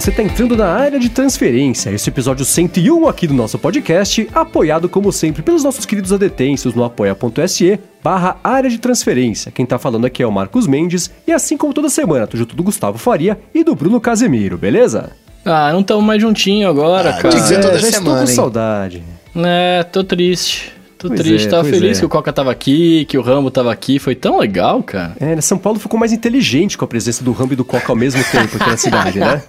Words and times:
você 0.00 0.10
está 0.10 0.22
entrando 0.22 0.56
na 0.56 0.66
área 0.66 0.96
de 0.96 1.08
transferência, 1.08 1.90
esse 1.90 2.08
episódio 2.08 2.44
101 2.44 3.08
aqui 3.08 3.26
do 3.26 3.34
nosso 3.34 3.58
podcast, 3.58 4.28
apoiado 4.32 4.88
como 4.88 5.10
sempre 5.10 5.42
pelos 5.42 5.64
nossos 5.64 5.84
queridos 5.84 6.12
adetêncios 6.12 6.72
no 6.72 6.84
apoia.se 6.84 7.80
barra 8.00 8.36
área 8.44 8.70
de 8.70 8.78
transferência. 8.78 9.50
Quem 9.50 9.66
tá 9.66 9.76
falando 9.76 10.04
aqui 10.04 10.22
é 10.22 10.26
o 10.26 10.30
Marcos 10.30 10.68
Mendes 10.68 11.10
e 11.26 11.32
assim 11.32 11.56
como 11.56 11.74
toda 11.74 11.88
semana, 11.88 12.28
tô 12.28 12.36
junto 12.36 12.54
do 12.54 12.62
Gustavo 12.62 12.96
Faria 12.96 13.40
e 13.52 13.64
do 13.64 13.74
Bruno 13.74 14.00
Casemiro, 14.00 14.56
beleza? 14.56 15.10
Ah, 15.44 15.72
não 15.72 15.80
estamos 15.80 16.04
mais 16.04 16.22
juntinho 16.22 16.68
agora, 16.68 17.10
ah, 17.10 17.14
cara. 17.14 17.30
Tinha 17.30 17.42
que 17.42 17.48
ser 17.48 17.60
toda 17.60 17.74
é, 17.74 17.80
já 17.80 17.90
semana, 17.90 17.98
estou 17.98 18.14
com 18.14 18.20
hein? 18.20 18.36
saudade. 18.36 19.02
É, 19.34 19.82
tô 19.82 20.04
triste. 20.04 20.77
Tô 20.98 21.06
pois 21.06 21.20
triste, 21.20 21.46
é, 21.46 21.50
tava 21.50 21.62
feliz 21.62 21.96
é. 21.96 22.00
que 22.00 22.06
o 22.06 22.08
Coca 22.08 22.32
tava 22.32 22.50
aqui, 22.50 23.04
que 23.04 23.16
o 23.16 23.22
Rambo 23.22 23.52
tava 23.52 23.70
aqui, 23.70 24.00
foi 24.00 24.16
tão 24.16 24.36
legal, 24.38 24.82
cara. 24.82 25.16
É, 25.20 25.36
né, 25.36 25.40
São 25.40 25.56
Paulo 25.56 25.78
ficou 25.78 25.98
mais 25.98 26.12
inteligente 26.12 26.76
com 26.76 26.84
a 26.84 26.88
presença 26.88 27.22
do 27.22 27.30
Rambo 27.30 27.52
e 27.52 27.56
do 27.56 27.64
Coca 27.64 27.92
ao 27.92 27.96
mesmo 27.96 28.22
tempo 28.24 28.56
aqui 28.56 28.68
na 28.68 28.76
cidade, 28.76 29.20
né? 29.20 29.40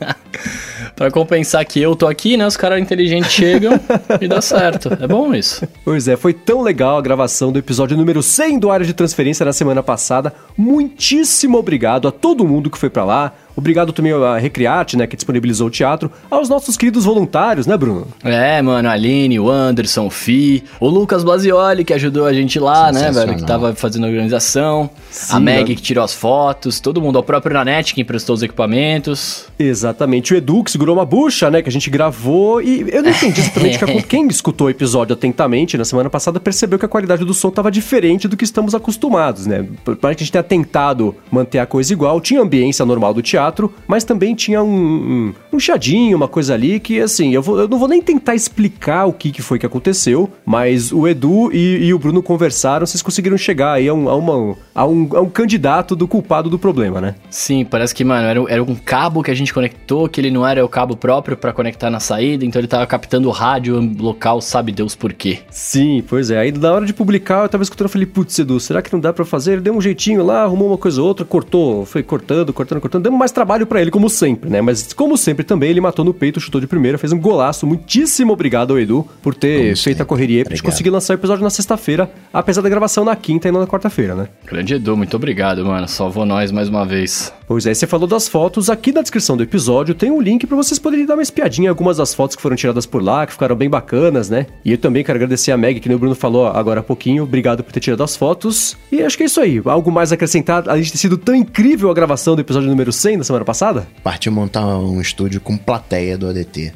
pra 0.95 1.09
compensar 1.09 1.65
que 1.65 1.81
eu 1.81 1.95
tô 1.95 2.05
aqui, 2.05 2.37
né? 2.37 2.45
Os 2.45 2.55
caras 2.55 2.79
inteligentes 2.79 3.31
chegam 3.31 3.79
e 4.21 4.27
dá 4.27 4.41
certo. 4.41 4.89
É 5.01 5.07
bom 5.07 5.33
isso. 5.33 5.67
Pois 5.83 6.07
é, 6.07 6.15
foi 6.15 6.33
tão 6.33 6.61
legal 6.61 6.97
a 6.97 7.01
gravação 7.01 7.51
do 7.51 7.57
episódio 7.57 7.97
número 7.97 8.21
100 8.21 8.59
do 8.59 8.69
Área 8.69 8.85
de 8.85 8.93
Transferência 8.93 9.43
na 9.43 9.53
semana 9.53 9.81
passada. 9.81 10.33
Muitíssimo 10.55 11.57
obrigado 11.57 12.07
a 12.07 12.11
todo 12.11 12.45
mundo 12.45 12.69
que 12.69 12.77
foi 12.77 12.91
para 12.91 13.05
lá. 13.05 13.33
Obrigado 13.59 13.91
também 13.91 14.13
a 14.13 14.37
Recriarte, 14.37 14.95
né, 14.95 15.05
que 15.05 15.17
disponibilizou 15.17 15.67
o 15.67 15.69
teatro, 15.69 16.09
aos 16.31 16.47
nossos 16.47 16.77
queridos 16.77 17.03
voluntários, 17.03 17.67
né, 17.67 17.75
Bruno? 17.75 18.07
É, 18.23 18.61
mano, 18.61 18.87
a 18.87 18.93
Aline, 18.93 19.37
o 19.37 19.49
Anderson, 19.49 20.07
o 20.07 20.09
Fi, 20.09 20.63
o 20.79 20.87
Lucas 20.87 21.25
Blasioli, 21.25 21.83
que 21.83 21.93
ajudou 21.93 22.25
a 22.25 22.31
gente 22.31 22.57
lá, 22.57 22.89
né, 22.89 23.11
velho, 23.11 23.35
que 23.35 23.43
tava 23.45 23.75
fazendo 23.75 24.05
a 24.05 24.07
organização, 24.07 24.89
Sim, 25.11 25.35
a 25.35 25.39
Meg, 25.41 25.75
que 25.75 25.81
tirou 25.81 26.05
as 26.05 26.13
fotos, 26.13 26.79
todo 26.79 27.01
mundo, 27.01 27.19
o 27.19 27.23
próprio 27.23 27.53
Nanete, 27.53 27.93
que 27.93 27.99
emprestou 27.99 28.33
os 28.33 28.41
equipamentos. 28.41 29.45
Exatamente, 29.59 30.33
o 30.33 30.37
Edu, 30.37 30.63
que 30.63 30.71
segurou 30.71 30.95
uma 30.95 31.05
bucha, 31.05 31.51
né, 31.51 31.61
que 31.61 31.67
a 31.67 31.71
gente 31.71 31.89
gravou, 31.89 32.61
e 32.61 32.85
eu 32.89 33.03
não 33.03 33.09
entendi 33.09 33.41
exatamente 33.41 33.77
que 33.77 34.03
quem 34.07 34.25
escutou 34.29 34.67
o 34.67 34.69
episódio 34.69 35.13
atentamente 35.13 35.77
na 35.77 35.83
semana 35.83 36.09
passada 36.09 36.39
percebeu 36.39 36.79
que 36.79 36.85
a 36.85 36.89
qualidade 36.89 37.25
do 37.25 37.33
som 37.33 37.51
tava 37.51 37.69
diferente 37.69 38.25
do 38.25 38.37
que 38.37 38.45
estamos 38.45 38.73
acostumados, 38.73 39.45
né, 39.45 39.65
por 39.83 39.97
mais 40.01 40.15
que 40.15 40.23
a 40.23 40.25
gente 40.25 40.31
tenha 40.31 40.43
tentado 40.43 41.13
manter 41.29 41.59
a 41.59 41.65
coisa 41.65 41.91
igual, 41.91 42.21
tinha 42.21 42.41
ambiência 42.41 42.85
normal 42.85 43.13
do 43.13 43.21
teatro, 43.21 43.48
teatro, 43.49 43.73
mas 43.87 44.03
também 44.03 44.35
tinha 44.35 44.63
um, 44.63 44.69
um, 44.69 45.33
um 45.53 45.59
chadinho, 45.59 46.15
uma 46.15 46.27
coisa 46.27 46.53
ali 46.53 46.79
que, 46.79 46.99
assim, 46.99 47.33
eu, 47.33 47.41
vou, 47.41 47.59
eu, 47.59 47.67
não 47.67 47.77
vou 47.77 47.87
nem 47.87 48.01
tentar 48.01 48.35
explicar 48.35 49.05
o 49.05 49.13
que, 49.13 49.31
que 49.31 49.41
foi 49.41 49.59
que 49.59 49.65
aconteceu, 49.65 50.29
mas 50.45 50.91
o 50.91 51.07
Edu 51.07 51.51
e, 51.51 51.87
e 51.87 51.93
o 51.93 51.99
Bruno 51.99 52.21
conversaram, 52.21 52.85
vocês 52.85 53.01
conseguiram 53.01 53.37
chegar 53.37 53.73
aí 53.73 53.87
a 53.87 53.93
um, 53.93 54.09
a, 54.09 54.15
uma, 54.15 54.55
a, 54.73 54.85
um, 54.85 55.09
a 55.13 55.21
um 55.21 55.29
candidato 55.29 55.95
do 55.95 56.07
culpado 56.07 56.49
do 56.49 56.59
problema, 56.59 57.01
né? 57.01 57.15
Sim, 57.29 57.65
parece 57.65 57.93
que, 57.93 58.03
mano, 58.03 58.27
era, 58.27 58.53
era 58.53 58.63
um 58.63 58.75
cabo 58.75 59.23
que 59.23 59.31
a 59.31 59.35
gente 59.35 59.53
conectou, 59.53 60.07
que 60.07 60.21
ele 60.21 60.31
não 60.31 60.47
era 60.47 60.63
o 60.63 60.69
cabo 60.69 60.95
próprio 60.95 61.35
para 61.35 61.51
conectar 61.51 61.89
na 61.89 61.99
saída, 61.99 62.45
então 62.45 62.59
ele 62.59 62.67
tava 62.67 62.85
captando 62.85 63.27
o 63.27 63.31
rádio 63.31 63.79
local, 63.99 64.41
sabe 64.41 64.71
Deus 64.71 64.95
por 64.95 65.13
quê. 65.13 65.39
Sim, 65.49 66.03
pois 66.07 66.31
é. 66.31 66.37
Aí 66.39 66.51
na 66.51 66.71
hora 66.71 66.85
de 66.85 66.93
publicar, 66.93 67.43
eu 67.43 67.49
tava 67.49 67.63
escutando 67.63 67.89
e 67.89 67.91
falei, 67.91 68.05
putz, 68.05 68.37
Edu, 68.39 68.59
será 68.59 68.81
que 68.81 68.91
não 68.93 68.99
dá 68.99 69.11
para 69.11 69.25
fazer? 69.25 69.53
Ele 69.53 69.61
deu 69.61 69.75
um 69.75 69.81
jeitinho 69.81 70.23
lá, 70.23 70.43
arrumou 70.43 70.67
uma 70.67 70.77
coisa 70.77 71.01
ou 71.01 71.07
outra, 71.07 71.25
cortou, 71.25 71.85
foi 71.85 72.03
cortando, 72.03 72.53
cortando, 72.53 72.81
cortando, 72.81 73.03
deu 73.03 73.11
mais 73.11 73.28
trabalho 73.33 73.65
para 73.65 73.81
ele, 73.81 73.91
como 73.91 74.09
sempre, 74.09 74.49
né? 74.49 74.61
Mas 74.61 74.93
como 74.93 75.17
sempre 75.17 75.43
também, 75.43 75.69
ele 75.69 75.81
matou 75.81 76.03
no 76.03 76.13
peito, 76.13 76.39
chutou 76.39 76.59
de 76.59 76.67
primeira, 76.67 76.97
fez 76.97 77.11
um 77.11 77.19
golaço. 77.19 77.65
Muitíssimo 77.65 78.33
obrigado 78.33 78.71
ao 78.71 78.79
Edu 78.79 79.07
por 79.21 79.35
ter 79.35 79.57
como 79.57 79.63
feito 79.67 79.77
sempre. 79.77 80.03
a 80.03 80.05
correria 80.05 80.43
pra 80.43 80.55
gente 80.55 80.63
conseguir 80.63 80.89
lançar 80.89 81.13
o 81.13 81.17
episódio 81.17 81.43
na 81.43 81.49
sexta-feira, 81.49 82.09
apesar 82.33 82.61
da 82.61 82.69
gravação 82.69 83.03
na 83.05 83.15
quinta 83.15 83.47
e 83.47 83.51
não 83.51 83.59
na 83.59 83.67
quarta-feira, 83.67 84.15
né? 84.15 84.27
Grande 84.45 84.75
Edu, 84.75 84.95
muito 84.95 85.15
obrigado, 85.15 85.65
mano. 85.65 85.87
Salvou 85.87 86.25
nós 86.25 86.51
mais 86.51 86.69
uma 86.69 86.85
vez. 86.85 87.33
Pois 87.47 87.65
é, 87.65 87.73
você 87.73 87.87
falou 87.87 88.07
das 88.07 88.27
fotos. 88.27 88.69
Aqui 88.69 88.91
na 88.91 89.01
descrição 89.01 89.35
do 89.35 89.41
episódio 89.41 89.95
tem 89.95 90.11
um 90.11 90.21
link 90.21 90.45
para 90.45 90.55
vocês 90.55 90.77
poderem 90.77 91.05
dar 91.05 91.15
uma 91.15 91.23
espiadinha 91.23 91.65
em 91.65 91.69
algumas 91.69 91.97
das 91.97 92.13
fotos 92.13 92.35
que 92.35 92.41
foram 92.41 92.55
tiradas 92.55 92.85
por 92.85 93.01
lá, 93.01 93.25
que 93.25 93.33
ficaram 93.33 93.55
bem 93.55 93.69
bacanas, 93.69 94.29
né? 94.29 94.45
E 94.63 94.71
eu 94.71 94.77
também 94.77 95.03
quero 95.03 95.17
agradecer 95.17 95.51
a 95.51 95.57
Meg, 95.57 95.79
que 95.79 95.91
o 95.91 95.99
Bruno 95.99 96.13
falou 96.13 96.45
agora 96.47 96.81
há 96.81 96.83
pouquinho. 96.83 97.23
Obrigado 97.23 97.63
por 97.63 97.71
ter 97.71 97.79
tirado 97.79 98.03
as 98.03 98.15
fotos. 98.15 98.77
E 98.91 99.01
acho 99.01 99.17
que 99.17 99.23
é 99.23 99.25
isso 99.25 99.41
aí. 99.41 99.59
Algo 99.65 99.91
mais 99.91 100.11
a 100.11 100.15
acrescentar, 100.15 100.69
além 100.69 100.83
de 100.83 100.91
ter 100.91 100.99
sido 100.99 101.17
tão 101.17 101.33
incrível 101.33 101.89
a 101.89 101.93
gravação 101.93 102.35
do 102.35 102.41
episódio 102.41 102.69
número 102.69 102.93
100 102.93 103.17
da 103.19 103.25
semana 103.25 103.45
passada? 103.45 103.87
Partiu 104.03 104.31
montar 104.31 104.65
um 104.65 104.99
estúdio 104.99 105.39
com 105.39 105.57
plateia 105.57 106.17
do 106.17 106.27
ADT. 106.29 106.73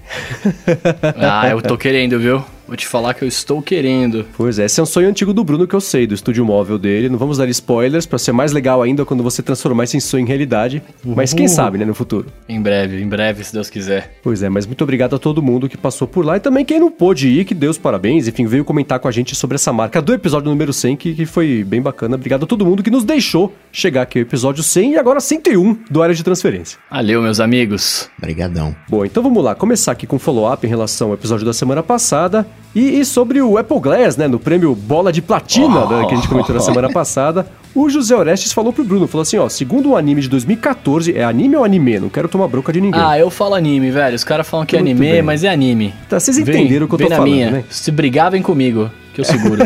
ah, 1.19 1.49
eu 1.49 1.61
tô 1.61 1.77
querendo, 1.77 2.19
viu? 2.19 2.43
Vou 2.73 2.77
te 2.77 2.87
falar 2.87 3.13
que 3.13 3.23
eu 3.23 3.27
estou 3.27 3.61
querendo. 3.61 4.25
Pois 4.35 4.57
é, 4.57 4.65
esse 4.65 4.79
é 4.79 4.83
um 4.83 4.85
sonho 4.87 5.07
antigo 5.07 5.31
do 5.31 5.43
Bruno 5.43 5.67
que 5.67 5.75
eu 5.75 5.79
sei, 5.79 6.07
do 6.07 6.15
estúdio 6.15 6.43
móvel 6.43 6.79
dele. 6.79 7.07
Não 7.07 7.19
vamos 7.19 7.37
dar 7.37 7.47
spoilers 7.47 8.07
para 8.07 8.17
ser 8.17 8.31
mais 8.31 8.51
legal 8.51 8.81
ainda 8.81 9.05
quando 9.05 9.21
você 9.21 9.43
transformar 9.43 9.83
esse 9.83 10.01
sonho 10.01 10.23
em 10.23 10.25
realidade. 10.25 10.81
Uhum. 11.05 11.13
Mas 11.15 11.35
quem 11.35 11.47
sabe, 11.47 11.77
né, 11.77 11.85
no 11.85 11.93
futuro. 11.93 12.25
Em 12.49 12.59
breve, 12.59 12.99
em 12.99 13.07
breve, 13.07 13.43
se 13.43 13.53
Deus 13.53 13.69
quiser. 13.69 14.15
Pois 14.23 14.41
é, 14.41 14.49
mas 14.49 14.65
muito 14.65 14.83
obrigado 14.83 15.15
a 15.15 15.19
todo 15.19 15.39
mundo 15.39 15.69
que 15.69 15.77
passou 15.77 16.07
por 16.07 16.25
lá 16.25 16.37
e 16.37 16.39
também 16.39 16.65
quem 16.65 16.79
não 16.79 16.89
pôde 16.89 17.27
ir, 17.27 17.45
que 17.45 17.53
Deus 17.53 17.77
parabéns. 17.77 18.27
Enfim, 18.27 18.47
veio 18.47 18.65
comentar 18.65 18.99
com 18.99 19.07
a 19.07 19.11
gente 19.11 19.35
sobre 19.35 19.53
essa 19.53 19.71
marca 19.71 20.01
do 20.01 20.11
episódio 20.11 20.49
número 20.49 20.73
100, 20.73 20.97
que, 20.97 21.13
que 21.13 21.27
foi 21.27 21.63
bem 21.63 21.79
bacana. 21.79 22.15
Obrigado 22.15 22.45
a 22.45 22.47
todo 22.47 22.65
mundo 22.65 22.81
que 22.81 22.89
nos 22.89 23.03
deixou 23.03 23.53
chegar 23.71 24.01
aqui 24.01 24.17
ao 24.17 24.23
episódio 24.23 24.63
100 24.63 24.93
e 24.93 24.97
agora 24.97 25.19
101 25.19 25.77
do 25.91 26.01
Área 26.01 26.15
de 26.15 26.23
Transferência. 26.23 26.79
Valeu, 26.89 27.21
meus 27.21 27.39
amigos. 27.39 28.09
Obrigadão. 28.17 28.75
Bom, 28.89 29.05
então 29.05 29.21
vamos 29.21 29.43
lá, 29.43 29.53
começar 29.53 29.91
aqui 29.91 30.07
com 30.07 30.17
follow-up 30.17 30.65
em 30.65 30.69
relação 30.71 31.09
ao 31.09 31.13
episódio 31.13 31.45
da 31.45 31.53
semana 31.53 31.83
passada. 31.83 32.47
E, 32.75 32.99
e, 32.99 33.05
sobre 33.05 33.41
o 33.41 33.57
Apple 33.57 33.79
Glass, 33.79 34.17
né, 34.17 34.27
no 34.27 34.39
prêmio 34.39 34.73
Bola 34.73 35.11
de 35.11 35.21
Platina, 35.21 35.85
oh. 35.85 35.89
né, 35.89 36.05
que 36.07 36.13
a 36.13 36.15
gente 36.15 36.27
comentou 36.27 36.55
na 36.55 36.61
semana 36.61 36.91
passada, 36.91 37.45
o 37.75 37.87
José 37.89 38.15
Orestes 38.15 38.51
falou 38.51 38.73
pro 38.73 38.83
Bruno, 38.83 39.07
falou 39.07 39.21
assim, 39.21 39.37
ó, 39.37 39.47
segundo 39.47 39.91
o 39.91 39.97
anime 39.97 40.21
de 40.21 40.29
2014, 40.29 41.15
é 41.15 41.23
anime 41.23 41.55
ou 41.55 41.63
anime? 41.63 41.99
Não 41.99 42.09
quero 42.09 42.27
tomar 42.27 42.47
bronca 42.47 42.73
de 42.73 42.81
ninguém. 42.81 42.99
Ah, 42.99 43.17
eu 43.17 43.29
falo 43.29 43.53
anime, 43.53 43.91
velho. 43.91 44.15
Os 44.15 44.23
caras 44.23 44.47
falam 44.47 44.65
que 44.65 44.75
é 44.75 44.79
anime, 44.79 44.99
bem. 44.99 45.21
mas 45.21 45.43
é 45.43 45.49
anime. 45.49 45.93
Tá, 46.09 46.19
vocês 46.19 46.37
entenderam 46.37 46.85
o 46.85 46.89
que 46.89 46.95
eu 46.95 46.99
tô 46.99 47.07
falando, 47.07 47.23
minha. 47.29 47.51
né? 47.51 47.63
Se 47.69 47.91
brigar, 47.91 48.31
vem 48.31 48.41
comigo 48.41 48.89
que 49.13 49.21
eu 49.21 49.25
seguro. 49.25 49.61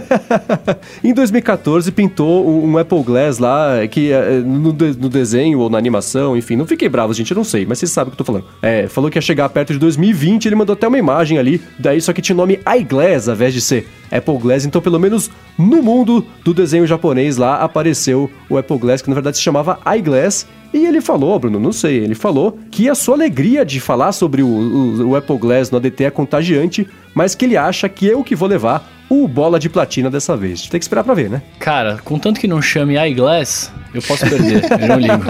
em 1.03 1.13
2014 1.13 1.91
pintou 1.91 2.47
um 2.47 2.77
Apple 2.77 3.01
Glass 3.01 3.39
lá 3.39 3.87
que 3.89 4.11
é, 4.11 4.39
no, 4.39 4.73
no, 4.73 5.09
desenho 5.09 5.59
ou 5.59 5.69
na 5.69 5.77
animação, 5.77 6.35
enfim, 6.35 6.55
não 6.55 6.67
fiquei 6.67 6.89
bravo, 6.89 7.13
gente, 7.13 7.31
eu 7.31 7.35
não 7.35 7.43
sei, 7.43 7.65
mas 7.65 7.79
vocês 7.79 7.91
sabem 7.91 8.09
o 8.09 8.15
que 8.15 8.21
eu 8.21 8.25
tô 8.25 8.31
falando. 8.31 8.45
É, 8.61 8.87
falou 8.87 9.09
que 9.09 9.17
ia 9.17 9.21
chegar 9.21 9.47
perto 9.49 9.73
de 9.73 9.79
2020, 9.79 10.45
ele 10.45 10.55
mandou 10.55 10.73
até 10.73 10.87
uma 10.87 10.97
imagem 10.97 11.37
ali, 11.37 11.61
daí 11.79 12.01
só 12.01 12.11
que 12.11 12.21
tinha 12.21 12.35
o 12.35 12.37
nome 12.37 12.59
iGlass 12.79 13.27
ao 13.27 13.35
invés 13.35 13.53
de 13.53 13.61
ser 13.61 13.87
Apple 14.11 14.37
Glass, 14.37 14.65
então 14.65 14.81
pelo 14.81 14.99
menos 14.99 15.29
no 15.57 15.81
mundo 15.81 16.25
do 16.43 16.53
desenho 16.53 16.85
japonês 16.85 17.37
lá 17.37 17.57
apareceu 17.57 18.29
o 18.49 18.57
Apple 18.57 18.77
Glass, 18.77 19.01
que 19.01 19.09
na 19.09 19.15
verdade 19.15 19.37
se 19.37 19.43
chamava 19.43 19.79
iGlass, 19.97 20.45
e 20.73 20.85
ele 20.85 20.99
falou, 20.99 21.39
Bruno, 21.39 21.59
não 21.59 21.71
sei, 21.71 21.97
ele 21.97 22.15
falou 22.15 22.57
que 22.69 22.89
a 22.89 22.95
sua 22.95 23.15
alegria 23.15 23.65
de 23.65 23.79
falar 23.79 24.11
sobre 24.11 24.43
o, 24.43 24.47
o, 24.47 25.09
o 25.09 25.15
Apple 25.15 25.37
Glass 25.37 25.71
no 25.71 25.77
ADT 25.77 26.03
é 26.03 26.11
contagiante, 26.11 26.87
mas 27.15 27.33
que 27.33 27.45
ele 27.45 27.55
acha 27.55 27.87
que 27.87 28.05
eu 28.05 28.23
que 28.23 28.35
vou 28.35 28.47
levar 28.47 28.96
o 29.09 29.27
bola 29.27 29.59
de 29.59 29.69
platina 29.69 30.09
dessa 30.09 30.35
vez. 30.35 30.67
Tem 30.67 30.79
que 30.79 30.83
esperar 30.83 31.03
pra 31.03 31.13
ver, 31.13 31.29
né? 31.29 31.41
Cara, 31.59 31.99
contanto 32.03 32.39
que 32.39 32.47
não 32.47 32.61
chame 32.61 32.97
iGlass, 33.09 33.71
eu 33.93 34.01
posso 34.01 34.27
perder, 34.29 34.63
eu 34.79 34.87
não 34.87 34.99
ligo. 34.99 35.23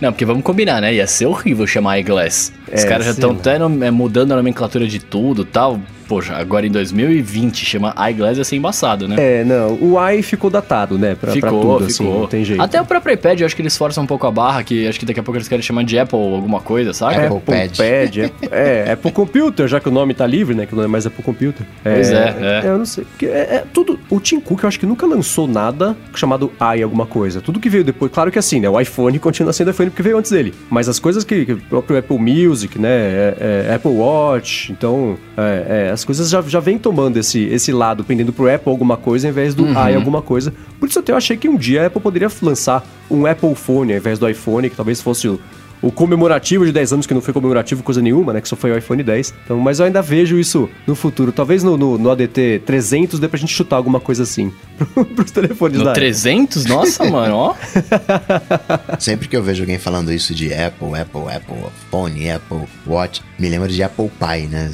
Não, 0.00 0.12
porque 0.12 0.24
vamos 0.24 0.42
combinar, 0.42 0.80
né? 0.80 0.94
Ia 0.94 1.06
ser 1.06 1.26
horrível 1.26 1.66
chamar 1.66 1.98
iGlass. 2.00 2.52
É, 2.70 2.76
Os 2.76 2.84
caras 2.84 3.06
já 3.06 3.12
estão 3.12 3.30
até 3.32 3.56
é, 3.56 3.90
mudando 3.90 4.32
a 4.32 4.36
nomenclatura 4.36 4.86
de 4.86 4.98
tudo 4.98 5.44
tal 5.44 5.80
poxa, 6.14 6.36
agora 6.36 6.64
em 6.64 6.70
2020 6.70 7.66
chama 7.66 7.92
iGlass 8.10 8.38
ia 8.38 8.44
ser 8.44 8.54
embaçado, 8.54 9.08
né? 9.08 9.16
É, 9.18 9.44
não, 9.44 9.74
o 9.74 10.10
i 10.10 10.22
ficou 10.22 10.48
datado, 10.48 10.96
né? 10.96 11.16
Pra, 11.16 11.32
ficou, 11.32 11.50
pra 11.50 11.60
tudo, 11.60 11.84
assim, 11.86 12.04
ficou. 12.04 12.12
assim, 12.12 12.20
não 12.20 12.28
tem 12.28 12.44
jeito. 12.44 12.62
Até 12.62 12.80
o 12.80 12.84
próprio 12.84 13.14
iPad, 13.14 13.40
eu 13.40 13.46
acho 13.46 13.56
que 13.56 13.62
eles 13.62 13.76
forçam 13.76 14.04
um 14.04 14.06
pouco 14.06 14.24
a 14.24 14.30
barra, 14.30 14.62
que 14.62 14.86
acho 14.86 14.96
que 14.96 15.04
daqui 15.04 15.18
a 15.18 15.24
pouco 15.24 15.36
eles 15.36 15.48
querem 15.48 15.62
chamar 15.62 15.82
de 15.82 15.98
Apple 15.98 16.16
alguma 16.16 16.60
coisa, 16.60 16.92
sabe? 16.92 17.16
Apple, 17.16 17.38
Apple 17.38 17.54
Pad. 17.54 17.76
Pad 17.76 18.32
é, 18.52 18.84
é, 18.86 18.92
Apple 18.92 19.10
Computer, 19.10 19.66
já 19.66 19.80
que 19.80 19.88
o 19.88 19.92
nome 19.92 20.14
tá 20.14 20.24
livre, 20.24 20.54
né? 20.54 20.66
Que 20.66 20.76
não 20.76 20.84
é 20.84 20.86
mais 20.86 21.04
Apple 21.04 21.24
Computer. 21.24 21.66
É, 21.84 21.94
pois 21.94 22.12
é, 22.12 22.36
é. 22.40 22.68
Eu 22.68 22.78
não 22.78 22.86
sei. 22.86 23.04
Porque 23.04 23.26
é, 23.26 23.56
é, 23.56 23.64
tudo. 23.72 23.98
O 24.08 24.20
Tim 24.20 24.38
Cook, 24.38 24.62
eu 24.62 24.68
acho 24.68 24.78
que 24.78 24.86
nunca 24.86 25.06
lançou 25.06 25.48
nada 25.48 25.96
chamado 26.14 26.52
i 26.76 26.80
alguma 26.80 27.06
coisa. 27.06 27.40
Tudo 27.40 27.58
que 27.58 27.68
veio 27.68 27.82
depois, 27.82 28.12
claro 28.12 28.30
que 28.30 28.38
assim, 28.38 28.60
né? 28.60 28.68
O 28.68 28.80
iPhone 28.80 29.18
continua 29.18 29.52
sendo 29.52 29.72
iPhone 29.72 29.90
porque 29.90 30.02
veio 30.02 30.16
antes 30.16 30.30
dele. 30.30 30.54
Mas 30.70 30.88
as 30.88 31.00
coisas 31.00 31.24
que, 31.24 31.44
que 31.44 31.52
o 31.54 31.60
próprio 31.62 31.98
Apple 31.98 32.18
Music, 32.18 32.78
né? 32.78 32.88
É, 32.88 33.66
é 33.70 33.74
Apple 33.74 33.90
Watch, 33.90 34.70
então, 34.70 35.18
as 35.92 36.03
coisas 36.04 36.28
já, 36.28 36.40
já 36.42 36.60
vem 36.60 36.78
tomando 36.78 37.16
esse, 37.16 37.40
esse 37.44 37.72
lado, 37.72 38.04
pendendo 38.04 38.32
pro 38.32 38.52
Apple 38.52 38.70
alguma 38.70 38.96
coisa, 38.96 39.26
ao 39.26 39.30
invés 39.30 39.54
do 39.54 39.64
uhum. 39.64 39.72
i 39.72 39.94
alguma 39.94 40.22
coisa. 40.22 40.52
Por 40.78 40.88
isso 40.88 40.98
até 40.98 41.12
eu 41.12 41.16
achei 41.16 41.36
que 41.36 41.48
um 41.48 41.56
dia 41.56 41.82
a 41.82 41.86
Apple 41.86 42.00
poderia 42.00 42.28
lançar 42.42 42.86
um 43.10 43.26
Apple 43.26 43.54
Phone 43.54 43.92
ao 43.92 43.98
invés 43.98 44.18
do 44.18 44.28
iPhone, 44.28 44.68
que 44.68 44.76
talvez 44.76 45.00
fosse 45.00 45.28
o, 45.28 45.40
o 45.84 45.92
comemorativo 45.92 46.64
de 46.64 46.72
10 46.72 46.94
anos, 46.94 47.06
que 47.06 47.12
não 47.12 47.20
foi 47.20 47.34
comemorativo 47.34 47.82
coisa 47.82 48.00
nenhuma, 48.00 48.32
né? 48.32 48.40
Que 48.40 48.48
só 48.48 48.56
foi 48.56 48.72
o 48.72 48.78
iPhone 48.78 49.02
10. 49.02 49.34
Então, 49.44 49.58
mas 49.58 49.78
eu 49.78 49.86
ainda 49.86 50.00
vejo 50.00 50.38
isso 50.38 50.68
no 50.86 50.94
futuro. 50.94 51.30
Talvez 51.30 51.62
no, 51.62 51.76
no, 51.76 51.98
no 51.98 52.10
ADT 52.10 52.62
300 52.64 53.20
dê 53.20 53.28
pra 53.28 53.38
gente 53.38 53.52
chutar 53.52 53.76
alguma 53.76 54.00
coisa 54.00 54.22
assim 54.22 54.52
pros 55.14 55.30
telefones 55.30 55.78
no 55.78 55.84
da 55.84 55.92
300? 55.92 56.64
Nossa, 56.64 57.04
mano, 57.10 57.36
ó. 57.36 57.54
Sempre 58.98 59.28
que 59.28 59.36
eu 59.36 59.42
vejo 59.42 59.62
alguém 59.62 59.78
falando 59.78 60.10
isso 60.12 60.34
de 60.34 60.52
Apple, 60.54 60.98
Apple, 60.98 61.34
Apple 61.34 61.70
Phone, 61.90 62.30
Apple 62.30 62.62
Watch, 62.86 63.22
me 63.38 63.48
lembro 63.48 63.68
de 63.68 63.82
Apple 63.82 64.10
Pie, 64.18 64.46
né? 64.46 64.70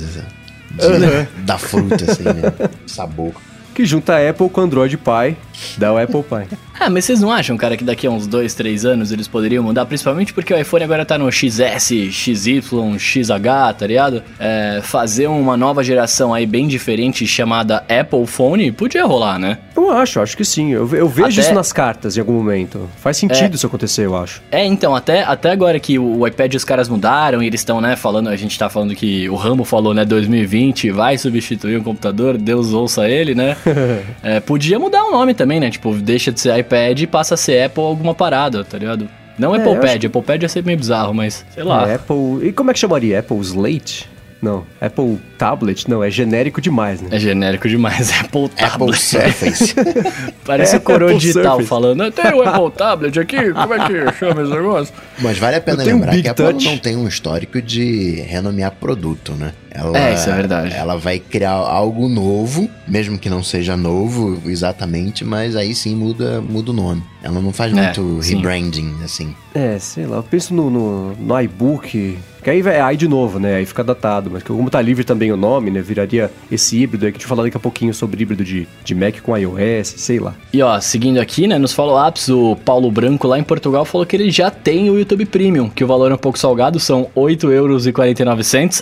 De, 0.70 0.86
uhum. 0.86 1.44
da 1.44 1.58
fruta, 1.58 2.10
assim, 2.10 2.24
né? 2.24 2.70
Sabor. 2.86 3.32
Que 3.80 3.86
junta 3.86 4.16
a 4.16 4.28
Apple 4.28 4.50
com 4.50 4.60
Android 4.60 4.98
Pie, 4.98 5.36
dá 5.78 5.90
o 5.90 5.96
Apple 5.96 6.22
Pie. 6.22 6.58
Ah, 6.82 6.88
mas 6.88 7.04
vocês 7.04 7.20
não 7.20 7.30
acham, 7.30 7.58
cara, 7.58 7.76
que 7.76 7.84
daqui 7.84 8.06
a 8.06 8.10
uns 8.10 8.26
2, 8.26 8.54
3 8.54 8.86
anos 8.86 9.12
eles 9.12 9.28
poderiam 9.28 9.62
mudar? 9.62 9.84
Principalmente 9.84 10.32
porque 10.32 10.54
o 10.54 10.58
iPhone 10.58 10.82
agora 10.82 11.04
tá 11.04 11.18
no 11.18 11.30
XS, 11.30 12.10
XY, 12.10 12.62
XH, 12.98 13.76
tá 13.78 13.86
ligado? 13.86 14.22
É, 14.38 14.80
fazer 14.82 15.26
uma 15.26 15.58
nova 15.58 15.84
geração 15.84 16.32
aí 16.32 16.46
bem 16.46 16.66
diferente 16.66 17.26
chamada 17.26 17.84
Apple 17.86 18.26
Phone 18.26 18.72
podia 18.72 19.04
rolar, 19.04 19.38
né? 19.38 19.58
Eu 19.76 19.90
acho, 19.90 20.20
acho 20.20 20.34
que 20.34 20.44
sim. 20.44 20.72
Eu, 20.72 20.88
eu 20.94 21.06
vejo 21.06 21.28
até... 21.28 21.40
isso 21.40 21.52
nas 21.52 21.70
cartas 21.70 22.16
em 22.16 22.20
algum 22.20 22.32
momento. 22.32 22.88
Faz 22.96 23.18
sentido 23.18 23.52
é... 23.52 23.54
isso 23.54 23.66
acontecer, 23.66 24.06
eu 24.06 24.16
acho. 24.16 24.40
É, 24.50 24.64
então, 24.64 24.96
até, 24.96 25.22
até 25.22 25.50
agora 25.50 25.78
que 25.78 25.98
o, 25.98 26.20
o 26.20 26.26
iPad 26.26 26.54
os 26.54 26.64
caras 26.64 26.88
mudaram 26.88 27.42
e 27.42 27.46
eles 27.46 27.60
estão, 27.60 27.78
né, 27.78 27.94
falando, 27.94 28.30
a 28.30 28.36
gente 28.36 28.58
tá 28.58 28.70
falando 28.70 28.94
que 28.94 29.28
o 29.28 29.34
Ramo 29.34 29.64
falou, 29.64 29.92
né, 29.92 30.06
2020 30.06 30.92
vai 30.92 31.18
substituir 31.18 31.76
o 31.76 31.82
computador, 31.82 32.38
Deus 32.38 32.72
ouça 32.72 33.06
ele, 33.06 33.34
né? 33.34 33.54
é, 34.22 34.40
podia 34.40 34.78
mudar 34.78 35.04
o 35.04 35.10
nome 35.10 35.34
também, 35.34 35.60
né? 35.60 35.70
Tipo, 35.70 35.94
deixa 35.94 36.30
de 36.32 36.40
ser 36.40 36.58
iPad 36.58 37.00
e 37.00 37.06
passa 37.06 37.34
a 37.34 37.36
ser 37.36 37.64
Apple 37.64 37.82
alguma 37.82 38.14
parada, 38.14 38.64
tá 38.64 38.78
ligado? 38.78 39.08
Não 39.38 39.54
é, 39.54 39.58
Apple 39.58 39.74
Pad, 39.76 39.96
acho... 39.98 40.06
Apple 40.06 40.22
Pad 40.22 40.44
ia 40.44 40.48
ser 40.48 40.64
meio 40.64 40.78
bizarro, 40.78 41.14
mas 41.14 41.44
sei 41.54 41.62
lá. 41.62 41.88
É, 41.88 41.94
Apple. 41.94 42.46
E 42.46 42.52
como 42.52 42.70
é 42.70 42.74
que 42.74 42.78
chamaria? 42.78 43.18
Apple 43.18 43.38
Slate? 43.38 44.08
Não, 44.42 44.64
Apple 44.80 45.18
Tablet, 45.36 45.88
não, 45.88 46.02
é 46.02 46.10
genérico 46.10 46.62
demais, 46.62 47.00
né? 47.02 47.08
É 47.12 47.18
genérico 47.18 47.68
demais, 47.68 48.10
Apple 48.20 48.48
Tablet. 48.48 48.64
Apple 48.64 48.96
Surface. 48.96 49.74
Parece 50.44 50.76
é, 50.76 50.78
o 50.78 50.80
coroa 50.80 51.14
digital 51.14 51.44
Surface. 51.56 51.68
falando, 51.68 52.10
tem 52.10 52.32
o 52.32 52.42
Apple 52.42 52.70
Tablet 52.70 53.20
aqui, 53.20 53.52
como 53.52 53.74
é 53.74 53.86
que 53.86 54.18
chama 54.18 54.42
esse 54.42 54.50
negócio? 54.50 54.94
Mas 55.18 55.38
vale 55.38 55.56
a 55.56 55.60
pena 55.60 55.82
lembrar 55.82 56.14
um 56.14 56.22
que 56.22 56.28
a 56.28 56.30
Apple 56.30 56.64
não 56.64 56.78
tem 56.78 56.96
um 56.96 57.06
histórico 57.06 57.60
de 57.60 58.22
renomear 58.22 58.72
produto, 58.72 59.32
né? 59.32 59.52
Ela, 59.70 59.98
é, 59.98 60.14
isso 60.14 60.28
é 60.28 60.34
verdade. 60.34 60.74
Ela 60.74 60.96
vai 60.96 61.18
criar 61.18 61.52
algo 61.52 62.08
novo, 62.08 62.68
mesmo 62.86 63.18
que 63.18 63.30
não 63.30 63.42
seja 63.42 63.76
novo 63.76 64.40
exatamente, 64.46 65.24
mas 65.24 65.54
aí 65.54 65.74
sim 65.74 65.94
muda, 65.94 66.40
muda 66.40 66.70
o 66.70 66.74
nome. 66.74 67.02
Ela 67.22 67.40
não 67.40 67.52
faz 67.52 67.76
é, 67.76 67.82
muito 67.82 68.22
sim. 68.22 68.36
rebranding, 68.36 68.94
assim. 69.04 69.34
É, 69.54 69.78
sei 69.78 70.06
lá, 70.06 70.16
eu 70.16 70.22
penso 70.22 70.54
no, 70.54 70.70
no, 70.70 71.14
no 71.14 71.40
iBook, 71.40 72.18
que 72.42 72.48
aí 72.48 72.60
é 72.60 72.80
aí 72.80 72.96
de 72.96 73.06
novo, 73.06 73.38
né? 73.38 73.56
Aí 73.56 73.66
fica 73.66 73.84
datado. 73.84 74.30
Mas 74.30 74.42
como 74.42 74.70
tá 74.70 74.80
livre 74.80 75.04
também 75.04 75.30
o 75.30 75.36
nome, 75.36 75.70
né? 75.70 75.80
Viraria 75.80 76.30
esse 76.50 76.78
híbrido 76.78 77.04
aí 77.04 77.12
que 77.12 77.16
a 77.16 77.20
gente 77.20 77.28
falar 77.28 77.42
daqui 77.42 77.56
a 77.56 77.60
pouquinho 77.60 77.92
sobre 77.92 78.22
híbrido 78.22 78.42
de, 78.42 78.66
de 78.82 78.94
Mac 78.94 79.20
com 79.20 79.36
iOS, 79.36 79.94
sei 79.96 80.18
lá. 80.18 80.34
E 80.52 80.62
ó, 80.62 80.80
seguindo 80.80 81.18
aqui, 81.18 81.46
né? 81.46 81.58
Nos 81.58 81.72
follow-ups, 81.72 82.28
o 82.28 82.56
Paulo 82.64 82.90
Branco 82.90 83.28
lá 83.28 83.38
em 83.38 83.44
Portugal 83.44 83.84
falou 83.84 84.06
que 84.06 84.16
ele 84.16 84.30
já 84.30 84.50
tem 84.50 84.88
o 84.88 84.98
YouTube 84.98 85.26
Premium, 85.26 85.68
que 85.68 85.84
o 85.84 85.86
valor 85.86 86.10
é 86.10 86.14
um 86.14 86.18
pouco 86.18 86.38
salgado, 86.38 86.80
são 86.80 87.08
8,49 87.14 87.52
euros. 87.52 87.86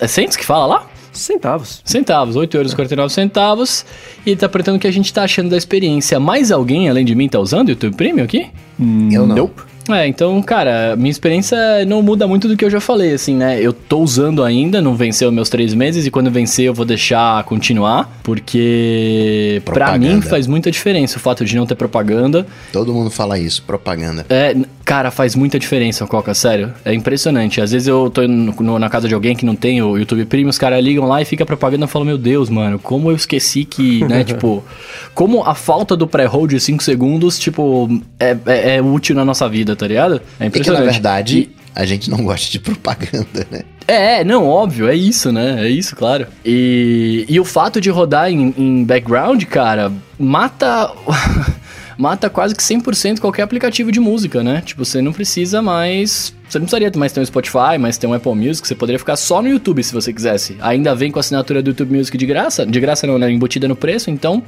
É 0.01 0.07
cents 0.07 0.37
que 0.37 0.47
fala 0.47 0.67
lá? 0.67 0.78
Centavos. 1.21 1.83
Centavos, 1.85 2.37
8 2.37 2.57
euros 2.57 2.73
e 2.73 2.77
49 2.77 3.13
centavos. 3.13 3.85
E 4.25 4.35
tá 4.37 4.49
perguntando 4.49 4.77
o 4.77 4.81
que 4.81 4.87
a 4.87 4.91
gente 4.93 5.13
tá 5.13 5.25
achando 5.25 5.51
da 5.51 5.57
experiência. 5.57 6.19
Mais 6.19 6.51
alguém, 6.51 6.89
além 6.89 7.05
de 7.05 7.15
mim, 7.15 7.29
tá 7.29 7.39
usando 7.39 7.69
o 7.69 7.71
YouTube 7.73 7.95
Premium 7.95 8.25
aqui? 8.25 8.47
Eu 9.13 9.27
não. 9.27 9.37
Nope. 9.37 9.63
É, 9.89 10.07
então, 10.07 10.41
cara, 10.43 10.97
minha 10.97 11.11
experiência 11.11 11.57
não 11.87 12.03
muda 12.03 12.27
muito 12.27 12.49
do 12.49 12.57
que 12.57 12.65
eu 12.65 12.71
já 12.71 12.81
falei, 12.81 13.13
assim, 13.13 13.35
né? 13.35 13.61
Eu 13.61 13.73
tô 13.73 14.01
usando 14.01 14.43
ainda, 14.45 14.81
não 14.83 14.95
venceu 14.95 15.31
meus 15.33 15.49
três 15.49 15.75
meses, 15.75 16.07
e 16.07 16.11
quando 16.11 16.31
vencer 16.31 16.67
eu 16.67 16.75
vou 16.75 16.85
deixar 16.85 17.43
continuar, 17.45 18.11
porque 18.23 19.63
propaganda. 19.65 19.99
pra 19.99 20.15
mim 20.15 20.21
faz 20.21 20.47
muita 20.47 20.71
diferença 20.71 21.17
o 21.17 21.21
fato 21.21 21.45
de 21.45 21.57
não 21.57 21.67
ter 21.67 21.75
propaganda. 21.75 22.47
Todo 22.73 22.93
mundo 22.93 23.11
fala 23.11 23.39
isso, 23.39 23.63
propaganda. 23.63 24.27
É, 24.29 24.57
cara, 24.85 25.11
faz 25.11 25.35
muita 25.35 25.59
diferença, 25.59 26.07
Coca, 26.07 26.33
sério. 26.35 26.73
É 26.85 26.95
impressionante. 26.95 27.61
Às 27.61 27.73
vezes 27.73 27.89
eu 27.89 28.11
tô 28.11 28.27
no, 28.27 28.53
no, 28.53 28.79
na 28.79 28.89
casa 28.89 29.09
de 29.09 29.15
alguém 29.15 29.37
que 29.37 29.45
não 29.45 29.55
tem 29.55 29.83
o 29.83 29.97
YouTube 29.97 30.25
Premium, 30.25 30.49
os 30.49 30.59
caras 30.59 30.83
ligam 30.83 31.07
lá 31.07 31.21
e 31.21 31.25
fica 31.25 31.45
propaganda 31.45 31.85
e 31.85 31.89
falam, 31.89 32.07
meu 32.07 32.19
Deus, 32.19 32.49
mano, 32.49 32.79
como 32.79 33.11
eu 33.11 33.17
esqueci 33.17 33.65
que, 33.65 34.05
né, 34.05 34.25
tipo, 34.25 34.65
como 35.15 35.43
a 35.43 35.55
falta 35.55 35.97
do 35.97 36.07
pré-roll 36.07 36.47
de 36.47 36.59
5 36.59 36.83
segundos, 36.83 37.39
tipo, 37.39 37.89
é, 38.19 38.37
é, 38.47 38.77
é 38.77 38.83
útil 38.83 39.15
na 39.15 39.25
nossa 39.25 39.49
vida, 39.49 39.77
tá 39.79 39.87
ligado? 39.87 40.21
É 40.39 40.47
impressionante. 40.47 40.83
É 40.83 40.87
que, 40.87 40.87
na 40.87 40.93
verdade, 40.93 41.39
e... 41.39 41.51
a 41.75 41.87
gente 41.87 42.11
não 42.11 42.25
gosta 42.25 42.51
de 42.51 42.59
propaganda, 42.61 43.47
né? 43.51 43.63
É, 43.87 44.23
não, 44.23 44.47
óbvio, 44.47 44.87
é 44.87 44.95
isso, 44.95 45.33
né? 45.33 45.67
É 45.67 45.71
isso, 45.71 45.97
claro. 45.97 46.27
E, 46.45 47.25
e 47.27 47.41
o 47.41 47.45
fato 47.45 47.81
de 47.81 47.89
rodar 47.89 48.31
em, 48.31 48.55
em 48.59 48.85
background, 48.85 49.43
cara, 49.45 49.91
mata. 50.19 50.93
mata 51.97 52.31
quase 52.31 52.55
que 52.55 52.63
100% 52.63 53.19
qualquer 53.19 53.43
aplicativo 53.43 53.91
de 53.91 53.99
música, 53.99 54.43
né? 54.43 54.63
Tipo, 54.65 54.85
você 54.85 55.01
não 55.01 55.13
precisa 55.13 55.63
mais. 55.63 56.35
Você 56.49 56.59
não 56.59 56.67
precisaria 56.67 56.93
mais 56.97 57.13
ter 57.13 57.21
um 57.21 57.27
Spotify, 57.27 57.79
mais 57.79 57.97
ter 57.97 58.07
um 58.07 58.15
Apple 58.15 58.35
Music, 58.35 58.69
você 58.69 58.75
poderia 58.75 58.99
ficar 58.99 59.17
só 59.17 59.43
no 59.43 59.49
YouTube 59.49 59.83
se 59.83 59.93
você 59.93 60.13
quisesse. 60.13 60.57
Ainda 60.61 60.95
vem 60.95 61.11
com 61.11 61.19
a 61.19 61.21
assinatura 61.21 61.63
do 61.63 61.71
YouTube 61.71 61.97
Music 61.97 62.17
de 62.17 62.25
graça, 62.25 62.65
de 62.65 62.81
graça 62.81 63.07
não, 63.07 63.19
né? 63.19 63.31
Embutida 63.31 63.67
no 63.67 63.75
preço, 63.75 64.11
então 64.11 64.43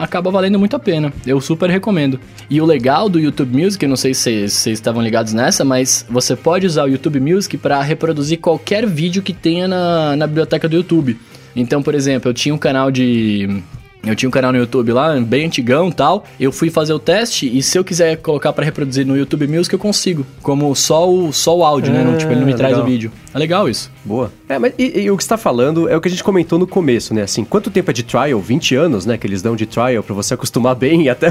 acaba 0.00 0.30
valendo 0.30 0.58
muito 0.58 0.74
a 0.74 0.78
pena. 0.78 1.12
Eu 1.26 1.40
super 1.40 1.68
recomendo. 1.68 2.18
E 2.48 2.60
o 2.60 2.64
legal 2.64 3.08
do 3.08 3.20
YouTube 3.20 3.62
Music, 3.62 3.86
não 3.86 3.96
sei 3.96 4.14
se 4.14 4.48
vocês 4.48 4.78
estavam 4.78 5.02
ligados 5.02 5.34
nessa, 5.34 5.64
mas 5.64 6.06
você 6.08 6.34
pode 6.34 6.66
usar 6.66 6.84
o 6.84 6.88
YouTube 6.88 7.20
Music 7.20 7.58
para 7.58 7.80
reproduzir 7.82 8.40
qualquer 8.40 8.86
vídeo 8.86 9.22
que 9.22 9.34
tenha 9.34 9.68
na, 9.68 10.16
na 10.16 10.26
biblioteca 10.26 10.66
do 10.66 10.74
YouTube. 10.74 11.18
Então, 11.54 11.82
por 11.82 11.94
exemplo, 11.94 12.30
eu 12.30 12.34
tinha 12.34 12.54
um 12.54 12.58
canal 12.58 12.90
de 12.90 13.62
eu 14.04 14.16
tinha 14.16 14.28
um 14.28 14.32
canal 14.32 14.50
no 14.52 14.58
YouTube 14.58 14.92
lá, 14.92 15.18
bem 15.20 15.46
antigão 15.46 15.90
tal. 15.90 16.24
Eu 16.38 16.50
fui 16.50 16.70
fazer 16.70 16.92
o 16.92 16.98
teste 16.98 17.46
e 17.46 17.62
se 17.62 17.78
eu 17.78 17.84
quiser 17.84 18.16
colocar 18.16 18.52
para 18.52 18.64
reproduzir 18.64 19.06
no 19.06 19.16
YouTube 19.16 19.46
Music, 19.46 19.72
eu 19.72 19.78
consigo. 19.78 20.26
Como 20.42 20.74
só 20.74 21.08
o, 21.08 21.32
só 21.32 21.56
o 21.56 21.64
áudio, 21.64 21.90
é, 21.90 21.98
né? 21.98 22.04
Não, 22.04 22.16
tipo, 22.16 22.32
ele 22.32 22.40
não 22.40 22.46
me 22.46 22.52
legal. 22.52 22.70
traz 22.70 22.78
o 22.78 22.84
vídeo. 22.84 23.12
É 23.34 23.38
legal 23.38 23.68
isso. 23.68 23.90
Boa. 24.04 24.32
É, 24.48 24.58
mas 24.58 24.72
e, 24.78 25.00
e 25.02 25.10
o 25.10 25.16
que 25.16 25.22
você 25.22 25.28
tá 25.28 25.36
falando 25.36 25.88
é 25.88 25.96
o 25.96 26.00
que 26.00 26.08
a 26.08 26.10
gente 26.10 26.24
comentou 26.24 26.58
no 26.58 26.66
começo, 26.66 27.12
né? 27.12 27.22
Assim, 27.22 27.44
quanto 27.44 27.70
tempo 27.70 27.90
é 27.90 27.94
de 27.94 28.02
trial? 28.02 28.40
20 28.40 28.74
anos, 28.74 29.06
né? 29.06 29.18
Que 29.18 29.26
eles 29.26 29.42
dão 29.42 29.54
de 29.54 29.66
trial 29.66 30.02
para 30.02 30.14
você 30.14 30.34
acostumar 30.34 30.74
bem 30.74 31.02
e 31.02 31.08
até, 31.10 31.28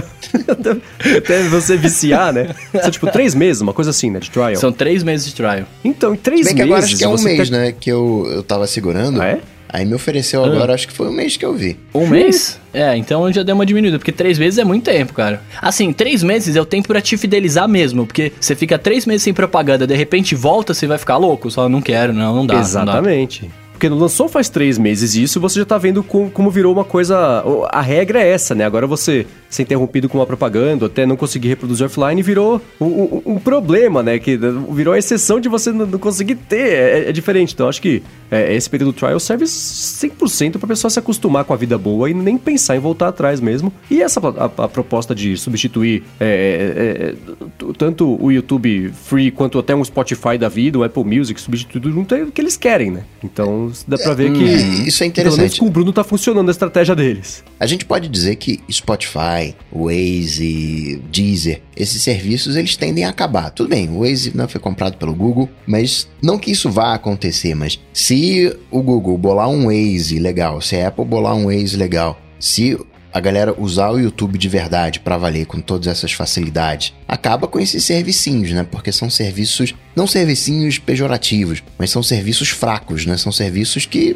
até, 1.17 1.43
você 1.49 1.75
viciar, 1.75 2.31
né? 2.31 2.53
São 2.81 2.91
tipo 2.91 3.11
três 3.11 3.33
meses, 3.33 3.61
uma 3.61 3.73
coisa 3.73 3.89
assim, 3.89 4.11
né? 4.11 4.19
De 4.19 4.29
trial. 4.29 4.55
São 4.55 4.71
três 4.71 5.03
meses 5.03 5.25
de 5.25 5.33
trial. 5.33 5.65
Então, 5.83 6.13
em 6.13 6.17
três 6.17 6.45
bem 6.45 6.53
meses. 6.53 6.55
Que 6.55 6.61
agora 6.61 6.85
acho 6.85 6.97
que 6.97 7.03
é 7.03 7.09
um 7.09 7.21
mês, 7.21 7.49
né? 7.49 7.71
Que 7.71 7.89
eu, 7.89 8.27
eu 8.31 8.43
tava 8.43 8.67
segurando. 8.67 9.21
Ah, 9.21 9.27
é? 9.27 9.39
Aí 9.71 9.85
me 9.85 9.93
ofereceu 9.93 10.43
agora, 10.43 10.71
ah. 10.71 10.75
acho 10.75 10.87
que 10.87 10.93
foi 10.93 11.07
um 11.07 11.11
mês 11.11 11.37
que 11.37 11.45
eu 11.45 11.53
vi. 11.53 11.77
Um 11.93 12.07
mês? 12.07 12.59
É, 12.73 12.97
então 12.97 13.31
já 13.31 13.43
deu 13.43 13.53
uma 13.53 13.65
diminuída, 13.65 13.99
porque 13.99 14.11
três 14.11 14.39
meses 14.39 14.57
é 14.57 14.63
muito 14.63 14.85
tempo, 14.85 15.13
cara. 15.13 15.43
Assim, 15.61 15.93
três 15.93 16.23
meses 16.23 16.55
é 16.55 16.61
o 16.61 16.65
tempo 16.65 16.87
pra 16.87 16.99
te 16.99 17.15
fidelizar 17.17 17.69
mesmo, 17.69 18.05
porque 18.05 18.33
você 18.39 18.55
fica 18.55 18.79
três 18.79 19.05
meses 19.05 19.21
sem 19.21 19.33
propaganda, 19.33 19.85
de 19.85 19.95
repente 19.95 20.33
volta, 20.33 20.73
você 20.73 20.87
vai 20.87 20.97
ficar 20.97 21.17
louco, 21.17 21.51
só 21.51 21.69
não 21.69 21.81
quero, 21.81 22.13
não, 22.13 22.35
não 22.35 22.45
dá. 22.47 22.59
Exatamente. 22.59 23.43
Não 23.43 23.49
dá. 23.49 23.69
Porque 23.79 23.87
lançou 23.87 24.27
faz 24.27 24.49
três 24.49 24.77
meses 24.77 25.15
isso, 25.15 25.39
você 25.39 25.59
já 25.59 25.65
tá 25.65 25.77
vendo 25.77 26.03
como, 26.03 26.29
como 26.29 26.51
virou 26.51 26.73
uma 26.73 26.83
coisa. 26.83 27.41
A 27.71 27.79
regra 27.79 28.21
é 28.21 28.29
essa, 28.29 28.53
né? 28.53 28.65
Agora 28.65 28.85
você 28.85 29.25
ser 29.49 29.63
interrompido 29.63 30.09
com 30.09 30.17
uma 30.17 30.25
propaganda, 30.25 30.87
até 30.87 31.05
não 31.05 31.15
conseguir 31.15 31.47
reproduzir 31.47 31.85
offline, 31.85 32.21
virou 32.21 32.61
um, 32.77 32.85
um, 32.85 33.21
um 33.25 33.39
problema, 33.39 34.03
né? 34.03 34.19
Que 34.19 34.37
virou 34.69 34.93
a 34.93 34.97
exceção 34.97 35.39
de 35.39 35.47
você 35.47 35.71
não, 35.71 35.85
não 35.85 35.97
conseguir 35.97 36.35
ter. 36.35 36.73
É, 36.73 37.09
é, 37.09 37.11
diferente. 37.13 37.53
Então, 37.53 37.69
acho 37.69 37.81
que 37.81 38.03
é, 38.31 38.53
esse 38.53 38.69
período 38.69 38.93
trial 38.93 39.19
serve 39.19 39.45
100% 39.45 40.53
para 40.53 40.65
a 40.65 40.67
pessoa 40.67 40.89
se 40.89 40.99
acostumar 40.99 41.43
com 41.43 41.53
a 41.53 41.57
vida 41.57 41.77
boa 41.77 42.09
e 42.09 42.13
nem 42.13 42.37
pensar 42.37 42.75
em 42.75 42.79
voltar 42.79 43.07
atrás 43.07 43.39
mesmo. 43.39 43.71
E 43.89 44.01
essa 44.01 44.19
a, 44.19 44.63
a 44.65 44.67
proposta 44.67 45.15
de 45.15 45.35
substituir 45.37 46.03
é, 46.19 46.25
é, 46.25 47.69
é 47.69 47.73
tanto 47.77 48.17
o 48.21 48.31
YouTube 48.31 48.91
Free 49.05 49.31
quanto 49.31 49.59
até 49.59 49.75
um 49.75 49.83
Spotify 49.83 50.37
da 50.37 50.49
vida, 50.49 50.77
o 50.77 50.83
Apple 50.83 51.03
Music, 51.03 51.39
substituir 51.39 51.91
junto 51.91 52.15
é 52.15 52.23
o 52.23 52.31
que 52.31 52.41
eles 52.41 52.57
querem, 52.57 52.91
né? 52.91 53.03
Então, 53.23 53.71
dá 53.87 53.97
para 53.97 54.13
ver 54.13 54.31
que. 54.31 54.43
Isso 54.43 55.03
é 55.03 55.07
interessante. 55.07 55.35
Pelo 55.35 55.37
menos 55.37 55.59
com 55.59 55.65
o 55.65 55.69
Bruno 55.69 55.93
tá 55.93 56.03
funcionando 56.03 56.47
a 56.49 56.51
estratégia 56.51 56.95
deles. 56.95 57.43
A 57.59 57.65
gente 57.65 57.83
pode 57.85 58.07
dizer 58.07 58.37
que 58.37 58.61
Spotify 58.71 59.53
Waze, 59.69 61.01
Deezer, 61.11 61.61
esses 61.75 62.01
serviços 62.01 62.55
eles 62.55 62.77
tendem 62.77 63.03
a 63.03 63.09
acabar. 63.09 63.49
Tudo 63.49 63.69
bem, 63.69 63.89
o 63.89 63.99
Waze 63.99 64.31
não 64.33 64.47
foi 64.47 64.61
comprado 64.61 64.95
pelo 64.95 65.13
Google, 65.13 65.49
mas 65.67 66.07
não 66.21 66.39
que 66.39 66.51
isso 66.51 66.69
vá 66.69 66.93
acontecer, 66.93 67.53
mas 67.55 67.77
se 67.91 68.55
o 68.71 68.81
Google 68.81 69.17
bolar 69.17 69.49
um 69.49 69.65
Waze 69.65 70.19
legal, 70.19 70.61
se 70.61 70.77
a 70.77 70.87
Apple 70.87 71.03
bolar 71.03 71.35
um 71.35 71.47
Waze 71.47 71.75
legal, 71.75 72.17
se 72.39 72.79
a 73.13 73.19
galera 73.19 73.55
usar 73.57 73.91
o 73.91 73.99
YouTube 73.99 74.37
de 74.37 74.47
verdade 74.47 74.99
para 74.99 75.17
valer 75.17 75.45
com 75.45 75.59
todas 75.59 75.87
essas 75.87 76.11
facilidades, 76.11 76.93
acaba 77.07 77.47
com 77.47 77.59
esses 77.59 77.83
servicinhos, 77.83 78.51
né? 78.51 78.63
Porque 78.69 78.91
são 78.91 79.09
serviços, 79.09 79.73
não 79.95 80.07
servicinhos 80.07 80.77
pejorativos, 80.77 81.63
mas 81.77 81.89
são 81.89 82.03
serviços 82.03 82.49
fracos, 82.49 83.05
né? 83.05 83.17
São 83.17 83.31
serviços 83.31 83.85
que. 83.85 84.15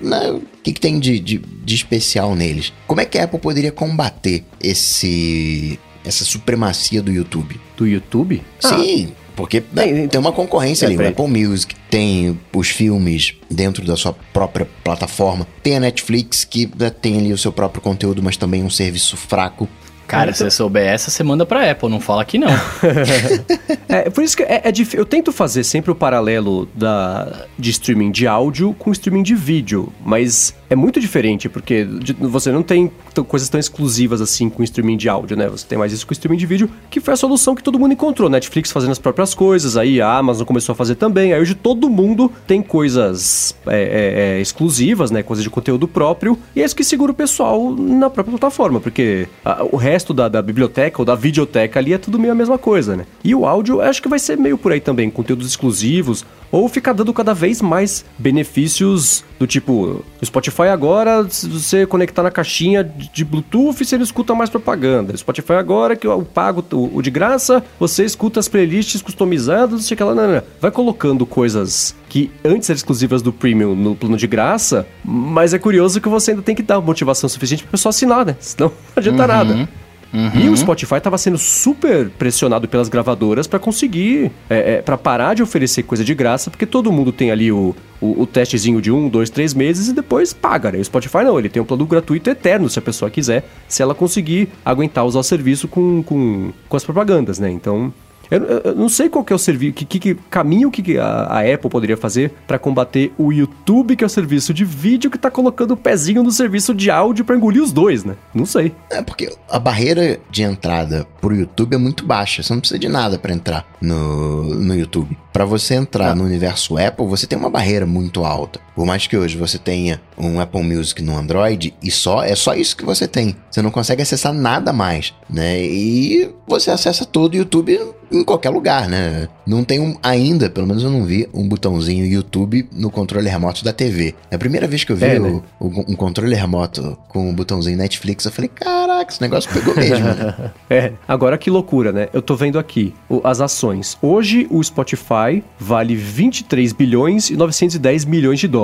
Né? 0.00 0.30
O 0.30 0.42
que, 0.62 0.72
que 0.72 0.80
tem 0.80 0.98
de, 0.98 1.18
de, 1.18 1.38
de 1.38 1.74
especial 1.74 2.34
neles? 2.34 2.72
Como 2.86 3.00
é 3.00 3.04
que 3.04 3.18
a 3.18 3.24
Apple 3.24 3.40
poderia 3.40 3.72
combater 3.72 4.44
esse 4.62 5.78
essa 6.04 6.24
supremacia 6.24 7.00
do 7.00 7.12
YouTube. 7.12 7.60
Do 7.76 7.86
YouTube? 7.86 8.42
Sim, 8.58 9.12
ah. 9.16 9.21
Porque 9.34 9.60
tem, 9.60 10.08
tem 10.08 10.20
uma 10.20 10.32
concorrência 10.32 10.86
é, 10.86 10.88
ali. 10.88 10.96
O 10.96 11.08
Apple 11.08 11.28
Music 11.28 11.74
tem 11.90 12.38
os 12.52 12.68
filmes 12.68 13.34
dentro 13.50 13.84
da 13.84 13.96
sua 13.96 14.14
própria 14.32 14.68
plataforma. 14.84 15.46
Tem 15.62 15.76
a 15.76 15.80
Netflix, 15.80 16.44
que 16.44 16.70
né, 16.78 16.90
tem 16.90 17.18
ali 17.18 17.32
o 17.32 17.38
seu 17.38 17.52
próprio 17.52 17.82
conteúdo, 17.82 18.22
mas 18.22 18.36
também 18.36 18.62
um 18.62 18.70
serviço 18.70 19.16
fraco. 19.16 19.68
Cara, 20.06 20.24
então... 20.24 20.34
se 20.34 20.44
você 20.44 20.50
souber 20.50 20.86
essa, 20.86 21.10
você 21.10 21.22
manda 21.22 21.46
pra 21.46 21.70
Apple, 21.70 21.88
não 21.88 21.98
fala 21.98 22.22
que 22.24 22.36
não. 22.36 22.50
é, 23.88 24.10
por 24.10 24.22
isso 24.22 24.36
que 24.36 24.42
é, 24.42 24.60
é 24.64 24.72
difícil. 24.72 24.98
Eu 24.98 25.06
tento 25.06 25.32
fazer 25.32 25.64
sempre 25.64 25.90
o 25.90 25.94
paralelo 25.94 26.68
da, 26.74 27.46
de 27.58 27.70
streaming 27.70 28.10
de 28.10 28.26
áudio 28.26 28.74
com 28.78 28.92
streaming 28.92 29.22
de 29.22 29.34
vídeo, 29.34 29.90
mas 30.04 30.54
é 30.72 30.76
muito 30.76 30.98
diferente, 30.98 31.50
porque 31.50 31.86
você 32.18 32.50
não 32.50 32.62
tem 32.62 32.90
coisas 33.28 33.48
tão 33.50 33.60
exclusivas 33.60 34.22
assim 34.22 34.48
com 34.48 34.62
streaming 34.62 34.96
de 34.96 35.06
áudio, 35.06 35.36
né? 35.36 35.46
Você 35.48 35.66
tem 35.66 35.76
mais 35.76 35.92
isso 35.92 36.06
com 36.06 36.14
streaming 36.14 36.38
de 36.38 36.46
vídeo, 36.46 36.70
que 36.88 36.98
foi 36.98 37.12
a 37.12 37.16
solução 37.16 37.54
que 37.54 37.62
todo 37.62 37.78
mundo 37.78 37.92
encontrou. 37.92 38.30
Netflix 38.30 38.72
fazendo 38.72 38.90
as 38.92 38.98
próprias 38.98 39.34
coisas, 39.34 39.76
aí 39.76 40.00
a 40.00 40.16
Amazon 40.16 40.46
começou 40.46 40.72
a 40.72 40.76
fazer 40.76 40.94
também. 40.94 41.34
Aí 41.34 41.40
hoje 41.40 41.54
todo 41.54 41.90
mundo 41.90 42.32
tem 42.46 42.62
coisas 42.62 43.54
é, 43.66 43.82
é, 43.82 44.38
é, 44.38 44.40
exclusivas, 44.40 45.10
né? 45.10 45.22
Coisas 45.22 45.44
de 45.44 45.50
conteúdo 45.50 45.86
próprio, 45.86 46.38
e 46.56 46.62
é 46.62 46.64
isso 46.64 46.74
que 46.74 46.84
segura 46.84 47.12
o 47.12 47.14
pessoal 47.14 47.70
na 47.74 48.08
própria 48.08 48.38
plataforma, 48.38 48.80
porque 48.80 49.28
a, 49.44 49.64
o 49.64 49.76
resto 49.76 50.14
da, 50.14 50.26
da, 50.26 50.40
biblioteca 50.40 51.02
ou 51.02 51.04
da 51.04 51.14
videoteca 51.14 51.78
ali 51.78 51.92
é 51.92 51.98
tudo 51.98 52.18
meio 52.18 52.32
a 52.32 52.36
mesma 52.36 52.56
coisa, 52.56 52.96
né? 52.96 53.04
E 53.22 53.34
o 53.34 53.44
áudio 53.44 53.82
acho 53.82 54.00
que 54.00 54.08
vai 54.08 54.18
ser 54.18 54.38
meio 54.38 54.56
por 54.56 54.72
aí 54.72 54.80
também, 54.80 55.10
conteúdos 55.10 55.46
exclusivos, 55.46 56.24
ou 56.50 56.68
ficar 56.68 56.92
dando 56.92 57.12
cada 57.12 57.34
vez 57.34 57.60
mais 57.60 58.04
benefícios 58.18 59.24
do 59.38 59.46
tipo, 59.46 60.04
o 60.20 60.24
Spotify 60.26 60.61
agora, 60.68 61.26
se 61.28 61.48
você 61.48 61.86
conectar 61.86 62.22
na 62.22 62.30
caixinha 62.30 62.82
de 62.84 63.24
Bluetooth, 63.24 63.84
você 63.84 63.96
não 63.96 64.04
escuta 64.04 64.34
mais 64.34 64.50
propaganda. 64.50 65.12
O 65.12 65.18
Spotify 65.18 65.54
agora, 65.54 65.96
que 65.96 66.06
eu 66.06 66.22
pago 66.22 66.64
o, 66.72 66.96
o 66.96 67.02
de 67.02 67.10
graça, 67.10 67.62
você 67.78 68.04
escuta 68.04 68.40
as 68.40 68.48
playlists 68.48 69.02
customizadas, 69.02 69.72
não 69.72 69.80
sei 69.80 69.96
que 69.96 70.02
lá, 70.02 70.14
não, 70.14 70.26
não. 70.26 70.42
Vai 70.60 70.70
colocando 70.70 71.24
coisas 71.26 71.94
que 72.08 72.30
antes 72.44 72.68
eram 72.68 72.76
exclusivas 72.76 73.22
do 73.22 73.32
Premium 73.32 73.74
no 73.74 73.94
plano 73.94 74.16
de 74.16 74.26
graça, 74.26 74.86
mas 75.04 75.54
é 75.54 75.58
curioso 75.58 76.00
que 76.00 76.08
você 76.08 76.32
ainda 76.32 76.42
tem 76.42 76.54
que 76.54 76.62
dar 76.62 76.80
motivação 76.80 77.28
suficiente 77.28 77.62
para 77.62 77.72
pessoa 77.72 77.90
assinar, 77.90 78.26
né? 78.26 78.36
Senão 78.38 78.68
não 78.94 78.96
adianta 78.96 79.22
uhum. 79.22 79.28
nada. 79.28 79.68
Uhum. 80.12 80.30
E 80.34 80.48
o 80.48 80.56
Spotify 80.56 80.96
estava 80.96 81.16
sendo 81.16 81.38
super 81.38 82.10
pressionado 82.10 82.68
pelas 82.68 82.88
gravadoras 82.88 83.46
para 83.46 83.58
conseguir, 83.58 84.30
é, 84.48 84.74
é, 84.74 84.82
para 84.82 84.98
parar 84.98 85.34
de 85.34 85.42
oferecer 85.42 85.84
coisa 85.84 86.04
de 86.04 86.14
graça, 86.14 86.50
porque 86.50 86.66
todo 86.66 86.92
mundo 86.92 87.10
tem 87.10 87.30
ali 87.30 87.50
o, 87.50 87.74
o, 88.00 88.22
o, 88.22 88.26
testezinho 88.26 88.80
de 88.82 88.92
um, 88.92 89.08
dois, 89.08 89.30
três 89.30 89.54
meses 89.54 89.88
e 89.88 89.94
depois 89.94 90.34
paga, 90.34 90.70
né? 90.70 90.78
O 90.78 90.84
Spotify 90.84 91.24
não, 91.24 91.38
ele 91.38 91.48
tem 91.48 91.62
um 91.62 91.64
plano 91.64 91.86
gratuito 91.86 92.28
eterno 92.28 92.68
se 92.68 92.78
a 92.78 92.82
pessoa 92.82 93.10
quiser, 93.10 93.48
se 93.66 93.82
ela 93.82 93.94
conseguir 93.94 94.50
aguentar 94.64 95.06
usar 95.06 95.20
o 95.20 95.22
serviço 95.22 95.66
com, 95.66 96.02
com, 96.02 96.52
com 96.68 96.76
as 96.76 96.84
propagandas, 96.84 97.38
né? 97.38 97.50
Então 97.50 97.92
eu, 98.36 98.60
eu, 98.64 98.74
não 98.74 98.88
sei 98.88 99.08
qual 99.08 99.24
que 99.24 99.32
é 99.32 99.36
o 99.36 99.38
serviço, 99.38 99.74
que, 99.74 99.84
que, 99.84 99.98
que 99.98 100.14
caminho 100.30 100.70
que 100.70 100.98
a, 100.98 101.04
a, 101.04 101.40
Apple 101.40 101.68
poderia 101.68 101.96
fazer 101.96 102.32
para 102.46 102.58
combater 102.58 103.12
o 103.18 103.32
YouTube, 103.32 103.94
que 103.94 104.02
é 104.02 104.06
o 104.06 104.10
serviço 104.10 104.54
de 104.54 104.64
vídeo, 104.64 105.10
que 105.10 105.18
tá 105.18 105.30
colocando 105.30 105.72
o 105.72 105.76
pezinho 105.76 106.22
no 106.22 106.30
serviço 106.30 106.74
de 106.74 106.90
áudio 106.90 107.24
para 107.24 107.36
engolir 107.36 107.62
os 107.62 107.72
dois, 107.72 108.04
né? 108.04 108.14
Não 108.34 108.46
sei. 108.46 108.72
É 108.90 109.02
porque 109.02 109.30
a 109.50 109.58
barreira 109.58 110.18
de 110.30 110.42
entrada 110.42 111.06
pro 111.20 111.34
YouTube 111.34 111.74
é 111.74 111.78
muito 111.78 112.06
baixa. 112.06 112.42
Você 112.42 112.52
não 112.52 112.60
precisa 112.60 112.78
de 112.78 112.88
nada 112.88 113.18
para 113.18 113.32
entrar 113.32 113.66
no, 113.80 114.44
no 114.54 114.74
YouTube. 114.74 115.16
Para 115.32 115.44
você 115.44 115.74
entrar 115.74 116.10
ah. 116.10 116.14
no 116.14 116.24
universo 116.24 116.78
Apple, 116.78 117.06
você 117.06 117.26
tem 117.26 117.38
uma 117.38 117.50
barreira 117.50 117.86
muito 117.86 118.24
alta. 118.24 118.60
Por 118.74 118.86
mais 118.86 119.06
que 119.06 119.16
hoje 119.16 119.36
você 119.36 119.58
tenha 119.58 120.00
um 120.16 120.40
Apple 120.40 120.62
Music 120.62 121.02
no 121.02 121.16
Android 121.16 121.74
e 121.82 121.90
só 121.90 122.22
é 122.22 122.34
só 122.34 122.54
isso 122.54 122.76
que 122.76 122.84
você 122.84 123.06
tem. 123.06 123.36
Você 123.50 123.60
não 123.60 123.70
consegue 123.70 124.02
acessar 124.02 124.32
nada 124.32 124.72
mais, 124.72 125.12
né? 125.28 125.62
E 125.62 126.30
você 126.46 126.70
acessa 126.70 127.04
todo 127.04 127.34
o 127.34 127.36
YouTube 127.36 127.78
em 128.10 128.22
qualquer 128.22 128.50
lugar, 128.50 128.88
né? 128.88 129.28
Não 129.46 129.64
tem 129.64 129.80
um, 129.80 129.96
ainda, 130.02 130.50
pelo 130.50 130.66
menos 130.66 130.82
eu 130.82 130.90
não 130.90 131.04
vi, 131.04 131.28
um 131.32 131.48
botãozinho 131.48 132.06
YouTube 132.06 132.68
no 132.72 132.90
controle 132.90 133.28
remoto 133.28 133.64
da 133.64 133.72
TV. 133.72 134.14
É 134.30 134.36
a 134.36 134.38
primeira 134.38 134.66
vez 134.66 134.84
que 134.84 134.92
eu 134.92 134.96
vi 134.96 135.04
é, 135.04 135.18
né? 135.18 135.42
o, 135.58 135.66
um 135.66 135.96
controle 135.96 136.34
remoto 136.34 136.96
com 137.08 137.30
um 137.30 137.34
botãozinho 137.34 137.76
Netflix, 137.76 138.24
eu 138.24 138.32
falei, 138.32 138.48
caraca, 138.48 139.10
esse 139.10 139.20
negócio 139.20 139.50
pegou 139.52 139.74
mesmo. 139.74 140.04
Né? 140.04 140.50
é, 140.68 140.92
agora 141.08 141.38
que 141.38 141.50
loucura, 141.50 141.90
né? 141.90 142.08
Eu 142.12 142.20
tô 142.20 142.36
vendo 142.36 142.58
aqui 142.58 142.94
o, 143.08 143.20
as 143.24 143.40
ações. 143.40 143.96
Hoje 144.02 144.46
o 144.50 144.62
Spotify 144.62 145.42
vale 145.58 145.96
23 145.96 146.72
bilhões 146.72 147.30
e 147.30 147.36
910 147.36 148.04
milhões 148.04 148.38
de 148.38 148.48
dólares. 148.48 148.61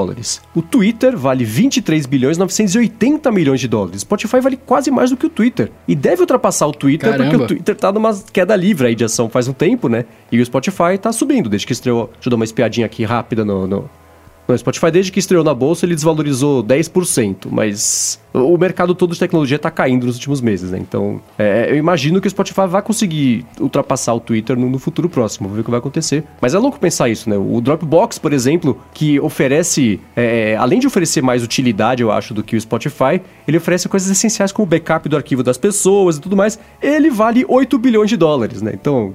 O 0.54 0.62
Twitter 0.62 1.16
vale 1.16 1.44
23 1.44 2.06
bilhões 2.06 2.36
e 2.36 2.40
980 2.40 3.30
milhões 3.32 3.60
de 3.60 3.68
dólares. 3.68 4.00
Spotify 4.00 4.40
vale 4.40 4.56
quase 4.56 4.90
mais 4.90 5.10
do 5.10 5.16
que 5.16 5.26
o 5.26 5.30
Twitter. 5.30 5.70
E 5.86 5.94
deve 5.94 6.20
ultrapassar 6.20 6.66
o 6.66 6.72
Twitter 6.72 7.10
Caramba. 7.10 7.30
porque 7.30 7.44
o 7.44 7.46
Twitter 7.46 7.74
tá 7.76 7.92
numa 7.92 8.14
queda 8.32 8.54
livre 8.54 8.88
aí 8.88 8.94
de 8.94 9.04
ação 9.04 9.28
faz 9.28 9.48
um 9.48 9.52
tempo, 9.52 9.88
né? 9.88 10.04
E 10.30 10.40
o 10.40 10.44
Spotify 10.44 10.98
tá 11.00 11.12
subindo 11.12 11.48
desde 11.48 11.66
que 11.66 11.72
estreou. 11.72 12.10
Deixa 12.14 12.28
eu 12.28 12.30
dar 12.30 12.36
uma 12.36 12.44
espiadinha 12.44 12.86
aqui 12.86 13.04
rápida 13.04 13.44
no, 13.44 13.66
no, 13.66 13.90
no 14.48 14.58
Spotify, 14.58 14.90
desde 14.90 15.12
que 15.12 15.18
estreou 15.18 15.44
na 15.44 15.52
bolsa, 15.52 15.84
ele 15.84 15.94
desvalorizou 15.94 16.64
10%, 16.64 17.48
mas 17.50 18.18
o 18.32 18.56
mercado 18.56 18.94
todo 18.94 19.12
de 19.12 19.18
tecnologia 19.18 19.56
está 19.56 19.70
caindo 19.70 20.06
nos 20.06 20.16
últimos 20.16 20.40
meses, 20.40 20.70
né? 20.70 20.78
Então, 20.78 21.20
é, 21.38 21.70
eu 21.70 21.76
imagino 21.76 22.20
que 22.20 22.26
o 22.26 22.30
Spotify 22.30 22.66
vai 22.66 22.82
conseguir 22.82 23.44
ultrapassar 23.60 24.14
o 24.14 24.20
Twitter 24.20 24.58
no, 24.58 24.68
no, 24.68 24.78
futuro 24.78 25.08
próximo. 25.08 25.48
Vamos 25.48 25.56
ver 25.56 25.60
o 25.62 25.64
que 25.64 25.70
vai 25.70 25.78
acontecer. 25.78 26.24
Mas 26.40 26.54
é 26.54 26.58
louco 26.58 26.78
pensar 26.78 27.08
isso, 27.08 27.28
né? 27.28 27.36
O 27.36 27.60
Dropbox, 27.60 28.18
por 28.18 28.32
exemplo, 28.32 28.78
que 28.94 29.18
oferece, 29.20 30.00
é, 30.16 30.56
além 30.56 30.78
de 30.78 30.86
oferecer 30.86 31.22
mais 31.22 31.42
utilidade, 31.42 32.02
eu 32.02 32.12
acho, 32.12 32.32
do 32.32 32.42
que 32.42 32.56
o 32.56 32.60
Spotify, 32.60 33.20
ele 33.46 33.56
oferece 33.56 33.88
coisas 33.88 34.10
essenciais 34.10 34.52
como 34.52 34.66
o 34.66 34.68
backup 34.68 35.08
do 35.08 35.16
arquivo 35.16 35.42
das 35.42 35.58
pessoas 35.58 36.16
e 36.16 36.20
tudo 36.20 36.36
mais. 36.36 36.58
Ele 36.80 37.10
vale 37.10 37.44
8 37.48 37.78
bilhões 37.78 38.08
de 38.08 38.16
dólares, 38.16 38.62
né? 38.62 38.72
Então, 38.74 39.14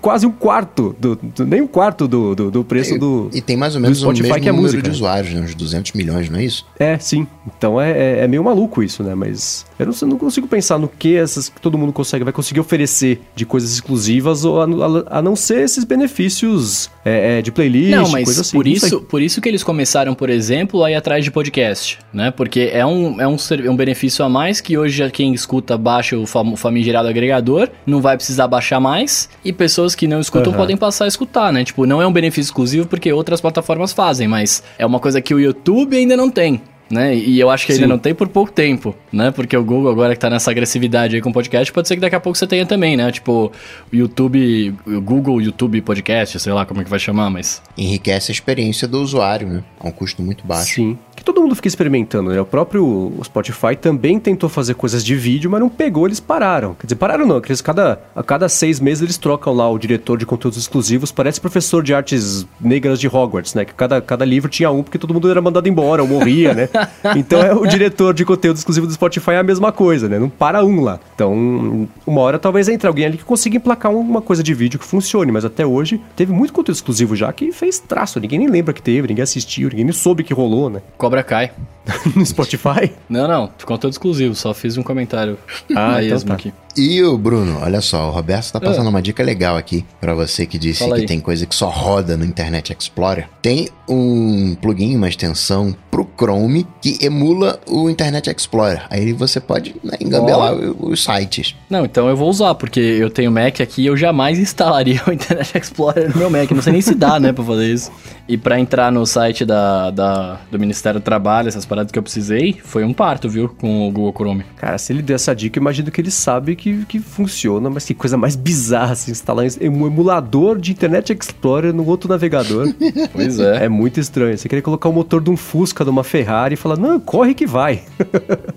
quase 0.00 0.26
um 0.26 0.32
quarto, 0.32 0.94
do, 0.98 1.16
do 1.16 1.46
nem 1.46 1.60
um 1.60 1.66
quarto 1.66 2.08
do, 2.08 2.34
do, 2.34 2.50
do 2.50 2.64
preço 2.64 2.94
e, 2.94 2.98
do. 2.98 3.30
E 3.32 3.40
tem 3.40 3.56
mais 3.56 3.74
ou 3.74 3.80
menos 3.80 3.98
o 3.98 4.00
Spotify, 4.00 4.22
o 4.22 4.32
mesmo 4.32 4.42
que 4.42 4.48
é 4.48 4.52
número 4.52 4.73
música, 4.76 4.82
de 4.82 4.88
né? 4.88 4.94
usuários, 4.94 5.34
né? 5.34 5.40
uns 5.40 5.54
200 5.54 5.92
milhões, 5.92 6.28
não 6.28 6.38
é 6.38 6.44
isso? 6.44 6.66
É, 6.78 6.98
sim. 6.98 7.26
Então 7.46 7.80
é, 7.80 7.90
é, 7.90 8.18
é 8.20 8.28
meio 8.28 8.42
maluco 8.42 8.82
isso, 8.82 9.02
né? 9.02 9.14
Mas 9.14 9.66
eu 9.78 9.86
não, 9.86 10.08
não 10.08 10.18
consigo 10.18 10.46
pensar 10.46 10.78
no 10.78 10.88
que 10.88 11.16
essas 11.16 11.48
que 11.48 11.60
todo 11.60 11.78
mundo 11.78 11.92
consegue, 11.92 12.24
vai 12.24 12.32
conseguir 12.32 12.60
oferecer 12.60 13.20
de 13.34 13.44
coisas 13.46 13.72
exclusivas 13.72 14.44
ou 14.44 14.60
a, 14.60 14.64
a, 14.64 15.18
a 15.18 15.22
não 15.22 15.36
ser 15.36 15.60
esses 15.60 15.84
benefícios 15.84 16.90
é, 17.04 17.38
é, 17.38 17.42
de 17.42 17.52
playlist, 17.52 17.90
não, 17.90 18.10
mas 18.10 18.24
coisa 18.24 18.40
assim. 18.40 18.56
Por 18.56 18.66
isso, 18.66 19.00
por 19.02 19.22
isso 19.22 19.40
que 19.40 19.48
eles 19.48 19.62
começaram, 19.62 20.14
por 20.14 20.30
exemplo, 20.30 20.82
a 20.82 20.90
ir 20.90 20.94
atrás 20.94 21.24
de 21.24 21.30
podcast, 21.30 21.98
né? 22.12 22.30
Porque 22.30 22.70
é 22.72 22.84
um, 22.84 23.20
é 23.20 23.28
um, 23.28 23.36
um 23.68 23.76
benefício 23.76 24.24
a 24.24 24.28
mais 24.28 24.60
que 24.60 24.78
hoje 24.78 25.10
quem 25.10 25.34
escuta 25.34 25.76
baixa 25.76 26.16
o, 26.16 26.26
fam, 26.26 26.52
o 26.52 26.56
famigerado 26.56 27.08
agregador, 27.08 27.68
não 27.86 28.00
vai 28.00 28.16
precisar 28.16 28.48
baixar 28.48 28.80
mais, 28.80 29.28
e 29.44 29.52
pessoas 29.52 29.94
que 29.94 30.06
não 30.06 30.20
escutam 30.20 30.52
uhum. 30.52 30.58
podem 30.58 30.76
passar 30.76 31.04
a 31.04 31.08
escutar, 31.08 31.52
né? 31.52 31.64
Tipo, 31.64 31.86
não 31.86 32.00
é 32.00 32.06
um 32.06 32.12
benefício 32.12 32.48
exclusivo 32.48 32.86
porque 32.86 33.12
outras 33.12 33.40
plataformas 33.40 33.92
fazem, 33.92 34.26
mas 34.26 34.62
é 34.78 34.86
uma 34.86 34.98
coisa 34.98 35.20
que 35.20 35.34
o 35.34 35.40
YouTube 35.40 35.96
ainda 35.96 36.16
não 36.16 36.30
tem 36.30 36.62
né? 36.90 37.14
E 37.14 37.38
eu 37.40 37.50
acho 37.50 37.66
que 37.66 37.72
ainda 37.72 37.84
Sim. 37.84 37.88
não 37.88 37.98
tem 37.98 38.14
por 38.14 38.28
pouco 38.28 38.52
tempo, 38.52 38.94
né? 39.12 39.30
Porque 39.30 39.56
o 39.56 39.64
Google 39.64 39.90
agora 39.90 40.14
que 40.14 40.20
tá 40.20 40.30
nessa 40.30 40.50
agressividade 40.50 41.16
aí 41.16 41.22
com 41.22 41.32
podcast, 41.32 41.72
pode 41.72 41.88
ser 41.88 41.94
que 41.94 42.00
daqui 42.00 42.16
a 42.16 42.20
pouco 42.20 42.38
você 42.38 42.46
tenha 42.46 42.66
também, 42.66 42.96
né? 42.96 43.10
Tipo, 43.10 43.50
o 43.92 43.96
YouTube, 43.96 44.74
o 44.86 45.00
Google 45.00 45.40
YouTube 45.40 45.80
Podcast, 45.82 46.38
sei 46.38 46.52
lá 46.52 46.64
como 46.66 46.80
é 46.80 46.84
que 46.84 46.90
vai 46.90 46.98
chamar, 46.98 47.30
mas... 47.30 47.62
Enriquece 47.76 48.30
a 48.30 48.34
experiência 48.34 48.86
do 48.86 49.00
usuário, 49.00 49.48
né? 49.48 49.64
A 49.80 49.88
um 49.88 49.90
custo 49.90 50.22
muito 50.22 50.46
baixo. 50.46 50.74
Sim 50.74 50.98
que 51.24 51.32
todo 51.32 51.40
mundo 51.40 51.56
fica 51.56 51.66
experimentando, 51.66 52.30
né? 52.30 52.40
O 52.40 52.44
próprio 52.44 53.10
Spotify 53.24 53.74
também 53.74 54.20
tentou 54.20 54.50
fazer 54.50 54.74
coisas 54.74 55.02
de 55.02 55.16
vídeo, 55.16 55.50
mas 55.50 55.58
não 55.58 55.70
pegou, 55.70 56.06
eles 56.06 56.20
pararam. 56.20 56.74
Quer 56.74 56.86
dizer, 56.86 56.96
pararam 56.96 57.26
não, 57.26 57.40
eles 57.42 57.62
cada, 57.62 57.98
a 58.14 58.22
cada 58.22 58.46
seis 58.46 58.78
meses 58.78 59.02
eles 59.02 59.16
trocam 59.16 59.54
lá 59.54 59.68
o 59.70 59.78
diretor 59.78 60.18
de 60.18 60.26
conteúdos 60.26 60.58
exclusivos, 60.58 61.10
parece 61.10 61.40
professor 61.40 61.82
de 61.82 61.94
artes 61.94 62.46
negras 62.60 63.00
de 63.00 63.08
Hogwarts, 63.08 63.54
né? 63.54 63.64
Que 63.64 63.72
cada, 63.72 64.02
cada 64.02 64.24
livro 64.24 64.50
tinha 64.50 64.70
um, 64.70 64.82
porque 64.82 64.98
todo 64.98 65.14
mundo 65.14 65.30
era 65.30 65.40
mandado 65.40 65.66
embora, 65.66 66.02
ou 66.02 66.08
morria, 66.08 66.52
né? 66.52 66.68
Então 67.16 67.40
é 67.40 67.54
o 67.54 67.66
diretor 67.66 68.12
de 68.12 68.24
conteúdo 68.24 68.56
exclusivo 68.56 68.86
do 68.86 68.92
Spotify 68.92 69.32
é 69.32 69.38
a 69.38 69.42
mesma 69.42 69.72
coisa, 69.72 70.08
né? 70.08 70.18
Não 70.18 70.28
para 70.28 70.64
um 70.64 70.82
lá. 70.82 70.98
Então, 71.14 71.88
uma 72.06 72.20
hora 72.20 72.38
talvez 72.38 72.68
entre 72.68 72.86
alguém 72.86 73.06
ali 73.06 73.16
que 73.16 73.24
consiga 73.24 73.56
emplacar 73.56 73.92
uma 73.92 74.20
coisa 74.20 74.42
de 74.42 74.52
vídeo 74.52 74.78
que 74.78 74.84
funcione, 74.84 75.30
mas 75.30 75.44
até 75.44 75.64
hoje 75.64 76.00
teve 76.16 76.32
muito 76.32 76.52
conteúdo 76.52 76.76
exclusivo 76.76 77.16
já 77.16 77.32
que 77.32 77.52
fez 77.52 77.78
traço, 77.78 78.20
ninguém 78.20 78.38
nem 78.38 78.48
lembra 78.48 78.74
que 78.74 78.82
teve, 78.82 79.08
ninguém 79.08 79.22
assistiu, 79.22 79.68
ninguém 79.68 79.84
nem 79.84 79.92
soube 79.92 80.24
que 80.24 80.34
rolou, 80.34 80.68
né? 80.68 80.82
Cobra 80.98 81.13
Kai. 81.22 81.50
no 82.16 82.24
Spotify? 82.24 82.92
Não, 83.08 83.28
não, 83.28 83.50
conteúdo 83.64 83.92
exclusivo, 83.92 84.34
só 84.34 84.54
fiz 84.54 84.76
um 84.76 84.82
comentário. 84.82 85.38
Ah, 85.74 86.02
então 86.02 86.20
tá. 86.20 86.34
aqui. 86.34 86.52
E 86.76 87.02
o 87.04 87.16
Bruno, 87.16 87.60
olha 87.62 87.80
só, 87.80 88.08
o 88.08 88.10
Roberto 88.10 88.50
tá 88.50 88.60
passando 88.60 88.86
ah. 88.86 88.90
uma 88.90 89.00
dica 89.00 89.22
legal 89.22 89.56
aqui 89.56 89.84
para 90.00 90.12
você 90.12 90.44
que 90.44 90.58
disse 90.58 90.80
Fala 90.80 90.96
que 90.96 91.02
aí. 91.02 91.06
tem 91.06 91.20
coisa 91.20 91.46
que 91.46 91.54
só 91.54 91.68
roda 91.68 92.16
no 92.16 92.24
Internet 92.24 92.76
Explorer. 92.76 93.28
Tem 93.40 93.68
um 93.88 94.56
plugin, 94.60 94.96
uma 94.96 95.08
extensão 95.08 95.74
pro 95.88 96.08
Chrome 96.18 96.66
que 96.82 96.98
emula 97.00 97.60
o 97.68 97.88
Internet 97.88 98.28
Explorer. 98.28 98.86
Aí 98.90 99.12
você 99.12 99.38
pode 99.38 99.76
né, 99.84 99.92
engambelar 100.00 100.52
oh. 100.54 100.88
os 100.88 101.04
sites. 101.04 101.54
Não, 101.70 101.84
então 101.84 102.08
eu 102.08 102.16
vou 102.16 102.28
usar, 102.28 102.56
porque 102.56 102.80
eu 102.80 103.08
tenho 103.08 103.30
Mac 103.30 103.60
aqui 103.60 103.82
e 103.82 103.86
eu 103.86 103.96
jamais 103.96 104.38
instalaria 104.40 105.00
o 105.06 105.12
Internet 105.12 105.56
Explorer 105.56 106.10
no 106.10 106.18
meu 106.18 106.30
Mac. 106.30 106.50
Não 106.50 106.62
sei 106.62 106.72
nem 106.72 106.82
se 106.82 106.94
dá, 106.94 107.20
né, 107.20 107.32
pra 107.32 107.44
fazer 107.44 107.72
isso. 107.72 107.92
E 108.26 108.36
para 108.36 108.58
entrar 108.58 108.90
no 108.90 109.06
site 109.06 109.44
da, 109.44 109.90
da, 109.90 110.40
do 110.50 110.58
Ministério 110.58 110.98
do 110.98 111.04
Trabalho, 111.04 111.46
essas 111.46 111.64
que 111.92 111.98
eu 111.98 112.02
precisei, 112.02 112.56
foi 112.64 112.84
um 112.84 112.92
parto, 112.92 113.28
viu, 113.28 113.48
com 113.48 113.88
o 113.88 113.90
Google 113.90 114.12
Chrome. 114.12 114.44
Cara, 114.56 114.78
se 114.78 114.92
ele 114.92 115.02
der 115.02 115.14
essa 115.14 115.34
dica, 115.34 115.58
eu 115.58 115.60
imagino 115.60 115.90
que 115.90 116.00
ele 116.00 116.10
sabe 116.10 116.54
que, 116.56 116.84
que 116.86 116.98
funciona, 117.00 117.68
mas 117.70 117.84
que 117.84 117.94
coisa 117.94 118.16
mais 118.16 118.36
bizarra 118.36 118.92
assim, 118.92 119.10
instalar 119.10 119.46
um 119.62 119.86
emulador 119.86 120.58
de 120.58 120.72
Internet 120.72 121.12
Explorer 121.12 121.72
no 121.72 121.86
outro 121.86 122.08
navegador. 122.08 122.72
pois 123.12 123.38
é. 123.38 123.64
É 123.64 123.68
muito 123.68 124.00
estranho. 124.00 124.36
Você 124.36 124.48
queria 124.48 124.62
colocar 124.62 124.88
o 124.88 124.92
motor 124.92 125.22
de 125.22 125.30
um 125.30 125.36
Fusca, 125.36 125.84
de 125.84 125.90
uma 125.90 126.04
Ferrari 126.04 126.54
e 126.54 126.56
falar, 126.56 126.76
não, 126.76 127.00
corre 127.00 127.34
que 127.34 127.46
vai. 127.46 127.82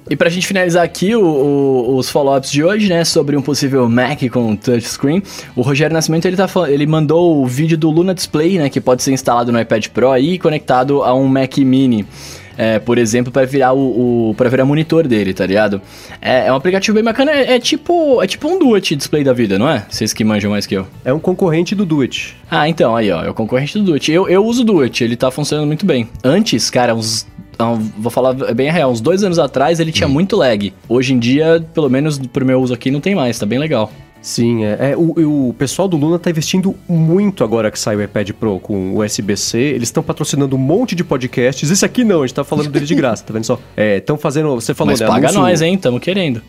e 0.09 0.15
pra 0.15 0.29
gente 0.29 0.47
finalizar 0.47 0.83
aqui 0.83 1.15
o, 1.15 1.23
o, 1.23 1.97
os 1.97 2.09
follow-ups 2.09 2.51
de 2.51 2.63
hoje, 2.63 2.89
né, 2.89 3.03
sobre 3.03 3.35
um 3.35 3.41
possível 3.41 3.87
Mac 3.89 4.21
com 4.31 4.55
touchscreen, 4.55 5.21
o 5.55 5.61
Rogério 5.61 5.93
Nascimento, 5.93 6.25
ele, 6.25 6.37
tá, 6.37 6.47
ele 6.67 6.85
mandou 6.85 7.41
o 7.41 7.47
vídeo 7.47 7.77
do 7.77 7.89
Luna 7.89 8.13
Display, 8.13 8.57
né, 8.57 8.69
que 8.69 8.81
pode 8.81 9.03
ser 9.03 9.11
instalado 9.11 9.51
no 9.51 9.59
iPad 9.59 9.87
Pro 9.87 10.17
e 10.17 10.37
conectado 10.39 11.03
a 11.03 11.13
um 11.13 11.27
Mac 11.27 11.57
Mini. 11.57 12.05
É, 12.57 12.79
por 12.79 12.97
exemplo, 12.97 13.31
para 13.31 13.45
virar 13.45 13.73
o, 13.73 14.29
o 14.29 14.35
para 14.35 14.49
virar 14.49 14.65
monitor 14.65 15.07
dele, 15.07 15.33
tá 15.33 15.45
ligado? 15.45 15.81
É, 16.21 16.47
é 16.47 16.51
um 16.51 16.55
aplicativo 16.55 16.95
bem 16.95 17.03
bacana, 17.03 17.31
é, 17.31 17.55
é, 17.55 17.59
tipo 17.59 18.21
é 18.21 18.27
tipo 18.27 18.47
um 18.47 18.57
Duet 18.57 18.95
display 18.95 19.23
da 19.23 19.33
vida, 19.33 19.59
não 19.59 19.69
é? 19.69 19.85
Vocês 19.89 20.11
que 20.13 20.23
manjam 20.23 20.51
mais 20.51 20.65
que 20.65 20.75
eu. 20.75 20.87
É 21.05 21.13
um 21.13 21.19
concorrente 21.19 21.75
do 21.75 21.85
Duet. 21.85 22.35
Ah, 22.49 22.67
então, 22.67 22.95
aí 22.95 23.11
ó, 23.11 23.23
é 23.23 23.29
o 23.29 23.33
concorrente 23.33 23.77
do 23.77 23.83
Duet. 23.83 24.11
Eu, 24.11 24.27
eu 24.27 24.43
uso 24.43 24.63
o 24.63 24.65
Duet, 24.65 25.03
ele 25.03 25.15
tá 25.15 25.29
funcionando 25.29 25.67
muito 25.67 25.85
bem. 25.85 26.09
Antes, 26.23 26.69
cara, 26.69 26.95
uns 26.95 27.27
vou 27.97 28.11
falar 28.11 28.33
bem 28.53 28.71
real, 28.71 28.91
uns 28.91 29.01
dois 29.01 29.23
anos 29.23 29.39
atrás 29.39 29.79
ele 29.79 29.91
tinha 29.91 30.07
hum. 30.07 30.11
muito 30.11 30.35
lag. 30.35 30.73
Hoje 30.87 31.13
em 31.13 31.19
dia, 31.19 31.65
pelo 31.73 31.89
menos 31.89 32.19
pro 32.19 32.45
meu 32.45 32.61
uso 32.61 32.73
aqui, 32.73 32.91
não 32.91 32.99
tem 32.99 33.15
mais, 33.15 33.39
tá 33.39 33.45
bem 33.45 33.59
legal. 33.59 33.91
Sim, 34.27 34.65
é. 34.65 34.91
é 34.91 34.97
o, 34.97 35.47
o, 35.47 35.53
pessoal 35.53 35.87
do 35.87 35.95
Luna 35.95 36.19
tá 36.19 36.29
investindo 36.29 36.75
muito 36.85 37.45
agora 37.45 37.71
que 37.71 37.79
sai 37.79 37.95
o 37.95 38.03
iPad 38.03 38.31
Pro 38.31 38.59
com 38.59 38.91
o 38.93 39.01
USB-C. 39.01 39.57
Eles 39.57 39.87
estão 39.87 40.03
patrocinando 40.03 40.53
um 40.57 40.59
monte 40.59 40.95
de 40.95 41.03
podcasts. 41.05 41.71
Esse 41.71 41.85
aqui 41.85 42.03
não, 42.03 42.23
a 42.23 42.27
gente 42.27 42.35
tá 42.35 42.43
falando 42.43 42.69
dele 42.69 42.85
de 42.85 42.93
graça, 42.93 43.23
tá 43.23 43.31
vendo 43.31 43.45
só? 43.45 43.57
Estão 43.77 44.17
é, 44.17 44.19
fazendo. 44.19 44.53
Você 44.55 44.73
falou, 44.73 44.91
Mas 44.91 44.99
né? 44.99 45.07
paga 45.07 45.27
anúncio... 45.27 45.41
nós, 45.41 45.61
hein? 45.61 45.77
Tamo 45.77 45.97
querendo. 45.97 46.41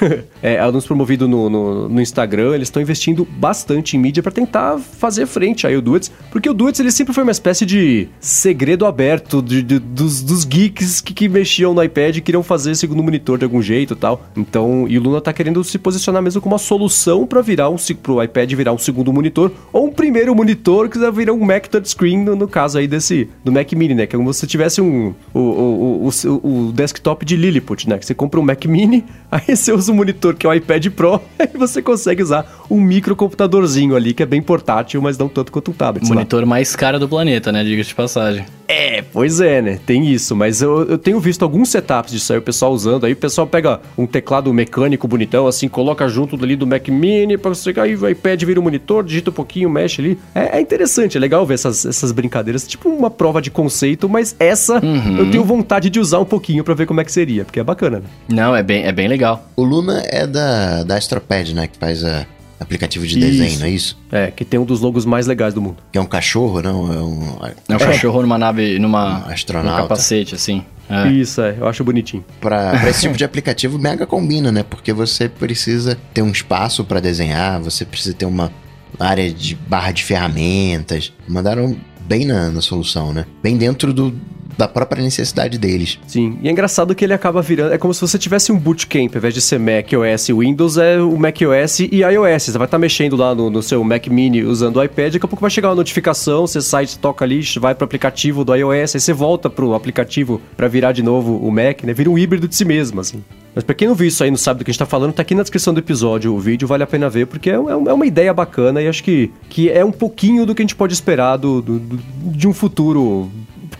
é, 0.42 0.58
anúncio 0.58 0.88
promovido 0.88 1.28
no, 1.28 1.48
no, 1.48 1.88
no, 1.88 2.00
Instagram, 2.00 2.54
eles 2.54 2.68
estão 2.68 2.82
investindo 2.82 3.24
bastante 3.24 3.96
em 3.96 4.00
mídia 4.00 4.22
para 4.22 4.32
tentar 4.32 4.78
fazer 4.78 5.26
frente 5.26 5.66
aí 5.66 5.74
ao 5.74 5.80
Duets, 5.80 6.10
porque 6.30 6.48
o 6.48 6.54
Duets 6.54 6.80
ele 6.80 6.90
sempre 6.90 7.14
foi 7.14 7.22
uma 7.22 7.32
espécie 7.32 7.64
de 7.64 8.08
segredo 8.20 8.86
aberto 8.86 9.40
de, 9.40 9.62
de, 9.62 9.78
dos, 9.78 10.22
dos, 10.22 10.44
geeks 10.44 11.00
que, 11.00 11.14
que, 11.14 11.28
mexiam 11.28 11.74
no 11.74 11.82
iPad 11.82 12.16
e 12.16 12.20
queriam 12.20 12.42
fazer 12.42 12.74
segundo 12.74 13.02
monitor 13.02 13.38
de 13.38 13.44
algum 13.44 13.62
jeito 13.62 13.94
e 13.94 13.96
tal. 13.96 14.24
Então, 14.36 14.86
e 14.88 14.98
o 14.98 15.02
Luna 15.02 15.20
tá 15.20 15.32
querendo 15.32 15.62
se 15.64 15.78
posicionar 15.78 16.22
mesmo 16.22 16.40
como 16.40 16.54
uma 16.54 16.58
solução 16.58 17.26
para 17.26 17.40
virar 17.40 17.70
um 17.70 17.76
pro 18.02 18.22
iPad 18.22 18.52
virar 18.52 18.72
um 18.72 18.78
segundo 18.78 19.12
monitor 19.12 19.52
ou 19.72 19.86
um 19.86 19.92
primeiro 19.92 20.34
monitor 20.34 20.88
que 20.88 20.98
virar 21.10 21.32
um 21.32 21.44
Mac 21.44 21.66
touchscreen 21.66 22.18
no, 22.18 22.34
no 22.34 22.48
caso 22.48 22.78
aí 22.78 22.86
desse 22.86 23.28
do 23.44 23.52
Mac 23.52 23.72
Mini, 23.72 23.94
né? 23.94 24.06
Que 24.06 24.16
é 24.16 24.18
como 24.18 24.32
se 24.32 24.40
você 24.40 24.46
tivesse 24.46 24.80
um 24.80 25.14
o, 25.32 25.38
o, 25.38 26.08
o, 26.08 26.68
o 26.68 26.72
desktop 26.72 27.24
de 27.24 27.36
Lilliput, 27.36 27.88
né? 27.88 27.98
Que 27.98 28.06
você 28.06 28.14
compra 28.14 28.40
um 28.40 28.42
Mac 28.42 28.64
Mini, 28.64 29.04
aí 29.30 29.56
você 29.56 29.75
usa 29.76 29.92
um 29.92 29.94
monitor 29.94 30.34
que 30.34 30.46
é 30.46 30.50
o 30.50 30.54
iPad 30.54 30.86
Pro, 30.88 31.20
e 31.38 31.56
você 31.56 31.82
consegue 31.82 32.22
usar 32.22 32.64
um 32.70 32.80
microcomputadorzinho 32.80 33.94
ali, 33.94 34.12
que 34.12 34.22
é 34.22 34.26
bem 34.26 34.42
portátil, 34.42 35.00
mas 35.00 35.16
não 35.18 35.28
tanto 35.28 35.52
quanto 35.52 35.70
um 35.70 35.74
tablet. 35.74 36.06
Monitor 36.08 36.44
mais 36.46 36.74
caro 36.74 36.98
do 36.98 37.08
planeta, 37.08 37.52
né? 37.52 37.62
Diga 37.62 37.82
de 37.82 37.94
passagem. 37.94 38.44
É, 38.68 39.02
pois 39.12 39.40
é, 39.40 39.62
né? 39.62 39.78
Tem 39.86 40.06
isso, 40.10 40.34
mas 40.34 40.60
eu, 40.60 40.82
eu 40.86 40.98
tenho 40.98 41.20
visto 41.20 41.42
alguns 41.42 41.68
setups 41.68 42.12
disso 42.12 42.32
aí, 42.32 42.38
o 42.38 42.42
pessoal 42.42 42.72
usando. 42.72 43.06
Aí 43.06 43.12
o 43.12 43.16
pessoal 43.16 43.46
pega 43.46 43.80
um 43.96 44.06
teclado 44.06 44.52
mecânico 44.52 45.06
bonitão, 45.06 45.46
assim, 45.46 45.68
coloca 45.68 46.08
junto 46.08 46.42
ali 46.42 46.56
do 46.56 46.66
Mac 46.66 46.88
Mini, 46.88 47.38
pra 47.38 47.50
você 47.50 47.72
aí 47.80 47.94
o 47.94 48.08
iPad 48.08 48.42
vira 48.42 48.58
o 48.58 48.62
um 48.62 48.64
monitor, 48.64 49.04
digita 49.04 49.30
um 49.30 49.32
pouquinho, 49.32 49.70
mexe 49.70 50.00
ali. 50.00 50.18
É, 50.34 50.58
é, 50.58 50.60
interessante, 50.60 51.16
é 51.16 51.20
legal 51.20 51.46
ver 51.46 51.54
essas, 51.54 51.86
essas 51.86 52.10
brincadeiras, 52.12 52.66
tipo 52.66 52.88
uma 52.88 53.10
prova 53.10 53.40
de 53.40 53.50
conceito, 53.50 54.08
mas 54.08 54.34
essa 54.38 54.84
uhum. 54.84 55.18
eu 55.18 55.30
tenho 55.30 55.44
vontade 55.44 55.88
de 55.88 56.00
usar 56.00 56.18
um 56.18 56.24
pouquinho 56.24 56.64
para 56.64 56.74
ver 56.74 56.86
como 56.86 57.00
é 57.00 57.04
que 57.04 57.12
seria, 57.12 57.44
porque 57.44 57.60
é 57.60 57.64
bacana, 57.64 58.00
né? 58.00 58.06
Não, 58.28 58.54
é 58.54 58.62
bem, 58.62 58.84
é 58.84 58.92
bem 58.92 59.08
legal. 59.08 59.46
O 59.54 59.64
Luna 59.66 60.02
é 60.06 60.26
da, 60.26 60.82
da 60.84 60.96
Astropad, 60.96 61.54
né? 61.54 61.66
Que 61.66 61.78
faz 61.78 62.04
a, 62.04 62.26
aplicativo 62.58 63.06
de 63.06 63.18
desenho, 63.18 63.48
isso. 63.48 63.58
não 63.60 63.66
é 63.66 63.70
isso? 63.70 63.98
É, 64.10 64.30
que 64.30 64.44
tem 64.44 64.58
um 64.58 64.64
dos 64.64 64.80
logos 64.80 65.04
mais 65.04 65.26
legais 65.26 65.52
do 65.54 65.60
mundo. 65.60 65.76
Que 65.92 65.98
é 65.98 66.00
um 66.00 66.06
cachorro, 66.06 66.62
não? 66.62 66.92
É 66.92 66.96
um, 66.96 67.38
é 67.68 67.74
um 67.74 67.78
cachorro 67.78 68.22
numa 68.22 68.38
nave, 68.38 68.78
numa 68.78 69.26
um 69.26 69.30
astronauta. 69.30 69.78
Um 69.78 69.82
capacete, 69.82 70.34
assim. 70.34 70.64
É. 70.88 71.08
Isso, 71.08 71.40
é, 71.40 71.56
eu 71.58 71.66
acho 71.66 71.82
bonitinho. 71.84 72.24
Pra, 72.40 72.70
pra 72.78 72.90
esse 72.90 73.02
tipo 73.02 73.16
de 73.16 73.24
aplicativo, 73.24 73.78
mega 73.78 74.06
combina, 74.06 74.50
né? 74.50 74.62
Porque 74.62 74.92
você 74.92 75.28
precisa 75.28 75.98
ter 76.14 76.22
um 76.22 76.30
espaço 76.30 76.84
para 76.84 77.00
desenhar, 77.00 77.60
você 77.60 77.84
precisa 77.84 78.14
ter 78.14 78.26
uma 78.26 78.50
área 78.98 79.30
de 79.30 79.54
barra 79.54 79.92
de 79.92 80.02
ferramentas. 80.02 81.12
Mandaram 81.28 81.76
bem 82.06 82.24
na, 82.24 82.50
na 82.50 82.60
solução, 82.60 83.12
né? 83.12 83.26
Bem 83.42 83.56
dentro 83.56 83.92
do, 83.92 84.14
da 84.56 84.66
própria 84.66 85.02
necessidade 85.02 85.58
deles. 85.58 85.98
Sim, 86.06 86.38
e 86.42 86.48
é 86.48 86.52
engraçado 86.52 86.94
que 86.94 87.04
ele 87.04 87.12
acaba 87.12 87.42
virando. 87.42 87.72
É 87.72 87.78
como 87.78 87.92
se 87.92 88.00
você 88.00 88.18
tivesse 88.18 88.50
um 88.50 88.58
bootcamp, 88.58 89.14
ao 89.14 89.18
invés 89.18 89.34
de 89.34 89.40
ser 89.40 89.58
Mac 89.58 89.92
OS 89.92 90.28
e 90.28 90.32
Windows, 90.32 90.78
é 90.78 90.98
o 91.00 91.16
Mac 91.16 91.36
OS 91.42 91.80
e 91.80 92.02
iOS. 92.02 92.44
Você 92.44 92.52
vai 92.52 92.66
estar 92.66 92.76
tá 92.76 92.78
mexendo 92.78 93.16
lá 93.16 93.34
no, 93.34 93.50
no, 93.50 93.62
seu 93.62 93.82
Mac 93.84 94.06
Mini 94.08 94.42
usando 94.42 94.76
o 94.76 94.82
iPad, 94.82 95.14
daqui 95.14 95.24
a 95.24 95.28
pouco 95.28 95.40
vai 95.40 95.50
chegar 95.50 95.68
uma 95.68 95.74
notificação, 95.74 96.46
você 96.46 96.60
sai, 96.60 96.86
toca 96.86 97.24
ali, 97.24 97.40
vai 97.60 97.74
pro 97.74 97.84
aplicativo 97.84 98.44
do 98.44 98.54
iOS, 98.54 98.94
aí 98.94 99.00
você 99.00 99.12
volta 99.12 99.50
pro 99.50 99.74
aplicativo 99.74 100.40
para 100.56 100.68
virar 100.68 100.92
de 100.92 101.02
novo 101.02 101.36
o 101.36 101.50
Mac, 101.50 101.82
né? 101.82 101.92
Vira 101.92 102.10
um 102.10 102.18
híbrido 102.18 102.48
de 102.48 102.54
si 102.54 102.64
mesmo, 102.64 103.00
assim. 103.00 103.22
Mas 103.56 103.64
pra 103.64 103.74
quem 103.74 103.88
não 103.88 103.94
viu 103.94 104.06
isso 104.06 104.22
aí, 104.22 104.30
não 104.30 104.36
sabe 104.36 104.58
do 104.58 104.64
que 104.66 104.70
a 104.70 104.72
gente 104.72 104.78
tá 104.78 104.84
falando, 104.84 105.14
tá 105.14 105.22
aqui 105.22 105.34
na 105.34 105.40
descrição 105.40 105.72
do 105.72 105.80
episódio 105.80 106.34
o 106.34 106.38
vídeo, 106.38 106.68
vale 106.68 106.82
a 106.82 106.86
pena 106.86 107.08
ver, 107.08 107.26
porque 107.26 107.48
é, 107.48 107.54
é, 107.54 107.56
é 107.56 107.92
uma 107.92 108.06
ideia 108.06 108.34
bacana 108.34 108.82
e 108.82 108.86
acho 108.86 109.02
que, 109.02 109.30
que 109.48 109.70
é 109.70 109.82
um 109.82 109.90
pouquinho 109.90 110.44
do 110.44 110.54
que 110.54 110.60
a 110.60 110.64
gente 110.64 110.76
pode 110.76 110.92
esperar 110.92 111.38
do, 111.38 111.62
do, 111.62 111.78
do 111.78 111.98
de 112.32 112.46
um 112.46 112.52
futuro 112.52 113.30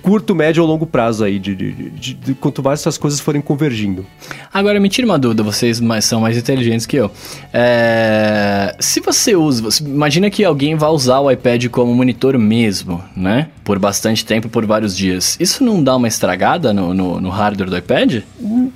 curto, 0.06 0.36
médio 0.36 0.62
ou 0.62 0.68
longo 0.68 0.86
prazo 0.86 1.24
aí, 1.24 1.36
de, 1.36 1.54
de, 1.54 1.72
de, 1.72 2.14
de, 2.14 2.34
quanto 2.34 2.62
mais 2.62 2.78
essas 2.78 2.96
coisas 2.96 3.18
forem 3.18 3.42
convergindo. 3.42 4.06
Agora, 4.54 4.78
me 4.78 4.88
tira 4.88 5.04
uma 5.04 5.18
dúvida, 5.18 5.42
vocês 5.42 5.80
mais, 5.80 6.04
são 6.04 6.20
mais 6.20 6.36
inteligentes 6.36 6.86
que 6.86 6.96
eu. 6.96 7.10
É, 7.52 8.76
se 8.78 9.00
você 9.00 9.34
usa, 9.34 9.68
imagina 9.84 10.30
que 10.30 10.44
alguém 10.44 10.76
vai 10.76 10.90
usar 10.90 11.18
o 11.18 11.30
iPad 11.30 11.66
como 11.70 11.92
monitor 11.92 12.38
mesmo, 12.38 13.02
né? 13.16 13.48
Por 13.64 13.80
bastante 13.80 14.24
tempo, 14.24 14.48
por 14.48 14.64
vários 14.64 14.96
dias. 14.96 15.36
Isso 15.40 15.64
não 15.64 15.82
dá 15.82 15.96
uma 15.96 16.06
estragada 16.06 16.72
no, 16.72 16.94
no, 16.94 17.20
no 17.20 17.28
hardware 17.28 17.68
do 17.68 17.76
iPad? 17.76 18.22
Hum, 18.40 18.70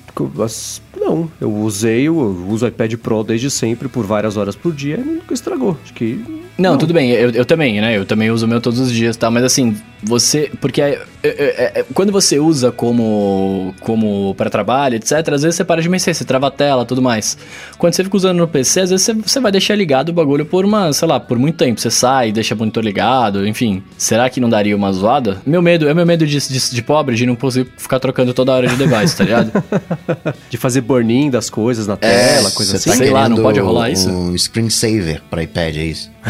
não, 1.01 1.31
eu 1.41 1.53
usei, 1.53 2.09
eu 2.09 2.17
uso 2.17 2.65
o 2.65 2.69
iPad 2.69 2.95
Pro 2.97 3.25
desde 3.25 3.51
sempre, 3.51 3.89
por 3.89 4.05
várias 4.05 4.37
horas 4.37 4.55
por 4.55 4.73
dia, 4.73 4.97
e 4.97 5.05
nunca 5.05 5.33
estragou. 5.35 5.77
Acho 5.83 5.95
que 5.95 6.23
não, 6.61 6.73
não, 6.73 6.79
tudo 6.79 6.93
bem, 6.93 7.11
eu, 7.11 7.31
eu 7.31 7.45
também, 7.47 7.81
né? 7.81 7.97
Eu 7.97 8.05
também 8.05 8.31
uso 8.31 8.45
o 8.45 8.49
meu 8.49 8.61
todos 8.61 8.79
os 8.79 8.93
dias, 8.93 9.17
tá? 9.17 9.31
Mas 9.31 9.45
assim, 9.45 9.75
você. 10.03 10.51
Porque 10.61 10.83
é, 10.83 11.03
é, 11.23 11.29
é, 11.29 11.81
é 11.81 11.87
quando 11.95 12.13
você 12.13 12.39
usa 12.39 12.71
como, 12.71 13.75
como 13.81 14.35
para 14.35 14.51
trabalho, 14.51 14.97
etc., 14.97 15.13
às 15.33 15.43
vezes 15.43 15.57
você 15.57 15.65
para 15.65 15.81
de 15.81 15.89
mexer, 15.89 16.13
você 16.13 16.23
trava 16.23 16.49
a 16.49 16.51
tela 16.51 16.85
tudo 16.85 17.01
mais. 17.01 17.39
Quando 17.79 17.95
você 17.95 18.05
fica 18.05 18.15
usando 18.15 18.37
no 18.37 18.47
PC, 18.47 18.81
às 18.81 18.91
vezes 18.91 19.07
você, 19.07 19.15
você 19.15 19.41
vai 19.41 19.51
deixar 19.51 19.75
ligado 19.75 20.11
o 20.11 20.13
bagulho 20.13 20.45
por 20.45 20.67
uma, 20.67 20.93
sei 20.93 21.09
lá, 21.09 21.19
por 21.19 21.39
muito 21.39 21.57
tempo. 21.57 21.81
Você 21.81 21.91
sai, 21.91 22.31
deixa 22.31 22.55
o 22.55 22.59
monitor 22.59 22.85
ligado, 22.85 23.47
enfim. 23.47 23.83
Será 23.97 24.29
que 24.29 24.39
não 24.39 24.51
daria 24.51 24.77
uma 24.77 24.93
zoada? 24.93 25.41
Meu 25.47 25.63
medo, 25.63 25.89
é 25.89 25.95
meu 25.95 26.05
medo 26.05 26.27
de, 26.27 26.39
de, 26.39 26.71
de 26.75 26.83
pobre, 26.83 27.17
de 27.17 27.25
não 27.25 27.37
conseguir 27.37 27.71
ficar 27.79 27.99
trocando 27.99 28.35
toda 28.35 28.53
hora 28.53 28.67
de 28.67 28.77
device, 28.77 29.17
tá 29.17 29.25
ligado? 29.25 29.51
de 30.51 30.59
fazer 30.59 30.83
burn-in 30.91 31.31
das 31.31 31.49
coisas 31.49 31.87
na 31.87 31.95
é, 31.95 31.97
tela, 31.97 32.51
coisa 32.51 32.77
assim. 32.77 32.91
Tá 32.91 32.97
sei 32.97 33.11
lá, 33.11 33.29
não 33.29 33.41
pode 33.41 33.61
rolar 33.61 33.91
isso? 33.91 34.11
Um 34.11 34.37
screensaver 34.37 35.23
para 35.31 35.45
iPad, 35.45 35.77
é 35.77 35.85
isso? 35.85 36.11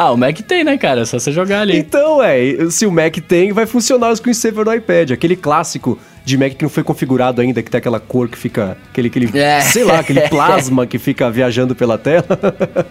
ah, 0.00 0.12
o 0.12 0.16
Mac 0.16 0.38
tem, 0.40 0.64
né, 0.64 0.78
cara? 0.78 1.02
É 1.02 1.04
só 1.04 1.18
você 1.18 1.30
jogar 1.30 1.60
ali. 1.60 1.76
Então, 1.76 2.22
é. 2.22 2.70
Se 2.70 2.86
o 2.86 2.92
Mac 2.92 3.16
tem, 3.16 3.52
vai 3.52 3.66
funcionar 3.66 4.10
o 4.10 4.16
screensaver 4.16 4.64
do 4.64 4.72
iPad. 4.72 5.10
Aquele 5.10 5.36
clássico 5.36 5.98
de 6.24 6.38
Mac 6.38 6.52
que 6.54 6.62
não 6.62 6.70
foi 6.70 6.82
configurado 6.82 7.40
ainda, 7.40 7.62
que 7.62 7.70
tem 7.70 7.78
aquela 7.78 8.00
cor 8.00 8.28
que 8.28 8.38
fica. 8.38 8.78
Aquele, 8.90 9.08
aquele 9.08 9.38
é. 9.38 9.60
sei 9.60 9.84
lá, 9.84 9.98
aquele 9.98 10.22
plasma 10.30 10.86
que 10.86 10.98
fica 10.98 11.30
viajando 11.30 11.74
pela 11.74 11.98
tela. 11.98 12.24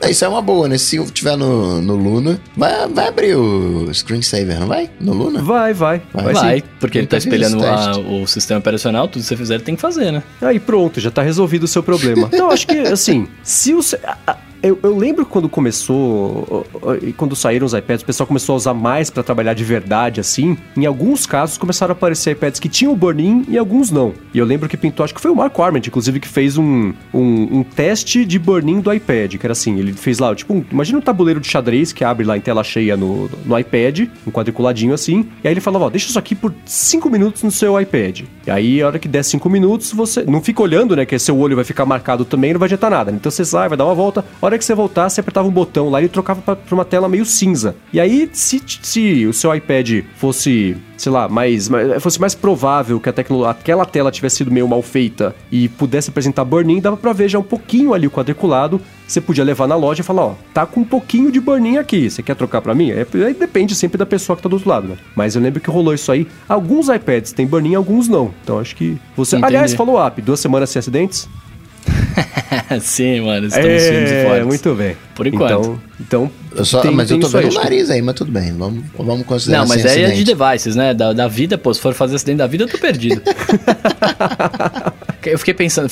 É, 0.02 0.12
isso 0.12 0.24
é 0.24 0.28
uma 0.28 0.42
boa, 0.42 0.68
né? 0.68 0.78
Se 0.78 0.98
eu 0.98 1.10
tiver 1.10 1.36
no, 1.36 1.82
no 1.82 1.96
Luna, 1.96 2.40
vai, 2.56 2.88
vai 2.88 3.08
abrir 3.08 3.36
o 3.36 3.92
screensaver, 3.94 4.60
não 4.60 4.68
vai? 4.68 4.90
No 5.00 5.14
Luna? 5.14 5.42
Vai, 5.42 5.74
vai. 5.74 6.02
Vai, 6.14 6.34
vai 6.34 6.64
porque 6.80 6.98
ele 6.98 7.08
tá 7.08 7.18
espelhando 7.18 7.66
a, 7.66 7.98
o 7.98 8.28
sistema 8.28 8.60
operacional, 8.60 9.08
tudo 9.08 9.22
que 9.22 9.28
você 9.28 9.36
fizer, 9.36 9.56
ele 9.56 9.64
tem 9.64 9.76
que 9.76 9.82
fazer, 9.82 10.12
né? 10.12 10.24
Aí 10.42 10.60
pronto, 10.60 11.00
já 11.00 11.12
tá 11.12 11.22
resolvido 11.22 11.64
o 11.64 11.68
seu 11.68 11.82
problema. 11.82 12.30
Então, 12.32 12.52
acho 12.52 12.68
que, 12.68 12.78
assim, 12.80 13.28
se 13.44 13.74
o. 13.74 13.82
Eu, 14.62 14.78
eu, 14.84 14.98
lembro 14.98 15.26
quando 15.26 15.48
começou, 15.48 16.66
quando 17.16 17.34
saíram 17.34 17.66
os 17.66 17.74
iPads, 17.74 18.04
o 18.04 18.06
pessoal 18.06 18.28
começou 18.28 18.54
a 18.54 18.58
usar 18.58 18.74
mais 18.74 19.10
para 19.10 19.24
trabalhar 19.24 19.54
de 19.54 19.64
verdade, 19.64 20.20
assim. 20.20 20.58
Em 20.76 20.86
alguns 20.86 21.26
casos 21.26 21.58
começaram 21.58 21.94
a 21.94 21.96
aparecer 21.96 22.32
iPads 22.32 22.60
que 22.60 22.68
tinham 22.68 22.92
o 22.92 22.96
burn-in 22.96 23.46
e 23.48 23.58
alguns 23.58 23.90
não. 23.90 24.14
E 24.34 24.38
eu 24.38 24.46
lembro 24.46 24.68
que 24.68 24.76
pintou, 24.76 25.06
acho 25.06 25.14
que 25.14 25.22
foi 25.22 25.32
o 25.32 25.36
Mark 25.36 25.58
Arment, 25.58 25.84
inclusive, 25.88 26.20
que 26.20 26.28
fez 26.28 26.58
um, 26.58 26.94
um, 27.14 27.60
um 27.60 27.64
teste 27.64 28.26
de 28.26 28.38
burn-in 28.38 28.82
do 28.82 28.92
iPad, 28.92 29.36
que 29.36 29.46
era 29.46 29.54
assim, 29.54 29.80
ele 29.80 29.94
fez 29.94 30.20
lá, 30.20 30.36
tipo, 30.36 30.54
um, 30.54 30.64
imagina 30.70 30.98
um 30.98 31.02
tabuleiro 31.02 31.40
de 31.40 31.48
xadrez 31.48 31.94
que 31.94 32.04
abre 32.04 32.26
lá 32.26 32.36
em 32.36 32.42
tela 32.42 32.64
cheia 32.64 32.98
no, 32.98 33.30
no 33.46 33.58
iPad, 33.58 34.10
um 34.28 34.32
quadriculadinho 34.32 34.94
assim, 34.94 35.30
e 35.42 35.48
aí 35.48 35.54
ele 35.54 35.62
falava, 35.62 35.86
ó, 35.86 35.90
deixa 35.90 36.10
isso 36.10 36.20
aqui 36.20 36.36
por 36.36 36.54
5 36.66 37.10
minutos 37.10 37.44
no 37.44 37.52
seu 37.52 37.80
iPad. 37.80 38.24
E 38.46 38.52
aí, 38.52 38.82
a 38.82 38.88
hora 38.88 39.00
que 39.00 39.08
der 39.08 39.24
5 39.24 39.50
minutos, 39.50 39.94
você 39.94 40.24
não 40.24 40.42
fica 40.42 40.62
olhando, 40.62 40.98
né, 40.98 41.06
que 41.06 41.18
seu 41.18 41.38
olho 41.38 41.56
vai 41.56 41.64
ficar 41.64 41.86
marcado 41.86 42.26
também, 42.26 42.52
não 42.52 42.60
vai 42.60 42.68
adiantar 42.68 42.92
nada. 42.92 43.12
Então 43.12 43.32
você 43.32 43.46
sai, 43.46 43.70
vai 43.70 43.78
dar 43.78 43.86
uma 43.86 43.96
volta, 43.96 44.26
hora 44.50 44.58
que 44.58 44.66
você 44.66 44.76
voltar, 44.76 45.10
você 45.10 45.22
apertava 45.22 45.48
um 45.48 45.52
botão 45.52 45.90
lá 45.90 46.00
e 46.00 46.04
ele 46.04 46.10
trocava 46.10 46.42
pra, 46.42 46.56
pra 46.56 46.76
uma 46.76 46.86
tela 46.86 47.08
meio 47.08 47.26
cinza. 47.26 47.76
E 47.94 48.00
aí, 48.00 48.30
se, 48.34 48.62
se 48.82 49.26
o 49.26 49.34
seu 49.34 49.54
iPad 49.54 50.04
fosse 50.16 50.78
sei 51.00 51.12
lá, 51.12 51.30
mais, 51.30 51.70
mais, 51.70 52.04
fosse 52.04 52.20
mais 52.20 52.36
provável 52.36 53.00
que 53.00 53.10
a 53.10 53.14
aquela 53.50 53.86
tela 53.86 54.12
tivesse 54.12 54.38
sido 54.38 54.52
meio 54.52 54.68
mal 54.68 54.82
feita 54.82 55.34
e 55.50 55.70
pudesse 55.70 56.10
apresentar 56.10 56.44
burn-in, 56.44 56.82
dava 56.82 56.98
pra 56.98 57.14
ver 57.14 57.30
já 57.30 57.40
um 57.40 57.44
pouquinho 57.44 57.94
ali 57.94 58.06
o 58.06 58.12
quadriculado. 58.12 58.82
Você 59.08 59.22
podia 59.22 59.44
levar 59.44 59.68
na 59.68 59.76
loja 59.76 60.02
e 60.02 60.04
falar, 60.04 60.24
ó, 60.24 60.36
tá 60.54 60.66
com 60.66 60.82
um 60.82 60.86
pouquinho 60.86 61.32
de 61.32 61.40
burn-in 61.40 61.78
aqui, 61.78 62.10
você 62.10 62.22
quer 62.22 62.36
trocar 62.36 62.62
pra 62.62 62.76
mim? 62.76 62.92
É, 62.92 63.08
aí 63.26 63.34
depende 63.34 63.74
sempre 63.74 63.98
da 63.98 64.06
pessoa 64.06 64.36
que 64.36 64.44
tá 64.44 64.50
do 64.50 64.54
outro 64.54 64.70
lado, 64.70 64.88
né? 64.90 64.98
Mas 65.16 65.36
eu 65.36 65.42
lembro 65.42 65.62
que 65.62 65.70
rolou 65.70 65.94
isso 65.94 66.12
aí. 66.12 66.28
Alguns 66.48 66.90
iPads 66.90 67.32
têm 67.32 67.48
burn-in, 67.48 67.76
alguns 67.76 68.08
não. 68.08 68.32
Então 68.44 68.60
acho 68.60 68.76
que 68.76 68.98
você... 69.16 69.38
Entendi. 69.38 69.56
Aliás, 69.56 69.74
follow-up, 69.74 70.22
duas 70.22 70.40
semanas 70.40 70.70
sem 70.70 70.80
acidentes? 70.80 71.28
Sim, 72.82 73.22
mano, 73.22 73.48
estamos 73.48 73.68
é, 73.68 73.92
filmes 73.92 74.12
fortes. 74.24 74.46
muito 74.46 74.76
bem. 74.76 74.98
Por 75.16 75.28
enquanto. 75.28 75.52
Então, 75.52 75.80
então 76.00 76.32
eu 76.56 76.66
só, 76.66 76.82
tem, 76.82 76.92
mas 76.92 77.08
tem 77.08 77.18
eu 77.18 77.22
tô 77.22 77.28
vendo 77.28 77.52
o 77.52 77.54
nariz 77.56 77.90
aí, 77.90 78.02
mas 78.02 78.16
tudo 78.16 78.32
bem. 78.32 78.54
Vamos, 78.54 78.84
vamos 78.98 79.26
considerar 79.26 79.60
Não, 79.60 79.68
mas 79.68 79.86
aí 79.86 80.04
é 80.04 80.12
de 80.12 80.24
devices, 80.24 80.76
né? 80.76 80.94
Da, 80.94 81.14
da 81.14 81.28
vida, 81.28 81.58
pô, 81.58 81.74
se 81.74 81.80
for 81.80 81.94
fazer 81.94 82.16
acidente 82.16 82.38
da 82.38 82.48
vida, 82.48 82.64
eu 82.64 82.68
tô 82.68 82.78
perdido. 82.78 83.22
eu 85.26 85.40
fiquei 85.40 85.54
pensando, 85.54 85.90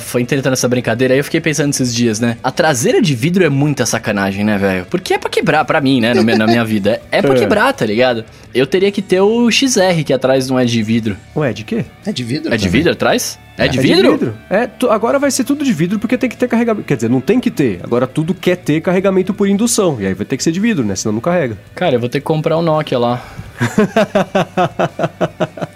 foi 0.00 0.24
tentando 0.24 0.52
essa 0.52 0.68
brincadeira, 0.68 1.14
aí 1.14 1.20
eu 1.20 1.24
fiquei 1.24 1.40
pensando 1.40 1.70
esses 1.70 1.94
dias, 1.94 2.20
né? 2.20 2.36
A 2.42 2.50
traseira 2.50 3.00
de 3.00 3.14
vidro 3.14 3.44
é 3.44 3.48
muita 3.48 3.86
sacanagem, 3.86 4.44
né, 4.44 4.58
velho? 4.58 4.86
Porque 4.90 5.14
é 5.14 5.18
pra 5.18 5.30
quebrar, 5.30 5.64
pra 5.64 5.80
mim, 5.80 6.00
né, 6.00 6.14
na 6.14 6.46
minha 6.46 6.64
vida. 6.64 7.00
É 7.10 7.20
pra 7.20 7.34
é. 7.34 7.38
quebrar, 7.38 7.72
tá 7.72 7.84
ligado? 7.84 8.24
Eu 8.54 8.66
teria 8.66 8.90
que 8.90 9.02
ter 9.02 9.20
o 9.20 9.50
XR 9.50 10.02
que 10.04 10.12
atrás 10.12 10.48
não 10.48 10.58
é 10.58 10.64
de 10.64 10.82
vidro. 10.82 11.16
Ué, 11.36 11.52
de 11.52 11.64
quê? 11.64 11.84
É 12.06 12.12
de 12.12 12.24
vidro? 12.24 12.54
É 12.54 12.56
de 12.56 12.68
vidro 12.68 12.92
atrás? 12.92 13.38
É, 13.56 13.64
é 13.64 13.68
de 13.68 13.80
vidro? 13.80 13.98
É, 13.98 14.12
de 14.12 14.18
vidro. 14.18 14.34
é 14.48 14.68
agora 14.88 15.18
vai 15.18 15.30
ser 15.30 15.44
tudo 15.44 15.64
de 15.64 15.72
vidro 15.72 15.98
porque 15.98 16.16
tem 16.16 16.30
que 16.30 16.36
ter 16.36 16.48
carregamento. 16.48 16.86
Quer 16.86 16.94
dizer, 16.94 17.10
não 17.10 17.20
tem 17.20 17.40
que 17.40 17.50
ter. 17.50 17.80
Agora 17.82 18.06
tudo 18.06 18.32
quer 18.32 18.56
ter 18.56 18.80
carregamento 18.80 19.34
por 19.34 19.48
indução. 19.48 20.00
E 20.00 20.06
aí 20.06 20.14
vai 20.14 20.24
ter 20.24 20.36
que 20.36 20.44
ser 20.44 20.52
de 20.52 20.60
vidro, 20.60 20.84
né? 20.84 20.94
Senão 20.94 21.12
não 21.12 21.20
carrega. 21.20 21.58
Cara, 21.74 21.96
eu 21.96 22.00
vou 22.00 22.08
ter 22.08 22.20
que 22.20 22.26
comprar 22.26 22.56
um 22.56 22.62
Nokia 22.62 22.98
lá. 22.98 23.22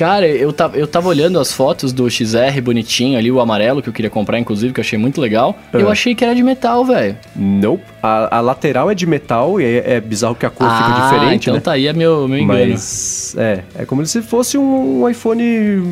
Cara, 0.00 0.26
eu 0.26 0.50
tava, 0.50 0.78
eu 0.78 0.86
tava 0.86 1.08
olhando 1.10 1.38
as 1.38 1.52
fotos 1.52 1.92
do 1.92 2.08
XR 2.08 2.58
bonitinho 2.62 3.18
ali, 3.18 3.30
o 3.30 3.38
amarelo 3.38 3.82
que 3.82 3.88
eu 3.90 3.92
queria 3.92 4.08
comprar, 4.08 4.38
inclusive, 4.38 4.72
que 4.72 4.80
eu 4.80 4.82
achei 4.82 4.98
muito 4.98 5.20
legal. 5.20 5.58
Eu 5.74 5.90
é. 5.90 5.92
achei 5.92 6.14
que 6.14 6.24
era 6.24 6.34
de 6.34 6.42
metal, 6.42 6.86
velho. 6.86 7.18
Nope. 7.36 7.84
A, 8.02 8.38
a, 8.38 8.40
lateral 8.40 8.90
é 8.90 8.94
de 8.94 9.04
metal 9.04 9.60
e 9.60 9.64
é, 9.64 9.96
é 9.96 10.00
bizarro 10.00 10.34
que 10.34 10.46
a 10.46 10.48
cor 10.48 10.66
ah, 10.66 10.74
fica 10.74 11.02
diferente. 11.02 11.42
Então 11.42 11.54
né? 11.56 11.60
tá 11.60 11.72
aí 11.72 11.86
é 11.86 11.92
meu, 11.92 12.26
meu 12.26 12.38
engano. 12.38 12.70
Mas 12.70 13.34
é, 13.36 13.62
é 13.74 13.84
como 13.84 14.06
se 14.06 14.22
fosse 14.22 14.56
um 14.56 15.06
iPhone 15.06 15.42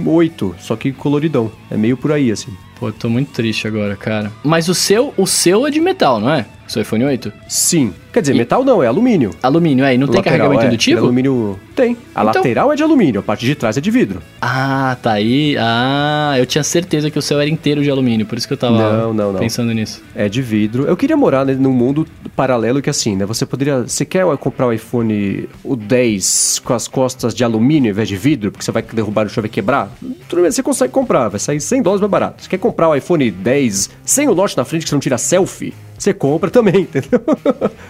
8, 0.06 0.54
só 0.58 0.74
que 0.74 0.90
coloridão. 0.90 1.52
É 1.70 1.76
meio 1.76 1.98
por 1.98 2.10
aí, 2.10 2.32
assim. 2.32 2.56
Pô, 2.80 2.90
tô 2.90 3.10
muito 3.10 3.30
triste 3.32 3.68
agora, 3.68 3.94
cara. 3.94 4.32
Mas 4.42 4.70
o 4.70 4.74
seu, 4.74 5.12
o 5.18 5.26
seu 5.26 5.66
é 5.66 5.70
de 5.70 5.80
metal, 5.80 6.18
não 6.18 6.30
é? 6.30 6.46
Seu 6.72 6.82
iPhone 6.82 7.04
8? 7.04 7.32
Sim. 7.48 7.92
Quer 8.12 8.20
dizer, 8.20 8.34
e... 8.34 8.38
metal 8.38 8.64
não, 8.64 8.82
é 8.82 8.86
alumínio. 8.86 9.30
Alumínio, 9.42 9.84
é. 9.84 9.94
E 9.94 9.98
não 9.98 10.08
tem 10.08 10.22
carregamento 10.22 10.62
é, 10.62 10.66
indutivo? 10.66 11.04
alumínio 11.04 11.58
tem. 11.74 11.96
A 12.14 12.22
então... 12.22 12.24
lateral 12.24 12.72
é 12.72 12.76
de 12.76 12.82
alumínio, 12.82 13.20
a 13.20 13.22
parte 13.22 13.46
de 13.46 13.54
trás 13.54 13.76
é 13.76 13.80
de 13.80 13.90
vidro. 13.90 14.20
Ah, 14.40 14.96
tá 15.00 15.12
aí. 15.12 15.56
Ah, 15.58 16.34
eu 16.38 16.46
tinha 16.46 16.64
certeza 16.64 17.10
que 17.10 17.18
o 17.18 17.22
seu 17.22 17.40
era 17.40 17.48
inteiro 17.48 17.82
de 17.82 17.90
alumínio, 17.90 18.26
por 18.26 18.36
isso 18.36 18.46
que 18.46 18.52
eu 18.52 18.58
tava 18.58 18.76
não, 18.76 19.14
não, 19.14 19.32
não. 19.32 19.40
pensando 19.40 19.72
nisso. 19.72 20.02
É 20.14 20.28
de 20.28 20.42
vidro. 20.42 20.84
Eu 20.84 20.96
queria 20.96 21.16
morar 21.16 21.44
né, 21.44 21.54
num 21.54 21.72
mundo 21.72 22.06
paralelo 22.34 22.82
que 22.82 22.90
assim, 22.90 23.14
né? 23.16 23.24
Você 23.26 23.46
poderia. 23.46 23.82
Você 23.82 24.04
quer 24.04 24.24
comprar 24.38 24.66
o 24.66 24.72
iPhone 24.72 25.48
o 25.62 25.76
10 25.76 26.62
com 26.64 26.74
as 26.74 26.88
costas 26.88 27.34
de 27.34 27.44
alumínio 27.44 27.90
ao 27.90 27.92
invés 27.92 28.08
de 28.08 28.16
vidro, 28.16 28.50
porque 28.50 28.64
você 28.64 28.72
vai 28.72 28.82
derrubar 28.82 29.24
no 29.24 29.30
chão 29.30 29.40
e 29.40 29.42
vai 29.42 29.50
quebrar? 29.50 29.90
Tudo 30.28 30.42
bem, 30.42 30.50
você 30.50 30.62
consegue 30.62 30.92
comprar, 30.92 31.28
vai 31.28 31.40
sair 31.40 31.60
100 31.60 31.82
dólares 31.82 32.00
mais 32.00 32.10
barato. 32.10 32.42
Você 32.42 32.48
quer 32.48 32.58
comprar 32.58 32.88
o 32.88 32.96
iPhone 32.96 33.30
10 33.30 33.90
sem 34.04 34.28
o 34.28 34.32
lote 34.32 34.56
na 34.56 34.64
frente 34.64 34.82
que 34.82 34.88
você 34.88 34.94
não 34.94 35.00
tira 35.00 35.18
selfie? 35.18 35.74
Você 35.98 36.14
compra 36.14 36.50
também, 36.50 36.82
entendeu? 36.82 37.20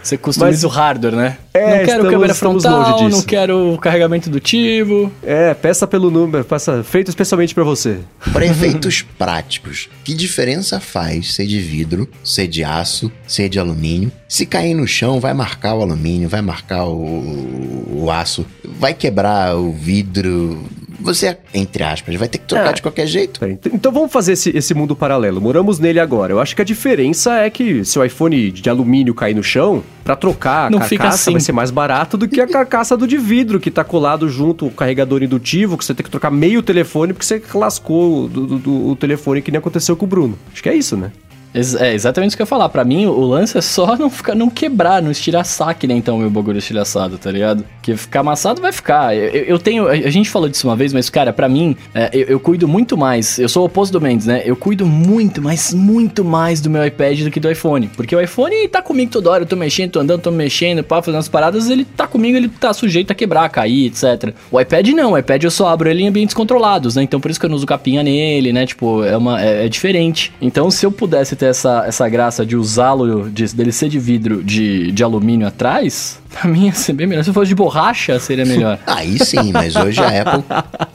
Você 0.03 0.17
customiza 0.17 0.57
Mas, 0.57 0.65
o 0.65 0.69
hardware, 0.69 1.15
né? 1.15 1.39
É, 1.53 1.61
não 1.61 1.71
quero 1.71 1.89
estamos, 1.91 2.11
câmera 2.11 2.35
frontal, 2.35 3.09
não 3.09 3.23
quero 3.23 3.79
carregamento 3.81 4.29
indutivo. 4.29 5.13
É, 5.23 5.53
peça 5.55 5.87
pelo 5.87 6.11
número, 6.11 6.45
peça 6.45 6.83
feito 6.83 7.09
especialmente 7.09 7.55
para 7.55 7.65
você. 7.65 7.99
Para 8.33 8.47
efeitos 8.47 9.03
práticos, 9.03 9.89
que 10.05 10.15
diferença 10.15 10.81
faz 10.81 11.35
ser 11.35 11.47
de 11.47 11.61
vidro, 11.61 12.09
ser 12.25 12.47
de 12.47 12.65
aço, 12.65 13.11
ser 13.27 13.49
de 13.49 13.59
alumínio? 13.59 14.11
Se 14.29 14.45
cair 14.45 14.75
no 14.75 14.87
chão, 14.87 15.19
vai 15.19 15.33
marcar 15.33 15.75
o 15.75 15.83
alumínio, 15.83 16.29
vai 16.29 16.43
marcar 16.43 16.85
o, 16.85 18.05
o 18.05 18.11
aço, 18.11 18.45
vai 18.63 18.93
quebrar 18.93 19.57
o 19.57 19.73
vidro, 19.73 20.69
você, 21.01 21.37
entre 21.55 21.83
aspas, 21.85 22.15
vai 22.17 22.29
ter 22.29 22.39
que 22.39 22.45
trocar 22.45 22.71
ah, 22.71 22.73
de 22.73 22.83
qualquer 22.83 23.07
jeito. 23.07 23.41
Então 23.73 23.93
vamos 23.93 24.13
fazer 24.13 24.33
esse, 24.33 24.51
esse 24.57 24.75
mundo 24.75 24.97
paralelo. 24.97 25.41
Moramos 25.41 25.79
nele 25.79 26.01
agora. 26.01 26.33
Eu 26.33 26.41
acho 26.41 26.57
que 26.57 26.63
a 26.63 26.65
diferença 26.65 27.39
é 27.39 27.49
que 27.49 27.85
se 27.85 27.99
o 27.99 28.05
iPhone 28.05 28.51
de 28.51 28.69
alumínio 28.69 29.15
cair 29.15 29.35
no 29.35 29.43
chão, 29.43 29.83
para 30.03 30.17
trocar 30.17 30.67
a 30.67 30.71
Não 30.71 30.81
carcaça 30.81 31.09
assim. 31.09 31.33
vai 31.33 31.41
ser 31.41 31.53
mais 31.53 31.71
barato 31.71 32.17
do 32.17 32.27
que 32.27 32.41
a 32.41 32.49
carcaça 32.49 32.97
do 32.97 33.07
de 33.07 33.17
vidro, 33.17 33.61
que 33.61 33.71
tá 33.71 33.85
colado 33.85 34.29
junto 34.29 34.67
o 34.67 34.71
carregador 34.71 35.23
indutivo, 35.23 35.79
que 35.79 35.85
você 35.85 35.95
tem 35.95 36.03
que 36.03 36.11
trocar 36.11 36.31
meio 36.31 36.63
telefone 36.63 37.13
porque 37.13 37.25
você 37.25 37.41
lascou 37.55 38.29
do, 38.29 38.47
do, 38.47 38.59
do, 38.59 38.89
o 38.89 38.97
telefone 38.97 39.41
que 39.41 39.51
nem 39.51 39.59
aconteceu 39.59 39.97
com 39.97 40.05
o 40.05 40.09
Bruno. 40.09 40.39
Acho 40.53 40.63
que 40.63 40.69
é 40.69 40.75
isso, 40.75 40.97
né? 40.97 41.13
É 41.55 41.95
exatamente 41.95 42.31
isso 42.31 42.37
que 42.37 42.43
eu 42.43 42.45
ia 42.45 42.49
falar. 42.49 42.69
Pra 42.69 42.85
mim, 42.85 43.07
o 43.07 43.21
lance 43.21 43.57
é 43.57 43.61
só 43.61 43.97
não 43.97 44.11
ficar, 44.11 44.35
não 44.35 44.51
quebrar, 44.51 45.03
não 45.03 45.11
estilhaçar 45.11 45.77
que 45.77 45.87
nem 45.87 45.99
então 45.99 46.19
meu 46.19 46.31
bagulho 46.31 46.59
estilhaçado, 46.59 47.17
tá 47.19 47.31
ligado? 47.31 47.65
Que 47.83 47.97
ficar 47.97 48.21
amassado 48.21 48.61
vai 48.61 48.73
ficar. 48.73 49.17
Eu, 49.17 49.45
eu, 49.45 49.59
tenho. 49.59 49.89
A 49.89 50.11
gente 50.11 50.29
falou 50.29 50.49
disso 50.49 50.67
uma 50.69 50.77
vez, 50.77 50.93
mas, 50.93 51.09
cara, 51.09 51.33
pra 51.33 51.49
mim, 51.49 51.77
é, 51.95 52.11
eu, 52.13 52.27
eu, 52.27 52.41
cuido 52.41 52.69
muito 52.69 52.97
mais. 52.97 53.39
Eu 53.39 53.49
sou 53.49 53.63
o 53.63 53.67
oposto 53.67 53.93
do 53.93 54.01
Mendes, 54.01 54.27
né? 54.27 54.43
Eu 54.45 54.57
cuido 54.57 54.87
muito, 54.87 55.41
mas 55.41 55.73
muito 55.73 56.25
mais 56.25 56.61
do 56.61 56.69
meu 56.69 56.85
iPad 56.85 57.21
do 57.23 57.31
que 57.31 57.41
do 57.41 57.51
iPhone. 57.51 57.89
Porque 57.97 58.15
o 58.15 58.21
iPhone 58.21 58.69
tá 58.69 58.83
comigo 58.83 59.11
toda 59.11 59.31
hora. 59.31 59.43
Eu 59.43 59.47
tô 59.47 59.57
mexendo, 59.57 59.93
tô 59.93 60.01
andando, 60.01 60.21
tô 60.21 60.31
mexendo, 60.31 60.85
pá, 60.85 61.01
fazendo 61.01 61.21
as 61.21 61.29
paradas. 61.29 61.71
Ele 61.71 61.85
tá 61.85 62.07
comigo, 62.07 62.37
ele 62.37 62.49
tá 62.49 62.73
sujeito 62.73 63.11
a 63.11 63.15
quebrar, 63.15 63.45
a 63.45 63.49
cair, 63.49 63.87
etc. 63.87 64.35
O 64.51 64.61
iPad 64.61 64.89
não. 64.89 65.13
O 65.13 65.19
iPad 65.19 65.45
eu 65.45 65.51
só 65.51 65.69
abro 65.69 65.89
ele 65.89 66.03
em 66.03 66.09
ambientes 66.09 66.35
controlados, 66.35 66.97
né? 66.97 67.03
Então 67.03 67.21
por 67.21 67.31
isso 67.31 67.41
que 67.41 67.47
eu 67.47 67.51
não 67.51 67.57
uso 67.57 67.67
capinha 67.67 68.03
nele, 68.03 68.53
né? 68.53 68.67
Tipo, 68.67 69.03
é, 69.03 69.17
uma, 69.17 69.43
é, 69.43 69.67
é 69.67 69.69
diferente. 69.69 70.33
Então 70.41 70.71
se 70.71 70.85
eu 70.85 70.93
pudesse 70.93 71.38
ter 71.39 71.47
essa, 71.47 71.85
essa 71.87 72.09
graça 72.09 72.45
de 72.45 72.57
usá-lo, 72.57 73.31
de, 73.31 73.47
dele 73.55 73.73
ser 73.73 73.89
de 73.89 73.99
vidro, 73.99 74.43
de, 74.43 74.93
de 74.93 75.05
alumínio 75.05 75.47
atrás, 75.47 76.21
pra 76.31 76.49
mim 76.49 76.67
ia 76.67 76.73
ser 76.73 76.93
bem 76.93 77.07
melhor. 77.07 77.25
Se 77.25 77.33
fosse 77.33 77.49
de 77.49 77.55
borracha, 77.55 78.19
seria 78.21 78.45
melhor. 78.45 78.79
Aí 78.87 79.19
sim, 79.19 79.53
mas 79.53 79.75
hoje 79.77 80.01
a 80.01 80.23
Apple 80.23 80.45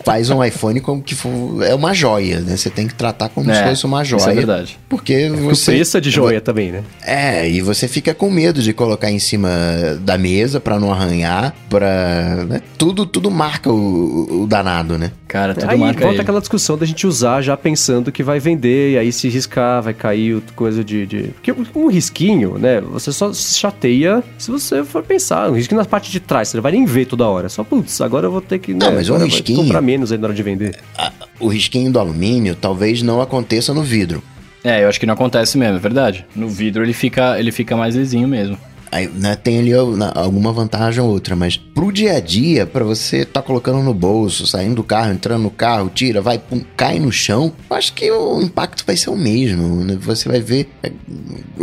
faz 0.04 0.30
um 0.30 0.44
iPhone 0.44 0.80
como 0.80 1.02
que 1.02 1.16
for, 1.16 1.64
é 1.64 1.74
uma 1.74 1.94
joia, 1.94 2.40
né? 2.40 2.56
Você 2.56 2.70
tem 2.70 2.88
que 2.88 2.96
tratar 2.96 3.30
como 3.30 3.50
é, 3.52 3.56
se 3.56 3.70
fosse 3.70 3.86
uma 3.86 4.04
joia. 4.04 4.20
Isso 4.20 4.30
é 4.30 4.34
verdade. 4.34 4.80
Porque 4.88 5.14
é 5.14 5.30
você. 5.30 5.72
O 5.72 5.76
preço 5.76 5.98
é 5.98 6.02
de 6.02 6.10
joia 6.10 6.42
também, 6.42 6.72
né? 6.72 6.84
É, 7.02 7.50
e 7.50 7.62
você 7.62 7.88
fica 7.88 8.14
com 8.14 8.30
medo 8.30 8.62
de 8.62 8.74
colocar 8.74 9.12
em 9.12 9.20
cima 9.20 9.50
da 10.02 10.18
mesa 10.18 10.60
para 10.60 10.80
não 10.80 10.92
arranhar, 10.92 11.54
pra. 11.70 12.46
Né? 12.48 12.62
Tudo, 12.78 13.06
tudo 13.06 13.30
marca 13.32 13.72
o, 13.72 14.44
o 14.44 14.48
danado, 14.48 14.98
né? 14.98 15.12
Cara, 15.28 15.54
tudo 15.56 15.70
aí 15.70 15.78
marca 15.78 16.02
volta 16.02 16.16
ele. 16.16 16.22
aquela 16.22 16.40
discussão 16.40 16.78
da 16.78 16.86
gente 16.86 17.08
usar 17.08 17.42
já 17.42 17.58
pensando 17.58 18.12
que 18.12 18.22
vai 18.22 18.40
vender, 18.40 18.92
e 18.92 18.98
aí 18.98 19.12
se 19.12 19.28
riscar, 19.30 19.82
vai 19.82 19.94
cair 19.94 20.42
coisa 20.56 20.84
de. 20.84 21.06
de... 21.06 21.24
Porque 21.34 21.54
um 21.76 21.88
risquinho, 21.88 22.58
né? 22.58 22.82
Você 22.82 23.12
só 23.12 23.34
chateia 23.34 24.24
se 24.38 24.52
você 24.52 24.84
for 24.84 25.04
pensar. 25.04 25.23
Um 25.32 25.54
risquinho 25.54 25.80
na 25.80 25.86
parte 25.86 26.12
de 26.12 26.20
trás, 26.20 26.50
você 26.50 26.58
não 26.58 26.62
vai 26.62 26.72
nem 26.72 26.86
ver 26.86 27.06
toda 27.06 27.28
hora. 27.28 27.50
Só, 27.50 27.64
putz, 27.64 28.02
agora 28.02 28.28
eu 28.28 28.32
vou 28.32 28.42
ter 28.42 28.60
que. 28.60 28.74
Não, 28.74 28.90
né, 28.90 28.96
mas 28.98 29.10
um 29.10 29.18
risquinho. 29.18 29.60
comprar 29.60 29.82
menos 29.82 30.12
aí 30.12 30.18
na 30.18 30.28
hora 30.28 30.36
de 30.36 30.44
vender. 30.44 30.80
A, 30.98 31.12
o 31.40 31.48
risquinho 31.48 31.92
do 31.92 32.00
alumínio 32.00 32.56
talvez 32.56 33.02
não 33.02 33.22
aconteça 33.22 33.74
no 33.74 33.84
vidro. 33.84 34.24
É, 34.64 34.84
eu 34.84 34.90
acho 34.90 35.00
que 35.00 35.06
não 35.06 35.14
acontece 35.14 35.58
mesmo, 35.58 35.76
é 35.76 35.80
verdade. 35.80 36.26
No 36.36 36.48
vidro 36.48 36.84
ele 36.84 36.94
fica, 36.94 37.38
ele 37.38 37.52
fica 37.52 37.76
mais 37.76 37.96
lisinho 37.96 38.28
mesmo. 38.28 38.58
Aí, 38.94 39.08
né, 39.08 39.36
tem 39.36 39.58
ali 39.58 39.74
alguma 39.74 40.54
vantagem 40.54 41.02
ou 41.02 41.10
outra, 41.10 41.36
mas 41.36 41.58
pro 41.58 41.92
dia 41.92 42.18
a 42.18 42.20
dia, 42.20 42.64
para 42.68 42.84
você 42.84 43.26
tá 43.26 43.42
colocando 43.42 43.82
no 43.82 43.92
bolso, 43.92 44.46
saindo 44.46 44.76
do 44.76 44.84
carro, 44.84 45.12
entrando 45.12 45.42
no 45.42 45.50
carro, 45.50 45.90
tira, 45.90 46.22
vai, 46.22 46.38
pum, 46.38 46.62
cai 46.78 47.00
no 47.00 47.12
chão, 47.12 47.52
eu 47.72 47.76
acho 47.76 47.92
que 47.94 48.12
o 48.12 48.40
impacto 48.40 48.86
vai 48.86 48.96
ser 48.96 49.10
o 49.10 49.16
mesmo. 49.16 49.84
Né? 49.84 49.98
Você 50.00 50.30
vai 50.30 50.40
ver 50.40 50.70
é, 50.84 50.92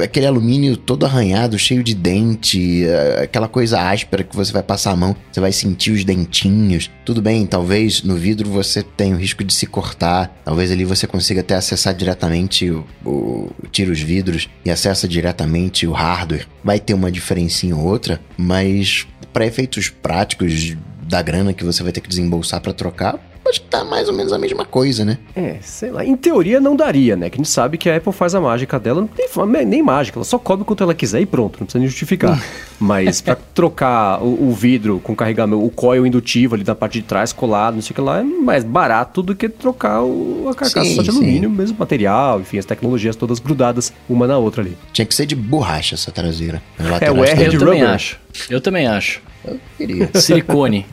aquele 0.02 0.26
alumínio 0.26 0.76
todo 0.76 1.06
arranhado, 1.06 1.56
cheio 1.56 1.84
de 1.84 1.94
dente, 1.94 2.84
é, 2.84 3.22
aquela 3.22 3.46
coisa 3.46 3.80
áspera 3.80 4.24
que 4.24 4.34
você 4.34 4.52
vai 4.52 4.64
passar 4.64 4.90
a 4.90 4.96
mão, 4.96 5.14
você 5.30 5.38
vai 5.40 5.52
sentir 5.52 5.92
os 5.92 6.04
dentinhos. 6.04 6.90
Tudo 7.04 7.22
bem, 7.22 7.46
talvez 7.46 8.02
no 8.02 8.16
vidro 8.16 8.50
você 8.50 8.82
tenha 8.82 9.14
o 9.14 9.18
risco 9.18 9.44
de 9.44 9.54
se 9.54 9.66
cortar, 9.66 10.36
talvez 10.44 10.72
ali 10.72 10.84
você 10.84 11.06
consiga 11.06 11.42
até 11.42 11.54
acessar 11.54 11.94
diretamente 11.94 12.68
o, 12.68 12.84
o 13.04 13.50
tira 13.70 13.92
os 13.92 14.00
vidros 14.00 14.48
e 14.64 14.70
acessa 14.70 15.06
diretamente 15.06 15.86
o 15.86 15.92
hardware. 15.92 16.48
Vai 16.64 16.80
ter 16.80 16.94
uma 16.94 17.10
diferencinha 17.20 17.76
ou 17.76 17.84
outra, 17.84 18.20
mas 18.36 19.06
para 19.32 19.46
efeitos 19.46 19.88
práticos 19.90 20.76
da 21.02 21.22
grana 21.22 21.52
que 21.52 21.64
você 21.64 21.82
vai 21.82 21.92
ter 21.92 22.00
que 22.00 22.08
desembolsar 22.08 22.60
para 22.60 22.72
trocar, 22.72 23.18
acho 23.50 23.60
que 23.60 23.68
tá 23.68 23.84
mais 23.84 24.08
ou 24.08 24.14
menos 24.14 24.32
a 24.32 24.38
mesma 24.38 24.64
coisa, 24.64 25.04
né? 25.04 25.18
É, 25.34 25.56
sei 25.60 25.90
lá. 25.90 26.04
Em 26.04 26.16
teoria 26.16 26.60
não 26.60 26.74
daria, 26.74 27.16
né? 27.16 27.28
Que 27.28 27.36
a 27.36 27.38
gente 27.38 27.48
sabe 27.48 27.76
que 27.76 27.90
a 27.90 27.96
Apple 27.96 28.12
faz 28.12 28.34
a 28.34 28.40
mágica 28.40 28.78
dela, 28.78 29.00
não 29.00 29.08
tem 29.08 29.28
nem 29.66 29.82
mágica, 29.82 30.18
ela 30.18 30.24
só 30.24 30.38
cobre 30.38 30.64
quanto 30.64 30.82
ela 30.82 30.94
quiser 30.94 31.20
e 31.20 31.26
pronto, 31.26 31.58
não 31.60 31.66
precisa 31.66 31.78
nem 31.78 31.88
justificar. 31.88 32.42
Mas 32.80 33.20
para 33.20 33.36
trocar 33.36 34.22
o, 34.22 34.48
o, 34.48 34.52
vidro 34.52 35.00
com 35.00 35.14
carregamento, 35.14 35.62
o 35.62 35.70
coil 35.70 36.06
indutivo 36.06 36.54
ali 36.54 36.64
da 36.64 36.74
parte 36.74 37.00
de 37.00 37.06
trás 37.06 37.30
colado, 37.30 37.74
não 37.74 37.82
sei 37.82 37.92
o 37.92 37.94
que 37.94 38.00
lá, 38.00 38.20
é 38.20 38.22
mais 38.22 38.64
barato 38.64 39.22
do 39.22 39.34
que 39.34 39.50
trocar 39.50 40.02
o, 40.02 40.48
a 40.48 40.54
carcaça 40.54 40.86
sim, 40.86 40.94
só 40.94 41.02
de 41.02 41.10
alumínio, 41.10 41.50
sim. 41.50 41.56
mesmo 41.56 41.76
material, 41.78 42.40
enfim, 42.40 42.58
as 42.58 42.64
tecnologias 42.64 43.16
todas 43.16 43.38
grudadas 43.38 43.92
uma 44.08 44.26
na 44.26 44.38
outra 44.38 44.62
ali. 44.62 44.78
Tinha 44.94 45.04
que 45.04 45.14
ser 45.14 45.26
de 45.26 45.36
borracha 45.36 45.94
essa 45.94 46.10
traseira. 46.10 46.62
É, 47.00 47.10
o 47.10 47.24
R 47.24 47.48
de 47.48 47.56
rubber. 47.56 47.74
Também 47.74 47.82
acho. 47.82 48.18
Eu 48.50 48.60
também 48.60 48.86
acho. 48.86 49.22
Eu 49.44 49.58
queria. 49.78 50.10
Silicone. 50.14 50.84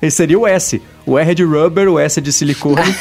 Esse 0.00 0.16
seria 0.16 0.38
o 0.38 0.46
S. 0.46 0.80
O 1.04 1.18
R 1.18 1.30
é 1.30 1.34
de 1.34 1.42
rubber, 1.44 1.88
o 1.88 1.98
S 1.98 2.18
é 2.18 2.22
de 2.22 2.32
silicone. 2.32 2.80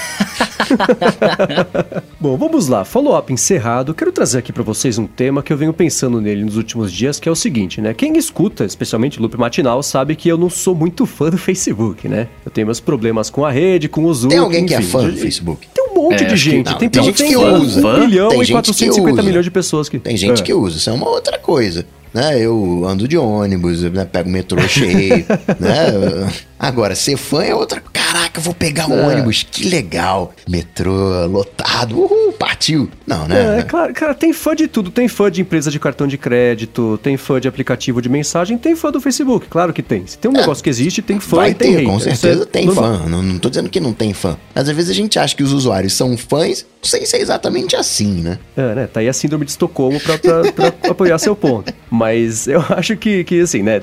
Bom, 2.19 2.37
vamos 2.37 2.67
lá. 2.67 2.83
Follow-up 2.85 3.31
encerrado. 3.31 3.93
Quero 3.93 4.11
trazer 4.11 4.39
aqui 4.39 4.51
para 4.51 4.63
vocês 4.63 4.97
um 4.97 5.05
tema 5.07 5.41
que 5.43 5.51
eu 5.51 5.57
venho 5.57 5.73
pensando 5.73 6.19
nele 6.21 6.43
nos 6.43 6.57
últimos 6.57 6.91
dias, 6.91 7.19
que 7.19 7.27
é 7.27 7.31
o 7.31 7.35
seguinte, 7.35 7.81
né? 7.81 7.93
Quem 7.93 8.17
escuta, 8.17 8.65
especialmente 8.65 9.19
Loop 9.19 9.37
Matinal, 9.37 9.81
sabe 9.83 10.15
que 10.15 10.29
eu 10.29 10.37
não 10.37 10.49
sou 10.49 10.73
muito 10.75 11.05
fã 11.05 11.29
do 11.29 11.37
Facebook, 11.37 12.07
né? 12.07 12.27
Eu 12.45 12.51
tenho 12.51 12.67
meus 12.67 12.79
problemas 12.79 13.29
com 13.29 13.45
a 13.45 13.51
rede, 13.51 13.87
com 13.89 14.03
o 14.05 14.13
Zoom. 14.13 14.29
Tem 14.29 14.37
alguém 14.39 14.65
enfim, 14.65 14.67
que 14.67 14.73
é 14.75 14.81
fã 14.81 15.07
do 15.09 15.17
Facebook? 15.17 15.67
Tem 15.73 15.85
um 15.89 15.95
monte 15.95 16.23
É, 16.23 16.27
de 16.27 16.35
gente. 16.35 16.65
não, 16.71 16.77
tem, 16.77 16.89
tem 16.89 17.01
tem, 17.01 17.03
gente 17.03 17.23
que 17.23 17.37
um 17.37 17.55
usa. 17.61 17.99
milhão 17.99 18.29
Tem 18.29 18.41
e 18.41 18.45
gente 18.45 18.53
450 18.55 19.05
que 19.05 19.11
usa. 19.13 19.23
milhões 19.23 19.45
de 19.45 19.51
pessoas 19.51 19.89
que. 19.89 19.99
Tem 19.99 20.17
gente 20.17 20.41
É. 20.41 20.45
que 20.45 20.53
usa, 20.53 20.77
isso 20.77 20.89
é 20.89 20.93
uma 20.93 21.07
outra 21.09 21.37
coisa. 21.37 21.85
Né? 22.13 22.39
Eu 22.39 22.83
ando 22.85 23.07
de 23.07 23.17
ônibus, 23.17 23.83
né? 23.83 24.05
pego 24.05 24.29
metrô 24.29 24.61
cheio, 24.67 25.25
né? 25.59 26.31
Agora, 26.63 26.93
ser 26.93 27.17
fã 27.17 27.41
é 27.43 27.55
outra. 27.55 27.81
Caraca, 27.91 28.39
eu 28.39 28.43
vou 28.43 28.53
pegar 28.53 28.87
um 28.87 28.93
É. 28.99 29.07
ônibus, 29.07 29.43
que 29.49 29.67
legal. 29.67 30.31
Metrô 30.47 31.25
lotado, 31.25 31.97
uhul, 31.97 32.33
partiu. 32.33 32.87
Não, 33.07 33.27
né? 33.27 33.55
É, 33.57 33.59
é 33.61 33.63
claro, 33.63 33.91
cara, 33.95 34.13
tem 34.13 34.31
fã 34.31 34.55
de 34.55 34.67
tudo. 34.67 34.91
Tem 34.91 35.07
fã 35.07 35.31
de 35.31 35.41
empresa 35.41 35.71
de 35.71 35.79
cartão 35.79 36.05
de 36.05 36.19
crédito, 36.19 36.99
tem 37.01 37.17
fã 37.17 37.39
de 37.41 37.47
aplicativo 37.47 37.99
de 37.99 38.09
mensagem, 38.09 38.59
tem 38.59 38.75
fã 38.75 38.91
do 38.91 39.01
Facebook, 39.01 39.47
claro 39.49 39.73
que 39.73 39.81
tem. 39.81 40.05
Se 40.05 40.19
tem 40.19 40.29
um 40.29 40.33
negócio 40.35 40.63
que 40.63 40.69
existe, 40.69 41.01
tem 41.01 41.19
fã 41.19 41.37
É. 41.37 41.39
Vai 41.39 41.49
e 41.51 41.53
tem 41.55 41.75
ter, 41.77 41.83
com 41.83 41.95
é 41.95 41.99
certeza 41.99 42.45
tem 42.45 42.65
normal. 42.67 42.99
fã. 42.99 43.09
Não, 43.09 43.23
não 43.23 43.39
tô 43.39 43.49
dizendo 43.49 43.67
que 43.69 43.79
não 43.79 43.91
tem 43.93 44.13
fã. 44.13 44.37
Mas 44.53 44.69
às 44.69 44.75
vezes 44.75 44.91
a 44.91 44.93
gente 44.93 45.17
acha 45.17 45.35
que 45.35 45.41
os 45.41 45.51
usuários 45.53 45.93
são 45.93 46.15
fãs 46.15 46.63
sem 46.83 47.05
ser 47.05 47.17
exatamente 47.17 47.75
assim, 47.75 48.21
né? 48.21 48.37
É, 48.57 48.75
né? 48.75 48.87
Tá 48.87 48.99
aí 48.99 49.07
a 49.09 49.13
síndrome 49.13 49.45
de 49.45 49.51
Estocolmo 49.51 49.99
pra, 49.99 50.17
pra, 50.19 50.51
pra 50.51 50.67
apoiar 50.91 51.17
seu 51.17 51.35
ponto. 51.35 51.73
Mas 51.89 52.47
eu 52.47 52.63
acho 52.69 52.95
que, 52.97 53.23
que, 53.23 53.41
assim, 53.41 53.61
né? 53.63 53.81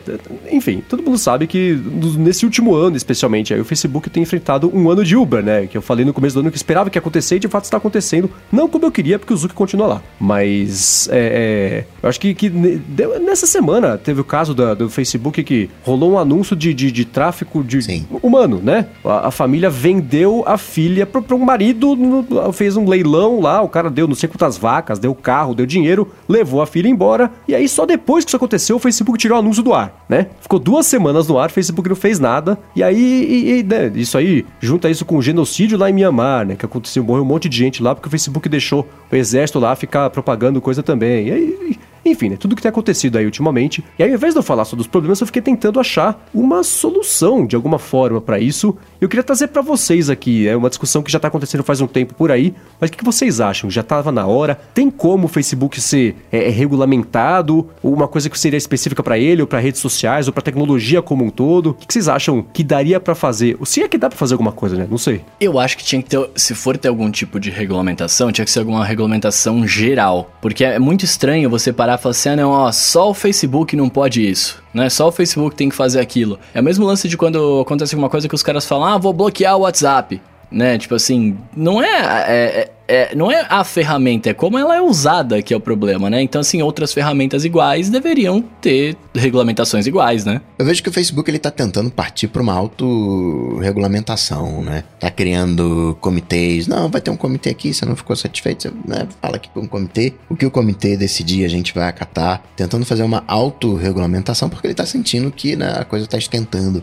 Enfim, 0.50 0.82
todo 0.88 1.02
mundo 1.02 1.16
sabe 1.18 1.46
que 1.46 1.78
nesse 2.18 2.44
último 2.44 2.67
ano, 2.74 2.96
especialmente, 2.96 3.52
aí 3.54 3.60
o 3.60 3.64
Facebook 3.64 4.08
tem 4.10 4.22
enfrentado 4.22 4.70
um 4.74 4.90
ano 4.90 5.04
de 5.04 5.16
Uber, 5.16 5.42
né? 5.42 5.66
Que 5.66 5.76
eu 5.76 5.82
falei 5.82 6.04
no 6.04 6.12
começo 6.12 6.34
do 6.34 6.40
ano 6.40 6.50
que 6.50 6.56
esperava 6.56 6.88
que 6.90 6.96
ia 6.96 7.00
acontecer 7.00 7.36
e 7.36 7.38
de 7.40 7.48
fato 7.48 7.64
está 7.64 7.76
acontecendo. 7.76 8.30
Não 8.50 8.68
como 8.68 8.84
eu 8.86 8.90
queria, 8.92 9.18
porque 9.18 9.32
o 9.32 9.36
Zuck 9.36 9.54
continua 9.54 9.86
lá. 9.86 10.02
Mas 10.20 11.08
é, 11.10 11.18
é, 11.18 11.84
eu 12.02 12.08
acho 12.08 12.20
que, 12.20 12.34
que 12.34 12.50
nessa 12.50 13.46
semana 13.46 13.96
teve 13.98 14.20
o 14.20 14.24
caso 14.24 14.54
da- 14.54 14.74
do 14.74 14.88
Facebook 14.90 15.42
que 15.42 15.68
rolou 15.82 16.12
um 16.12 16.18
anúncio 16.18 16.54
de, 16.54 16.72
de, 16.74 16.90
de 16.92 17.04
tráfico 17.04 17.62
de 17.64 17.82
Sim. 17.82 18.06
humano, 18.22 18.60
né? 18.62 18.86
A, 19.04 19.28
a 19.28 19.30
família 19.30 19.70
vendeu 19.70 20.42
a 20.46 20.56
filha 20.58 21.06
para 21.06 21.34
um 21.34 21.38
marido, 21.38 21.96
no- 21.96 22.52
fez 22.52 22.76
um 22.76 22.88
leilão 22.88 23.40
lá, 23.40 23.62
o 23.62 23.68
cara 23.68 23.90
deu 23.90 24.06
não 24.06 24.14
sei 24.14 24.28
quantas 24.28 24.56
vacas, 24.56 24.98
deu 24.98 25.14
carro, 25.14 25.54
deu 25.54 25.66
dinheiro, 25.66 26.08
levou 26.28 26.60
a 26.62 26.66
filha 26.66 26.88
embora, 26.88 27.30
e 27.46 27.54
aí 27.54 27.68
só 27.68 27.84
depois 27.86 28.24
que 28.24 28.30
isso 28.30 28.36
aconteceu, 28.36 28.76
o 28.76 28.78
Facebook 28.78 29.18
tirou 29.18 29.36
o 29.36 29.40
anúncio 29.40 29.62
do 29.62 29.72
ar, 29.72 30.04
né? 30.08 30.26
Ficou 30.40 30.58
duas 30.58 30.86
semanas 30.86 31.26
no 31.28 31.38
ar, 31.38 31.48
o 31.48 31.52
Facebook 31.52 31.88
não 31.88 31.96
fez 31.96 32.18
nada, 32.18 32.57
e 32.74 32.82
aí, 32.82 32.96
e- 32.96 33.58
e, 33.58 33.62
né, 33.62 33.90
isso 33.94 34.16
aí, 34.18 34.44
junta 34.60 34.88
isso 34.90 35.04
com 35.04 35.16
o 35.16 35.22
genocídio 35.22 35.78
lá 35.78 35.88
em 35.90 35.92
Mianmar, 35.92 36.46
né? 36.46 36.56
Que 36.56 36.64
aconteceu, 36.64 37.02
morreu 37.04 37.22
um 37.22 37.26
monte 37.26 37.48
de 37.48 37.56
gente 37.56 37.82
lá, 37.82 37.94
porque 37.94 38.08
o 38.08 38.10
Facebook 38.10 38.48
deixou 38.48 38.86
o 39.10 39.16
exército 39.16 39.58
lá 39.58 39.74
ficar 39.76 40.08
propagando 40.10 40.60
coisa 40.60 40.82
também, 40.82 41.28
e 41.28 41.32
aí... 41.32 41.78
Enfim, 42.10 42.30
né, 42.30 42.36
tudo 42.36 42.56
que 42.56 42.62
tem 42.62 42.68
acontecido 42.68 43.16
aí 43.16 43.24
ultimamente. 43.24 43.84
E 43.98 44.02
aí, 44.02 44.10
ao 44.10 44.16
invés 44.16 44.34
de 44.34 44.38
eu 44.38 44.42
falar 44.42 44.64
sobre 44.64 44.82
os 44.82 44.86
problemas, 44.86 45.20
eu 45.20 45.26
fiquei 45.26 45.42
tentando 45.42 45.80
achar 45.80 46.28
uma 46.34 46.62
solução 46.62 47.46
de 47.46 47.56
alguma 47.56 47.78
forma 47.78 48.20
pra 48.20 48.38
isso. 48.38 48.76
Eu 49.00 49.08
queria 49.08 49.22
trazer 49.22 49.48
pra 49.48 49.62
vocês 49.62 50.10
aqui. 50.10 50.48
É 50.48 50.56
uma 50.56 50.68
discussão 50.68 51.02
que 51.02 51.10
já 51.10 51.20
tá 51.20 51.28
acontecendo 51.28 51.62
faz 51.62 51.80
um 51.80 51.86
tempo 51.86 52.14
por 52.14 52.30
aí. 52.30 52.54
Mas 52.80 52.90
o 52.90 52.92
que, 52.92 53.04
vocês 53.04 53.40
acham? 53.40 53.70
Já 53.70 53.82
tava 53.82 54.10
na 54.10 54.26
hora? 54.26 54.54
Tem 54.74 54.90
como 54.90 55.26
o 55.26 55.28
Facebook 55.28 55.80
ser 55.80 56.16
é, 56.30 56.48
regulamentado? 56.48 57.68
Ou 57.82 57.92
uma 57.92 58.08
coisa 58.08 58.28
que 58.28 58.38
seria 58.38 58.56
específica 58.56 59.02
pra 59.02 59.18
ele, 59.18 59.42
ou 59.42 59.46
pra 59.46 59.58
redes 59.58 59.80
sociais, 59.80 60.26
ou 60.26 60.32
pra 60.32 60.42
tecnologia 60.42 61.00
como 61.00 61.24
um 61.24 61.30
todo? 61.30 61.70
O 61.70 61.74
que, 61.74 61.86
que 61.86 61.92
vocês 61.92 62.08
acham 62.08 62.42
que 62.42 62.64
daria 62.64 62.98
pra 62.98 63.14
fazer? 63.14 63.56
Ou 63.58 63.66
se 63.66 63.82
é 63.82 63.88
que 63.88 63.98
dá 63.98 64.08
pra 64.08 64.18
fazer 64.18 64.34
alguma 64.34 64.52
coisa, 64.52 64.76
né? 64.76 64.86
Não 64.90 64.98
sei. 64.98 65.22
Eu 65.40 65.58
acho 65.58 65.76
que 65.76 65.84
tinha 65.84 66.02
que 66.02 66.08
ter, 66.08 66.30
se 66.34 66.54
for 66.54 66.76
ter 66.76 66.88
algum 66.88 67.10
tipo 67.10 67.38
de 67.38 67.50
regulamentação, 67.50 68.32
tinha 68.32 68.44
que 68.44 68.50
ser 68.50 68.60
alguma 68.60 68.84
regulamentação 68.84 69.66
geral. 69.66 70.30
Porque 70.40 70.64
é 70.64 70.78
muito 70.78 71.04
estranho 71.04 71.50
você 71.50 71.72
parar 71.72 71.97
falar 71.98 72.10
assim, 72.12 72.28
ah 72.30 72.36
não, 72.36 72.50
ó, 72.50 72.72
só 72.72 73.10
o 73.10 73.14
Facebook 73.14 73.74
não 73.76 73.88
pode 73.88 74.26
isso, 74.28 74.62
né? 74.72 74.88
Só 74.88 75.08
o 75.08 75.12
Facebook 75.12 75.54
tem 75.56 75.68
que 75.68 75.74
fazer 75.76 76.00
aquilo. 76.00 76.38
É 76.54 76.60
o 76.60 76.64
mesmo 76.64 76.86
lance 76.86 77.08
de 77.08 77.16
quando 77.16 77.60
acontece 77.60 77.94
alguma 77.94 78.08
coisa 78.08 78.28
que 78.28 78.34
os 78.34 78.42
caras 78.42 78.64
falam, 78.66 78.86
ah, 78.86 78.98
vou 78.98 79.12
bloquear 79.12 79.56
o 79.56 79.60
WhatsApp. 79.60 80.20
Né, 80.50 80.78
tipo 80.78 80.94
assim, 80.94 81.36
não 81.54 81.82
é, 81.82 81.86
é- 81.86 82.60
é- 82.60 82.70
é- 82.88 83.14
não 83.14 83.30
é 83.30 83.46
a 83.48 83.62
ferramenta, 83.62 84.30
é 84.30 84.34
como 84.34 84.58
ela 84.58 84.74
é 84.74 84.80
usada 84.80 85.42
que 85.42 85.52
é 85.52 85.56
o 85.56 85.60
problema, 85.60 86.08
né? 86.08 86.22
Então, 86.22 86.40
assim, 86.40 86.62
outras 86.62 86.92
ferramentas 86.92 87.44
iguais 87.44 87.90
deveriam 87.90 88.42
ter 88.60 88.96
regulamentações 89.14 89.86
iguais, 89.86 90.24
né? 90.24 90.40
Eu 90.58 90.64
vejo 90.64 90.82
que 90.82 90.88
o 90.88 90.92
Facebook 90.92 91.30
ele 91.30 91.38
tá 91.38 91.50
tentando 91.50 91.90
partir 91.90 92.28
para 92.28 92.40
uma 92.40 92.54
autorregulamentação, 92.54 94.62
né? 94.62 94.84
Tá 94.98 95.10
criando 95.10 95.96
comitês. 96.00 96.66
Não, 96.66 96.88
vai 96.88 97.02
ter 97.02 97.10
um 97.10 97.16
comitê 97.16 97.50
aqui, 97.50 97.74
você 97.74 97.84
não 97.84 97.94
ficou 97.94 98.16
satisfeito, 98.16 98.62
você 98.62 98.72
né, 98.86 99.06
fala 99.20 99.36
aqui 99.36 99.50
com 99.52 99.60
o 99.60 99.68
comitê. 99.68 100.14
O 100.28 100.34
que 100.34 100.46
o 100.46 100.50
comitê 100.50 100.96
decidir, 100.96 101.44
a 101.44 101.48
gente 101.48 101.74
vai 101.74 101.88
acatar. 101.88 102.42
Tentando 102.56 102.86
fazer 102.86 103.02
uma 103.02 103.22
autorregulamentação, 103.26 104.48
porque 104.48 104.66
ele 104.66 104.74
tá 104.74 104.86
sentindo 104.86 105.30
que 105.30 105.56
né, 105.56 105.74
a 105.78 105.84
coisa 105.84 106.06
tá 106.06 106.16
esquentando 106.16 106.82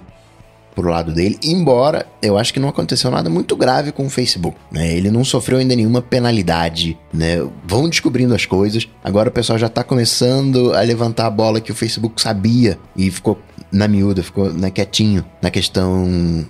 pro 0.75 0.89
lado 0.89 1.13
dele, 1.13 1.39
embora 1.43 2.05
eu 2.21 2.37
acho 2.37 2.53
que 2.53 2.59
não 2.59 2.67
aconteceu 2.69 3.09
nada 3.09 3.29
muito 3.29 3.55
grave 3.55 3.91
com 3.91 4.05
o 4.05 4.09
Facebook, 4.09 4.57
né? 4.71 4.95
Ele 4.95 5.09
não 5.09 5.23
sofreu 5.23 5.57
ainda 5.57 5.75
nenhuma 5.75 6.01
penalidade, 6.01 6.97
né? 7.13 7.37
Vão 7.65 7.87
descobrindo 7.87 8.35
as 8.35 8.45
coisas. 8.45 8.87
Agora 9.03 9.29
o 9.29 9.31
pessoal 9.31 9.57
já 9.57 9.69
tá 9.69 9.83
começando 9.83 10.73
a 10.73 10.81
levantar 10.81 11.27
a 11.27 11.29
bola 11.29 11.61
que 11.61 11.71
o 11.71 11.75
Facebook 11.75 12.21
sabia 12.21 12.77
e 12.95 13.09
ficou 13.09 13.39
na 13.71 13.87
miúda, 13.87 14.21
ficou 14.21 14.51
né, 14.51 14.69
quietinho 14.69 15.25
na 15.41 15.49
questão 15.49 16.45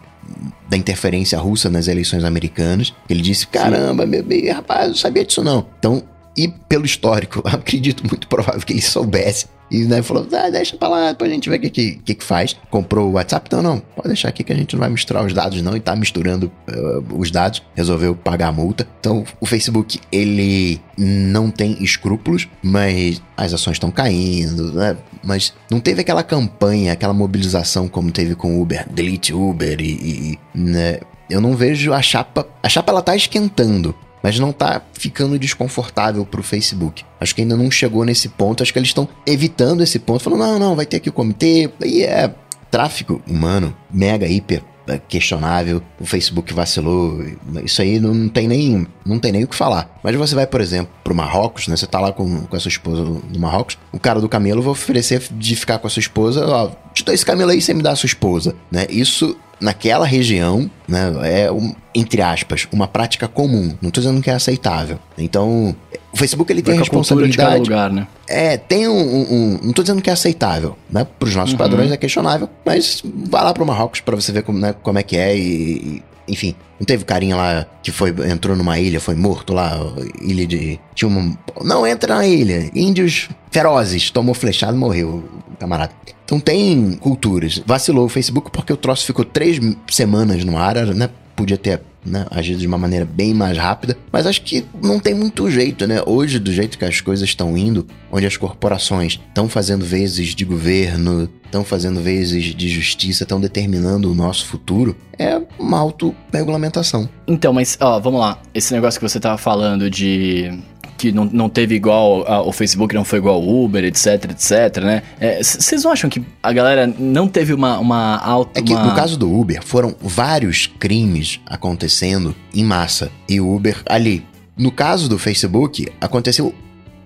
da 0.67 0.75
interferência 0.75 1.37
russa 1.37 1.69
nas 1.69 1.87
eleições 1.87 2.23
americanas. 2.23 2.93
Ele 3.07 3.21
disse: 3.21 3.45
"Caramba, 3.47 4.05
meu 4.05 4.23
bem, 4.23 4.49
rapaz, 4.49 4.83
eu 4.83 4.89
não 4.89 4.95
sabia 4.95 5.23
disso 5.23 5.43
não". 5.43 5.67
Então, 5.77 6.03
e 6.35 6.47
pelo 6.47 6.85
histórico, 6.85 7.41
acredito 7.45 8.03
muito 8.07 8.27
provável 8.27 8.61
que 8.61 8.73
ele 8.73 8.81
soubesse. 8.81 9.47
E 9.69 9.85
né, 9.85 10.01
falou, 10.01 10.27
ah, 10.31 10.49
deixa 10.49 10.77
pra 10.77 10.87
lá, 10.87 11.11
depois 11.11 11.31
a 11.31 11.33
gente 11.33 11.49
vê 11.49 11.55
o 11.55 11.59
que, 11.59 11.69
que, 11.69 11.91
que 11.95 12.15
que 12.15 12.23
faz. 12.23 12.55
Comprou 12.69 13.09
o 13.09 13.13
WhatsApp? 13.13 13.49
Não, 13.51 13.61
não, 13.61 13.79
pode 13.79 14.09
deixar 14.09 14.29
aqui 14.29 14.43
que 14.43 14.53
a 14.53 14.55
gente 14.55 14.73
não 14.73 14.79
vai 14.79 14.89
misturar 14.89 15.25
os 15.25 15.33
dados 15.33 15.61
não. 15.61 15.75
E 15.75 15.79
tá 15.79 15.95
misturando 15.95 16.51
eh, 16.67 17.01
os 17.13 17.31
dados, 17.31 17.63
resolveu 17.73 18.15
pagar 18.15 18.49
a 18.49 18.51
multa. 18.51 18.87
Então, 18.99 19.23
o 19.39 19.45
Facebook, 19.45 19.99
ele 20.11 20.79
não 20.97 21.49
tem 21.49 21.81
escrúpulos, 21.83 22.47
mas 22.61 23.21
as 23.35 23.53
ações 23.53 23.73
estão 23.73 23.89
caindo, 23.89 24.71
né? 24.73 24.97
Mas 25.23 25.53
não 25.69 25.79
teve 25.79 26.01
aquela 26.01 26.23
campanha, 26.23 26.93
aquela 26.93 27.13
mobilização 27.13 27.87
como 27.87 28.11
teve 28.11 28.35
com 28.35 28.57
o 28.57 28.61
Uber, 28.61 28.87
delete 28.91 29.33
Uber 29.33 29.81
e, 29.81 29.93
e, 29.93 30.39
né? 30.53 30.99
Eu 31.27 31.41
não 31.41 31.55
vejo 31.55 31.91
a 31.91 32.01
chapa, 32.03 32.47
a 32.61 32.69
chapa 32.69 32.91
ela 32.91 33.01
tá 33.01 33.15
esquentando 33.15 33.95
mas 34.23 34.39
não 34.39 34.51
tá 34.51 34.81
ficando 34.93 35.37
desconfortável 35.37 36.25
pro 36.25 36.43
Facebook. 36.43 37.03
Acho 37.19 37.35
que 37.35 37.41
ainda 37.41 37.55
não 37.55 37.69
chegou 37.69 38.03
nesse 38.03 38.29
ponto, 38.29 38.63
acho 38.63 38.73
que 38.73 38.79
eles 38.79 38.89
estão 38.89 39.07
evitando 39.25 39.83
esse 39.83 39.99
ponto, 39.99 40.23
falando, 40.23 40.39
não, 40.39 40.59
não, 40.59 40.75
vai 40.75 40.85
ter 40.85 40.97
aqui 40.97 41.09
o 41.09 41.13
comitê, 41.13 41.69
e 41.83 42.03
é 42.03 42.33
tráfico 42.69 43.21
humano, 43.27 43.75
mega, 43.91 44.27
hiper 44.27 44.63
é, 44.87 44.99
questionável, 44.99 45.81
o 45.99 46.05
Facebook 46.05 46.53
vacilou, 46.53 47.23
isso 47.63 47.81
aí 47.81 47.99
não 47.99 48.29
tem 48.29 48.47
nem, 48.47 48.87
não 49.05 49.19
tem 49.19 49.31
nem 49.31 49.43
o 49.43 49.47
que 49.47 49.55
falar. 49.55 49.99
Mas 50.03 50.15
você 50.15 50.35
vai, 50.35 50.45
por 50.45 50.61
exemplo, 50.61 50.93
pro 51.03 51.15
Marrocos, 51.15 51.67
né, 51.67 51.75
você 51.75 51.87
tá 51.87 51.99
lá 51.99 52.11
com, 52.11 52.41
com 52.41 52.55
a 52.55 52.59
sua 52.59 52.69
esposa 52.69 53.03
no 53.03 53.39
Marrocos, 53.39 53.77
o 53.91 53.99
cara 53.99 54.21
do 54.21 54.29
camelo 54.29 54.61
vai 54.61 54.71
oferecer 54.71 55.23
de 55.31 55.55
ficar 55.55 55.79
com 55.79 55.87
a 55.87 55.89
sua 55.89 56.01
esposa, 56.01 56.45
ó, 56.45 56.69
te 56.93 57.03
dou 57.03 57.13
esse 57.13 57.25
camelo 57.25 57.51
aí, 57.51 57.61
você 57.61 57.73
me 57.73 57.81
dá 57.81 57.91
a 57.91 57.95
sua 57.95 58.07
esposa, 58.07 58.55
né, 58.71 58.85
isso 58.89 59.35
naquela 59.59 60.05
região, 60.05 60.69
né, 60.87 61.13
é, 61.23 61.51
um, 61.51 61.73
entre 61.93 62.21
aspas, 62.21 62.67
uma 62.71 62.87
prática 62.87 63.27
comum. 63.27 63.73
Não 63.81 63.89
tô 63.89 64.01
dizendo 64.01 64.21
que 64.21 64.29
é 64.29 64.33
aceitável. 64.33 64.99
Então, 65.17 65.75
o 66.13 66.17
Facebook 66.17 66.51
ele 66.51 66.61
tem 66.61 66.75
a 66.75 66.77
com 66.79 66.83
a 66.83 66.89
cultura 66.89 67.27
de 67.27 67.37
cada 67.37 67.51
responsabilidade. 67.55 67.69
lugar, 67.69 67.91
né? 67.91 68.07
É, 68.27 68.57
tem 68.57 68.87
um, 68.87 68.93
um- 68.93 69.59
Não 69.63 69.73
tô 69.73 69.81
dizendo 69.81 70.01
que 70.01 70.09
é 70.09 70.13
aceitável, 70.13 70.75
né? 70.89 71.05
Para 71.19 71.27
os 71.27 71.35
nossos 71.35 71.51
Uhum. 71.53 71.57
padrões 71.57 71.91
é 71.91 71.97
questionável, 71.97 72.49
mas 72.65 73.01
vá 73.29 73.43
lá 73.43 73.53
pro 73.53 73.65
Marrocos 73.65 74.01
pra 74.01 74.15
você 74.15 74.31
ver 74.31 74.43
como, 74.43 74.59
né, 74.59 74.73
como 74.83 74.99
é 74.99 75.03
que 75.03 75.15
é 75.17 75.35
e- 75.37 76.03
Enfim, 76.27 76.55
não 76.79 76.85
teve 76.85 77.05
carinha 77.05 77.35
lá 77.35 77.65
que 77.83 77.91
foi 77.91 78.09
entrou 78.29 78.55
numa 78.55 78.79
ilha, 78.79 78.99
foi 78.99 79.15
morto 79.15 79.53
lá, 79.53 79.77
ilha 80.21 80.47
de. 80.47 80.79
Tinha 80.93 81.09
um. 81.09 81.35
Não 81.63 81.85
entra 81.85 82.15
na 82.15 82.25
ilha. 82.25 82.69
Índios 82.73 83.29
ferozes, 83.51 84.09
tomou 84.09 84.33
flechado 84.33 84.77
morreu, 84.77 85.23
o 85.53 85.57
camarada. 85.57 85.93
Então 86.25 86.39
tem 86.39 86.93
culturas. 86.99 87.61
Vacilou 87.65 88.05
o 88.05 88.09
Facebook 88.09 88.49
porque 88.51 88.73
o 88.73 88.77
troço 88.77 89.05
ficou 89.05 89.23
três 89.23 89.59
semanas 89.89 90.43
no 90.43 90.57
ar, 90.57 90.75
né? 90.87 91.09
Podia 91.35 91.57
ter 91.57 91.81
né, 92.05 92.25
de 92.41 92.67
uma 92.67 92.77
maneira 92.77 93.05
bem 93.05 93.33
mais 93.33 93.57
rápida, 93.57 93.97
mas 94.11 94.25
acho 94.25 94.41
que 94.41 94.65
não 94.81 94.99
tem 94.99 95.13
muito 95.13 95.49
jeito, 95.49 95.87
né? 95.87 96.01
Hoje, 96.05 96.39
do 96.39 96.51
jeito 96.51 96.77
que 96.77 96.85
as 96.85 97.01
coisas 97.01 97.27
estão 97.27 97.57
indo, 97.57 97.87
onde 98.11 98.25
as 98.25 98.37
corporações 98.37 99.19
estão 99.27 99.49
fazendo 99.49 99.83
vezes 99.83 100.35
de 100.35 100.45
governo, 100.45 101.29
estão 101.45 101.63
fazendo 101.63 102.01
vezes 102.01 102.55
de 102.55 102.69
justiça, 102.69 103.23
estão 103.23 103.39
determinando 103.39 104.11
o 104.11 104.15
nosso 104.15 104.45
futuro, 104.45 104.95
é 105.17 105.41
uma 105.57 105.79
autorregulamentação. 105.79 107.09
Então, 107.27 107.53
mas, 107.53 107.77
ó, 107.79 107.99
vamos 107.99 108.19
lá. 108.19 108.39
Esse 108.53 108.73
negócio 108.73 108.99
que 108.99 109.07
você 109.07 109.19
tava 109.19 109.37
falando 109.37 109.89
de. 109.89 110.51
Que 110.97 111.11
não, 111.11 111.25
não 111.25 111.49
teve 111.49 111.75
igual. 111.75 112.25
a- 112.27 112.41
o 112.41 112.51
Facebook 112.51 112.93
não 112.95 113.03
foi 113.03 113.19
igual 113.19 113.35
ao 113.35 113.47
Uber, 113.63 113.83
etc, 113.83 114.31
etc, 114.31 114.83
né? 114.83 115.03
Vocês 115.41 115.83
não 115.83 115.91
acham 115.91 116.09
que 116.09 116.21
a 116.41 116.53
galera 116.53 116.87
não 116.97 117.27
teve 117.27 117.53
uma, 117.53 117.77
uma 117.79 118.17
alta. 118.17 118.59
É 118.59 118.63
que 118.63 118.73
uma... 118.73 118.85
no 118.85 118.95
caso 118.95 119.17
do 119.17 119.31
Uber, 119.33 119.61
foram 119.63 119.95
vários 119.99 120.67
crimes 120.79 121.39
acontecendo 121.45 122.33
em 122.53 122.63
massa. 122.63 123.11
E 123.27 123.39
o 123.41 123.53
Uber 123.53 123.81
ali. 123.85 124.25
No 124.57 124.71
caso 124.71 125.09
do 125.09 125.19
Facebook, 125.19 125.87
aconteceu 125.99 126.53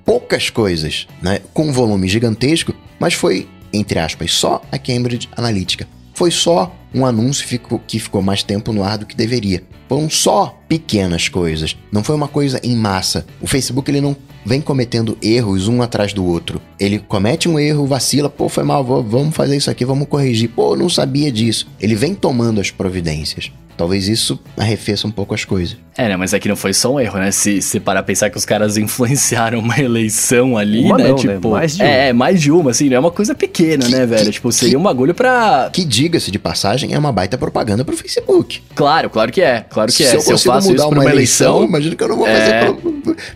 poucas 0.06 0.49
coisas, 0.52 1.08
né? 1.21 1.39
Com 1.54 1.69
um 1.69 1.71
volume 1.71 2.08
gigantesco, 2.08 2.73
mas 2.99 3.13
foi, 3.15 3.47
entre 3.73 3.97
aspas, 3.97 4.32
só 4.34 4.62
a 4.71 4.78
Cambridge 4.78 5.28
Analytica. 5.36 5.88
Foi 6.19 6.32
só 6.32 6.75
um 6.93 7.05
anúncio 7.05 7.47
que 7.88 7.97
ficou 7.97 8.21
mais 8.21 8.43
tempo 8.43 8.73
no 8.73 8.84
ar 8.84 8.97
do 8.97 9.05
que 9.05 9.15
deveria. 9.15 9.63
Foram 9.88 10.10
só 10.10 10.60
pequenas 10.67 11.29
coisas, 11.29 11.77
não 11.93 12.03
foi 12.03 12.13
uma 12.13 12.27
coisa 12.27 12.60
em 12.62 12.75
massa. 12.75 13.25
O 13.39 13.47
Facebook 13.47 13.89
ele 13.89 14.01
não 14.01 14.17
vem 14.45 14.60
cometendo 14.60 15.17
erros 15.21 15.69
um 15.69 15.82
atrás 15.82 16.12
do 16.12 16.25
outro. 16.25 16.62
Ele 16.77 16.99
comete 16.99 17.47
um 17.47 17.58
erro, 17.58 17.88
vacila, 17.88 18.29
pô, 18.29 18.49
foi 18.49 18.65
mal, 18.65 18.84
vamos 18.84 19.34
fazer 19.34 19.55
isso 19.55 19.71
aqui, 19.71 19.86
vamos 19.86 20.10
corrigir. 20.10 20.49
Pô, 20.49 20.75
não 20.75 20.89
sabia 20.89 21.32
disso. 21.32 21.69
Ele 21.79 21.95
vem 21.95 22.13
tomando 22.13 22.60
as 22.60 22.69
providências. 22.69 23.49
Talvez 23.77 24.10
isso 24.10 24.38
arrefeça 24.58 25.08
um 25.08 25.12
pouco 25.12 25.34
as 25.34 25.45
coisas. 25.45 25.77
É, 26.00 26.08
né? 26.08 26.16
Mas 26.16 26.34
aqui 26.34 26.48
não 26.48 26.56
foi 26.56 26.74
só 26.74 26.94
um 26.94 27.00
erro, 27.00 27.20
né? 27.20 27.30
Se, 27.30 27.62
se 27.62 27.78
parar 27.78 28.00
a 28.00 28.04
pensar 28.04 28.30
que 28.30 28.38
os 28.38 28.46
caras 28.46 28.78
influenciaram 28.78 29.60
uma 29.60 29.78
eleição 29.78 30.58
ali, 30.58 30.86
uma 30.86 30.98
né? 30.98 31.10
Não, 31.10 31.16
tipo, 31.18 31.34
né? 31.34 31.40
Mais 31.42 31.76
de 31.76 31.84
uma. 31.84 31.90
É, 31.90 32.14
mais 32.14 32.42
de 32.42 32.52
uma, 32.54 32.72
assim, 32.72 32.88
não 32.88 32.96
é 32.96 33.00
uma 33.02 33.12
coisa 33.12 33.36
pequena, 33.36 33.86
que, 33.86 33.92
né, 33.92 34.06
velho? 34.06 34.24
Que, 34.24 34.32
tipo, 34.32 34.50
seria 34.50 34.70
que, 34.72 34.78
um 34.78 34.84
bagulho 34.84 35.14
pra. 35.14 35.70
Que 35.74 35.84
diga-se 35.84 36.32
de 36.32 36.40
passagem, 36.40 36.94
é 36.94 36.98
uma 36.98 37.12
baita 37.12 37.38
propaganda 37.38 37.84
pro 37.84 37.98
Facebook. 37.98 38.62
Claro, 38.74 39.10
claro 39.10 39.30
que 39.30 39.42
é. 39.42 39.66
Claro 39.70 39.92
que 39.92 39.98
se 39.98 40.06
é. 40.06 40.16
Eu 40.16 40.22
se 40.22 40.32
eu 40.32 40.38
faço 40.40 40.74
isso 40.74 40.88
pra 40.88 41.00
uma 41.00 41.04
eleição, 41.04 41.58
eleição, 41.58 41.66
imagino 41.66 41.96
que 41.98 42.04
eu 42.06 42.08
não 42.08 42.16
vou 42.16 42.28
é... 42.28 42.40
fazer 42.40 42.78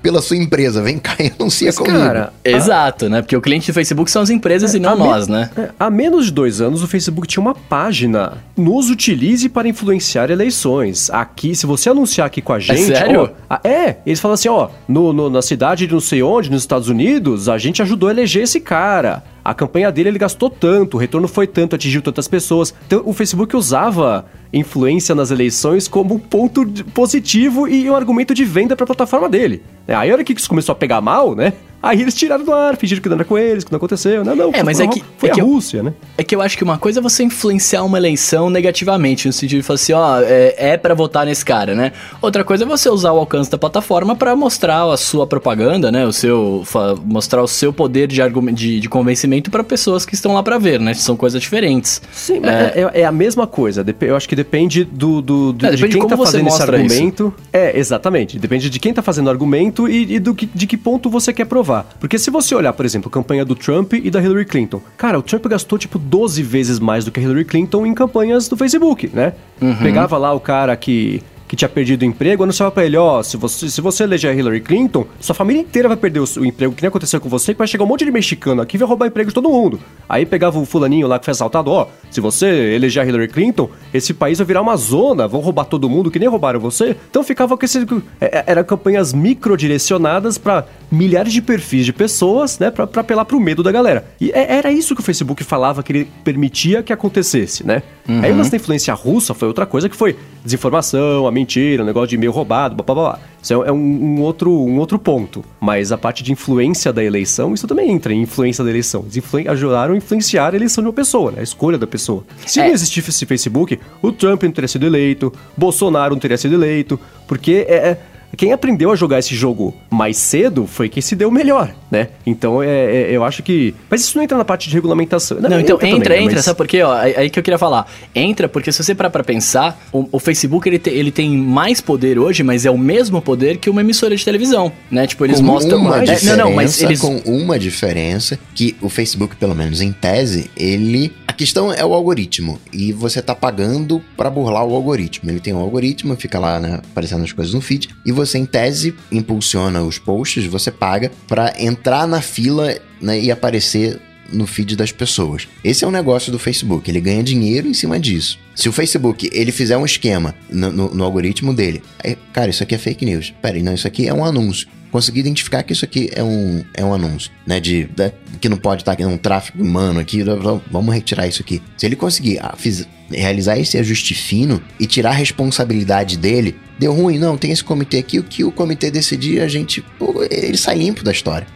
pela 0.02 0.21
sua 0.21 0.38
empresa. 0.38 0.82
Vem 0.82 0.97
cá 0.99 1.17
e 1.19 1.34
anuncia 1.38 1.67
mas, 1.67 1.78
comigo. 1.78 1.97
Cara, 1.97 2.32
Exato, 2.45 3.10
né? 3.10 3.21
Porque 3.21 3.36
o 3.36 3.41
cliente 3.41 3.69
do 3.69 3.73
Facebook 3.73 4.10
são 4.10 4.21
as 4.21 4.30
empresas 4.30 4.73
é, 4.73 4.78
e 4.78 4.80
não 4.80 4.97
nós, 4.97 5.28
me... 5.28 5.34
né? 5.34 5.49
É, 5.58 5.69
há 5.78 5.89
menos 5.89 6.28
de 6.28 6.32
dois 6.32 6.62
anos, 6.62 6.82
o 6.82 6.88
Facebook 6.88 7.28
tinha 7.28 7.41
uma 7.41 7.54
página. 7.54 8.38
Nos 8.56 8.89
utilize 8.89 9.49
para 9.49 9.67
influenciar 9.67 10.30
eleições 10.30 11.10
aqui, 11.10 11.54
se 11.56 11.65
você 11.65 11.89
anunciar 11.89 12.28
aqui 12.28 12.41
com 12.41 12.52
a 12.53 12.59
gente. 12.59 12.91
É 12.91 12.95
sério? 12.95 13.31
Ó, 13.49 13.57
é, 13.63 13.97
eles 14.05 14.19
falam 14.19 14.33
assim: 14.33 14.49
ó, 14.49 14.69
no, 14.87 15.13
no, 15.13 15.29
na 15.29 15.41
cidade 15.41 15.87
de 15.87 15.93
não 15.93 15.99
sei 15.99 16.23
onde, 16.23 16.51
nos 16.51 16.61
Estados 16.61 16.89
Unidos, 16.89 17.49
a 17.49 17.57
gente 17.57 17.81
ajudou 17.81 18.09
a 18.09 18.11
eleger 18.11 18.43
esse 18.43 18.59
cara. 18.59 19.23
A 19.43 19.53
campanha 19.53 19.91
dele 19.91 20.10
ele 20.10 20.19
gastou 20.19 20.49
tanto, 20.49 20.95
o 20.95 20.99
retorno 20.99 21.27
foi 21.27 21.47
tanto, 21.47 21.75
atingiu 21.75 22.01
tantas 22.01 22.27
pessoas. 22.27 22.73
Então 22.88 23.01
o 23.06 23.13
Facebook 23.13 23.56
usava 23.56 24.25
influência 24.53 25.13
nas 25.15 25.32
eleições 25.32 25.88
como 25.88 26.15
um 26.15 26.19
ponto 26.19 26.65
positivo 26.93 27.67
e 27.67 27.89
um 27.89 27.95
argumento 27.95 28.34
de 28.34 28.45
venda 28.45 28.75
para 28.75 28.84
a 28.84 28.88
plataforma 28.88 29.27
dele. 29.27 29.63
Aí 29.88 30.10
a 30.10 30.13
hora 30.13 30.23
que 30.23 30.34
isso 30.34 30.47
começou 30.47 30.73
a 30.73 30.75
pegar 30.75 31.01
mal, 31.01 31.36
né? 31.36 31.53
Aí 31.84 32.01
eles 32.01 32.15
tiraram 32.15 32.45
do 32.45 32.53
ar, 32.53 32.77
fingiram 32.77 33.01
que 33.01 33.10
não 33.10 33.15
era 33.15 33.25
com 33.25 33.38
eles, 33.38 33.65
que 33.65 33.71
não 33.71 33.75
aconteceu. 33.75 34.23
Não, 34.23 34.34
não. 34.34 34.51
É, 34.53 34.63
mas 34.63 34.79
é 34.79 34.88
que. 34.88 35.03
Foi 35.17 35.27
é 35.27 35.32
a 35.34 35.36
que 35.36 35.41
Rússia, 35.41 35.79
eu, 35.79 35.84
né? 35.84 35.93
É 36.17 36.23
que 36.23 36.34
eu 36.34 36.41
acho 36.41 36.58
que 36.58 36.63
uma 36.63 36.77
coisa 36.77 37.01
é 37.01 37.03
você 37.03 37.23
influenciar 37.23 37.84
uma 37.84 37.97
eleição 37.97 38.49
negativamente, 38.49 39.27
no 39.27 39.34
sentido 39.34 39.60
de 39.60 39.63
falar 39.63 39.75
assim, 39.75 39.91
ó, 39.91 40.21
é, 40.21 40.56
é 40.58 40.77
para 40.77 40.93
votar 40.93 41.25
nesse 41.25 41.43
cara, 41.43 41.75
né? 41.75 41.91
Outra 42.21 42.41
coisa 42.45 42.63
é 42.63 42.65
você 42.65 42.88
usar 42.88 43.12
o 43.12 43.19
alcance 43.19 43.51
da 43.51 43.58
plataforma 43.58 44.15
para 44.15 44.34
mostrar 44.34 44.89
a 44.89 44.95
sua 44.95 45.27
propaganda, 45.27 45.91
né? 45.91 46.06
O 46.06 46.13
seu. 46.13 46.63
mostrar 47.03 47.43
o 47.43 47.47
seu 47.49 47.73
poder 47.73 48.08
de, 48.08 48.21
de, 48.53 48.79
de 48.79 48.88
convencimento 48.88 49.32
para 49.49 49.63
pessoas 49.63 50.05
que 50.05 50.15
estão 50.15 50.33
lá 50.33 50.43
para 50.43 50.57
ver, 50.57 50.79
né? 50.79 50.93
São 50.93 51.15
coisas 51.15 51.41
diferentes. 51.41 52.01
Sim, 52.11 52.39
mas 52.39 52.51
é, 52.51 52.73
é, 52.75 53.01
é, 53.01 53.05
a 53.05 53.11
mesma 53.11 53.47
coisa. 53.47 53.85
Eu 54.01 54.15
acho 54.15 54.27
que 54.27 54.35
depende 54.35 54.83
do, 54.83 55.21
do, 55.21 55.53
do 55.53 55.65
é, 55.65 55.71
depende 55.71 55.93
de 55.93 55.97
quem 55.97 56.07
de 56.07 56.09
tá 56.09 56.17
fazendo 56.17 56.47
esse 56.47 56.61
argumento. 56.61 57.33
Isso. 57.35 57.47
É, 57.51 57.77
exatamente. 57.77 58.39
Depende 58.39 58.69
de 58.69 58.79
quem 58.79 58.93
tá 58.93 59.01
fazendo 59.01 59.27
o 59.27 59.29
argumento 59.29 59.87
e, 59.87 60.15
e 60.15 60.19
do 60.19 60.33
que, 60.35 60.45
de 60.45 60.67
que 60.67 60.77
ponto 60.77 61.09
você 61.09 61.31
quer 61.33 61.45
provar. 61.45 61.87
Porque 61.99 62.17
se 62.17 62.29
você 62.29 62.53
olhar, 62.55 62.73
por 62.73 62.85
exemplo, 62.85 63.09
a 63.09 63.11
campanha 63.11 63.45
do 63.45 63.55
Trump 63.55 63.93
e 63.93 64.09
da 64.09 64.21
Hillary 64.21 64.45
Clinton, 64.45 64.81
cara, 64.97 65.17
o 65.17 65.21
Trump 65.21 65.45
gastou 65.47 65.77
tipo 65.77 65.97
12 65.97 66.41
vezes 66.43 66.79
mais 66.79 67.05
do 67.05 67.11
que 67.11 67.19
a 67.19 67.23
Hillary 67.23 67.45
Clinton 67.45 67.85
em 67.85 67.93
campanhas 67.93 68.47
do 68.47 68.57
Facebook, 68.57 69.09
né? 69.13 69.33
Uhum. 69.61 69.75
Pegava 69.77 70.17
lá 70.17 70.33
o 70.33 70.39
cara 70.39 70.75
que 70.75 71.21
que 71.53 71.55
tinha 71.55 71.69
perdido 71.69 72.01
o 72.01 72.05
emprego, 72.05 72.41
anunciava 72.41 72.71
pra 72.71 72.83
ele, 72.83 72.97
ó, 72.97 73.19
oh, 73.19 73.23
se 73.23 73.37
você, 73.37 73.69
se 73.69 73.79
você 73.79 74.05
eleger 74.05 74.35
Hillary 74.35 74.59
Clinton, 74.59 75.05
sua 75.19 75.35
família 75.35 75.61
inteira 75.61 75.87
vai 75.87 75.95
perder 75.95 76.19
o, 76.19 76.25
o 76.39 76.45
emprego, 76.45 76.73
que 76.73 76.81
nem 76.81 76.87
aconteceu 76.87 77.21
com 77.21 77.29
você, 77.29 77.53
que 77.53 77.59
vai 77.59 77.67
chegar 77.67 77.83
um 77.83 77.87
monte 77.87 78.03
de 78.03 78.09
mexicano 78.09 78.59
aqui 78.59 78.75
e 78.75 78.79
vai 78.79 78.87
roubar 78.87 79.05
emprego 79.05 79.29
de 79.29 79.35
todo 79.35 79.47
mundo. 79.47 79.79
Aí 80.09 80.25
pegava 80.25 80.57
o 80.57 80.65
fulaninho 80.65 81.05
lá 81.07 81.19
que 81.19 81.25
foi 81.25 81.31
assaltado, 81.31 81.69
ó, 81.69 81.83
oh, 81.83 81.87
se 82.09 82.19
você 82.19 82.47
eleger 82.73 83.07
Hillary 83.07 83.27
Clinton, 83.27 83.69
esse 83.93 84.15
país 84.15 84.39
vai 84.39 84.47
virar 84.47 84.61
uma 84.63 84.75
zona, 84.75 85.27
vão 85.27 85.41
roubar 85.41 85.65
todo 85.65 85.87
mundo, 85.87 86.09
que 86.09 86.17
nem 86.17 86.27
roubaram 86.27 86.59
você. 86.59 86.97
Então 87.07 87.23
ficava 87.23 87.55
com 87.55 87.63
esse... 87.63 87.85
É, 88.19 88.39
é, 88.39 88.43
eram 88.47 88.63
campanhas 88.63 89.13
microdirecionadas 89.13 90.39
para 90.39 90.65
milhares 90.89 91.33
de 91.33 91.41
perfis 91.41 91.85
de 91.85 91.93
pessoas, 91.93 92.57
né, 92.57 92.71
pra, 92.71 92.87
pra 92.87 93.01
apelar 93.01 93.25
pro 93.25 93.39
medo 93.39 93.61
da 93.61 93.71
galera. 93.71 94.05
E 94.19 94.31
é, 94.31 94.55
era 94.55 94.71
isso 94.71 94.95
que 94.95 95.01
o 95.01 95.03
Facebook 95.03 95.43
falava 95.43 95.83
que 95.83 95.91
ele 95.91 96.11
permitia 96.23 96.81
que 96.81 96.91
acontecesse, 96.91 97.63
né? 97.63 97.83
Uhum. 98.09 98.21
Aí 98.23 98.31
o 98.31 98.37
lance 98.37 98.49
da 98.49 98.57
influência 98.57 98.93
russa 98.95 99.35
foi 99.35 99.47
outra 99.47 99.67
coisa 99.67 99.87
que 99.87 99.95
foi 99.95 100.15
desinformação, 100.43 101.25
a 101.27 101.31
mentira, 101.43 101.82
o 101.82 101.86
um 101.86 101.88
negócio 101.88 102.10
de 102.10 102.15
e-mail 102.15 102.32
roubado, 102.32 102.75
blá, 102.75 102.84
blá, 102.84 102.95
blá. 102.95 103.19
Isso 103.41 103.53
é 103.53 103.71
um, 103.71 103.75
um, 103.75 104.21
outro, 104.21 104.49
um 104.49 104.79
outro 104.79 104.97
ponto. 104.97 105.43
Mas 105.60 105.91
a 105.91 105.97
parte 105.97 106.23
de 106.23 106.32
influência 106.32 106.93
da 106.93 107.03
eleição, 107.03 107.53
isso 107.53 107.67
também 107.67 107.91
entra 107.91 108.13
em 108.13 108.21
influência 108.21 108.63
da 108.63 108.69
eleição. 108.69 109.01
Eles 109.01 109.17
influ 109.17 109.41
ajudaram 109.47 109.93
a 109.93 109.97
influenciar 109.97 110.53
a 110.53 110.56
eleição 110.56 110.82
de 110.82 110.88
uma 110.88 110.93
pessoa, 110.93 111.32
né? 111.32 111.41
a 111.41 111.43
escolha 111.43 111.77
da 111.77 111.86
pessoa. 111.86 112.23
Se 112.45 112.60
é. 112.60 112.67
não 112.67 112.73
existisse 112.73 113.10
esse 113.10 113.25
Facebook, 113.25 113.79
o 114.01 114.12
Trump 114.12 114.43
não 114.43 114.51
teria 114.51 114.67
sido 114.67 114.86
eleito, 114.86 115.32
Bolsonaro 115.58 116.13
não 116.15 116.19
teria 116.19 116.38
sido 116.38 116.53
eleito, 116.56 116.99
porque 117.27 117.65
é, 117.67 117.75
é 117.75 117.97
quem 118.35 118.51
aprendeu 118.51 118.91
a 118.91 118.95
jogar 118.95 119.19
esse 119.19 119.35
jogo 119.35 119.75
mais 119.89 120.17
cedo 120.17 120.65
foi 120.65 120.89
quem 120.89 121.01
se 121.01 121.15
deu 121.15 121.29
melhor, 121.29 121.73
né? 121.91 122.09
Então 122.25 122.61
é, 122.63 122.67
é, 122.67 123.11
eu 123.11 123.23
acho 123.23 123.43
que. 123.43 123.73
Mas 123.89 124.01
isso 124.01 124.17
não 124.17 124.23
entra 124.23 124.37
na 124.37 124.45
parte 124.45 124.69
de 124.69 124.75
regulamentação. 124.75 125.39
Não, 125.39 125.49
não 125.49 125.59
então 125.59 125.75
entra, 125.77 125.87
entra, 125.87 126.03
também, 126.03 126.23
entra 126.25 126.35
mas... 126.35 126.45
sabe 126.45 126.57
por 126.57 126.67
quê? 126.67 126.81
Ó, 126.81 126.93
aí 126.93 127.29
que 127.29 127.39
eu 127.39 127.43
queria 127.43 127.57
falar. 127.57 127.85
Entra 128.13 128.49
porque 128.49 128.71
se 128.71 128.83
você 128.83 128.95
parar 128.95 129.09
pra 129.09 129.23
pensar, 129.23 129.79
o, 129.91 130.07
o 130.11 130.19
Facebook 130.19 130.67
ele, 130.67 130.79
te, 130.79 130.89
ele 130.89 131.11
tem 131.11 131.29
mais 131.37 131.79
poder 131.79 132.17
hoje, 132.17 132.43
mas 132.43 132.65
é 132.65 132.71
o 132.71 132.77
mesmo 132.77 133.21
poder 133.21 133.57
que 133.57 133.69
uma 133.69 133.81
emissora 133.81 134.15
de 134.15 134.25
televisão, 134.25 134.71
né? 134.89 135.05
Tipo, 135.05 135.25
eles 135.25 135.39
com 135.39 135.45
mostram. 135.45 135.79
Uma 135.79 136.03
é, 136.03 136.23
não, 136.23 136.37
não, 136.37 136.53
mas 136.53 136.81
eles. 136.81 136.99
Com 136.99 137.17
uma 137.25 137.59
diferença 137.59 138.39
que 138.55 138.75
o 138.81 138.89
Facebook, 138.89 139.35
pelo 139.35 139.55
menos 139.55 139.81
em 139.81 139.91
tese, 139.91 140.49
ele. 140.57 141.11
A 141.33 141.35
questão 141.35 141.73
é 141.73 141.83
o 141.83 141.95
algoritmo. 141.95 142.59
E 142.71 142.93
você 142.93 143.19
tá 143.19 143.33
pagando 143.33 143.99
para 144.15 144.29
burlar 144.29 144.63
o 144.67 144.75
algoritmo. 144.75 145.31
Ele 145.31 145.39
tem 145.39 145.51
um 145.51 145.57
algoritmo, 145.57 146.15
fica 146.15 146.37
lá, 146.37 146.59
né, 146.59 146.75
aparecendo 146.75 147.23
as 147.23 147.31
coisas 147.31 147.55
no 147.55 147.59
feed, 147.59 147.89
e 148.05 148.11
você 148.11 148.37
em 148.37 148.45
tese, 148.45 148.93
impulsiona 149.11 149.81
os 149.81 149.97
posts, 149.97 150.45
você 150.45 150.69
paga 150.69 151.11
para 151.27 151.51
entrar 151.57 152.07
na 152.07 152.21
fila 152.21 152.77
né, 153.01 153.19
e 153.19 153.31
aparecer 153.31 153.99
no 154.31 154.45
feed 154.45 154.75
das 154.75 154.91
pessoas. 154.91 155.47
Esse 155.63 155.83
é 155.83 155.87
o 155.87 155.91
negócio 155.91 156.31
do 156.31 156.37
Facebook, 156.37 156.87
ele 156.87 157.01
ganha 157.01 157.23
dinheiro 157.23 157.67
em 157.67 157.73
cima 157.73 157.99
disso. 157.99 158.37
Se 158.53 158.69
o 158.69 158.71
Facebook 158.71 159.27
ele 159.33 159.51
fizer 159.51 159.75
um 159.75 159.85
esquema 159.85 160.35
no, 160.51 160.71
no, 160.71 160.93
no 160.93 161.03
algoritmo 161.03 161.51
dele, 161.51 161.81
aí, 162.03 162.15
cara, 162.31 162.51
isso 162.51 162.61
aqui 162.61 162.75
é 162.75 162.77
fake 162.77 163.05
news. 163.05 163.33
Pera 163.41 163.55
aí, 163.55 163.63
não, 163.63 163.73
isso 163.73 163.87
aqui 163.87 164.07
é 164.07 164.13
um 164.13 164.23
anúncio. 164.23 164.67
Consegui 164.93 165.21
identificar 165.21 165.63
que 165.63 165.73
isso 165.73 165.84
aqui 165.84 166.12
é 166.13 166.23
um, 166.23 166.63
é 166.71 166.86
um 166.86 166.93
anúncio, 166.93 167.32
né? 167.47 167.60
De, 167.60 167.86
de 167.86 168.13
que 168.39 168.47
não 168.47 168.58
pode 168.58 168.84
estar 168.84 168.91
aqui 168.91 169.03
um 169.03 169.17
tráfego 169.17 169.63
humano 169.63 169.99
aqui, 169.99 170.23
vamos 170.69 170.93
retirar 170.93 171.25
isso 171.25 171.41
aqui. 171.41 171.63
Se 171.75 171.88
ele 171.88 171.95
conseguir 171.95 172.38
ah, 172.39 172.53
fiz, 172.56 172.88
realizar 173.10 173.58
esse 173.58 173.75
ajuste 173.75 174.13
fino 174.13 174.62
e 174.79 174.86
tirar 174.86 175.10
a 175.10 175.13
responsabilidade 175.13 176.15
dele, 176.15 176.56
deu 176.77 176.93
ruim, 176.93 177.17
não, 177.17 177.36
tem 177.36 177.49
esse 177.49 177.63
comitê 177.63 177.97
aqui, 177.97 178.19
o 178.19 178.23
que 178.23 178.43
o 178.43 178.51
comitê 178.51 178.91
decidir, 178.91 179.41
a 179.41 179.47
gente, 179.47 179.82
pô, 179.97 180.23
ele 180.29 180.58
sai 180.58 180.75
limpo 180.75 181.03
da 181.03 181.12
história. 181.12 181.47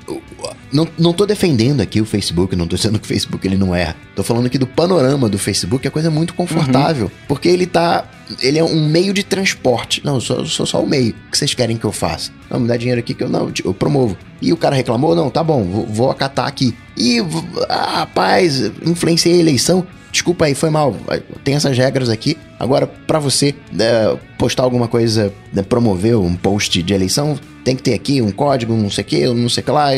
Não, 0.73 0.87
não 0.97 1.13
tô 1.13 1.23
defendendo 1.27 1.81
aqui 1.81 2.01
o 2.01 2.05
Facebook, 2.05 2.55
não 2.55 2.65
tô 2.65 2.75
dizendo 2.75 2.97
que 2.97 3.05
o 3.05 3.07
Facebook 3.07 3.45
ele 3.47 3.55
não 3.55 3.75
erra. 3.75 3.95
Tô 4.15 4.23
falando 4.23 4.47
aqui 4.47 4.57
do 4.57 4.65
panorama 4.65 5.29
do 5.29 5.37
Facebook, 5.37 5.85
é 5.85 5.91
coisa 5.91 6.09
muito 6.09 6.33
confortável, 6.33 7.05
uhum. 7.05 7.11
porque 7.27 7.47
ele 7.47 7.67
tá 7.67 8.03
ele 8.41 8.57
é 8.57 8.63
um 8.63 8.87
meio 8.87 9.13
de 9.13 9.23
transporte. 9.23 10.01
Não, 10.03 10.15
eu 10.15 10.21
sou, 10.21 10.45
só 10.45 10.81
o 10.81 10.87
meio. 10.87 11.15
O 11.27 11.31
que 11.31 11.37
vocês 11.37 11.53
querem 11.53 11.77
que 11.77 11.85
eu 11.85 11.91
faça? 11.91 12.31
Não, 12.49 12.59
me 12.59 12.67
dá 12.67 12.77
dinheiro 12.77 12.99
aqui 12.99 13.13
que 13.13 13.23
eu 13.23 13.29
não, 13.29 13.51
eu 13.63 13.73
promovo. 13.73 14.17
E 14.41 14.53
o 14.53 14.57
cara 14.57 14.75
reclamou? 14.75 15.15
Não, 15.15 15.29
tá 15.29 15.43
bom, 15.43 15.63
vou, 15.63 15.85
vou 15.85 16.11
acatar 16.11 16.47
aqui. 16.47 16.75
E, 16.95 17.19
ah, 17.69 17.99
rapaz, 17.99 18.71
influenciei 18.85 19.35
a 19.35 19.39
eleição. 19.39 19.85
Desculpa 20.11 20.45
aí, 20.45 20.55
foi 20.55 20.69
mal. 20.69 20.95
Tem 21.43 21.55
essas 21.55 21.77
regras 21.77 22.09
aqui. 22.09 22.37
Agora, 22.59 22.87
para 22.87 23.19
você 23.19 23.53
é, 23.77 24.17
postar 24.37 24.63
alguma 24.63 24.87
coisa, 24.87 25.33
né, 25.53 25.61
promover 25.61 26.17
um 26.17 26.35
post 26.35 26.81
de 26.81 26.93
eleição, 26.93 27.37
tem 27.63 27.75
que 27.75 27.83
ter 27.83 27.93
aqui 27.93 28.21
um 28.21 28.31
código, 28.31 28.75
não 28.75 28.89
sei 28.89 29.03
o 29.03 29.05
que, 29.05 29.27
não 29.27 29.49
sei 29.49 29.61
o 29.61 29.65
que 29.65 29.71
lá, 29.71 29.89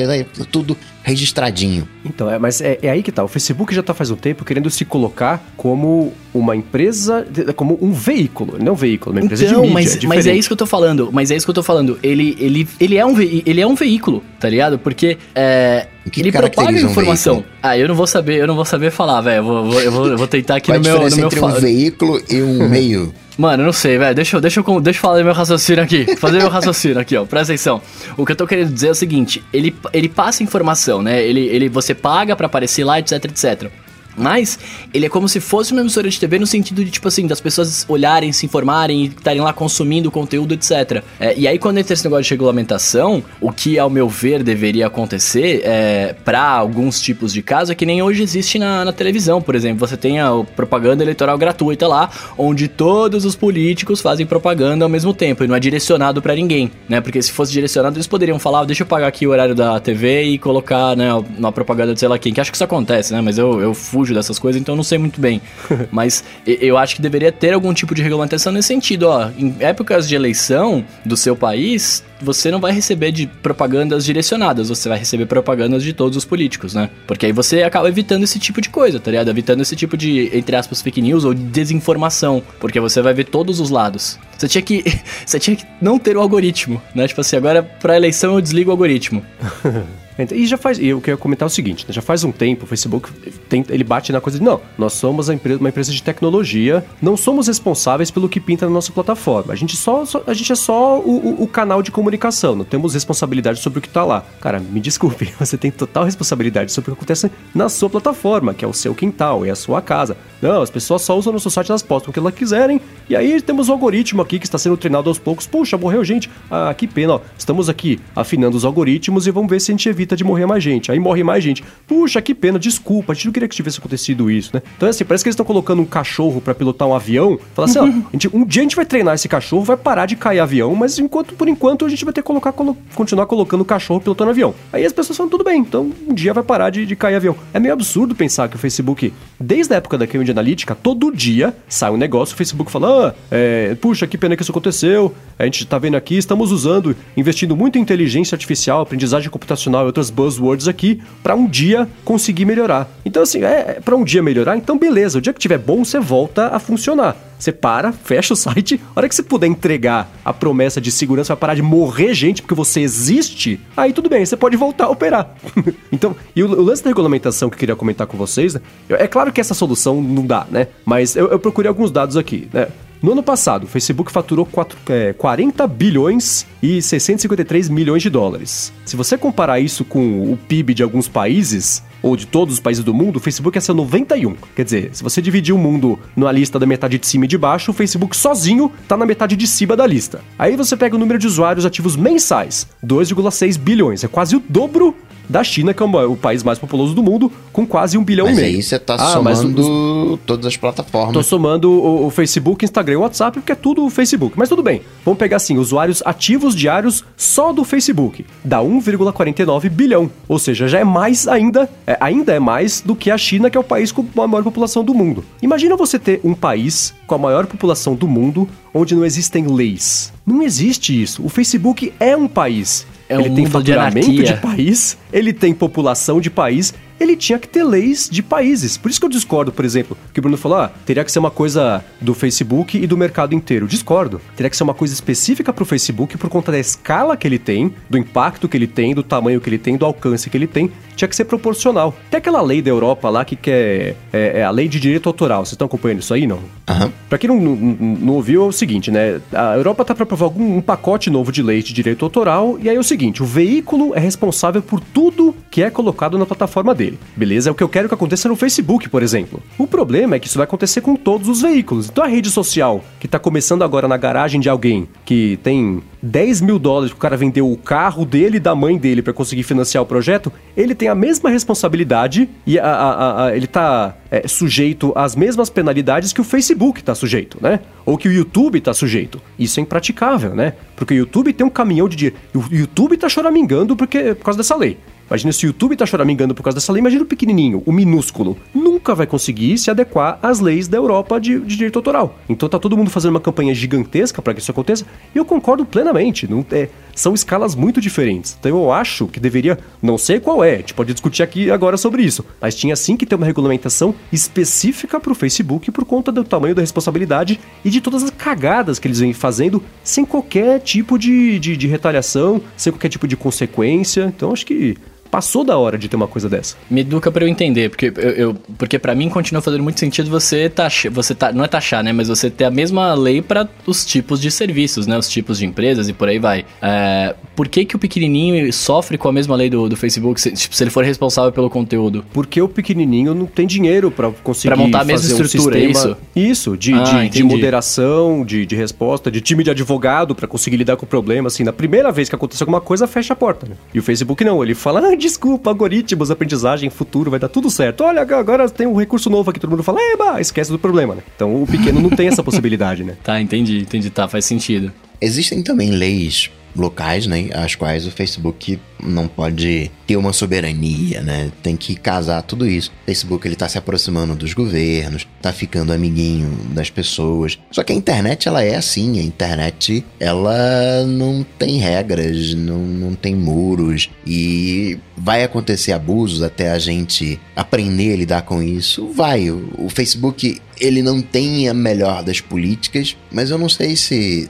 tudo 0.52 0.76
registradinho. 1.04 1.88
Então, 2.06 2.30
é, 2.30 2.38
mas 2.38 2.62
é, 2.62 2.78
é, 2.82 2.90
aí 2.90 3.04
que 3.04 3.12
tá. 3.12 3.24
O 3.24 3.28
Facebook 3.28 3.74
já 3.74 3.84
tá 3.84 3.94
faz 3.94 4.12
um 4.12 4.16
tempo 4.16 4.46
querendo 4.46 4.70
se 4.70 4.86
colocar 4.86 5.44
como 5.58 6.14
uma 6.34 6.56
empresa, 6.56 7.28
como 7.56 7.78
um 7.82 7.92
veículo, 7.92 8.58
não 8.60 8.74
um 8.74 8.76
veículo, 8.76 9.16
uma 9.16 9.24
empresa 9.24 9.46
então, 9.46 9.62
de 9.62 9.68
mídia. 9.68 9.74
Mas, 9.74 10.04
mas 10.04 10.28
é 10.28 10.36
isso 10.36 10.48
que 10.48 10.54
eu 10.54 10.58
tô 10.58 10.66
falando, 10.66 11.10
mas 11.12 11.32
é 11.32 11.36
isso 11.36 11.46
que 11.46 11.50
eu 11.50 11.56
tô 11.56 11.64
falando. 11.64 11.98
Ele, 12.04 12.36
ele, 12.40 12.68
ele, 12.80 12.98
é, 12.98 13.06
um, 13.06 13.20
ele 13.20 13.62
é 13.62 13.68
um 13.68 13.76
veículo, 13.76 14.24
tá 14.40 14.50
ligado? 14.50 14.78
Porque 14.78 15.18
é, 15.34 15.88
que 16.10 16.22
ele 16.22 16.32
propaga 16.32 16.72
informação. 16.72 17.40
Um 17.40 17.44
ah, 17.62 17.78
eu 17.78 17.88
não 17.88 17.96
vou 17.96 18.08
saber, 18.08 18.38
eu 18.38 18.48
não 18.48 18.56
vou 18.56 18.66
saber 18.66 18.92
falar, 18.92 19.22
velho. 19.22 19.38
Eu 19.38 19.44
vou, 19.44 19.82
eu, 19.82 19.92
vou, 19.92 20.08
eu 20.08 20.18
vou 20.18 20.28
tentar 20.28 20.56
aqui 20.56 20.72
Qual 20.72 20.78
no 20.78 20.84
meu. 20.84 21.10
No 21.10 21.16
meu 21.16 21.26
entre 21.26 21.40
um 21.40 21.52
veículo 21.52 22.22
e 22.30 22.42
um 22.42 22.68
meio. 22.70 23.14
Mano, 23.38 23.64
eu 23.64 23.68
não 23.68 23.74
sei, 23.74 23.98
velho. 23.98 24.14
Deixa, 24.14 24.42
deixa, 24.42 24.60
eu, 24.60 24.82
deixa 24.82 25.00
eu 25.00 25.02
falar 25.02 25.24
meu 25.24 25.34
raciocínio 25.34 25.82
aqui. 25.82 26.16
Fazer 26.18 26.40
meu 26.40 26.50
raciocínio 26.50 27.00
aqui, 27.00 27.16
ó. 27.16 27.26
Presta 27.26 27.54
atenção. 27.54 27.82
O 28.18 28.26
que 28.26 28.34
eu 28.34 28.36
tô 28.36 28.46
querendo 28.46 28.74
dizer 28.74 28.88
é 28.88 28.92
o 28.92 28.96
seguinte: 28.96 29.42
ele, 29.54 29.74
ele 29.94 30.10
passa 30.10 30.44
informação, 30.44 31.02
né? 31.02 31.24
Ele, 31.24 31.42
ele, 31.48 31.70
você 31.70 31.96
paga 31.96 32.36
para 32.36 32.48
aparecer 32.48 32.84
lá, 32.84 33.00
etc, 33.00 33.14
etc. 33.26 33.72
Mas 34.20 34.60
ele 34.94 35.06
é 35.06 35.10
como 35.10 35.28
se 35.28 35.40
fosse 35.40 35.72
uma 35.72 35.82
emissora 35.82 36.10
de 36.10 36.20
TV 36.20 36.38
no 36.38 36.48
sentido 36.48 36.84
de, 36.84 36.92
tipo 36.92 37.08
assim, 37.08 37.26
das 37.26 37.40
pessoas 37.40 37.86
olharem, 37.88 38.32
se 38.32 38.46
informarem 38.46 39.04
e 39.04 39.08
estarem 39.08 39.42
lá 39.42 39.54
consumindo 39.54 40.12
conteúdo, 40.12 40.54
etc. 40.54 41.04
É, 41.20 41.34
e 41.38 41.48
aí, 41.48 41.58
quando 41.58 41.78
entra 41.78 41.94
esse 41.94 42.04
negócio 42.04 42.24
de 42.24 42.30
regulamentação, 42.32 43.24
o 43.40 43.52
que, 43.52 43.80
ao 43.80 43.90
meu 43.90 44.10
ver, 44.10 44.44
deveria 44.44 44.88
acontecer 44.88 45.62
é, 45.64 46.16
para 46.26 46.42
alguns 46.42 47.00
tipos 47.02 47.34
de 47.34 47.42
casos 47.42 47.72
é 47.72 47.76
que 47.76 47.86
nem 47.86 48.02
hoje 48.02 48.22
existe 48.22 48.60
na, 48.60 48.86
na 48.86 48.92
televisão, 48.92 49.42
por 49.42 49.56
exemplo. 49.56 49.88
Você 49.88 49.98
tem 49.98 50.20
a 50.20 50.32
propaganda 50.56 51.04
eleitoral 51.04 51.38
gratuita 51.38 51.88
lá, 51.88 52.10
onde 52.38 52.68
todos 52.68 53.26
os 53.26 53.36
políticos 53.36 54.02
fazem 54.02 54.26
propaganda 54.26 54.86
ao 54.86 54.90
mesmo 54.90 55.14
tempo 55.14 55.44
e 55.44 55.48
não 55.48 55.56
é 55.56 55.60
direcionado 55.60 56.22
para 56.22 56.36
ninguém, 56.36 56.72
né? 56.88 57.02
Porque 57.02 57.22
se 57.22 57.32
fosse 57.32 57.52
direcionado, 57.52 57.96
eles 57.96 58.08
poderiam 58.08 58.40
falar, 58.40 58.66
deixa 58.66 58.84
eu 58.84 58.88
pagar 58.88 59.08
aqui 59.08 59.26
o 59.26 59.32
horário 59.32 59.56
da 59.56 59.80
TV 59.80 60.24
e 60.24 60.38
colocar, 60.38 60.96
né, 60.96 61.10
na 61.38 61.52
propaganda 61.52 61.94
de 61.94 62.00
sei 62.00 62.10
lá 62.10 62.18
quem, 62.18 62.34
que 62.34 62.42
acho 62.42 62.52
que 62.52 62.58
isso 62.58 62.64
acontece, 62.64 63.14
né? 63.14 63.22
Mas 63.22 63.38
eu, 63.38 63.62
eu 63.62 63.74
fujo 63.74 64.09
dessas 64.14 64.40
coisas, 64.40 64.62
então 64.62 64.74
eu 64.74 64.78
não 64.78 64.84
sei 64.84 64.98
muito 64.98 65.20
bem. 65.20 65.42
Mas 65.92 66.24
eu 66.46 66.78
acho 66.78 66.96
que 66.96 67.02
deveria 67.02 67.32
ter 67.32 67.54
algum 67.54 67.74
tipo 67.74 67.94
de 67.96 68.02
regulamentação 68.02 68.52
nesse 68.52 68.68
sentido, 68.68 69.04
ó. 69.04 69.30
Em 69.38 69.56
épocas 69.60 70.08
de 70.08 70.16
eleição 70.16 70.84
do 71.06 71.16
seu 71.16 71.36
país, 71.36 72.04
você 72.22 72.52
não 72.52 72.60
vai 72.60 72.72
receber 72.72 73.12
de 73.12 73.28
propagandas 73.28 74.04
direcionadas, 74.06 74.70
você 74.70 74.90
vai 74.90 74.98
receber 74.98 75.26
propagandas 75.26 75.84
de 75.84 75.94
todos 75.94 76.18
os 76.18 76.26
políticos, 76.26 76.74
né? 76.74 76.90
Porque 77.08 77.26
aí 77.26 77.32
você 77.32 77.64
acaba 77.64 77.88
evitando 77.88 78.24
esse 78.24 78.40
tipo 78.40 78.62
de 78.62 78.70
coisa, 78.70 79.00
tá 79.00 79.12
ligado? 79.12 79.30
Evitando 79.30 79.62
esse 79.62 79.76
tipo 79.76 79.96
de, 79.96 80.30
entre 80.34 80.56
aspas, 80.56 80.82
fake 80.82 81.02
news 81.02 81.24
ou 81.24 81.34
desinformação, 81.34 82.44
porque 82.60 82.80
você 82.80 83.02
vai 83.02 83.14
ver 83.14 83.26
todos 83.26 83.60
os 83.60 83.70
lados. 83.70 84.20
Você 84.38 84.48
tinha 84.48 84.62
que, 84.62 84.84
você 85.26 85.40
tinha 85.40 85.56
que 85.56 85.66
não 85.82 85.98
ter 85.98 86.18
o 86.18 86.22
algoritmo, 86.22 86.82
né? 86.94 87.08
Tipo 87.08 87.22
assim, 87.22 87.38
agora 87.38 87.64
pra 87.64 87.96
eleição 87.96 88.36
eu 88.36 88.42
desligo 88.42 88.70
o 88.70 88.74
algoritmo. 88.74 89.24
E 90.32 90.46
já 90.46 90.58
faz. 90.58 90.78
E 90.80 90.88
eu 90.88 91.02
quero 91.02 91.18
comentar 91.18 91.46
o 91.46 91.50
seguinte: 91.50 91.86
né? 91.88 91.94
já 91.94 92.02
faz 92.02 92.24
um 92.24 92.32
tempo 92.32 92.66
o 92.66 92.68
Facebook 92.68 93.10
tem, 93.48 93.66
ele 93.70 93.84
bate 93.84 94.12
na 94.12 94.22
coisa 94.22 94.38
de 94.38 94.46
não, 94.46 94.62
nós 94.78 94.94
somos 94.94 95.30
empresa, 95.30 95.60
uma 95.60 95.70
empresa 95.70 95.92
de 95.92 96.02
tecnologia, 96.02 96.86
não 97.02 97.18
somos 97.18 97.48
responsáveis 97.48 98.12
pelo 98.12 98.30
que 98.30 98.40
pinta 98.40 98.66
na 98.66 98.72
nossa 98.72 98.92
plataforma. 98.92 99.54
A 99.54 99.56
gente 99.56 99.76
só, 99.76 100.06
só 100.06 100.24
a 100.28 100.34
gente 100.34 100.52
é 100.52 100.56
só 100.56 101.00
o, 101.00 101.42
o, 101.42 101.44
o, 101.44 101.48
canal 101.48 101.82
de 101.82 101.92
comunicação, 101.92 102.56
não 102.56 102.66
temos 102.66 102.94
responsabilidade 102.94 103.60
sobre 103.60 103.80
o 103.80 103.82
que 103.82 103.88
está 103.88 104.04
lá. 104.04 104.24
Cara, 104.42 104.60
me 104.60 104.80
desculpe, 104.80 105.34
você 105.40 105.58
tem 105.58 105.72
total 105.72 106.04
responsabilidade 106.04 106.72
sobre 106.72 106.92
o 106.92 106.96
que 106.96 107.00
acontece 107.00 107.32
na 107.54 107.70
sua 107.70 107.90
plataforma, 107.90 108.54
que 108.54 108.64
é 108.64 108.68
o 108.68 108.74
seu 108.74 108.94
quintal, 108.94 109.46
é 109.46 109.50
a 109.50 109.56
sua 109.56 109.82
casa. 109.82 110.16
Não, 110.42 110.62
as 110.62 110.70
pessoas 110.70 111.02
só 111.02 111.18
usam 111.18 111.34
nosso 111.34 111.50
site, 111.50 111.70
elas 111.70 111.84
postam 111.84 112.12
o 112.12 112.14
que 112.14 112.20
elas 112.20 112.34
quiserem, 112.34 112.80
e 113.10 113.16
aí 113.16 113.42
temos 113.42 113.70
o 113.70 113.72
algoritmo 113.72 114.22
aqui 114.22 114.40
que 114.40 114.46
está 114.46 114.58
sendo 114.58 114.78
treinado 114.78 115.10
aos 115.10 115.20
poucos. 115.20 115.48
Puxa, 115.48 115.78
morreu 115.78 116.04
gente. 116.04 116.30
Ah, 116.50 116.74
que 116.74 116.88
pena, 116.88 117.16
ó. 117.16 117.22
Estamos 117.38 117.70
aqui 117.70 118.00
afinando 118.16 118.56
os 118.56 118.64
algoritmos 118.64 119.28
e 119.28 119.32
vamos 119.32 119.50
ver 119.50 119.60
se 119.60 119.72
a 119.72 119.74
gente 119.74 119.90
evita 119.90 120.09
de 120.16 120.24
morrer 120.24 120.46
mais 120.46 120.64
gente. 120.64 120.92
Aí 120.92 121.00
morre 121.00 121.24
mais 121.24 121.44
gente. 121.44 121.64
Puxa, 121.88 122.22
que 122.22 122.34
pena, 122.34 122.60
desculpa, 122.60 123.12
a 123.12 123.16
gente 123.16 123.26
não 123.26 123.34
queria 123.34 123.48
que 123.48 123.56
tivesse 123.56 123.80
acontecido 123.80 124.30
isso, 124.30 124.52
né? 124.54 124.62
Então, 124.78 124.90
assim, 124.90 125.04
parece 125.04 125.24
que 125.24 125.30
eles 125.30 125.34
estão 125.34 125.46
colocando 125.46 125.82
um 125.82 125.86
cachorro 125.86 126.42
para 126.42 126.54
pilotar 126.54 126.88
um 126.88 126.94
avião. 126.94 127.40
Fala 127.54 127.68
assim, 127.68 127.80
ó, 127.80 127.86
gente, 128.14 128.30
um 128.36 128.46
dia 128.46 128.62
a 128.62 128.64
gente 128.64 128.76
vai 128.76 128.86
treinar 128.86 129.16
esse 129.16 129.28
cachorro, 129.28 129.64
vai 129.64 129.78
parar 129.78 130.06
de 130.06 130.16
cair 130.16 130.40
avião, 130.40 130.74
mas 130.76 130.98
enquanto, 131.00 131.34
por 131.34 131.48
enquanto 131.48 131.86
a 131.86 131.90
gente 131.90 132.04
vai 132.04 132.14
ter 132.14 132.22
que 132.22 132.28
colocar, 132.28 132.52
colo 132.52 132.78
continuar 132.96 133.26
colocando 133.26 133.62
o 133.62 133.66
cachorro 133.66 134.00
pilotando 134.00 134.32
avião. 134.32 134.54
Aí 134.72 134.86
as 134.86 134.94
pessoas 134.94 135.18
falam, 135.18 135.30
tudo 135.30 135.44
bem, 135.44 135.62
então 135.62 135.92
um 136.08 136.14
dia 136.14 136.34
vai 136.34 136.44
parar 136.44 136.70
de, 136.70 136.86
de 136.86 136.96
cair 136.96 137.16
avião. 137.16 137.36
É 137.54 137.60
meio 137.60 137.74
absurdo 137.74 138.16
pensar 138.16 138.48
que 138.48 138.56
o 138.56 138.60
Facebook, 138.60 139.14
desde 139.40 139.74
a 139.74 139.78
época 139.78 139.98
da 139.98 140.08
Cambridge 140.08 140.32
Analytica, 140.32 140.76
todo 140.76 141.12
dia 141.12 141.56
sai 141.68 141.92
um 141.92 141.98
negócio, 141.98 142.34
o 142.34 142.38
Facebook 142.38 142.72
fala, 142.72 143.10
ah, 143.10 143.16
é, 143.32 143.76
puxa, 143.76 144.08
que 144.08 144.18
pena 144.18 144.36
que 144.36 144.42
isso 144.42 144.52
aconteceu, 144.52 145.14
a 145.38 145.46
gente 145.46 145.66
tá 145.66 145.78
vendo 145.78 145.96
aqui, 145.96 146.18
estamos 146.18 146.52
usando, 146.52 146.96
investindo 147.16 147.56
muito 147.56 147.78
em 147.78 147.82
inteligência 147.82 148.36
artificial, 148.36 148.82
aprendizagem 148.82 149.30
computacional 149.30 149.84
e 149.84 149.86
outras 149.88 149.99
buzzwords 150.10 150.68
aqui, 150.68 151.02
para 151.24 151.36
um 151.36 151.48
dia 151.48 151.90
conseguir 152.06 152.46
melhorar. 152.46 152.88
Então, 153.04 153.24
assim, 153.24 153.44
é, 153.44 153.78
é 153.78 153.80
para 153.84 153.96
um 153.96 154.04
dia 154.04 154.22
melhorar, 154.22 154.56
então 154.56 154.78
beleza, 154.78 155.18
o 155.18 155.22
dia 155.22 155.34
que 155.34 155.40
tiver 155.40 155.58
bom, 155.58 155.84
você 155.84 156.00
volta 156.00 156.48
a 156.48 156.60
funcionar. 156.60 157.18
Você 157.40 157.52
para, 157.52 157.92
fecha 158.04 158.34
o 158.34 158.38
site, 158.38 158.80
a 158.96 159.00
hora 159.00 159.10
que 159.10 159.16
você 159.16 159.24
puder 159.24 159.48
entregar 159.48 160.12
a 160.24 160.32
promessa 160.32 160.80
de 160.80 160.92
segurança, 160.92 161.34
vai 161.34 161.40
parar 161.40 161.56
de 161.56 161.62
morrer 161.62 162.14
gente 162.14 162.44
porque 162.44 162.54
você 162.54 162.82
existe, 162.82 163.60
aí 163.76 163.92
tudo 163.92 164.10
bem, 164.10 164.24
você 164.24 164.38
pode 164.38 164.56
voltar 164.56 164.86
a 164.86 164.90
operar. 164.90 165.36
então, 165.92 166.16
e 166.36 166.44
o, 166.44 166.48
o, 166.48 166.62
lance 166.62 166.84
da 166.84 166.90
regulamentação 166.90 167.50
que 167.50 167.56
eu 167.56 167.60
queria 167.60 167.76
comentar 167.76 168.06
com 168.06 168.18
vocês, 168.18 168.54
né? 168.54 168.62
é 168.90 169.08
claro 169.08 169.34
que 169.34 169.42
essa 169.42 169.56
solução 169.56 170.02
não 170.02 170.26
dá, 170.26 170.46
né? 170.52 170.68
Mas 170.86 171.16
eu, 171.16 171.28
eu 171.30 171.40
procurei 171.40 171.68
alguns 171.68 171.90
dados 171.90 172.16
aqui, 172.16 172.48
né? 172.54 172.68
No 173.02 173.14
ano 173.14 173.24
passado, 173.24 173.64
o 173.64 173.68
Facebook 173.68 174.12
faturou 174.12 174.46
4, 174.46 174.78
é, 174.90 175.14
40 175.14 175.66
bilhões 175.68 176.46
e 176.62 176.82
653 176.82 177.70
milhões 177.70 178.02
de 178.02 178.10
dólares. 178.10 178.74
Se 178.86 178.98
você 178.98 179.18
comparar 179.18 179.60
isso 179.62 179.86
com 179.86 180.34
o 180.34 180.38
PIB 180.48 180.74
de 180.74 180.84
alguns 180.84 181.08
países, 181.08 181.82
ou 182.02 182.16
de 182.16 182.26
todos 182.26 182.56
os 182.56 182.60
países 182.60 182.84
do 182.84 182.94
mundo, 182.94 183.18
o 183.18 183.20
Facebook 183.20 183.58
é 183.58 183.62
seu 183.62 183.76
91. 183.76 184.36
Quer 184.56 184.64
dizer, 184.64 184.90
se 184.94 185.04
você 185.04 185.22
dividir 185.22 185.54
o 185.54 185.58
mundo 185.58 186.00
numa 186.16 186.32
lista 186.32 186.60
da 186.60 186.66
metade 186.66 186.98
de 186.98 187.08
cima 187.08 187.26
e 187.26 187.28
de 187.28 187.38
baixo, 187.38 187.72
o 187.72 187.74
Facebook 187.74 188.16
sozinho 188.16 188.72
tá 188.88 188.98
na 188.98 189.06
metade 189.06 189.36
de 189.36 189.48
cima 189.48 189.76
da 189.76 189.86
lista. 189.86 190.22
Aí 190.38 190.56
você 190.56 190.76
pega 190.76 190.96
o 190.96 191.00
número 191.00 191.20
de 191.20 191.28
usuários 191.28 191.66
ativos 191.66 191.96
mensais, 191.96 192.68
2,6 192.86 193.58
bilhões, 193.58 194.04
é 194.04 194.08
quase 194.08 194.36
o 194.36 194.44
dobro 194.48 194.96
da 195.30 195.44
China, 195.44 195.74
que 195.74 195.84
é 195.84 195.86
o 195.86 196.16
país 196.18 196.44
mais 196.44 196.58
populoso 196.58 196.96
do 196.96 197.04
mundo, 197.04 197.32
com 197.54 197.66
quase 197.66 197.98
um 197.98 198.04
bilhão 198.04 198.26
mas 198.26 198.38
e 198.38 198.42
meio. 198.42 198.56
aí 198.58 198.64
você 198.64 198.80
tá 198.80 198.96
ah, 198.96 199.14
somando 199.14 200.18
todas 200.26 200.48
as 200.48 200.58
plataformas. 200.58 201.14
Tô 201.14 201.22
somando 201.22 201.72
o, 201.72 202.08
o 202.08 202.10
Facebook, 202.10 202.66
Instagram 202.66 202.94
e 202.94 202.98
WhatsApp, 202.98 203.40
porque 203.40 203.52
é 203.52 203.56
tudo 203.56 203.86
o 203.86 203.90
Facebook. 203.90 204.34
Mas 204.38 204.50
tudo 204.50 204.64
bem. 204.64 204.82
Vamos 205.06 205.20
pegar 205.20 205.38
assim, 205.38 205.58
usuários 205.58 206.02
ativos 206.04 206.56
diários 206.56 207.04
só 207.16 207.54
do 207.54 207.64
Facebook. 207.64 208.26
Dá 208.44 208.60
1,49 208.60 209.70
bilhão. 209.70 210.10
Ou 210.28 210.40
seja, 210.40 210.68
já 210.68 210.80
é 210.80 210.84
mais 210.84 211.28
ainda, 211.28 211.70
é, 211.86 211.96
ainda 212.00 212.34
é 212.34 212.40
mais 212.40 212.82
do 212.82 212.96
que 212.96 213.12
a 213.12 213.18
China, 213.18 213.50
que 213.50 213.58
é 213.58 213.62
o 213.62 213.64
país 213.64 213.92
com 213.92 214.06
a 214.18 214.28
maior 214.28 214.44
população 214.44 214.84
do 214.84 214.94
mundo. 214.94 215.24
Imagina 215.42 215.76
você 215.76 216.00
ter 216.00 216.20
um 216.24 216.34
país 216.34 216.94
com 217.06 217.16
a 217.16 217.18
maior 217.18 217.46
população 217.46 217.96
do 217.96 218.08
mundo, 218.08 218.50
onde 218.74 218.96
não 218.96 219.06
existem 219.06 219.46
leis. 219.48 220.12
Não 220.26 220.42
existe 220.42 221.00
isso. 221.00 221.24
O 221.24 221.30
Facebook 221.30 221.94
é 222.00 222.16
um 222.16 222.28
país. 222.28 222.86
É 223.10 223.18
um 223.18 223.22
ele 223.22 223.36
tem 223.36 223.46
faturamento 223.48 224.12
de, 224.12 224.24
de 224.24 224.34
país, 224.36 224.98
ele 225.12 225.34
tem 225.34 225.54
população 225.54 226.22
de 226.22 226.30
país 226.30 226.74
ele 227.00 227.16
tinha 227.16 227.40
que 227.40 227.48
ter 227.48 227.64
leis 227.64 228.10
de 228.12 228.22
países. 228.22 228.78
Por 228.78 228.92
isso 228.92 229.00
que 229.00 229.06
eu 229.06 229.10
discordo, 229.10 229.52
por 229.52 229.64
exemplo, 229.64 229.98
que 230.14 230.20
o 230.20 230.22
Bruno 230.22 230.38
falou, 230.38 230.58
ah, 230.58 230.72
teria 230.86 231.04
que 231.04 231.12
ser 231.12 231.20
uma 231.20 231.32
coisa 231.32 231.84
do 232.02 232.14
Facebook 232.14 232.78
e 232.78 232.86
do 232.86 232.98
mercado 232.98 233.34
inteiro. 233.34 233.68
Discordo. 233.68 234.22
Teria 234.36 234.50
que 234.50 234.58
ser 234.58 234.64
uma 234.64 234.74
coisa 234.74 234.94
específica 234.94 235.54
para 235.54 235.64
o 235.64 235.66
Facebook 235.66 236.18
por 236.18 236.30
conta 236.30 236.52
da 236.52 236.60
escala 236.60 237.16
que 237.16 237.28
ele 237.28 237.40
tem, 237.40 237.74
do 237.90 237.98
impacto 237.98 238.48
que 238.50 238.58
ele 238.58 238.68
tem, 238.68 238.94
do 238.94 239.04
tamanho 239.04 239.40
que 239.40 239.50
ele 239.50 239.58
tem, 239.58 239.78
do 239.78 239.86
alcance 239.86 240.30
que 240.30 240.38
ele 240.38 240.48
tem. 240.48 240.72
Tinha 240.96 241.08
que 241.08 241.16
ser 241.16 241.26
proporcional. 241.26 241.96
Tem 242.10 242.18
aquela 242.18 242.42
lei 242.42 242.62
da 242.62 242.70
Europa 242.70 243.10
lá 243.10 243.24
que 243.24 243.36
quer. 243.36 243.96
É, 244.12 244.40
é 244.40 244.44
a 244.44 244.52
lei 244.52 244.68
de 244.68 244.80
direito 244.80 245.08
autoral. 245.08 245.46
Vocês 245.46 245.54
estão 245.54 245.66
acompanhando 245.66 246.00
isso 246.00 246.14
aí, 246.14 246.28
não? 246.28 246.38
Uhum. 246.38 246.92
Para 247.08 247.18
quem 247.18 247.30
não, 247.30 247.40
não, 247.40 247.56
não, 247.56 248.14
ouviu, 248.16 248.44
é 248.44 248.48
o 248.48 248.52
seguinte, 248.52 248.92
né? 248.92 249.22
A 249.32 249.56
Europa 249.56 249.86
tá 249.86 249.96
para 249.96 250.04
aprovar 250.04 250.26
algum, 250.26 250.58
um 250.58 250.62
pacote 250.62 251.10
novo 251.10 251.32
de 251.32 251.42
lei 251.42 251.64
de 251.64 251.74
direito 251.74 252.04
autoral. 252.04 252.58
E 252.62 252.70
aí 252.70 252.76
é 252.76 252.80
o 252.80 252.84
seguinte: 252.84 253.24
o 253.24 253.26
veículo 253.26 253.96
é 253.96 254.00
responsável 254.00 254.62
por 254.62 254.80
tudo 254.80 255.36
que 255.50 255.64
é 255.64 255.70
colocado 255.70 256.18
na 256.18 256.26
plataforma 256.26 256.76
dele 256.76 256.89
Beleza? 257.16 257.50
É 257.50 257.52
o 257.52 257.56
que 257.56 257.64
eu 257.64 257.70
quero 257.70 257.88
que 257.88 257.94
aconteça 257.94 258.28
no 258.30 258.36
Facebook, 258.36 258.90
por 258.90 259.04
exemplo. 259.04 259.42
O 259.58 259.68
problema 259.68 260.16
é 260.16 260.20
que 260.20 260.28
isso 260.28 260.38
vai 260.38 260.46
acontecer 260.46 260.82
com 260.82 260.96
todos 260.96 261.28
os 261.28 261.42
veículos. 261.42 261.90
Então 261.90 262.04
a 262.04 262.08
rede 262.08 262.30
social, 262.30 262.84
que 263.00 263.06
está 263.06 263.20
começando 263.20 263.64
agora 263.64 263.88
na 263.88 263.98
garagem 263.98 264.40
de 264.40 264.50
alguém 264.50 264.88
que 265.06 265.40
tem 265.44 265.82
10 266.02 266.42
mil 266.42 266.58
dólares 266.58 266.92
para 266.92 266.98
o 266.98 267.00
cara 267.00 267.18
vender 267.18 267.42
o 267.42 267.56
carro 267.58 268.06
dele 268.06 268.38
e 268.38 268.40
da 268.40 268.56
mãe 268.56 268.78
dele 268.78 269.02
para 269.02 269.14
conseguir 269.14 269.44
financiar 269.44 269.84
o 269.84 269.86
projeto, 269.86 270.32
ele 270.56 270.74
tem 270.74 270.88
a 270.88 270.96
mesma 270.96 271.30
responsabilidade 271.30 272.30
e 272.46 272.58
a, 272.58 272.66
a, 272.66 273.26
a, 273.26 273.36
ele 273.36 273.46
está 273.46 273.96
é, 274.10 274.28
sujeito 274.28 274.94
às 274.96 275.16
mesmas 275.16 275.50
penalidades 275.50 276.14
que 276.14 276.22
o 276.22 276.24
Facebook 276.24 276.80
está 276.80 276.96
sujeito, 276.96 277.38
né? 277.42 277.60
Ou 277.86 277.98
que 277.98 278.08
o 278.08 278.12
YouTube 278.12 278.58
está 278.58 278.74
sujeito. 278.74 279.22
Isso 279.38 279.60
é 279.60 279.64
impraticável, 279.64 280.34
né? 280.34 280.54
Porque 280.76 280.94
o 280.94 280.98
YouTube 280.98 281.34
tem 281.34 281.46
um 281.46 281.50
caminhão 281.50 281.90
de 281.90 281.96
dinheiro. 281.96 282.18
O 282.34 282.44
YouTube 282.52 282.96
está 282.96 283.10
choramingando 283.10 283.76
porque, 283.76 284.16
por 284.16 284.26
causa 284.26 284.38
dessa 284.38 284.56
lei. 284.56 284.78
Imagina 285.10 285.32
se 285.32 285.46
o 285.46 285.48
YouTube 285.48 285.76
tá 285.76 285.86
choramingando 285.86 286.36
por 286.36 286.44
causa 286.44 286.58
dessa 286.58 286.72
lei, 286.72 286.80
imagina 286.80 287.04
o 287.04 287.06
pequenininho, 287.06 287.64
o 287.66 287.72
minúsculo. 287.72 288.38
Nunca 288.54 288.94
vai 288.94 289.08
conseguir 289.08 289.58
se 289.58 289.72
adequar 289.72 290.20
às 290.22 290.40
leis 290.40 290.68
da 290.68 290.78
Europa 290.78 291.20
de, 291.20 291.40
de 291.40 291.56
direito 291.56 291.80
autoral. 291.80 292.20
Então 292.30 292.48
tá 292.48 292.60
todo 292.60 292.78
mundo 292.78 292.90
fazendo 292.90 293.12
uma 293.12 293.20
campanha 293.20 293.54
gigantesca 293.54 294.22
para 294.22 294.34
que 294.34 294.42
isso 294.42 294.52
aconteça, 294.52 294.86
e 295.14 295.18
eu 295.18 295.26
concordo 295.26 295.66
plenamente. 295.66 296.30
Não, 296.30 296.46
é, 296.52 296.70
são 296.96 297.14
escalas 297.14 297.56
muito 297.56 297.82
diferentes. 297.82 298.38
Então 298.40 298.52
eu 298.52 298.72
acho 298.72 299.08
que 299.08 299.20
deveria, 299.20 299.58
não 299.82 299.98
sei 299.98 300.20
qual 300.20 300.44
é, 300.44 300.56
a 300.56 300.58
gente 300.58 300.74
pode 300.74 300.94
discutir 300.94 301.24
aqui 301.24 301.50
agora 301.50 301.78
sobre 301.78 302.04
isso, 302.04 302.24
mas 302.40 302.56
tinha 302.56 302.76
sim 302.76 302.96
que 302.96 303.06
ter 303.06 303.16
uma 303.16 303.26
regulamentação 303.26 303.96
específica 304.12 305.00
para 305.00 305.12
o 305.12 305.16
Facebook 305.16 305.72
por 305.72 305.86
conta 305.86 306.12
do 306.12 306.24
tamanho 306.24 306.54
da 306.54 306.62
responsabilidade 306.62 307.40
e 307.66 307.70
de 307.70 307.82
todas 307.82 308.04
as 308.04 308.10
cagadas 308.12 308.78
que 308.78 308.88
eles 308.88 309.00
vêm 309.00 309.14
fazendo 309.14 309.64
sem 309.84 310.06
qualquer 310.06 310.60
tipo 310.60 310.98
de, 311.00 311.40
de, 311.40 311.58
de 311.58 311.68
retaliação, 311.68 312.42
sem 312.56 312.72
qualquer 312.72 312.90
tipo 312.90 313.08
de 313.08 313.16
consequência. 313.16 314.14
Então 314.16 314.32
acho 314.32 314.46
que 314.46 314.78
Passou 315.12 315.44
da 315.44 315.58
hora 315.58 315.78
de 315.78 315.88
ter 315.88 315.96
uma 315.96 316.08
coisa 316.08 316.30
dessa. 316.30 316.56
Me 316.70 316.82
educa 316.82 317.12
para 317.12 317.24
eu 317.24 317.28
entender, 317.28 317.70
porque 317.70 317.92
eu, 317.96 318.10
eu 318.12 318.36
porque 318.58 318.78
para 318.78 318.94
mim 318.94 319.10
continua 319.10 319.42
fazendo 319.42 319.64
muito 319.64 319.80
sentido 319.80 320.10
você 320.10 320.50
taxar, 320.50 320.92
você 320.92 321.16
tá, 321.16 321.32
não 321.32 321.44
é 321.44 321.48
taxar, 321.48 321.84
né, 321.84 321.92
mas 321.92 322.08
você 322.08 322.30
ter 322.30 322.46
a 322.46 322.52
mesma 322.52 322.94
lei 322.94 323.22
para 323.22 323.48
os 323.66 323.86
tipos 323.86 324.20
de 324.22 324.30
serviços, 324.30 324.86
né, 324.86 324.98
os 324.98 325.10
tipos 325.10 325.40
de 325.40 325.46
empresas 325.46 325.90
e 325.90 325.94
por 325.94 326.08
aí 326.08 326.20
vai. 326.20 326.46
É, 326.62 327.16
por 327.36 327.48
que 327.48 327.66
que 327.66 327.76
o 327.76 327.80
pequenininho 327.80 328.52
sofre 328.54 328.98
com 328.98 329.08
a 329.08 329.12
mesma 329.12 329.36
lei 329.36 329.50
do, 329.50 329.68
do 329.70 329.76
Facebook, 329.76 330.20
se, 330.20 330.32
tipo, 330.32 330.56
se 330.56 330.64
ele 330.64 330.70
for 330.70 330.84
responsável 330.84 331.32
pelo 331.32 331.50
conteúdo? 331.50 332.06
Porque 332.14 332.42
o 332.42 332.48
pequenininho 332.48 333.14
não 333.14 333.26
tem 333.26 333.48
dinheiro 333.48 333.90
para 333.90 334.12
conseguir 334.12 334.54
pra 334.54 334.58
montar 334.58 334.82
a 334.82 334.84
mesma 334.84 335.10
estrutura, 335.10 335.58
um 335.58 335.60
é 335.60 335.66
isso? 335.66 335.98
Isso, 336.16 336.58
de, 336.58 336.74
ah, 336.74 336.84
de, 336.84 337.10
de, 337.10 337.24
moderação, 337.24 338.24
de, 338.26 338.46
de 338.46 338.56
resposta, 338.56 339.10
de 339.10 339.22
time 339.22 339.44
de 339.44 339.50
advogado 339.50 340.14
para 340.14 340.28
conseguir 340.28 340.58
lidar 340.58 340.76
com 340.76 340.86
o 340.86 340.88
problema, 340.88 341.28
assim, 341.28 341.44
na 341.44 341.54
primeira 341.54 341.92
vez 341.92 342.10
que 342.10 342.16
acontece 342.16 342.44
alguma 342.44 342.62
coisa, 342.62 342.86
fecha 342.88 343.14
a 343.14 343.16
porta, 343.16 343.48
né? 343.48 343.56
E 343.74 343.80
o 343.80 343.84
Facebook 343.84 344.24
não, 344.24 344.44
ele 344.44 344.54
fala, 344.54 344.82
ah, 344.82 344.96
desculpa, 345.00 345.50
algoritmos, 345.50 346.12
aprendizagem, 346.12 346.70
futuro, 346.70 347.10
vai 347.10 347.20
dar 347.20 347.30
tudo 347.30 347.50
certo. 347.50 347.84
Olha, 347.84 348.02
agora 348.02 348.50
tem 348.50 348.68
um 348.68 348.76
recurso 348.76 349.10
novo 349.10 349.32
aqui, 349.32 349.40
todo 349.40 349.50
mundo 349.50 349.64
fala, 349.64 349.80
eba, 349.82 350.22
esquece 350.22 350.52
do 350.52 350.60
problema, 350.60 350.96
né? 350.96 351.04
Então 351.16 351.42
o 351.42 351.48
pequeno 351.48 351.82
não 351.82 351.90
tem 351.90 352.08
essa 352.08 352.24
possibilidade, 352.24 352.84
né? 352.84 352.98
Tá, 353.04 353.20
entendi, 353.20 353.60
entendi, 353.62 353.90
tá, 353.90 354.08
faz 354.08 354.26
sentido. 354.26 354.72
Existem 355.02 355.42
também 355.42 355.72
leis 355.72 356.30
locais, 356.56 357.08
né, 357.08 357.30
as 357.34 357.56
quais 357.56 357.88
o 357.88 357.92
Facebook 357.92 358.60
não 358.84 359.08
pode 359.08 359.72
ter 359.86 359.98
uma 359.98 360.14
soberania, 360.14 361.02
né? 361.02 361.32
Tem 361.42 361.56
que 361.58 361.76
casar 361.76 362.22
tudo 362.22 362.48
isso. 362.48 362.72
O 362.84 362.86
Facebook 362.86 363.28
ele 363.28 363.36
tá 363.36 363.50
se 363.50 363.58
aproximando 363.58 364.16
dos 364.16 364.34
governos, 364.34 365.08
tá 365.22 365.34
ficando 365.34 365.74
amiguinho 365.74 366.30
das 366.52 366.70
pessoas. 366.70 367.40
Só 367.52 367.64
que 367.64 367.74
a 367.74 367.76
internet 367.76 368.28
ela 368.28 368.44
é 368.44 368.56
assim, 368.56 369.00
a 369.00 369.04
internet 369.04 369.86
ela 370.00 370.86
não 370.86 371.26
tem 371.38 371.58
regras, 371.58 372.34
não, 372.34 372.60
não 372.60 372.96
tem 372.96 373.16
muros 373.16 373.90
e 374.06 374.78
vai 374.96 375.24
acontecer 375.24 375.72
abusos 375.72 376.22
até 376.22 376.52
a 376.52 376.60
gente 376.60 377.20
aprender 377.36 377.94
a 377.94 377.98
lidar 377.98 378.22
com 378.24 378.44
isso. 378.44 378.88
Vai, 378.94 379.30
o, 379.30 379.50
o 379.58 379.70
Facebook 379.70 380.40
ele 380.60 380.84
não 380.84 381.02
tem 381.02 381.48
a 381.48 381.54
melhor 381.54 382.04
das 382.04 382.20
políticas, 382.20 382.96
mas 383.12 383.30
eu 383.30 383.38
não 383.38 383.50
sei 383.50 383.76
se 383.76 384.30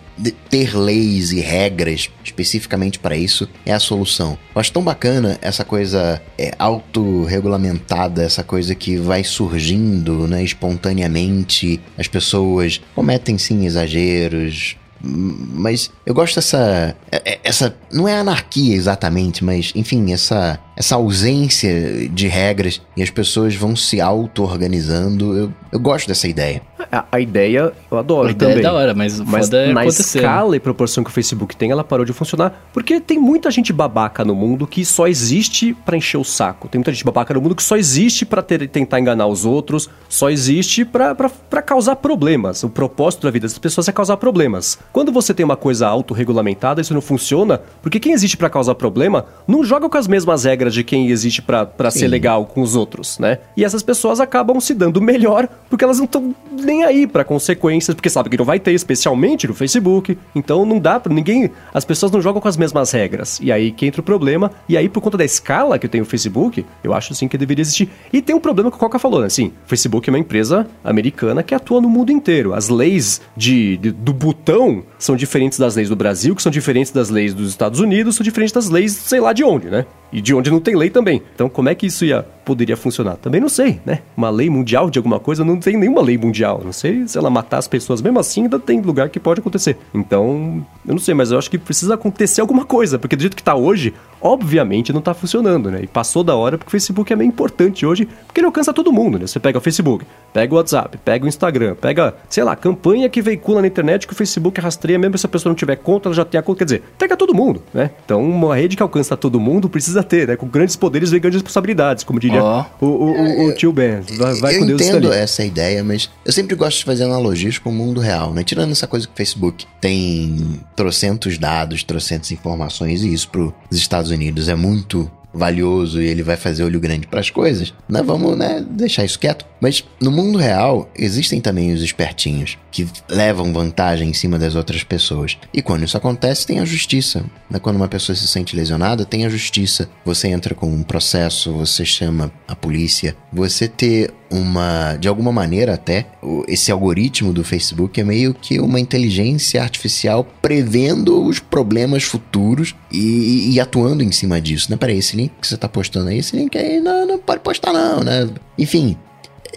ter 0.50 0.78
leis 0.78 1.32
e 1.32 1.39
regras 1.39 2.10
especificamente 2.24 3.00
para 3.00 3.18
isso 3.18 3.50
é 3.66 3.74
a 3.74 3.80
solução. 3.80 4.38
Eu 4.54 4.60
acho 4.60 4.72
tão 4.72 4.84
bacana 4.84 5.38
essa 5.42 5.64
coisa 5.64 6.22
é, 6.38 6.54
autorregulamentada, 6.58 8.24
essa 8.24 8.44
coisa 8.44 8.74
que 8.74 8.98
vai 8.98 9.24
surgindo 9.24 10.28
né, 10.28 10.44
espontaneamente. 10.44 11.80
As 11.98 12.08
pessoas 12.08 12.82
cometem 12.96 13.38
sim 13.38 13.66
exageros, 13.66 14.76
mas 15.02 15.92
eu 16.06 16.14
gosto 16.14 16.36
dessa. 16.36 16.96
É, 17.12 17.34
é, 17.34 17.40
essa. 17.44 17.76
Não 17.92 18.08
é 18.08 18.18
anarquia 18.18 18.76
exatamente, 18.76 19.44
mas 19.44 19.72
enfim, 19.76 20.12
essa, 20.12 20.60
essa 20.80 20.96
ausência 20.96 22.08
de 22.08 22.30
regras 22.30 22.82
e 22.96 23.04
as 23.04 23.10
pessoas 23.10 23.54
vão 23.54 23.76
se 23.76 24.00
auto-organizando. 24.00 25.38
Eu, 25.38 25.54
eu 25.74 25.80
gosto 25.80 26.08
dessa 26.08 26.26
ideia. 26.26 26.62
A, 26.90 27.06
a 27.12 27.20
ideia 27.20 27.74
eu 27.92 27.98
adoro 27.98 28.30
a 28.30 28.32
ideia 28.32 28.54
também. 28.54 28.66
é 28.66 28.72
da 28.72 28.74
hora, 28.74 28.94
mas, 28.94 29.20
mas 29.20 29.52
é 29.52 29.74
na 29.74 29.82
acontecer. 29.82 30.20
escala 30.20 30.56
e 30.56 30.60
proporção 30.60 31.04
que 31.04 31.10
o 31.10 31.14
Facebook 31.14 31.54
tem, 31.54 31.70
ela 31.70 31.84
parou 31.84 32.06
de 32.06 32.14
funcionar 32.14 32.70
porque 32.72 33.02
tem 33.02 33.20
muita 33.20 33.52
gente 33.52 33.74
babaca 33.74 34.24
no 34.24 34.34
mundo 34.34 34.66
que 34.66 34.86
só 34.86 35.06
existe 35.06 35.74
para 35.86 35.98
encher 35.98 36.18
o 36.18 36.24
saco. 36.24 36.70
Tem 36.70 36.80
muita 36.80 36.94
gente 36.94 37.04
babaca 37.04 37.34
no 37.34 37.42
mundo 37.42 37.56
que 37.56 37.64
só 37.64 37.76
existe 37.76 38.26
para 38.26 38.42
tentar 38.42 39.02
enganar 39.02 39.28
os 39.28 39.46
outros, 39.46 39.90
só 40.08 40.30
existe 40.30 40.86
para 40.86 41.62
causar 41.62 41.98
problemas. 41.98 42.64
O 42.64 42.70
propósito 42.70 43.24
da 43.24 43.32
vida 43.32 43.48
das 43.48 43.58
pessoas 43.58 43.90
é 43.90 43.92
causar 43.92 44.16
problemas. 44.16 44.80
Quando 44.94 45.12
você 45.12 45.34
tem 45.34 45.44
uma 45.44 45.58
coisa 45.58 45.88
autorregulamentada, 45.88 46.80
isso 46.80 46.94
não 46.94 47.02
funciona, 47.02 47.62
porque 47.82 48.00
quem 48.00 48.14
existe 48.14 48.38
para 48.38 48.50
causar 48.50 48.76
problema 48.76 49.26
não 49.46 49.62
joga 49.62 49.90
com 49.90 49.98
as 49.98 50.08
mesmas 50.08 50.46
regras 50.46 50.69
de 50.74 50.84
quem 50.84 51.10
existe 51.10 51.42
para 51.42 51.92
ser 51.92 52.08
legal 52.08 52.46
com 52.46 52.62
os 52.62 52.76
outros, 52.76 53.20
né? 53.20 53.40
E 53.56 53.64
essas 53.64 53.84
pessoas 53.84 54.20
acabam 54.20 54.60
se 54.60 54.74
dando 54.74 55.02
melhor 55.02 55.48
porque 55.70 55.84
elas 55.84 55.98
não 55.98 56.06
estão 56.06 56.36
nem 56.52 56.84
aí 56.84 57.08
para 57.08 57.24
consequências, 57.24 57.96
porque 57.96 58.10
sabe 58.10 58.30
que 58.30 58.38
não 58.38 58.46
vai 58.46 58.60
ter, 58.60 58.74
especialmente 58.74 59.48
no 59.48 59.54
Facebook. 59.54 60.18
Então 60.36 60.66
não 60.66 60.80
dá 60.80 61.00
para 61.00 61.14
ninguém, 61.14 61.52
as 61.74 61.86
pessoas 61.86 62.12
não 62.12 62.22
jogam 62.22 62.42
com 62.42 62.48
as 62.48 62.58
mesmas 62.58 62.92
regras. 62.92 63.40
E 63.42 63.52
aí 63.52 63.72
que 63.72 63.86
entra 63.86 64.02
o 64.02 64.04
problema. 64.04 64.52
E 64.68 64.78
aí 64.78 64.90
por 64.90 65.02
conta 65.02 65.18
da 65.18 65.26
escala 65.26 65.78
que 65.78 65.88
tem 65.88 66.02
o 66.02 66.06
Facebook, 66.06 66.66
eu 66.84 66.94
acho 66.94 67.14
sim 67.14 67.28
que 67.28 67.38
deveria 67.38 67.62
existir. 67.62 67.90
E 68.12 68.22
tem 68.22 68.36
um 68.36 68.40
problema 68.40 68.70
que 68.70 68.78
o 68.78 68.80
Coca 68.80 69.00
falou, 69.00 69.22
né? 69.22 69.28
Assim, 69.28 69.48
o 69.66 69.70
Facebook 69.70 70.10
é 70.10 70.12
uma 70.12 70.20
empresa 70.20 70.68
americana 70.84 71.44
que 71.44 71.54
atua 71.54 71.82
no 71.82 71.90
mundo 71.90 72.12
inteiro. 72.12 72.54
As 72.54 72.70
leis 72.70 73.22
de, 73.36 73.78
de 73.78 73.92
do 73.92 74.14
botão 74.14 74.84
são 74.98 75.16
diferentes 75.16 75.58
das 75.60 75.76
leis 75.76 75.90
do 75.90 75.96
Brasil, 75.96 76.36
que 76.36 76.42
são 76.42 76.52
diferentes 76.52 76.92
das 76.92 77.10
leis 77.10 77.34
dos 77.34 77.50
Estados 77.50 77.80
Unidos, 77.80 78.16
são 78.16 78.24
diferentes 78.24 78.54
das 78.54 78.70
leis, 78.70 78.94
sei 78.94 79.20
lá 79.20 79.34
de 79.34 79.44
onde, 79.44 79.70
né? 79.70 79.86
E 80.12 80.22
de 80.22 80.34
onde 80.34 80.50
não 80.50 80.59
tem 80.60 80.76
lei 80.76 80.89
também. 80.89 81.22
Então, 81.36 81.49
como 81.49 81.70
é 81.70 81.76
que 81.76 81.86
isso 81.86 82.05
ia 82.05 82.26
poderia 82.49 82.76
funcionar? 82.76 83.16
Também 83.18 83.39
não 83.39 83.49
sei, 83.49 83.80
né? 83.86 83.99
Uma 84.18 84.32
lei 84.32 84.49
mundial 84.49 84.89
de 84.89 84.97
alguma 84.97 85.20
coisa 85.20 85.45
não 85.45 85.60
tem 85.60 85.78
nenhuma 85.78 86.01
lei 86.01 86.18
mundial. 86.18 86.62
Não 86.66 86.72
sei 86.72 87.07
se 87.07 87.18
ela 87.18 87.30
matar 87.30 87.60
as 87.60 87.68
pessoas, 87.68 88.01
mesmo 88.01 88.20
assim, 88.20 88.43
ainda 88.43 88.57
tem 88.57 88.82
lugar 88.82 89.10
que 89.10 89.20
pode 89.20 89.39
acontecer. 89.39 89.78
Então, 89.93 90.66
eu 90.86 90.93
não 90.93 90.99
sei, 90.99 91.14
mas 91.14 91.32
eu 91.32 91.38
acho 91.38 91.49
que 91.49 91.60
precisa 91.60 91.93
acontecer 91.93 92.41
alguma 92.41 92.66
coisa, 92.66 92.97
porque 92.97 93.16
do 93.16 93.22
jeito 93.22 93.38
que 93.38 93.43
tá 93.43 93.53
hoje, 93.53 93.93
obviamente 94.22 94.91
não 94.91 95.01
tá 95.01 95.14
funcionando, 95.14 95.70
né? 95.70 95.82
E 95.84 95.88
passou 95.88 96.24
da 96.24 96.36
hora 96.36 96.57
porque 96.57 96.70
o 96.70 96.72
Facebook 96.72 97.12
é 97.14 97.16
meio 97.16 97.28
importante 97.28 97.86
hoje, 97.86 98.07
porque 98.26 98.39
ele 98.39 98.47
alcança 98.47 98.74
todo 98.74 98.91
mundo, 98.91 99.20
né? 99.20 99.28
Você 99.28 99.39
pega 99.39 99.57
o 99.57 99.62
Facebook, 99.62 100.05
pega 100.34 100.53
o 100.53 100.57
WhatsApp, 100.57 100.97
pega 100.97 101.26
o 101.26 101.28
Instagram, 101.28 101.76
pega, 101.76 102.16
sei 102.28 102.43
lá, 102.43 102.55
campanha 102.55 103.07
que 103.10 103.22
veicula 103.22 103.62
na 103.62 103.68
internet 103.68 104.07
que 104.07 104.14
o 104.14 104.16
Facebook 104.16 104.60
rastreia, 104.60 104.97
mesmo 104.97 105.18
se 105.18 105.26
a 105.26 105.30
pessoa 105.30 105.51
não 105.51 105.55
tiver 105.55 105.76
conta, 105.76 106.10
ela 106.10 106.16
já 106.16 106.26
tem 106.26 106.39
a 106.39 106.41
conta, 106.41 106.60
quer 106.60 106.66
dizer, 106.66 106.84
pega 106.97 107.16
todo 107.16 107.34
mundo, 107.34 107.62
né? 107.74 107.91
Então, 108.03 108.22
uma 108.24 108.55
rede 108.55 108.76
que 108.76 108.84
alcança 108.84 109.16
todo 109.16 109.39
mundo 109.39 109.70
precisa 109.70 110.03
ter, 110.03 110.28
né? 110.28 110.36
Com 110.36 110.47
grandes 110.50 110.76
poderes 110.76 111.12
vem 111.12 111.20
grandes 111.20 111.41
responsabilidades, 111.41 112.04
como 112.04 112.20
diria 112.20 112.43
oh. 112.43 112.66
o, 112.82 112.86
o, 112.86 113.12
o, 113.12 113.47
o, 113.47 113.56
tio 113.56 113.72
Ben. 113.72 114.02
Vai, 114.18 114.34
vai 114.36 114.56
eu 114.56 114.60
com 114.60 114.66
Deus 114.66 114.82
entendo 114.82 115.12
essa 115.14 115.43
ideia, 115.43 115.84
mas 115.84 116.10
eu 116.26 116.32
sempre 116.32 116.56
gosto 116.56 116.80
de 116.80 116.86
fazer 116.86 117.04
analogias 117.04 117.58
com 117.58 117.70
o 117.70 117.74
mundo 117.74 118.00
real, 118.00 118.34
né? 118.34 118.43
Tirando 118.43 118.72
essa 118.72 118.88
coisa 118.88 119.08
que 119.08 119.14
o 119.14 119.16
Facebook 119.16 119.66
tem 119.80 120.60
trocentos 120.76 121.38
dados, 121.38 121.84
trocentas 121.84 122.32
informações, 122.32 123.04
e 123.04 123.14
isso 123.14 123.30
para 123.30 123.41
os 123.41 123.54
Estados 123.72 124.12
Unidos 124.12 124.50
é 124.50 124.56
muito 124.56 125.10
valioso 125.34 126.02
e 126.02 126.08
ele 126.08 126.24
vai 126.24 126.36
fazer 126.36 126.64
olho 126.64 126.80
grande 126.80 127.08
para 127.08 127.20
as 127.20 127.30
coisas, 127.30 127.74
nós 127.88 128.06
vamos 128.06 128.38
né, 128.38 128.66
deixar 128.70 129.06
isso 129.06 129.20
quieto. 129.20 129.46
Mas 129.62 129.84
no 130.02 130.12
mundo 130.12 130.38
real 130.38 130.90
existem 130.96 131.42
também 131.42 131.74
os 131.74 131.82
espertinhos 131.82 132.58
que 132.72 132.88
levam 133.10 133.52
vantagem 133.52 134.10
em 134.10 134.14
cima 134.14 134.40
das 134.40 134.56
outras 134.56 134.84
pessoas. 134.84 135.38
E 135.54 135.62
quando 135.62 135.84
isso 135.84 135.98
acontece, 135.98 136.48
tem 136.48 136.60
a 136.60 136.66
justiça. 136.66 137.26
Né? 137.50 137.60
Quando 137.60 137.76
uma 137.76 137.88
pessoa 137.88 138.16
se 138.16 138.28
sente 138.28 138.56
lesionada, 138.56 139.06
tem 139.06 139.26
a 139.26 139.30
justiça. 139.30 139.90
Você 140.06 140.30
entra 140.30 140.56
com 140.56 140.68
um 140.68 140.84
processo, 140.84 141.52
você 141.52 141.84
chama 141.84 142.32
a 142.48 142.56
polícia. 142.56 143.16
Você 143.34 143.68
ter 143.68 144.14
uma, 144.32 144.96
de 144.96 145.08
alguma 145.08 145.32
maneira 145.32 145.74
até, 145.74 146.06
esse 146.48 146.72
algoritmo 146.72 147.34
do 147.34 147.44
Facebook 147.44 148.00
é 148.00 148.04
meio 148.04 148.34
que 148.34 148.60
uma 148.60 148.80
inteligência 148.80 149.62
artificial 149.62 150.26
prevendo 150.42 151.24
os 151.26 151.40
problemas 151.40 152.04
futuros 152.04 152.76
e, 152.92 153.54
e 153.54 153.60
atuando 153.60 154.04
em 154.04 154.12
cima 154.12 154.40
disso, 154.40 154.70
né? 154.70 154.78
Peraí, 154.78 155.00
esse 155.00 155.16
link 155.22 155.32
que 155.40 155.48
você 155.48 155.58
tá 155.58 155.68
postando 155.68 156.10
aí, 156.10 156.18
esse 156.20 156.36
link 156.36 156.58
aí 156.58 156.80
não, 156.80 157.06
não 157.06 157.18
pode 157.20 157.42
postar 157.42 157.74
não, 157.74 158.02
né? 158.02 158.30
Enfim, 158.58 158.98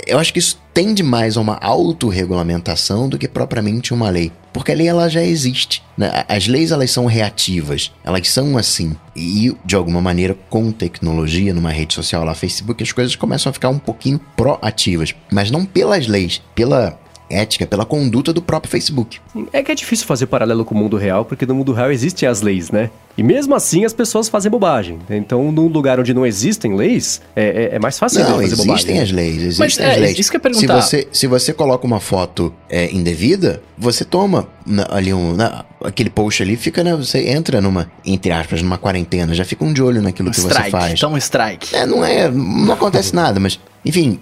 eu 0.06 0.18
acho 0.18 0.32
que 0.32 0.38
isso 0.38 0.60
tende 0.74 1.02
mais 1.02 1.36
a 1.36 1.40
uma 1.40 1.56
autorregulamentação 1.56 3.08
do 3.08 3.18
que 3.18 3.28
propriamente 3.28 3.92
uma 3.92 4.10
lei. 4.10 4.32
Porque 4.52 4.72
a 4.72 4.74
lei 4.74 4.88
ela 4.88 5.08
já 5.08 5.22
existe. 5.22 5.82
Né? 5.96 6.24
As 6.28 6.46
leis 6.46 6.70
elas 6.70 6.90
são 6.90 7.06
reativas, 7.06 7.92
elas 8.04 8.28
são 8.28 8.56
assim. 8.58 8.96
E 9.14 9.54
de 9.64 9.76
alguma 9.76 10.00
maneira, 10.00 10.36
com 10.50 10.70
tecnologia, 10.70 11.54
numa 11.54 11.70
rede 11.70 11.94
social 11.94 12.24
lá, 12.24 12.34
Facebook, 12.34 12.82
as 12.82 12.92
coisas 12.92 13.16
começam 13.16 13.50
a 13.50 13.52
ficar 13.52 13.68
um 13.68 13.78
pouquinho 13.78 14.20
proativas. 14.36 15.14
Mas 15.30 15.50
não 15.50 15.64
pelas 15.64 16.06
leis, 16.06 16.42
pela 16.54 16.98
ética, 17.32 17.66
pela 17.66 17.84
conduta 17.84 18.32
do 18.32 18.42
próprio 18.42 18.70
Facebook. 18.70 19.18
É 19.52 19.62
que 19.62 19.72
é 19.72 19.74
difícil 19.74 20.06
fazer 20.06 20.26
paralelo 20.26 20.64
com 20.64 20.74
o 20.74 20.78
mundo 20.78 20.96
real, 20.96 21.24
porque 21.24 21.46
no 21.46 21.54
mundo 21.54 21.72
real 21.72 21.90
existem 21.90 22.28
as 22.28 22.42
leis, 22.42 22.70
né? 22.70 22.90
E 23.16 23.22
mesmo 23.22 23.54
assim 23.54 23.84
as 23.84 23.92
pessoas 23.92 24.28
fazem 24.28 24.50
bobagem. 24.50 24.98
Então, 25.10 25.52
num 25.52 25.66
lugar 25.66 26.00
onde 26.00 26.14
não 26.14 26.24
existem 26.24 26.74
leis, 26.74 27.20
é, 27.36 27.70
é, 27.72 27.76
é 27.76 27.78
mais 27.78 27.98
fácil 27.98 28.20
não, 28.20 28.30
fazer 28.30 28.44
existem 28.44 28.66
bobagem. 28.66 28.84
Existem 28.84 29.02
as 29.02 29.12
leis, 29.12 29.36
existem 29.42 29.58
Mas, 29.58 29.78
as 29.78 29.96
é, 29.96 30.00
leis. 30.00 30.18
Isso 30.18 30.30
que 30.30 30.36
eu 30.36 30.40
perguntar. 30.40 30.82
Se 30.82 30.88
você, 30.88 31.08
se 31.12 31.26
você 31.26 31.52
coloca 31.52 31.86
uma 31.86 32.00
foto 32.00 32.54
é, 32.70 32.90
indevida, 32.90 33.62
você 33.76 34.04
toma 34.04 34.48
na, 34.66 34.86
ali 34.90 35.12
um. 35.12 35.34
Na, 35.34 35.64
aquele 35.84 36.08
post 36.08 36.42
ali 36.42 36.56
fica, 36.56 36.82
né? 36.82 36.94
Você 36.96 37.28
entra 37.28 37.60
numa, 37.60 37.90
entre 38.04 38.32
aspas, 38.32 38.62
numa 38.62 38.78
quarentena, 38.78 39.34
já 39.34 39.44
fica 39.44 39.64
um 39.64 39.72
de 39.72 39.82
olho 39.82 40.00
naquilo 40.00 40.28
um 40.28 40.32
que 40.32 40.38
strike, 40.38 40.64
você 40.64 40.70
faz. 40.70 41.00
Toma 41.00 41.16
um 41.16 41.18
strike. 41.18 41.74
É, 41.74 41.84
não 41.84 42.04
é. 42.04 42.30
Não 42.30 42.72
acontece 42.72 43.14
nada, 43.14 43.38
mas. 43.38 43.60
Enfim, 43.84 44.20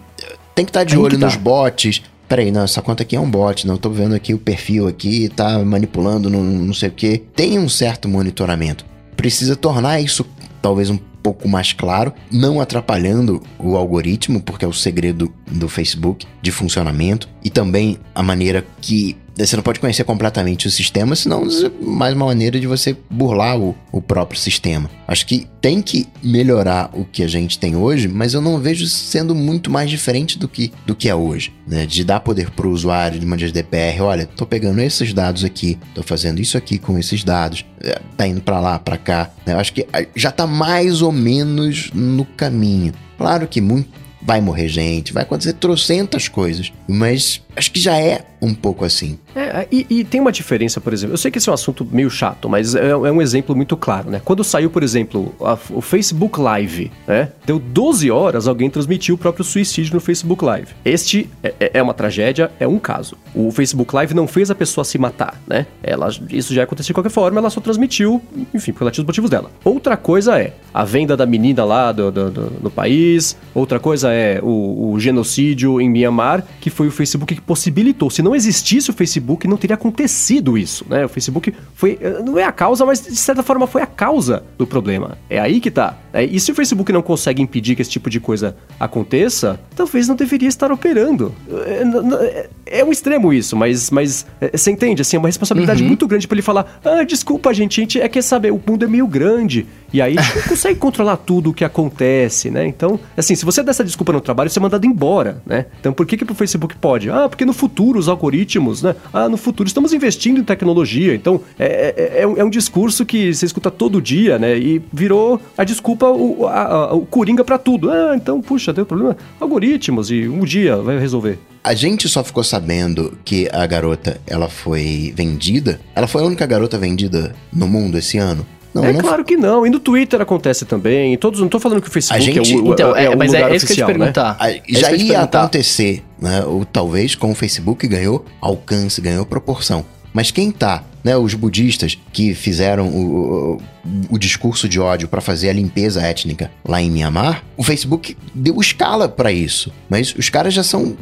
tem 0.54 0.64
que 0.64 0.70
estar 0.70 0.84
de 0.84 0.94
Aí 0.94 1.00
olho 1.00 1.18
tá. 1.18 1.26
nos 1.26 1.36
bots, 1.36 2.02
peraí, 2.30 2.52
não, 2.52 2.62
essa 2.62 2.80
conta 2.80 3.02
aqui 3.02 3.16
é 3.16 3.20
um 3.20 3.28
bot, 3.28 3.66
não 3.66 3.76
tô 3.76 3.90
vendo 3.90 4.14
aqui 4.14 4.32
o 4.32 4.38
perfil 4.38 4.86
aqui, 4.86 5.28
tá 5.28 5.58
manipulando, 5.64 6.30
não, 6.30 6.44
não 6.44 6.72
sei 6.72 6.88
o 6.88 6.92
que. 6.92 7.18
Tem 7.18 7.58
um 7.58 7.68
certo 7.68 8.08
monitoramento. 8.08 8.86
Precisa 9.16 9.56
tornar 9.56 10.00
isso 10.00 10.24
talvez 10.62 10.90
um 10.90 10.96
pouco 10.96 11.48
mais 11.48 11.72
claro, 11.72 12.14
não 12.30 12.60
atrapalhando 12.60 13.42
o 13.58 13.76
algoritmo, 13.76 14.40
porque 14.40 14.64
é 14.64 14.68
o 14.68 14.72
segredo 14.72 15.32
do 15.50 15.68
Facebook 15.68 16.24
de 16.40 16.52
funcionamento, 16.52 17.28
e 17.42 17.50
também 17.50 17.98
a 18.14 18.22
maneira 18.22 18.64
que 18.80 19.16
você 19.36 19.56
não 19.56 19.62
pode 19.62 19.80
conhecer 19.80 20.04
completamente 20.04 20.66
o 20.66 20.70
sistema, 20.70 21.16
senão 21.16 21.44
é 21.44 21.84
mais 21.84 22.14
uma 22.14 22.26
maneira 22.26 22.60
de 22.60 22.66
você 22.66 22.96
burlar 23.10 23.58
o, 23.58 23.76
o 23.90 24.02
próprio 24.02 24.38
sistema. 24.38 24.90
Acho 25.06 25.26
que 25.26 25.46
tem 25.60 25.80
que 25.82 26.06
melhorar 26.22 26.90
o 26.92 27.04
que 27.04 27.22
a 27.22 27.28
gente 27.28 27.58
tem 27.58 27.76
hoje, 27.76 28.08
mas 28.08 28.34
eu 28.34 28.40
não 28.40 28.58
vejo 28.58 28.86
sendo 28.86 29.34
muito 29.34 29.70
mais 29.70 29.90
diferente 29.90 30.38
do 30.38 30.48
que, 30.48 30.72
do 30.86 30.94
que 30.94 31.08
é 31.08 31.14
hoje. 31.14 31.52
Né? 31.66 31.86
De 31.86 32.04
dar 32.04 32.20
poder 32.20 32.50
para 32.50 32.66
o 32.66 32.70
usuário 32.70 33.18
de 33.18 33.26
uma 33.26 33.36
DPR, 33.36 34.02
olha, 34.02 34.26
tô 34.26 34.46
pegando 34.46 34.80
esses 34.80 35.12
dados 35.12 35.44
aqui, 35.44 35.78
tô 35.94 36.02
fazendo 36.02 36.40
isso 36.40 36.56
aqui 36.56 36.78
com 36.78 36.98
esses 36.98 37.24
dados, 37.24 37.64
é, 37.82 37.98
tá 38.16 38.26
indo 38.26 38.40
para 38.40 38.60
lá, 38.60 38.78
para 38.78 38.96
cá. 38.96 39.30
Né? 39.46 39.54
Acho 39.54 39.72
que 39.72 39.86
já 40.14 40.30
tá 40.30 40.46
mais 40.46 41.02
ou 41.02 41.12
menos 41.12 41.90
no 41.94 42.24
caminho. 42.24 42.92
Claro 43.16 43.46
que 43.46 43.60
muito 43.60 43.99
vai 44.22 44.40
morrer 44.40 44.68
gente, 44.68 45.12
vai 45.12 45.22
acontecer 45.22 45.54
trocentas 45.54 46.28
coisas, 46.28 46.72
mas 46.86 47.42
acho 47.56 47.72
que 47.72 47.80
já 47.80 47.96
é 47.98 48.24
um 48.40 48.54
pouco 48.54 48.84
assim. 48.84 49.18
É, 49.34 49.66
e, 49.70 49.86
e, 49.88 50.04
tem 50.04 50.20
uma 50.20 50.32
diferença, 50.32 50.80
por 50.80 50.92
exemplo, 50.92 51.14
eu 51.14 51.18
sei 51.18 51.30
que 51.30 51.38
esse 51.38 51.48
é 51.48 51.52
um 51.52 51.54
assunto 51.54 51.86
meio 51.90 52.10
chato, 52.10 52.48
mas 52.48 52.74
é, 52.74 52.88
é 52.88 52.96
um 52.96 53.20
exemplo 53.20 53.54
muito 53.54 53.76
claro, 53.76 54.10
né? 54.10 54.20
Quando 54.24 54.42
saiu, 54.42 54.70
por 54.70 54.82
exemplo, 54.82 55.34
a, 55.40 55.58
o 55.70 55.80
Facebook 55.80 56.40
Live, 56.40 56.90
né? 57.06 57.28
Deu 57.44 57.58
12 57.58 58.10
horas, 58.10 58.48
alguém 58.48 58.70
transmitiu 58.70 59.14
o 59.14 59.18
próprio 59.18 59.44
suicídio 59.44 59.94
no 59.94 60.00
Facebook 60.00 60.44
Live. 60.44 60.68
Este 60.84 61.28
é, 61.42 61.54
é, 61.60 61.70
é 61.74 61.82
uma 61.82 61.94
tragédia, 61.94 62.50
é 62.58 62.66
um 62.66 62.78
caso. 62.78 63.16
O 63.34 63.50
Facebook 63.50 63.94
Live 63.94 64.14
não 64.14 64.26
fez 64.26 64.50
a 64.50 64.54
pessoa 64.54 64.84
se 64.84 64.98
matar, 64.98 65.40
né? 65.46 65.66
Ela, 65.82 66.08
isso 66.30 66.54
já 66.54 66.64
aconteceu 66.64 66.88
de 66.88 66.94
qualquer 66.94 67.10
forma, 67.10 67.38
ela 67.38 67.50
só 67.50 67.60
transmitiu, 67.60 68.22
enfim, 68.54 68.72
porque 68.72 68.84
ela 68.84 68.90
tinha 68.90 69.02
os 69.02 69.06
motivos 69.06 69.30
dela. 69.30 69.50
Outra 69.64 69.96
coisa 69.96 70.40
é 70.40 70.54
a 70.72 70.84
venda 70.84 71.16
da 71.16 71.26
menina 71.26 71.64
lá 71.64 71.92
do, 71.92 72.10
do, 72.10 72.30
do, 72.30 72.50
do 72.50 72.70
país, 72.70 73.36
outra 73.54 73.78
coisa 73.78 74.12
é 74.12 74.40
o, 74.42 74.92
o 74.92 75.00
genocídio 75.00 75.80
em 75.80 75.88
Myanmar, 75.88 76.44
que 76.60 76.70
foi 76.70 76.88
o 76.88 76.90
Facebook 76.90 77.34
que 77.34 77.40
possibilitou. 77.40 78.10
Se 78.10 78.22
não 78.22 78.34
existisse 78.34 78.90
o 78.90 78.92
Facebook, 78.92 79.46
não 79.46 79.56
teria 79.56 79.74
acontecido 79.74 80.56
isso, 80.56 80.84
né? 80.88 81.04
O 81.04 81.08
Facebook 81.08 81.54
foi, 81.74 81.98
eh, 82.00 82.22
não 82.24 82.38
é 82.38 82.44
a 82.44 82.52
causa, 82.52 82.84
mas 82.84 83.00
de 83.02 83.16
certa 83.16 83.42
forma 83.42 83.66
foi 83.66 83.82
a 83.82 83.86
causa 83.86 84.42
do 84.56 84.66
problema. 84.66 85.18
É 85.28 85.38
aí 85.38 85.60
que 85.60 85.70
tá. 85.70 85.96
É, 86.12 86.24
e 86.24 86.38
se 86.40 86.50
o 86.52 86.54
Facebook 86.54 86.92
não 86.92 87.02
consegue 87.02 87.42
impedir 87.42 87.76
que 87.76 87.82
esse 87.82 87.90
tipo 87.90 88.10
de 88.10 88.20
coisa 88.20 88.56
aconteça, 88.78 89.60
talvez 89.74 90.08
não 90.08 90.16
deveria 90.16 90.48
estar 90.48 90.72
operando. 90.72 91.34
É, 91.66 92.48
é, 92.66 92.80
é 92.80 92.84
um 92.84 92.90
extremo 92.90 93.32
isso, 93.32 93.56
mas, 93.56 93.90
mas 93.90 94.26
é, 94.40 94.56
você 94.56 94.70
entende? 94.70 95.02
Assim, 95.02 95.16
é 95.16 95.18
uma 95.18 95.28
responsabilidade 95.28 95.82
uhum. 95.82 95.88
muito 95.88 96.06
grande 96.06 96.26
para 96.26 96.34
ele 96.36 96.42
falar: 96.42 96.80
ah, 96.84 97.04
desculpa, 97.04 97.52
gente, 97.52 97.80
a 97.80 97.82
gente 97.82 98.00
é 98.00 98.08
quer 98.08 98.22
saber, 98.22 98.52
o 98.52 98.60
mundo 98.66 98.84
é 98.84 98.88
meio 98.88 99.06
grande. 99.06 99.66
E 99.92 100.00
aí 100.00 100.16
a 100.16 100.22
gente 100.22 100.36
não 100.36 100.42
consegue 100.44 100.78
controlar 100.78 101.16
tudo 101.16 101.50
o 101.50 101.54
que 101.54 101.64
acontece, 101.64 102.50
né? 102.50 102.66
Então, 102.66 102.98
assim, 103.16 103.34
se 103.34 103.44
você 103.44 103.62
der 103.62 103.70
essa 103.70 103.84
desculpa 103.84 104.12
no 104.12 104.20
trabalho, 104.20 104.48
você 104.48 104.58
é 104.58 104.62
mandado 104.62 104.86
embora, 104.86 105.42
né? 105.44 105.66
Então 105.80 105.92
por 105.92 106.06
que 106.06 106.16
que 106.16 106.24
pro 106.24 106.34
Facebook 106.34 106.76
pode? 106.76 107.10
Ah, 107.10 107.28
porque 107.28 107.44
no 107.44 107.52
futuro 107.52 107.98
os 107.98 108.08
algoritmos, 108.08 108.82
né? 108.82 108.94
Ah, 109.12 109.28
no 109.28 109.36
futuro 109.36 109.66
estamos 109.66 109.92
investindo 109.92 110.40
em 110.40 110.44
tecnologia. 110.44 111.14
Então, 111.14 111.40
é, 111.58 111.94
é, 111.96 112.22
é, 112.22 112.26
um, 112.26 112.36
é 112.36 112.44
um 112.44 112.50
discurso 112.50 113.04
que 113.04 113.34
você 113.34 113.46
escuta 113.46 113.70
todo 113.70 114.00
dia, 114.00 114.38
né? 114.38 114.56
E 114.56 114.80
virou 114.92 115.40
a 115.58 115.64
desculpa, 115.64 115.99
o, 116.08 116.46
a, 116.46 116.62
a, 116.62 116.94
o 116.94 117.04
coringa 117.06 117.44
para 117.44 117.58
tudo. 117.58 117.90
Ah, 117.90 118.12
então, 118.14 118.40
puxa, 118.40 118.72
tem 118.72 118.82
um 118.82 118.86
problema. 118.86 119.16
Algoritmos 119.38 120.10
e 120.10 120.28
um 120.28 120.44
dia 120.44 120.76
vai 120.76 120.98
resolver. 120.98 121.38
A 121.62 121.74
gente 121.74 122.08
só 122.08 122.24
ficou 122.24 122.42
sabendo 122.42 123.18
que 123.24 123.48
a 123.52 123.66
garota, 123.66 124.20
ela 124.26 124.48
foi 124.48 125.12
vendida. 125.14 125.80
Ela 125.94 126.06
foi 126.06 126.22
a 126.22 126.24
única 126.24 126.46
garota 126.46 126.78
vendida 126.78 127.34
no 127.52 127.66
mundo 127.66 127.98
esse 127.98 128.16
ano. 128.18 128.46
Não, 128.72 128.84
é 128.84 128.92
não... 128.92 129.00
claro 129.00 129.24
que 129.24 129.36
não. 129.36 129.66
E 129.66 129.70
no 129.70 129.80
Twitter 129.80 130.20
acontece 130.20 130.64
também. 130.64 131.16
Todos, 131.18 131.40
não 131.40 131.48
tô 131.48 131.58
falando 131.58 131.82
que 131.82 131.88
o 131.88 131.90
Facebook 131.90 132.32
gente... 132.32 132.54
é 132.54 132.56
o, 132.56 132.72
então, 132.72 132.96
é, 132.96 133.06
é, 133.06 133.16
mas 133.16 133.34
é, 133.34 133.54
isso 133.54 133.66
que 133.66 133.72
eu 133.72 133.76
te 133.76 133.84
perguntar. 133.84 134.38
Né? 134.40 134.60
Já 134.68 134.92
ia 134.92 135.20
acontecer, 135.22 136.02
né? 136.20 136.44
Ou 136.44 136.64
talvez 136.64 137.14
com 137.14 137.32
o 137.32 137.34
Facebook 137.34 137.86
ganhou 137.86 138.24
alcance, 138.40 139.00
ganhou 139.00 139.26
proporção. 139.26 139.84
Mas 140.12 140.30
quem 140.30 140.50
tá, 140.50 140.84
né, 141.02 141.16
os 141.16 141.34
budistas 141.34 141.98
que 142.12 142.34
fizeram 142.34 142.88
o, 142.88 143.54
o, 143.54 143.62
o 144.10 144.18
discurso 144.18 144.68
de 144.68 144.78
ódio 144.78 145.08
para 145.08 145.20
fazer 145.20 145.48
a 145.50 145.52
limpeza 145.52 146.02
étnica 146.02 146.50
lá 146.64 146.80
em 146.80 146.90
Myanmar, 146.90 147.44
o 147.56 147.62
Facebook 147.62 148.16
deu 148.34 148.60
escala 148.60 149.08
para 149.08 149.32
isso. 149.32 149.72
Mas 149.88 150.14
os 150.14 150.28
caras 150.28 150.52
já 150.52 150.62
são 150.62 150.96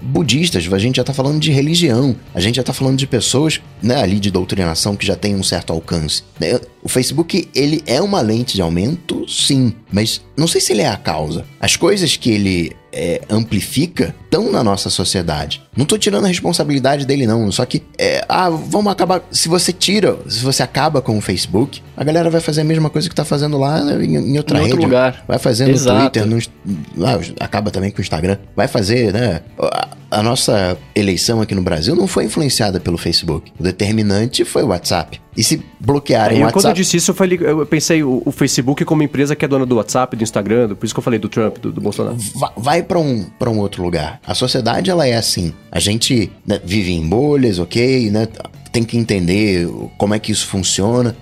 budistas, 0.00 0.70
a 0.72 0.78
gente 0.78 0.96
já 0.96 1.04
tá 1.04 1.12
falando 1.12 1.40
de 1.40 1.50
religião, 1.50 2.14
a 2.34 2.40
gente 2.40 2.56
já 2.56 2.62
tá 2.62 2.72
falando 2.72 2.96
de 2.96 3.06
pessoas, 3.06 3.60
né, 3.82 4.00
ali 4.00 4.20
de 4.20 4.30
doutrinação 4.30 4.96
que 4.96 5.06
já 5.06 5.16
tem 5.16 5.34
um 5.34 5.42
certo 5.42 5.72
alcance. 5.72 6.22
Né? 6.38 6.60
O 6.82 6.88
Facebook, 6.88 7.48
ele 7.54 7.82
é 7.86 8.00
uma 8.00 8.20
lente 8.20 8.54
de 8.54 8.62
aumento, 8.62 9.28
sim, 9.28 9.74
mas 9.90 10.22
não 10.36 10.46
sei 10.46 10.60
se 10.60 10.72
ele 10.72 10.82
é 10.82 10.88
a 10.88 10.96
causa. 10.96 11.44
As 11.60 11.76
coisas 11.76 12.16
que 12.16 12.30
ele 12.30 12.72
é, 12.92 13.20
amplifica 13.28 14.14
estão 14.24 14.52
na 14.52 14.62
nossa 14.62 14.88
sociedade. 14.88 15.60
Não 15.76 15.84
tô 15.84 15.98
tirando 15.98 16.24
a 16.24 16.28
responsabilidade 16.28 17.04
dele, 17.04 17.26
não. 17.26 17.50
Só 17.50 17.64
que, 17.64 17.82
é, 17.98 18.24
ah, 18.28 18.48
vamos 18.48 18.92
acabar. 18.92 19.22
Se 19.30 19.48
você 19.48 19.72
tira, 19.72 20.16
se 20.28 20.44
você 20.44 20.62
acaba 20.62 21.02
com 21.02 21.18
o 21.18 21.20
Facebook, 21.20 21.82
a 21.96 22.04
galera 22.04 22.30
vai 22.30 22.40
fazer 22.40 22.60
a 22.60 22.64
mesma 22.64 22.88
coisa 22.88 23.08
que 23.08 23.14
tá 23.14 23.24
fazendo 23.24 23.58
lá 23.58 23.80
em, 24.02 24.16
em 24.16 24.36
outra 24.38 24.60
em 24.60 24.68
rede. 24.68 24.76
lugar. 24.76 25.24
Vai 25.26 25.38
fazer 25.38 25.66
no 25.66 25.72
Exato. 25.72 26.20
Twitter, 26.20 26.26
no, 26.26 27.06
ah, 27.06 27.18
acaba 27.40 27.70
também 27.70 27.90
com 27.90 27.98
o 27.98 28.00
Instagram. 28.00 28.38
Vai 28.54 28.68
fazer, 28.68 29.12
né? 29.12 29.40
A, 29.58 29.88
a 30.10 30.22
nossa 30.22 30.76
eleição 30.94 31.40
aqui 31.40 31.54
no 31.54 31.62
Brasil 31.62 31.94
não 31.96 32.06
foi 32.06 32.24
influenciada 32.24 32.78
pelo 32.78 32.96
Facebook. 32.96 33.52
O 33.58 33.62
determinante 33.62 34.44
foi 34.44 34.62
o 34.62 34.68
WhatsApp. 34.68 35.20
E 35.36 35.44
se 35.44 35.62
bloquearem 35.78 36.38
é, 36.38 36.40
o 36.40 36.44
WhatsApp... 36.44 36.62
Quando 36.62 36.66
eu 36.70 36.74
disse 36.74 36.96
isso, 36.96 37.10
eu, 37.10 37.14
falei, 37.14 37.38
eu 37.40 37.66
pensei 37.66 38.02
o, 38.02 38.22
o, 38.24 38.32
Facebook 38.32 38.84
como 38.84 39.02
empresa 39.02 39.36
que 39.36 39.44
é 39.44 39.48
dona 39.48 39.64
do 39.64 39.76
WhatsApp, 39.76 40.16
do 40.16 40.22
Instagram, 40.22 40.68
do, 40.68 40.76
por 40.76 40.84
isso 40.84 40.94
que 40.94 40.98
eu 40.98 41.04
falei 41.04 41.18
do 41.18 41.28
Trump, 41.28 41.58
do, 41.58 41.72
do 41.72 41.80
Bolsonaro. 41.80 42.16
Vai, 42.34 42.50
vai 42.56 42.82
para 42.82 42.98
um, 42.98 43.26
um 43.46 43.58
outro 43.58 43.82
lugar. 43.82 44.20
A 44.26 44.34
sociedade, 44.34 44.90
ela 44.90 45.06
é 45.06 45.14
assim. 45.14 45.52
A 45.70 45.78
gente 45.78 46.30
né, 46.46 46.60
vive 46.64 46.92
em 46.92 47.06
bolhas, 47.06 47.58
ok, 47.58 48.10
né? 48.10 48.26
Tem 48.72 48.84
que 48.84 48.96
entender 48.96 49.68
como 49.98 50.14
é 50.14 50.18
que 50.18 50.30
isso 50.30 50.46
funciona, 50.46 51.16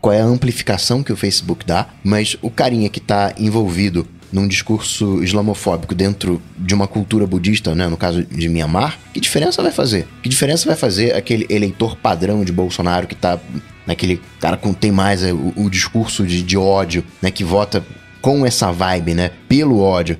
qual 0.00 0.14
é 0.14 0.22
a 0.22 0.24
amplificação 0.24 1.02
que 1.02 1.12
o 1.12 1.16
Facebook 1.16 1.66
dá, 1.66 1.88
mas 2.02 2.38
o 2.40 2.50
carinha 2.50 2.88
que 2.88 2.98
está 2.98 3.34
envolvido 3.38 4.06
num 4.34 4.48
discurso 4.48 5.22
islamofóbico 5.22 5.94
dentro 5.94 6.42
de 6.58 6.74
uma 6.74 6.88
cultura 6.88 7.24
budista, 7.24 7.72
né, 7.72 7.86
no 7.86 7.96
caso 7.96 8.24
de 8.24 8.48
Myanmar, 8.48 8.98
que 9.12 9.20
diferença 9.20 9.62
vai 9.62 9.70
fazer? 9.70 10.08
Que 10.24 10.28
diferença 10.28 10.66
vai 10.66 10.74
fazer 10.74 11.14
aquele 11.14 11.46
eleitor 11.48 11.96
padrão 11.96 12.44
de 12.44 12.50
Bolsonaro 12.50 13.06
que 13.06 13.14
tá 13.14 13.38
naquele 13.86 14.20
cara 14.40 14.56
com 14.56 14.74
tem 14.74 14.90
mais 14.90 15.22
é, 15.22 15.32
o, 15.32 15.52
o, 15.54 15.70
discurso 15.70 16.26
de, 16.26 16.42
de 16.42 16.58
ódio, 16.58 17.04
né, 17.22 17.30
que 17.30 17.44
vota 17.44 17.84
com 18.20 18.44
essa 18.44 18.72
vibe, 18.72 19.14
né, 19.14 19.30
pelo 19.54 19.78
ódio. 19.78 20.18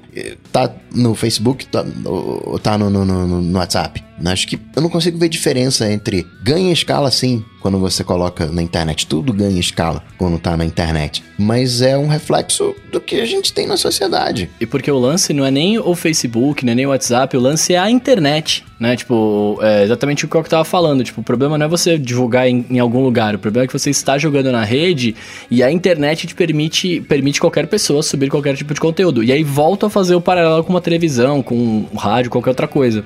Tá 0.53 0.73
no 0.95 1.13
Facebook, 1.17 1.67
tá, 1.67 1.85
ou 2.05 2.57
tá 2.61 2.79
no, 2.79 2.89
no, 2.89 3.05
no, 3.05 3.43
no 3.43 3.59
WhatsApp. 3.59 4.01
Acho 4.25 4.47
que 4.47 4.59
eu 4.77 4.81
não 4.81 4.89
consigo 4.89 5.19
ver 5.19 5.29
diferença 5.29 5.91
entre 5.91 6.25
ganha 6.43 6.73
escala 6.73 7.11
sim 7.11 7.45
quando 7.61 7.79
você 7.79 8.05
coloca 8.05 8.47
na 8.47 8.63
internet. 8.63 9.07
Tudo 9.07 9.33
ganha 9.33 9.59
escala 9.59 10.05
quando 10.19 10.39
tá 10.39 10.57
na 10.57 10.65
internet. 10.65 11.25
Mas 11.39 11.81
é 11.81 11.97
um 11.97 12.07
reflexo 12.07 12.75
do 12.93 13.01
que 13.01 13.21
a 13.21 13.25
gente 13.25 13.53
tem 13.53 13.67
na 13.67 13.77
sociedade. 13.77 14.51
E 14.61 14.67
porque 14.67 14.91
o 14.91 14.99
lance 14.99 15.33
não 15.33 15.45
é 15.45 15.51
nem 15.51 15.79
o 15.79 15.95
Facebook, 15.95 16.65
não 16.65 16.73
é 16.73 16.75
nem 16.75 16.87
o 16.87 16.91
WhatsApp, 16.91 17.37
o 17.37 17.41
lance 17.41 17.75
é 17.75 17.79
a 17.79 17.91
internet, 17.91 18.65
né? 18.79 18.95
Tipo, 18.95 19.59
é 19.63 19.83
exatamente 19.83 20.27
o 20.27 20.29
que 20.29 20.37
eu 20.37 20.45
tava 20.45 20.65
falando. 20.65 21.03
Tipo, 21.03 21.23
o 21.23 21.25
problema 21.25 21.57
não 21.57 21.65
é 21.65 21.69
você 21.69 21.97
divulgar 21.99 22.47
em, 22.47 22.67
em, 22.71 22.79
algum 22.79 23.03
lugar. 23.03 23.35
O 23.35 23.39
problema 23.39 23.65
é 23.65 23.67
que 23.67 23.73
você 23.73 23.89
está 23.89 24.19
jogando 24.19 24.53
na 24.53 24.63
rede 24.63 25.17
e 25.51 25.63
a 25.63 25.73
internet 25.73 26.27
te 26.27 26.35
permite, 26.35 27.01
permite 27.01 27.41
qualquer 27.41 27.67
pessoa 27.67 28.03
subir 28.03 28.29
qualquer 28.29 28.55
tipo 28.57 28.75
de 28.75 28.81
conteúdo. 28.81 29.24
E 29.25 29.33
aí 29.33 29.43
volta 29.43 29.87
a 29.87 29.91
fazer 29.91 30.15
o 30.15 30.21
paralelo 30.21 30.63
com 30.63 30.71
uma 30.71 30.81
televisão, 30.81 31.43
com 31.43 31.55
um 31.55 31.97
rádio, 31.97 32.31
qualquer 32.31 32.51
outra 32.51 32.69
coisa. 32.69 33.05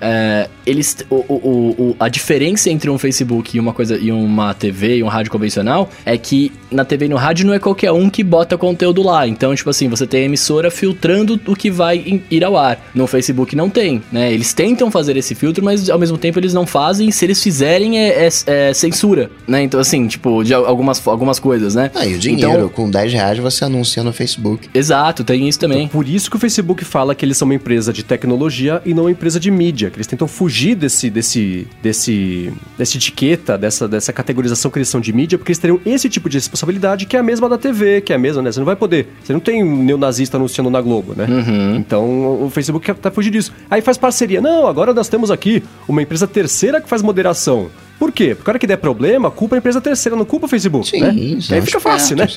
É, 0.00 0.48
eles, 0.68 0.96
o, 1.08 1.16
o, 1.16 1.74
o, 1.78 1.96
a 1.98 2.08
diferença 2.08 2.68
entre 2.68 2.90
um 2.90 2.98
Facebook 2.98 3.56
e 3.56 3.60
uma 3.60 3.72
coisa 3.72 3.96
e 3.96 4.12
uma 4.12 4.52
TV 4.52 4.98
e 4.98 5.02
um 5.02 5.08
rádio 5.08 5.32
convencional 5.32 5.88
é 6.04 6.16
que 6.18 6.52
na 6.70 6.84
TV 6.84 7.06
e 7.06 7.08
no 7.08 7.16
rádio 7.16 7.46
não 7.46 7.54
é 7.54 7.58
qualquer 7.58 7.90
um 7.90 8.10
que 8.10 8.22
bota 8.22 8.58
conteúdo 8.58 9.02
lá. 9.02 9.26
Então, 9.26 9.54
tipo 9.54 9.70
assim, 9.70 9.88
você 9.88 10.06
tem 10.06 10.22
a 10.22 10.24
emissora 10.24 10.70
filtrando 10.70 11.40
o 11.46 11.56
que 11.56 11.70
vai 11.70 12.22
ir 12.30 12.44
ao 12.44 12.56
ar. 12.56 12.78
No 12.94 13.06
Facebook 13.06 13.56
não 13.56 13.70
tem, 13.70 14.02
né? 14.12 14.30
Eles 14.30 14.52
tentam 14.52 14.90
fazer 14.90 15.16
esse 15.16 15.34
filtro, 15.34 15.64
mas 15.64 15.88
ao 15.88 15.98
mesmo 15.98 16.18
tempo 16.18 16.38
eles 16.38 16.52
não 16.52 16.66
fazem. 16.66 17.10
Se 17.10 17.24
eles 17.24 17.42
fizerem, 17.42 17.98
é, 17.98 18.26
é, 18.26 18.28
é 18.46 18.74
censura, 18.74 19.30
né? 19.46 19.62
Então, 19.62 19.80
assim, 19.80 20.06
tipo, 20.06 20.44
de 20.44 20.52
algumas, 20.52 21.06
algumas 21.08 21.38
coisas, 21.38 21.74
né? 21.74 21.90
Ah, 21.94 22.04
e 22.04 22.14
o 22.14 22.18
dinheiro, 22.18 22.52
então, 22.52 22.68
com 22.68 22.90
10 22.90 23.12
reais 23.12 23.38
você 23.38 23.64
anuncia 23.64 24.04
no 24.04 24.12
Facebook. 24.12 24.68
Exato, 24.74 25.24
tem 25.24 25.48
isso 25.48 25.58
também. 25.58 25.84
Então, 25.84 25.92
por 25.92 26.06
isso 26.06 26.30
que 26.30 26.36
o 26.36 26.38
Facebook 26.38 26.84
fala 26.84 27.14
que 27.14 27.24
eles 27.24 27.38
são 27.38 27.46
uma 27.46 27.54
empresa 27.54 27.90
de 27.90 28.02
tecnologia 28.02 28.82
e 28.84 28.92
não 28.92 29.04
uma 29.04 29.10
empresa 29.10 29.40
de 29.40 29.50
mídia, 29.50 29.88
que 29.88 29.96
eles 29.96 30.06
tentam 30.06 30.28
fugir 30.28 30.57
desse, 30.74 31.10
desse, 31.10 31.66
desse, 31.82 32.52
dessa 32.76 32.96
etiqueta, 32.96 33.58
dessa, 33.58 33.88
dessa 33.88 34.12
categorização 34.12 34.70
que 34.70 34.78
eles 34.78 34.88
são 34.88 35.00
de 35.00 35.12
mídia, 35.12 35.38
porque 35.38 35.50
eles 35.50 35.58
teriam 35.58 35.80
esse 35.84 36.08
tipo 36.08 36.28
de 36.28 36.38
responsabilidade 36.38 37.06
que 37.06 37.16
é 37.16 37.20
a 37.20 37.22
mesma 37.22 37.48
da 37.48 37.58
TV, 37.58 38.00
que 38.00 38.12
é 38.12 38.16
a 38.16 38.18
mesma, 38.18 38.42
né? 38.42 38.52
Você 38.52 38.60
não 38.60 38.66
vai 38.66 38.76
poder. 38.76 39.08
Você 39.22 39.32
não 39.32 39.40
tem 39.40 39.62
um 39.62 39.82
neonazista 39.82 40.36
anunciando 40.36 40.70
na 40.70 40.80
Globo, 40.80 41.14
né? 41.16 41.26
Uhum. 41.28 41.76
Então 41.76 42.44
o 42.44 42.50
Facebook 42.50 42.92
tá 42.94 43.10
fugir 43.10 43.30
disso. 43.30 43.52
Aí 43.70 43.80
faz 43.80 43.96
parceria. 43.96 44.40
Não, 44.40 44.66
agora 44.66 44.92
nós 44.92 45.08
temos 45.08 45.30
aqui 45.30 45.62
uma 45.86 46.02
empresa 46.02 46.26
terceira 46.26 46.80
que 46.80 46.88
faz 46.88 47.02
moderação 47.02 47.70
Por 47.98 48.12
quê? 48.12 48.34
Porque 48.34 48.48
a 48.48 48.52
hora 48.52 48.58
que 48.58 48.66
der 48.66 48.76
problema, 48.76 49.28
a 49.28 49.30
culpa 49.30 49.54
é 49.54 49.56
a 49.56 49.58
empresa 49.58 49.80
terceira, 49.80 50.16
não 50.16 50.24
culpa 50.24 50.46
o 50.46 50.48
Facebook, 50.48 50.88
Sim, 50.88 51.00
né? 51.00 51.08
Aí 51.50 51.62
fica 51.62 51.80
fácil, 51.80 52.16
né? 52.16 52.28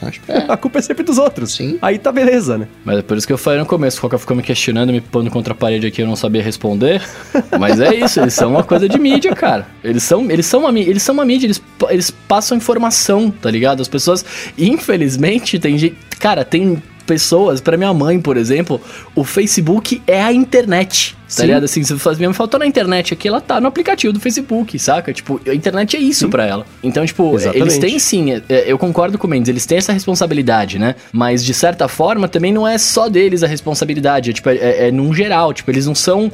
A 0.48 0.58
culpa 0.58 0.80
é 0.80 0.82
sempre 0.82 1.04
dos 1.04 1.18
outros. 1.18 1.54
Sim. 1.54 1.78
Aí 1.82 2.00
tá 2.00 2.12
beleza, 2.12 2.58
né? 2.58 2.68
Mas 2.84 3.00
é 3.00 3.02
por 3.02 3.16
isso 3.16 3.28
que 3.28 3.34
eu 3.34 3.38
falei 3.38 3.60
no 3.60 3.66
começo, 3.66 4.00
o 4.00 4.02
Coca 4.02 4.18
ficou 4.18 4.36
me 4.36 4.42
questionando, 4.42 4.92
me 4.92 5.02
pondo 5.02 5.30
contra 5.30 5.54
a 5.54 5.56
parede 5.56 5.86
aqui, 5.86 6.02
eu 6.02 6.08
não 6.08 6.16
sabia 6.16 6.42
responder. 6.42 7.02
Mas 7.60 7.80
é 7.80 7.94
isso, 7.94 8.20
eles 8.20 8.34
são 8.34 8.52
uma 8.52 8.64
coisa 8.64 8.90
de 8.90 8.98
mídia, 8.98 9.36
cara. 9.36 9.68
Eles 9.84 10.04
são, 10.04 10.30
eles 10.32 10.46
são 10.46 10.62
uma, 10.62 10.80
eles 10.80 11.04
são 11.04 11.14
uma 11.14 11.26
mídia, 11.26 11.46
eles, 11.46 11.62
eles 11.90 12.10
passam 12.10 12.58
informação, 12.58 13.30
tá 13.30 13.52
ligado? 13.52 13.82
As 13.82 13.88
pessoas, 13.88 14.26
infelizmente, 14.58 15.60
tem 15.60 15.78
gente. 15.78 15.96
Cara, 16.20 16.44
tem 16.44 16.82
pessoas, 17.02 17.60
para 17.62 17.78
minha 17.78 17.94
mãe, 17.94 18.20
por 18.20 18.38
exemplo, 18.38 18.80
o 19.16 19.24
Facebook 19.24 20.02
é 20.08 20.22
a 20.22 20.32
internet. 20.32 21.18
Tá 21.36 21.46
ligado? 21.46 21.64
Assim, 21.64 21.82
se 21.82 21.98
faz 21.98 22.18
mesmo 22.18 22.34
faltou 22.34 22.60
na 22.60 22.66
internet 22.66 23.14
aqui, 23.14 23.28
ela 23.28 23.40
tá 23.40 23.62
no 23.62 23.68
aplicativo 23.68 24.12
do 24.12 24.20
Facebook, 24.20 24.78
saca? 24.78 25.14
Tipo, 25.14 25.40
a 25.48 25.54
internet 25.54 25.96
é 25.96 26.00
isso 26.00 26.28
para 26.28 26.46
ela. 26.46 26.66
Então, 26.84 27.06
tipo, 27.06 27.36
Exatamente. 27.36 27.62
eles 27.62 27.78
têm 27.78 28.00
sim, 28.00 28.34
é, 28.34 28.42
é, 28.50 28.72
eu 28.72 28.78
concordo 28.78 29.18
com 29.18 29.28
o 29.28 29.30
Mendes, 29.30 29.48
eles 29.48 29.66
têm 29.66 29.78
essa 29.78 29.94
responsabilidade, 29.94 30.78
né? 30.78 30.96
Mas 31.12 31.44
de 31.44 31.54
certa 31.54 31.88
forma 31.88 32.28
também 32.28 32.52
não 32.52 32.68
é 32.68 32.78
só 32.78 33.08
deles 33.08 33.44
a 33.44 33.48
responsabilidade, 33.48 34.32
é, 34.32 34.34
tipo, 34.34 34.50
é, 34.50 34.56
é, 34.56 34.88
é 34.88 34.92
num 34.92 35.14
geral, 35.14 35.54
tipo, 35.54 35.72
eles 35.72 35.86
não 35.86 35.96
são 35.96 36.30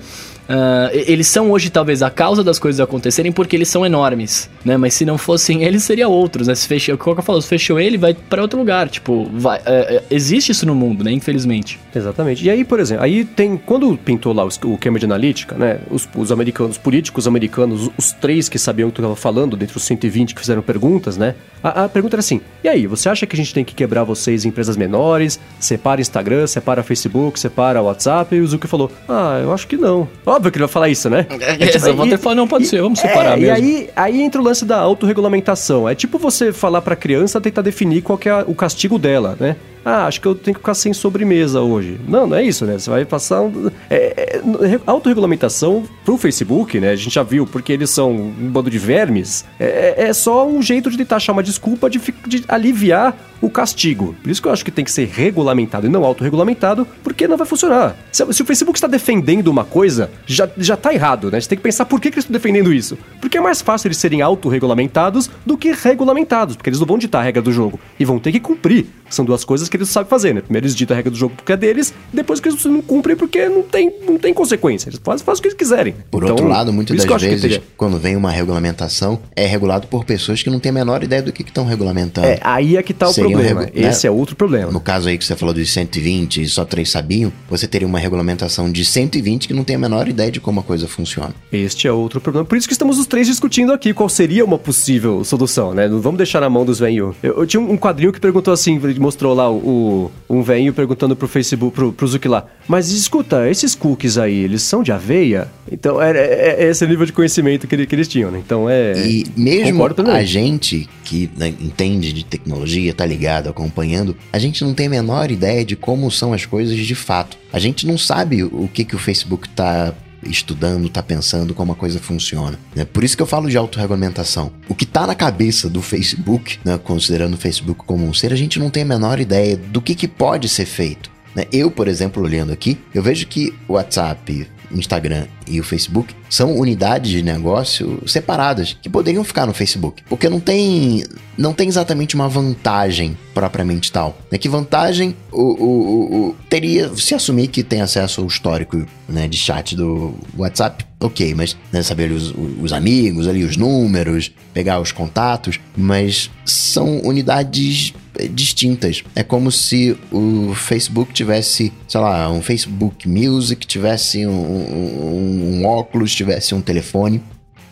Uh, 0.48 0.90
eles 0.94 1.28
são 1.28 1.52
hoje 1.52 1.70
talvez 1.70 2.02
a 2.02 2.10
causa 2.10 2.42
das 2.44 2.58
coisas 2.58 2.80
acontecerem 2.80 3.32
porque 3.32 3.56
eles 3.56 3.68
são 3.68 3.86
enormes, 3.86 4.50
né? 4.64 4.78
Mas 4.78 4.94
se 4.94 5.06
não 5.06 5.18
fossem 5.18 5.64
eles, 5.64 5.84
seria 5.84 6.08
outros, 6.08 6.48
né? 6.48 6.56
Se 6.56 6.68
fecha, 6.68 6.94
o 6.94 6.98
Coca 6.98 7.22
falou, 7.22 7.42
se 7.42 7.48
fechou 7.48 7.80
ele, 7.80 7.98
vai 7.98 8.14
para 8.14 8.42
outro 8.42 8.58
lugar. 8.58 8.88
Tipo, 8.90 9.30
vai, 9.34 9.60
uh, 9.60 10.04
existe 10.10 10.52
isso 10.52 10.66
no 10.66 10.74
mundo, 10.74 11.04
né? 11.04 11.12
Infelizmente. 11.12 11.80
Exatamente. 11.94 12.46
E 12.46 12.50
aí, 12.50 12.64
por 12.64 12.80
exemplo, 12.80 13.04
aí 13.04 13.26
tem. 13.26 13.58
Quando 13.58 13.98
pintou 13.98 14.34
lá 14.34 14.46
o 14.46 14.78
Cambridge 14.78 15.06
Analytica, 15.06 15.56
né? 15.56 15.80
Os, 15.90 16.08
os 16.16 16.32
americanos, 16.32 16.72
os 16.74 16.78
políticos 16.78 17.28
americanos, 17.28 17.90
os 17.98 18.14
três 18.14 18.48
que 18.48 18.58
sabiam 18.58 18.90
o 18.90 18.92
que 18.92 19.02
eu 19.02 19.04
estava 19.04 19.16
falando, 19.16 19.58
dentre 19.58 19.76
os 19.76 19.84
120 19.84 20.34
que 20.34 20.40
fizeram 20.40 20.62
perguntas, 20.62 21.18
né? 21.18 21.36
A, 21.64 21.86
a, 21.86 21.90
pergunta 21.90 22.16
era 22.16 22.20
assim: 22.20 22.40
e 22.64 22.70
aí, 22.70 22.88
você 22.88 23.10
acha 23.10 23.26
que 23.26 23.36
a 23.36 23.38
gente 23.38 23.54
tem 23.54 23.66
que 23.66 23.76
quebrar 23.76 24.04
vocês 24.04 24.46
em 24.46 24.50
empresas 24.50 24.78
menores? 24.78 25.40
Separa 25.60 26.00
Instagram, 26.00 26.48
separa 26.48 26.84
Facebook, 26.84 27.40
separa 27.40 27.82
WhatsApp? 27.82 28.36
E 28.36 28.40
o 28.40 28.48
Zuki 28.48 28.68
falou: 28.68 28.92
ah, 29.10 29.40
eu 29.44 29.54
acho 29.54 29.68
que 29.68 29.76
não. 29.76 30.08
Óbvio 30.38 30.52
que 30.52 30.58
ele 30.60 30.66
vai 30.66 30.72
falar 30.72 30.90
isso, 30.90 31.10
né? 31.10 31.26
É, 31.40 31.64
é, 31.64 31.68
tipo, 31.68 32.06
e, 32.06 32.18
falar, 32.18 32.36
não, 32.36 32.48
pode 32.48 32.66
e, 32.66 32.68
ser, 32.68 32.80
vamos 32.80 33.00
separar 33.00 33.38
é, 33.38 33.42
mesmo. 33.42 33.46
E 33.46 33.50
aí, 33.50 33.90
aí 33.96 34.22
entra 34.22 34.40
o 34.40 34.44
lance 34.44 34.64
da 34.64 34.78
autorregulamentação. 34.78 35.90
É 35.90 35.96
tipo 35.96 36.20
você 36.20 36.54
falar 36.54 36.82
pra 36.82 36.96
criança 36.96 37.42
tentar 37.42 37.64
definir 37.64 38.04
qual 38.04 38.20
é 38.24 38.44
o 38.48 38.54
castigo 38.54 39.00
dela, 39.00 39.36
né? 39.40 39.56
ah, 39.88 40.06
acho 40.06 40.20
que 40.20 40.28
eu 40.28 40.36
tenho 40.36 40.54
que 40.54 40.60
ficar 40.60 40.74
sem 40.74 40.92
sobremesa 40.92 41.62
hoje. 41.62 41.98
Não, 42.06 42.28
não 42.28 42.36
é 42.36 42.44
isso, 42.44 42.66
né? 42.66 42.78
Você 42.78 42.90
vai 42.90 43.06
passar. 43.06 43.42
Um, 43.42 43.72
é, 43.90 44.42
é, 44.44 44.80
autorregulamentação 44.86 45.86
pro 46.04 46.18
Facebook, 46.18 46.78
né? 46.78 46.90
A 46.90 46.96
gente 46.98 47.16
já 47.16 47.24
viu, 47.24 47.48
porque 47.48 47.72
eles 47.72 47.90
são 47.90 48.12
um 48.12 48.50
bando 48.52 48.70
de 48.70 48.78
vermes, 48.78 49.46
é, 49.58 50.10
é 50.10 50.14
só 50.14 50.46
um 50.46 50.62
jeito 50.62 50.92
de 50.92 50.98
tentar 50.98 51.16
achar 51.16 51.32
uma 51.32 51.42
desculpa 51.42 51.90
de, 51.90 52.00
de 52.28 52.44
aliviar 52.50 53.16
o 53.40 53.50
castigo. 53.50 54.14
Por 54.22 54.30
isso 54.30 54.42
que 54.42 54.48
eu 54.50 54.52
acho 54.52 54.66
que 54.66 54.72
tem 54.72 54.84
que 54.84 54.92
ser 54.92 55.08
regulamentado 55.08 55.88
e 55.88 55.90
não 55.90 56.04
autorregulamentado, 56.04 56.86
porque 57.02 57.26
não 57.26 57.38
vai 57.38 57.48
funcionar. 57.48 57.96
Se, 58.12 58.26
se, 58.34 58.42
o 58.42 58.46
Facebook 58.46 58.78
está 58.78 58.88
defendendo 58.88 59.48
uma 59.48 59.64
coisa, 59.64 60.10
já, 60.28 60.48
já 60.58 60.76
tá 60.76 60.94
errado, 60.94 61.32
né? 61.32 61.40
Você 61.40 61.50
tem 61.50 61.58
que 61.58 61.64
pensar 61.64 61.86
por 61.86 62.00
que, 62.00 62.12
que 62.12 62.16
eles 62.16 62.26
estão 62.26 62.34
defendendo 62.34 62.72
isso. 62.72 62.98
Porque 63.22 63.38
é 63.38 63.42
mais 63.42 63.62
fácil 63.62 63.88
eles 63.88 63.98
serem 63.98 64.22
autorregulamentados 64.22 65.30
do 65.46 65.58
que 65.58 65.72
regulamentados, 65.72 66.56
porque 66.56 66.70
eles 66.70 66.80
não 66.80 66.86
vão 66.86 66.98
ditar 66.98 67.22
a 67.22 67.24
regra 67.24 67.42
do 67.42 67.52
jogo 67.52 67.80
e 68.00 68.06
vão 68.06 68.20
ter 68.20 68.32
que 68.32 68.40
cumprir. 68.40 68.86
São 69.10 69.24
duas 69.24 69.46
coisas 69.46 69.70
que 69.70 69.78
eles 69.78 69.88
sabem 69.90 70.10
fazer, 70.10 70.36
né? 70.36 70.42
Primeiro 70.42 70.66
eles 70.66 70.76
ditam 70.76 70.94
a 70.94 70.98
regra 70.98 71.10
do 71.10 71.18
jogo 71.18 71.34
porque 71.36 71.54
é 71.54 71.58
deles, 71.58 71.94
depois 72.12 72.42
que 72.42 72.50
eles 72.50 72.64
não 72.66 72.82
cumprem 72.82 73.16
porque 73.16 73.48
não 73.48 73.64
tem, 73.64 73.92
não 74.06 74.18
tem 74.18 74.34
consequência. 74.34 74.90
Eles 74.90 75.00
fazem, 75.02 75.26
fazem 75.26 75.40
o 75.40 75.42
que 75.42 75.48
eles 75.48 75.58
quiserem. 75.58 75.96
Por 76.12 76.24
então, 76.24 76.36
outro 76.36 76.48
lado, 76.48 76.74
muitas 76.74 77.04
das 77.06 77.22
vezes, 77.22 77.62
quando 77.78 77.98
vem 77.98 78.18
uma 78.18 78.32
regulamentação, 78.32 79.20
é 79.34 79.46
regulado 79.46 79.88
por 79.88 80.04
pessoas 80.04 80.44
que 80.44 80.50
não 80.50 80.60
têm 80.60 80.72
a 80.72 80.74
menor 80.74 81.04
ideia 81.04 81.22
do 81.22 81.32
que 81.32 81.42
estão 81.42 81.66
regulamentando. 81.66 82.28
É, 82.28 82.40
aí 82.44 82.76
é 82.76 82.84
que 82.84 82.94
tá 82.94 83.08
o 83.08 83.14
problema. 83.14 83.62
Né? 83.62 83.70
Esse 83.74 84.06
é 84.06 84.12
outro 84.12 84.36
problema. 84.36 84.72
No 84.72 84.82
caso 84.82 85.08
aí 85.08 85.18
que 85.18 85.24
você 85.24 85.36
falou 85.36 85.54
dos 85.54 85.72
120 85.72 86.42
e 86.42 86.48
só 86.48 86.66
três 86.66 86.92
sabiam, 86.92 87.32
você 87.50 87.66
teria 87.66 87.88
uma 87.88 88.00
regulamentação 88.00 88.70
de 88.70 88.84
120 88.84 89.48
que 89.48 89.54
não 89.54 89.64
tem 89.64 89.78
a 89.78 89.80
menor 89.80 90.08
ideia 90.08 90.17
de 90.32 90.40
como 90.40 90.60
a 90.60 90.64
coisa 90.64 90.88
funciona. 90.88 91.34
Este 91.52 91.88
é 91.88 91.92
outro 91.92 92.20
problema. 92.20 92.46
Por 92.46 92.58
isso 92.58 92.68
que 92.68 92.74
estamos 92.74 92.98
os 92.98 93.06
três 93.06 93.28
discutindo 93.28 93.72
aqui 93.72 93.94
qual 93.94 94.10
seria 94.10 94.44
uma 94.44 94.58
possível 94.58 95.24
solução, 95.24 95.74
né? 95.74 95.88
Não 95.88 96.02
vamos 96.02 96.18
deixar 96.18 96.42
na 96.42 96.50
mão 96.50 96.66
dos 96.66 96.80
velhos. 96.80 97.16
Eu, 97.22 97.40
eu, 97.40 97.46
tinha 97.46 97.62
um 97.62 97.78
quadrinho 97.78 98.12
que 98.12 98.20
perguntou 98.20 98.54
assim, 98.54 98.80
mostrou 99.00 99.34
lá 99.34 99.52
o, 99.52 100.12
um 100.30 100.42
velho 100.42 100.74
perguntando 100.74 101.16
pro 101.16 101.28
Facebook, 101.28 101.76
pro, 101.76 101.94
pro 101.94 102.08
Zuki 102.08 102.28
lá, 102.28 102.46
mas 102.68 102.90
escuta, 102.90 103.50
esses 103.50 103.76
cookies 103.76 104.18
aí, 104.18 104.36
eles 104.36 104.62
são 104.62 104.82
de 104.82 104.92
aveia? 104.92 105.48
Então, 105.72 106.02
é, 106.02 106.12
é, 106.12 106.56
é 106.64 106.70
esse 106.70 106.86
nível 106.88 107.06
de 107.06 107.14
conhecimento 107.14 107.68
que, 107.68 107.76
ele, 107.76 107.86
que 107.86 107.94
eles 107.94 108.08
tinham, 108.08 108.32
né? 108.32 108.42
Então, 108.44 108.70
é... 108.70 108.94
E 109.08 109.26
mesmo 109.36 109.86
a 109.86 110.24
gente 110.24 110.90
que 111.04 111.30
né, 111.38 111.54
entende 111.60 112.12
de 112.12 112.26
tecnologia, 112.26 112.94
tá 112.94 113.06
ligado, 113.06 113.50
acompanhando, 113.50 114.16
a 114.32 114.40
gente 114.40 114.64
não 114.64 114.74
tem 114.74 114.88
a 114.88 114.90
menor 114.90 115.32
ideia 115.32 115.64
de 115.64 115.76
como 115.76 116.12
são 116.12 116.34
as 116.34 116.46
coisas 116.46 116.76
de 116.76 116.96
fato. 116.96 117.38
A 117.52 117.60
gente 117.60 117.88
não 117.88 117.98
sabe 117.98 118.44
o 118.44 118.70
que, 118.72 118.84
que 118.84 118.96
o 118.96 119.00
Facebook 119.00 119.48
tá 119.50 119.94
estudando, 120.30 120.90
tá 120.90 121.02
pensando 121.02 121.54
como 121.54 121.72
a 121.72 121.76
coisa 121.76 122.00
funciona. 122.00 122.60
Né? 122.76 122.86
Por 122.86 123.04
isso 123.04 123.16
que 123.16 123.24
eu 123.24 123.28
falo 123.28 123.50
de 123.50 123.58
autorregulamentação. 123.58 124.52
O 124.70 124.76
que 124.76 124.86
tá 124.86 125.08
na 125.08 125.16
cabeça 125.16 125.70
do 125.70 125.82
Facebook, 125.82 126.60
né, 126.64 126.78
considerando 126.78 127.34
o 127.34 127.38
Facebook 127.38 127.84
como 127.86 128.06
um 128.06 128.14
ser, 128.14 128.32
a 128.34 128.36
gente 128.36 128.60
não 128.60 128.70
tem 128.70 128.84
a 128.84 128.86
menor 128.86 129.20
ideia 129.20 129.58
do 129.58 129.82
que, 129.82 129.96
que 129.96 130.08
pode 130.08 130.48
ser 130.50 130.66
feito. 130.66 131.17
Né? 131.38 131.46
Eu, 131.54 131.70
por 131.70 131.88
exemplo, 131.88 132.24
olhando 132.24 132.52
aqui, 132.52 132.80
eu 132.96 133.04
vejo 133.04 133.28
que 133.28 133.54
o 133.68 133.74
WhatsApp, 133.74 134.48
Instagram 134.72 135.28
e 135.48 135.60
o 135.60 135.64
Facebook 135.64 136.14
são 136.28 136.58
unidades 136.58 137.12
de 137.12 137.22
negócio 137.22 138.02
separadas 138.08 138.76
que 138.82 138.90
poderiam 138.90 139.24
ficar 139.24 139.46
no 139.46 139.54
Facebook, 139.54 140.04
porque 140.10 140.28
não 140.28 140.40
tem 140.40 141.04
não 141.38 141.54
tem 141.54 141.68
exatamente 141.68 142.16
uma 142.16 142.28
vantagem 142.28 143.16
propriamente 143.34 143.92
tal. 143.92 144.18
Né? 144.32 144.40
Que 144.40 144.50
vantagem 144.50 145.16
o, 145.32 145.42
o, 145.42 146.30
o, 146.30 146.36
teria 146.50 146.94
se 146.96 147.14
assumir 147.14 147.48
que 147.50 147.64
tem 147.64 147.82
acesso 147.82 148.22
ao 148.22 148.28
histórico 148.28 148.86
né, 149.08 149.28
de 149.28 149.38
chat 149.38 149.76
do 149.76 150.16
WhatsApp? 150.36 150.86
Ok, 151.00 151.36
mas 151.36 151.56
né, 151.72 151.84
saber 151.84 152.12
os, 152.12 152.34
os 152.60 152.74
amigos 152.74 153.28
ali, 153.28 153.44
os 153.44 153.56
números, 153.56 154.32
pegar 154.52 154.82
os 154.82 154.92
contatos, 154.92 155.60
mas 155.78 156.32
são 156.44 157.00
unidades 157.02 157.94
distintas. 158.28 159.04
É 159.16 159.24
como 159.24 159.52
se 159.52 159.98
o 160.12 160.54
Facebook 160.56 161.14
tivesse, 161.14 161.72
sei 161.88 162.02
lá, 162.02 162.30
um 162.32 162.42
Facebook 162.42 163.08
Music, 163.08 163.66
tivesse 163.66 164.26
um, 164.26 164.32
um, 164.32 165.62
um 165.62 165.66
óculos, 165.66 166.14
tivesse 166.14 166.56
um 166.56 166.62
telefone. 166.62 167.22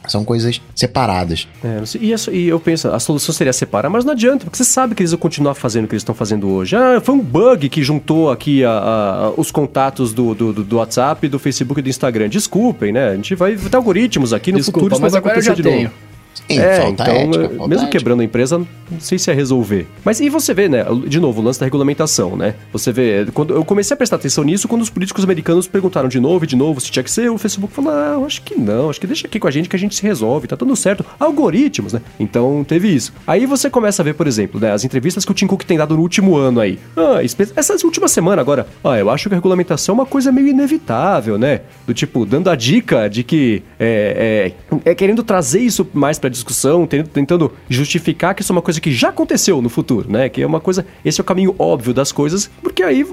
São 0.08 0.24
coisas 0.24 0.62
separadas. 0.76 1.48
É, 1.64 1.82
e, 2.00 2.14
e, 2.32 2.48
eu 2.48 2.60
penso, 2.60 2.90
a 2.90 3.00
solução 3.00 3.34
seria 3.34 3.52
separar, 3.52 3.90
mas 3.90 4.06
não 4.06 4.14
adianta, 4.14 4.46
porque 4.46 4.58
você 4.58 4.64
sabe 4.64 4.94
que 4.94 5.02
eles 5.02 5.12
vão 5.12 5.20
continuar 5.20 5.56
fazendo 5.56 5.86
o 5.86 5.88
que 5.88 5.96
eles 5.96 6.02
estão 6.02 6.14
fazendo 6.14 6.48
hoje. 6.48 6.76
Ah, 6.76 7.02
foi 7.02 7.16
um 7.16 7.20
bug 7.20 7.68
que 7.70 7.84
juntou 7.84 8.30
aqui 8.30 8.64
a, 8.64 8.70
a, 8.70 9.30
os 9.32 9.50
contatos 9.50 10.14
do, 10.14 10.36
do, 10.36 10.54
do, 10.54 10.78
WhatsApp, 10.78 11.28
do 11.28 11.40
Facebook 11.40 11.80
e 11.80 11.84
do 11.84 11.90
Instagram. 11.90 12.30
Desculpem, 12.30 12.92
né? 12.92 13.10
A 13.10 13.16
gente 13.16 13.34
vai 13.34 13.56
ter 13.56 13.76
algoritmos 13.76 14.32
aqui 14.32 14.52
no 14.52 14.60
Desculpa, 14.60 14.82
futuro, 14.82 15.02
mas 15.02 15.14
vai 15.14 15.20
agora 15.20 15.38
eu 15.38 15.42
já 15.42 15.56
tenho. 15.56 15.84
Novo. 15.86 16.15
Sim, 16.48 16.60
é, 16.60 16.90
então, 16.90 17.06
ética, 17.06 17.40
mesmo 17.50 17.74
ética. 17.74 17.88
quebrando 17.88 18.22
a 18.22 18.24
empresa, 18.24 18.58
não 18.58 19.00
sei 19.00 19.18
se 19.18 19.32
é 19.32 19.34
resolver. 19.34 19.88
Mas 20.04 20.20
e 20.20 20.30
você 20.30 20.54
vê, 20.54 20.70
né, 20.70 20.86
de 21.08 21.20
novo, 21.20 21.42
o 21.42 21.44
lance 21.44 21.60
da 21.60 21.66
regulamentação, 21.66 22.36
né? 22.36 22.56
Você 22.72 22.92
vê, 22.92 23.26
quando 23.34 23.54
eu 23.54 23.66
comecei 23.66 23.94
a 23.94 23.98
prestar 23.98 24.18
atenção 24.18 24.44
nisso 24.44 24.68
quando 24.68 24.82
os 24.82 24.90
políticos 24.90 25.24
americanos 25.24 25.68
perguntaram 25.68 26.08
de 26.08 26.20
novo 26.20 26.46
e 26.46 26.48
de 26.48 26.56
novo 26.56 26.80
se 26.80 26.92
tinha 26.92 27.04
que 27.04 27.12
ser, 27.12 27.30
o 27.32 27.38
Facebook 27.38 27.74
falou: 27.74 27.92
"Ah, 27.92 28.22
acho 28.26 28.42
que 28.42 28.56
não, 28.60 28.90
acho 28.90 29.00
que 29.00 29.08
deixa 29.08 29.28
aqui 29.28 29.40
com 29.40 29.48
a 29.48 29.52
gente 29.52 29.68
que 29.70 29.76
a 29.76 29.80
gente 29.80 29.96
se 29.96 30.04
resolve, 30.04 30.48
tá 30.48 30.56
tudo 30.58 30.76
certo". 30.76 31.06
Algoritmos, 31.20 31.94
né? 31.94 32.02
Então, 32.20 32.64
teve 32.68 32.94
isso. 32.94 33.14
Aí 33.26 33.46
você 33.46 33.70
começa 33.70 34.02
a 34.02 34.06
ver, 34.06 34.14
por 34.14 34.28
exemplo, 34.28 34.60
né, 34.60 34.72
as 34.72 34.84
entrevistas 34.84 35.26
que 35.26 35.32
o 35.32 35.34
Tim 35.34 35.48
Cook 35.48 35.64
tem 35.64 35.78
dado 35.78 35.96
no 35.96 36.02
último 36.02 36.36
ano 36.36 36.60
aí. 36.60 36.80
Ah, 36.96 37.20
essa 37.56 37.76
última 37.84 38.08
semana 38.08 38.42
agora, 38.42 38.68
ah, 38.84 38.98
eu 38.98 39.10
acho 39.10 39.30
que 39.30 39.36
a 39.36 39.38
regulamentação 39.38 39.94
é 39.94 39.98
uma 40.00 40.06
coisa 40.06 40.32
meio 40.32 40.48
inevitável, 40.48 41.38
né? 41.38 41.62
Do 41.88 41.94
tipo, 41.94 42.26
dando 42.26 42.50
a 42.50 42.56
dica 42.56 43.08
de 43.10 43.24
que 43.24 43.64
é, 43.80 44.54
é, 44.84 44.92
é 44.92 44.96
querendo 44.96 45.24
trazer 45.24 45.60
isso 45.60 45.88
mais 45.94 46.20
pra 46.26 46.30
discussão, 46.30 46.88
tentando 46.88 47.52
justificar 47.70 48.34
que 48.34 48.42
isso 48.42 48.52
é 48.52 48.56
uma 48.56 48.62
coisa 48.62 48.82
que 48.82 48.92
já 48.92 49.10
aconteceu 49.10 49.62
no 49.62 49.70
futuro, 49.70 50.12
né? 50.12 50.28
Que 50.28 50.42
é 50.42 50.48
uma 50.48 50.60
coisa. 50.60 50.86
Esse 51.04 51.22
é 51.22 51.24
o 51.24 51.26
caminho 51.26 51.56
óbvio 51.60 51.94
das 51.94 52.12
coisas, 52.12 52.50
porque 52.64 52.82
aí 52.82 53.06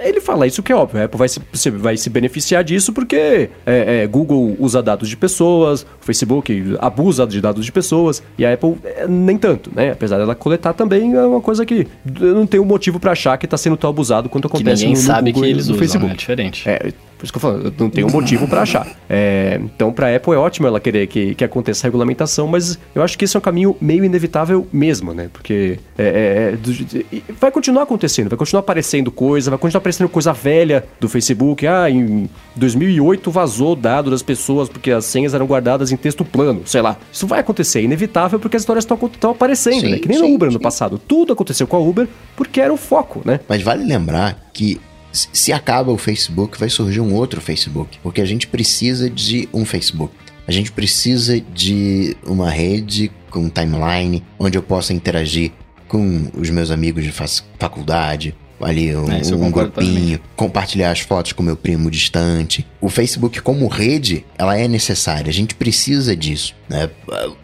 ele 0.00 0.20
fala 0.20 0.46
isso 0.46 0.62
que 0.62 0.72
é 0.72 0.76
óbvio. 0.76 1.00
A 1.00 1.04
Apple 1.04 1.18
vai 1.18 1.28
se, 1.28 1.70
vai 1.70 1.96
se 1.96 2.10
beneficiar 2.10 2.64
disso 2.64 2.92
porque 2.92 3.50
é, 3.66 4.02
é, 4.02 4.06
Google 4.06 4.56
usa 4.58 4.82
dados 4.82 5.08
de 5.08 5.16
pessoas, 5.16 5.82
o 5.82 6.04
Facebook 6.04 6.76
abusa 6.80 7.26
de 7.26 7.40
dados 7.40 7.64
de 7.64 7.72
pessoas 7.72 8.22
e 8.38 8.44
a 8.44 8.52
Apple 8.52 8.76
é, 8.84 9.06
nem 9.06 9.36
tanto, 9.36 9.70
né? 9.74 9.92
Apesar 9.92 10.18
dela 10.18 10.34
coletar 10.34 10.72
também 10.72 11.14
é 11.14 11.22
uma 11.24 11.40
coisa 11.40 11.64
que 11.66 11.86
eu 12.20 12.34
não 12.34 12.46
tenho 12.46 12.64
motivo 12.64 12.98
para 12.98 13.12
achar 13.12 13.36
que 13.36 13.46
está 13.46 13.56
sendo 13.56 13.76
tão 13.76 13.90
abusado 13.90 14.28
quanto 14.28 14.46
acontece 14.46 14.82
que 14.82 14.88
ninguém 14.88 14.94
no, 14.94 15.00
no 15.00 15.14
sabe 15.14 15.32
Google 15.32 15.48
que 15.48 15.54
eles 15.54 15.68
no 15.68 15.74
usam, 15.74 15.78
Facebook. 15.78 16.08
Né? 16.08 16.12
É 16.12 16.16
diferente. 16.16 16.68
É, 16.68 16.92
por 17.22 17.26
isso 17.26 17.32
que 17.32 17.36
eu 17.36 17.40
falo, 17.40 17.58
eu 17.66 17.72
não 17.78 17.88
tenho 17.88 18.10
motivo 18.10 18.48
para 18.48 18.62
achar. 18.62 18.84
É, 19.08 19.60
então, 19.62 19.92
para 19.92 20.08
a 20.08 20.16
Apple 20.16 20.34
é 20.34 20.36
ótimo 20.36 20.66
ela 20.66 20.80
querer 20.80 21.06
que, 21.06 21.36
que 21.36 21.44
aconteça 21.44 21.86
a 21.86 21.88
regulamentação, 21.88 22.48
mas 22.48 22.76
eu 22.96 23.00
acho 23.00 23.16
que 23.16 23.24
esse 23.24 23.36
é 23.36 23.38
um 23.38 23.40
caminho 23.40 23.76
meio 23.80 24.04
inevitável 24.04 24.66
mesmo, 24.72 25.14
né? 25.14 25.30
Porque 25.32 25.78
é, 25.96 26.02
é, 26.02 27.18
é 27.18 27.22
vai 27.38 27.52
continuar 27.52 27.84
acontecendo, 27.84 28.28
vai 28.28 28.36
continuar 28.36 28.60
aparecendo 28.60 29.12
coisa, 29.12 29.50
vai 29.50 29.58
continuar 29.58 29.78
aparecendo 29.82 30.08
coisa 30.08 30.32
velha 30.32 30.84
do 30.98 31.08
Facebook. 31.08 31.66
Ah, 31.66 31.90
em 31.90 32.30
2008 32.56 33.30
vazou 33.30 33.76
dado 33.76 34.10
das 34.10 34.22
pessoas 34.22 34.68
porque 34.68 34.90
as 34.90 35.04
senhas 35.04 35.34
eram 35.34 35.46
guardadas 35.46 35.92
em 35.92 35.96
texto 35.96 36.24
plano, 36.24 36.62
sei 36.64 36.80
lá. 36.80 36.96
Isso 37.12 37.26
vai 37.26 37.40
acontecer, 37.40 37.80
é 37.80 37.82
inevitável 37.82 38.38
porque 38.38 38.56
as 38.56 38.62
histórias 38.62 38.84
estão 38.84 39.30
aparecendo, 39.30 39.80
sim, 39.80 39.90
né? 39.90 39.98
Que 39.98 40.08
nem 40.08 40.18
sim, 40.18 40.28
no 40.28 40.34
Uber 40.34 40.48
sim. 40.48 40.54
no 40.54 40.60
passado. 40.60 40.98
Tudo 40.98 41.32
aconteceu 41.32 41.66
com 41.66 41.76
a 41.76 41.80
Uber 41.80 42.08
porque 42.36 42.60
era 42.60 42.72
o 42.72 42.76
foco, 42.76 43.20
né? 43.24 43.40
Mas 43.48 43.62
vale 43.62 43.84
lembrar 43.84 44.50
que 44.52 44.80
se 45.12 45.52
acaba 45.52 45.92
o 45.92 45.98
Facebook, 45.98 46.58
vai 46.58 46.70
surgir 46.70 47.00
um 47.00 47.14
outro 47.14 47.40
Facebook, 47.40 47.98
porque 48.02 48.20
a 48.20 48.24
gente 48.24 48.46
precisa 48.46 49.10
de 49.10 49.48
um 49.52 49.64
Facebook. 49.64 50.14
A 50.46 50.50
gente 50.50 50.72
precisa 50.72 51.40
de 51.40 52.16
uma 52.26 52.50
rede 52.50 53.12
com 53.30 53.48
timeline 53.48 54.22
onde 54.38 54.58
eu 54.58 54.62
possa 54.62 54.92
interagir 54.92 55.52
com 55.86 56.30
os 56.34 56.48
meus 56.48 56.70
amigos 56.70 57.04
de 57.04 57.12
faculdade, 57.58 58.34
ali 58.62 58.94
um, 58.96 59.10
é, 59.10 59.34
um 59.34 59.50
grupinho, 59.50 60.20
compartilhar 60.36 60.90
as 60.90 61.00
fotos 61.00 61.32
com 61.32 61.42
meu 61.42 61.56
primo 61.56 61.90
distante. 61.90 62.66
O 62.80 62.88
Facebook 62.88 63.40
como 63.40 63.66
rede, 63.68 64.24
ela 64.38 64.58
é 64.58 64.66
necessária, 64.68 65.28
a 65.28 65.32
gente 65.32 65.54
precisa 65.54 66.16
disso, 66.16 66.54
né? 66.68 66.88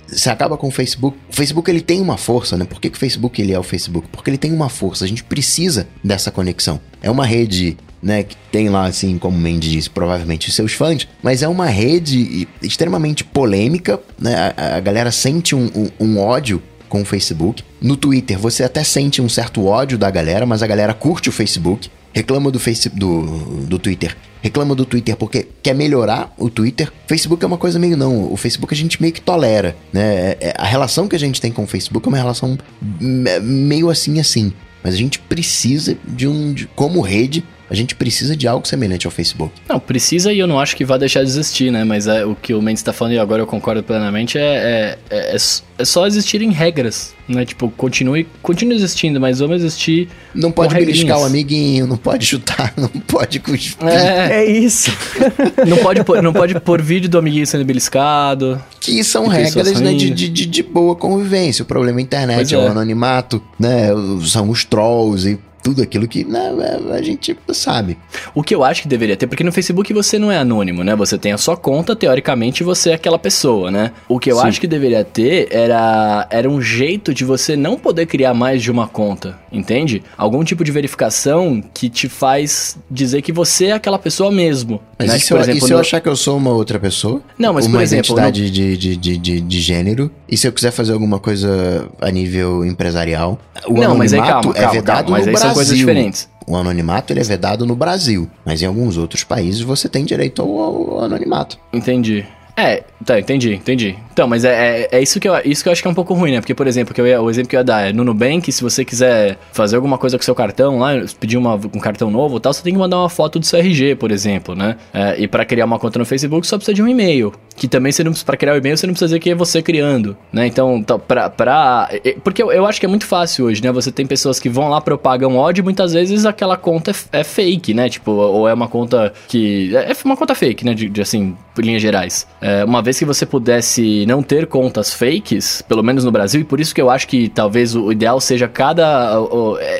Você 0.06 0.30
acaba 0.30 0.56
com 0.56 0.68
o 0.68 0.70
Facebook, 0.70 1.18
o 1.30 1.34
Facebook 1.34 1.70
ele 1.70 1.80
tem 1.80 2.00
uma 2.00 2.16
força, 2.16 2.56
né? 2.56 2.64
Por 2.64 2.80
que, 2.80 2.90
que 2.90 2.96
o 2.96 3.00
Facebook 3.00 3.40
ele 3.40 3.52
é 3.52 3.58
o 3.58 3.62
Facebook? 3.62 4.08
Porque 4.10 4.30
ele 4.30 4.38
tem 4.38 4.52
uma 4.52 4.68
força, 4.68 5.04
a 5.04 5.08
gente 5.08 5.24
precisa 5.24 5.88
dessa 6.02 6.30
conexão. 6.30 6.80
É 7.02 7.10
uma 7.10 7.26
rede 7.26 7.76
né, 8.02 8.22
que 8.22 8.36
tem 8.50 8.68
lá, 8.68 8.86
assim, 8.86 9.18
como 9.18 9.36
o 9.36 9.40
Mendes 9.40 9.70
disse, 9.70 9.90
provavelmente 9.90 10.48
os 10.48 10.54
seus 10.54 10.72
fãs, 10.72 11.06
mas 11.22 11.42
é 11.42 11.48
uma 11.48 11.66
rede 11.66 12.48
extremamente 12.62 13.24
polêmica, 13.24 14.00
né? 14.18 14.54
A, 14.56 14.76
a 14.76 14.80
galera 14.80 15.10
sente 15.10 15.54
um, 15.54 15.66
um, 15.74 15.90
um 16.06 16.18
ódio 16.18 16.62
com 16.88 17.02
o 17.02 17.04
Facebook. 17.04 17.62
No 17.80 17.96
Twitter, 17.96 18.38
você 18.38 18.64
até 18.64 18.82
sente 18.82 19.20
um 19.20 19.28
certo 19.28 19.64
ódio 19.66 19.98
da 19.98 20.10
galera, 20.10 20.46
mas 20.46 20.62
a 20.62 20.66
galera 20.66 20.94
curte 20.94 21.28
o 21.28 21.32
Facebook, 21.32 21.90
reclama 22.12 22.50
do, 22.50 22.58
face, 22.58 22.88
do, 22.88 23.22
do 23.66 23.78
Twitter. 23.78 24.16
Reclama 24.40 24.74
do 24.74 24.84
Twitter 24.84 25.16
porque 25.16 25.48
quer 25.62 25.74
melhorar 25.74 26.32
o 26.38 26.48
Twitter. 26.48 26.92
Facebook 27.06 27.44
é 27.44 27.46
uma 27.46 27.58
coisa 27.58 27.78
meio 27.78 27.96
não. 27.96 28.32
O 28.32 28.36
Facebook 28.36 28.72
a 28.72 28.76
gente 28.76 29.00
meio 29.00 29.12
que 29.12 29.20
tolera, 29.20 29.76
né? 29.92 30.02
É, 30.02 30.38
é, 30.40 30.54
a 30.56 30.64
relação 30.64 31.08
que 31.08 31.16
a 31.16 31.18
gente 31.18 31.40
tem 31.40 31.50
com 31.50 31.64
o 31.64 31.66
Facebook 31.66 32.06
é 32.06 32.08
uma 32.08 32.18
relação 32.18 32.56
meio 33.00 33.90
assim 33.90 34.20
assim. 34.20 34.52
Mas 34.82 34.94
a 34.94 34.96
gente 34.96 35.18
precisa 35.18 35.96
de 36.06 36.28
um. 36.28 36.52
De, 36.52 36.66
como 36.68 37.00
rede, 37.00 37.44
a 37.70 37.74
gente 37.74 37.94
precisa 37.94 38.34
de 38.34 38.48
algo 38.48 38.66
semelhante 38.66 39.06
ao 39.06 39.10
Facebook. 39.10 39.52
Não, 39.68 39.78
precisa 39.78 40.32
e 40.32 40.38
eu 40.38 40.46
não 40.46 40.58
acho 40.58 40.74
que 40.74 40.84
vai 40.84 40.98
deixar 40.98 41.22
de 41.22 41.28
existir, 41.28 41.70
né? 41.70 41.84
Mas 41.84 42.06
é, 42.06 42.24
o 42.24 42.34
que 42.34 42.54
o 42.54 42.62
Mendes 42.62 42.80
está 42.80 42.92
falando 42.92 43.14
e 43.14 43.18
agora 43.18 43.42
eu 43.42 43.46
concordo 43.46 43.82
plenamente 43.82 44.38
é, 44.38 44.42
é, 44.42 44.98
é, 45.10 45.36
é, 45.36 45.84
só 45.84 46.06
existirem 46.06 46.50
regras, 46.50 47.14
né? 47.28 47.44
Tipo, 47.44 47.70
continue, 47.70 48.26
continue 48.40 48.74
existindo, 48.74 49.20
mas 49.20 49.40
vamos 49.40 49.56
existir. 49.56 50.08
Não 50.34 50.50
pode 50.50 50.74
beliscar 50.74 51.20
o 51.20 51.24
amiguinho, 51.24 51.86
não 51.86 51.98
pode 51.98 52.24
chutar, 52.24 52.72
não 52.76 52.88
pode 52.88 53.38
cuspir. 53.40 53.86
É, 53.86 54.44
é 54.44 54.44
isso. 54.46 54.90
não, 55.66 55.76
pode 55.78 56.02
pôr, 56.04 56.22
não 56.22 56.32
pode 56.32 56.58
pôr 56.60 56.80
vídeo 56.80 57.10
do 57.10 57.18
amiguinho 57.18 57.46
sendo 57.46 57.64
beliscado. 57.64 58.60
Que 58.80 59.04
são 59.04 59.26
regras 59.26 59.78
né, 59.80 59.92
de, 59.92 60.10
de, 60.10 60.46
de, 60.46 60.62
boa 60.62 60.96
convivência. 60.96 61.62
O 61.62 61.66
problema 61.66 61.98
é 61.98 62.00
a 62.00 62.02
internet, 62.02 62.54
é 62.54 62.58
o 62.58 62.62
é. 62.62 62.68
anonimato, 62.68 63.42
né? 63.58 63.88
São 64.24 64.48
os 64.48 64.64
trolls 64.64 65.28
e 65.28 65.38
tudo 65.68 65.82
aquilo 65.82 66.08
que 66.08 66.24
né, 66.24 66.50
a 66.92 67.02
gente 67.02 67.36
sabe. 67.52 67.98
O 68.34 68.42
que 68.42 68.54
eu 68.54 68.64
acho 68.64 68.80
que 68.80 68.88
deveria 68.88 69.18
ter, 69.18 69.26
porque 69.26 69.44
no 69.44 69.52
Facebook 69.52 69.92
você 69.92 70.18
não 70.18 70.32
é 70.32 70.38
anônimo, 70.38 70.82
né? 70.82 70.96
Você 70.96 71.18
tem 71.18 71.32
a 71.32 71.36
sua 71.36 71.58
conta, 71.58 71.94
teoricamente 71.94 72.64
você 72.64 72.90
é 72.90 72.94
aquela 72.94 73.18
pessoa, 73.18 73.70
né? 73.70 73.92
O 74.08 74.18
que 74.18 74.32
eu 74.32 74.36
Sim. 74.36 74.48
acho 74.48 74.60
que 74.62 74.66
deveria 74.66 75.04
ter 75.04 75.48
era, 75.50 76.26
era 76.30 76.48
um 76.48 76.58
jeito 76.58 77.12
de 77.12 77.22
você 77.22 77.54
não 77.54 77.76
poder 77.76 78.06
criar 78.06 78.32
mais 78.32 78.62
de 78.62 78.70
uma 78.70 78.88
conta, 78.88 79.38
entende? 79.52 80.02
Algum 80.16 80.42
tipo 80.42 80.64
de 80.64 80.72
verificação 80.72 81.62
que 81.74 81.90
te 81.90 82.08
faz 82.08 82.78
dizer 82.90 83.20
que 83.20 83.30
você 83.30 83.66
é 83.66 83.72
aquela 83.72 83.98
pessoa 83.98 84.30
mesmo. 84.30 84.80
Mas 84.98 85.10
né? 85.10 85.16
e, 85.18 85.20
se, 85.20 85.32
eu, 85.32 85.38
exemplo, 85.38 85.58
e 85.58 85.66
se 85.66 85.72
eu 85.72 85.78
achar 85.78 86.00
que 86.00 86.08
eu 86.08 86.16
sou 86.16 86.38
uma 86.38 86.50
outra 86.50 86.78
pessoa? 86.78 87.20
Não, 87.38 87.52
mas 87.52 87.66
uma 87.66 87.76
por 87.76 87.82
exemplo... 87.82 88.14
Uma 88.14 88.28
identidade 88.28 88.42
no... 88.42 88.50
de, 88.50 88.76
de, 88.76 88.96
de, 88.96 89.18
de, 89.18 89.40
de 89.42 89.60
gênero? 89.60 90.10
E 90.26 90.36
se 90.36 90.48
eu 90.48 90.52
quiser 90.52 90.70
fazer 90.70 90.94
alguma 90.94 91.18
coisa 91.18 91.88
a 92.00 92.10
nível 92.10 92.64
empresarial? 92.64 93.38
O 93.66 93.74
não, 93.74 93.96
mas 93.96 94.14
aí 94.14 94.20
calma, 94.20 94.54
calma, 94.54 94.58
é 94.58 94.72
vedado 94.72 95.12
calma, 95.12 95.18
mas 95.18 95.26
no 95.26 95.32
Brasil 95.32 95.57
coisas 95.58 95.76
diferentes. 95.76 96.28
O 96.46 96.56
anonimato 96.56 97.12
ele 97.12 97.20
é 97.20 97.24
vedado 97.24 97.66
no 97.66 97.76
Brasil, 97.76 98.28
mas 98.44 98.62
em 98.62 98.66
alguns 98.66 98.96
outros 98.96 99.24
países 99.24 99.60
você 99.60 99.88
tem 99.88 100.04
direito 100.04 100.40
ao, 100.40 100.58
ao 100.58 101.04
anonimato. 101.04 101.58
Entendi. 101.72 102.26
É, 102.58 102.82
tá, 103.04 103.20
entendi, 103.20 103.54
entendi. 103.54 103.96
Então, 104.12 104.26
mas 104.26 104.44
é, 104.44 104.80
é, 104.80 104.88
é, 104.90 105.00
isso, 105.00 105.20
que 105.20 105.28
eu, 105.28 105.40
isso 105.44 105.62
que 105.62 105.68
eu 105.68 105.72
acho 105.72 105.80
que 105.80 105.86
é 105.86 105.90
um 105.92 105.94
pouco 105.94 106.12
ruim, 106.12 106.32
né? 106.32 106.40
Porque, 106.40 106.56
por 106.56 106.66
exemplo, 106.66 106.92
que 106.92 107.00
eu 107.00 107.06
ia, 107.06 107.22
o 107.22 107.30
exemplo 107.30 107.48
que 107.48 107.54
eu 107.54 107.60
ia 107.60 107.64
dar 107.64 107.88
é 107.88 107.92
no 107.92 108.02
Nubank, 108.02 108.50
se 108.50 108.64
você 108.64 108.84
quiser 108.84 109.38
fazer 109.52 109.76
alguma 109.76 109.96
coisa 109.96 110.18
com 110.18 110.24
seu 110.24 110.34
cartão 110.34 110.80
lá, 110.80 110.90
pedir 111.20 111.36
uma, 111.36 111.54
um 111.54 111.78
cartão 111.78 112.10
novo 112.10 112.40
tal, 112.40 112.52
você 112.52 112.60
tem 112.60 112.72
que 112.72 112.78
mandar 112.80 112.98
uma 112.98 113.08
foto 113.08 113.38
do 113.38 113.46
seu 113.46 113.60
RG, 113.60 113.94
por 113.94 114.10
exemplo, 114.10 114.56
né? 114.56 114.76
É, 114.92 115.20
e 115.20 115.28
para 115.28 115.44
criar 115.44 115.66
uma 115.66 115.78
conta 115.78 116.00
no 116.00 116.04
Facebook 116.04 116.48
só 116.48 116.56
precisa 116.56 116.74
de 116.74 116.82
um 116.82 116.88
e-mail. 116.88 117.32
Que 117.54 117.68
também 117.68 117.92
para 118.26 118.36
criar 118.36 118.52
o 118.52 118.54
um 118.56 118.58
e-mail 118.58 118.76
você 118.76 118.88
não 118.88 118.92
precisa 118.94 119.06
dizer 119.06 119.20
que 119.20 119.30
é 119.30 119.36
você 119.36 119.62
criando, 119.62 120.16
né? 120.32 120.44
Então, 120.48 120.82
tá, 120.82 120.98
pra. 120.98 121.30
pra 121.30 121.88
porque 122.24 122.42
eu, 122.42 122.50
eu 122.50 122.66
acho 122.66 122.80
que 122.80 122.86
é 122.86 122.88
muito 122.88 123.06
fácil 123.06 123.44
hoje, 123.44 123.62
né? 123.62 123.70
Você 123.70 123.92
tem 123.92 124.04
pessoas 124.04 124.40
que 124.40 124.48
vão 124.48 124.68
lá, 124.68 124.80
propagam 124.80 125.36
ódio 125.36 125.62
e 125.62 125.64
muitas 125.64 125.92
vezes 125.92 126.26
aquela 126.26 126.56
conta 126.56 126.90
é, 126.90 127.20
é 127.20 127.24
fake, 127.24 127.72
né? 127.72 127.88
Tipo, 127.88 128.10
ou 128.10 128.48
é 128.48 128.54
uma 128.54 128.66
conta 128.66 129.12
que. 129.28 129.76
É, 129.76 129.92
é 129.92 129.96
uma 130.04 130.16
conta 130.16 130.34
fake, 130.34 130.64
né? 130.64 130.74
De, 130.74 130.88
de 130.88 131.00
assim, 131.00 131.36
por 131.54 131.64
linhas 131.64 131.82
gerais. 131.82 132.26
É, 132.40 132.47
uma 132.64 132.82
vez 132.82 132.98
que 132.98 133.04
você 133.04 133.26
pudesse 133.26 134.04
não 134.06 134.22
ter 134.22 134.46
contas 134.46 134.92
fakes, 134.92 135.62
pelo 135.62 135.82
menos 135.82 136.04
no 136.04 136.10
Brasil, 136.10 136.40
e 136.40 136.44
por 136.44 136.60
isso 136.60 136.74
que 136.74 136.80
eu 136.80 136.90
acho 136.90 137.06
que 137.08 137.28
talvez 137.28 137.74
o 137.74 137.90
ideal 137.92 138.20
seja 138.20 138.48
cada. 138.48 139.14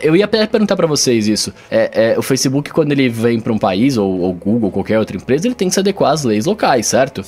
Eu 0.02 0.16
ia 0.16 0.28
perguntar 0.28 0.76
para 0.76 0.86
vocês 0.86 1.28
isso. 1.28 1.52
É, 1.70 2.12
é, 2.12 2.18
o 2.18 2.22
Facebook, 2.22 2.70
quando 2.70 2.92
ele 2.92 3.08
vem 3.08 3.40
para 3.40 3.52
um 3.52 3.58
país, 3.58 3.96
ou, 3.96 4.20
ou 4.20 4.32
Google, 4.32 4.70
qualquer 4.70 4.98
outra 4.98 5.16
empresa, 5.16 5.46
ele 5.46 5.54
tem 5.54 5.68
que 5.68 5.74
se 5.74 5.80
adequar 5.80 6.12
às 6.12 6.24
leis 6.24 6.46
locais, 6.46 6.86
certo? 6.86 7.22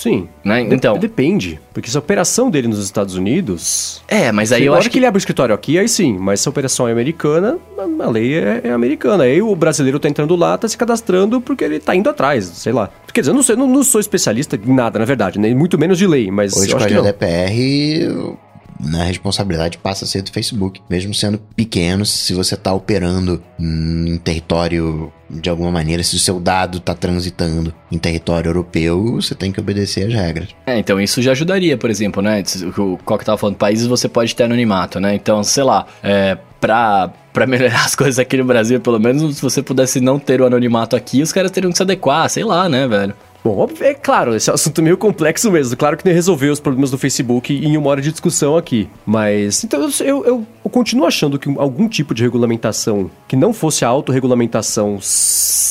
Sim. 0.00 0.28
Né? 0.42 0.62
Então. 0.62 0.98
Depende. 0.98 1.60
Porque 1.74 1.90
se 1.90 1.96
a 1.96 2.00
operação 2.00 2.50
dele 2.50 2.68
nos 2.68 2.82
Estados 2.82 3.14
Unidos. 3.16 4.00
É, 4.08 4.32
mas 4.32 4.50
aí 4.50 4.64
eu 4.64 4.74
acho 4.74 4.88
que... 4.88 4.94
que 4.94 4.98
ele 4.98 5.06
abre 5.06 5.18
o 5.18 5.20
escritório 5.20 5.54
aqui, 5.54 5.78
aí 5.78 5.88
sim. 5.88 6.16
Mas 6.18 6.40
se 6.40 6.48
a 6.48 6.50
operação 6.50 6.88
é 6.88 6.92
americana, 6.92 7.58
a 7.98 8.08
lei 8.08 8.38
é, 8.38 8.62
é 8.64 8.70
americana. 8.70 9.24
Aí 9.24 9.42
o 9.42 9.54
brasileiro 9.54 9.98
tá 9.98 10.08
entrando 10.08 10.34
lá, 10.34 10.56
tá 10.56 10.66
se 10.66 10.78
cadastrando 10.78 11.38
porque 11.38 11.64
ele 11.64 11.78
tá 11.78 11.94
indo 11.94 12.08
atrás, 12.08 12.46
sei 12.46 12.72
lá. 12.72 12.88
Quer 13.12 13.20
dizer, 13.20 13.30
eu 13.30 13.34
não, 13.34 13.42
sei, 13.42 13.56
não, 13.56 13.66
não 13.66 13.82
sou 13.82 14.00
especialista 14.00 14.56
em 14.56 14.74
nada, 14.74 14.98
na 14.98 15.04
verdade, 15.04 15.38
nem 15.38 15.54
muito 15.54 15.78
menos 15.78 15.98
de 15.98 16.06
lei, 16.06 16.30
mas. 16.30 16.56
Hoje, 16.56 16.72
com 16.72 16.82
a 16.82 16.86
GDPR, 16.86 18.38
na 18.82 19.04
responsabilidade 19.04 19.78
passa 19.78 20.04
a 20.04 20.08
ser 20.08 20.22
do 20.22 20.30
Facebook. 20.30 20.80
Mesmo 20.88 21.14
sendo 21.14 21.38
pequeno, 21.56 22.04
se 22.06 22.32
você 22.34 22.54
está 22.54 22.72
operando 22.72 23.42
em 23.58 24.16
território 24.18 25.12
de 25.28 25.48
alguma 25.48 25.70
maneira, 25.70 26.02
se 26.02 26.16
o 26.16 26.18
seu 26.18 26.40
dado 26.40 26.78
está 26.78 26.94
transitando 26.94 27.72
em 27.90 27.98
território 27.98 28.48
europeu, 28.48 29.14
você 29.14 29.34
tem 29.34 29.52
que 29.52 29.60
obedecer 29.60 30.08
às 30.08 30.14
regras. 30.14 30.48
É, 30.66 30.78
então 30.78 31.00
isso 31.00 31.22
já 31.22 31.32
ajudaria, 31.32 31.76
por 31.76 31.88
exemplo, 31.88 32.22
né? 32.22 32.42
O 32.76 32.98
Coque 33.04 33.22
estava 33.22 33.38
falando, 33.38 33.56
países 33.56 33.86
você 33.86 34.08
pode 34.08 34.34
ter 34.34 34.44
anonimato, 34.44 34.98
né? 34.98 35.14
Então, 35.14 35.42
sei 35.44 35.62
lá, 35.62 35.86
é, 36.02 36.36
pra, 36.60 37.12
pra 37.32 37.46
melhorar 37.46 37.84
as 37.86 37.94
coisas 37.94 38.18
aqui 38.18 38.36
no 38.36 38.44
Brasil, 38.44 38.80
pelo 38.80 38.98
menos 38.98 39.36
se 39.36 39.42
você 39.42 39.62
pudesse 39.62 40.00
não 40.00 40.18
ter 40.18 40.40
o 40.40 40.46
anonimato 40.46 40.96
aqui, 40.96 41.22
os 41.22 41.32
caras 41.32 41.50
teriam 41.50 41.70
que 41.70 41.76
se 41.76 41.82
adequar, 41.82 42.28
sei 42.28 42.44
lá, 42.44 42.68
né, 42.68 42.88
velho? 42.88 43.14
Bom, 43.42 43.68
é 43.80 43.94
claro, 43.94 44.34
esse 44.34 44.50
é 44.50 44.52
um 44.52 44.54
assunto 44.54 44.82
meio 44.82 44.96
complexo 44.98 45.50
mesmo. 45.50 45.76
Claro 45.76 45.96
que 45.96 46.04
nem 46.04 46.12
resolveu 46.12 46.52
os 46.52 46.60
problemas 46.60 46.90
do 46.90 46.98
Facebook 46.98 47.54
em 47.54 47.76
uma 47.76 47.88
hora 47.88 48.00
de 48.00 48.10
discussão 48.10 48.56
aqui. 48.56 48.88
Mas, 49.06 49.64
então, 49.64 49.80
eu, 49.80 50.24
eu, 50.24 50.46
eu 50.64 50.70
continuo 50.70 51.06
achando 51.06 51.38
que 51.38 51.48
algum 51.58 51.88
tipo 51.88 52.14
de 52.14 52.22
regulamentação 52.22 53.10
que 53.26 53.36
não 53.36 53.52
fosse 53.52 53.84
a 53.84 53.88
autorregulamentação 53.88 54.98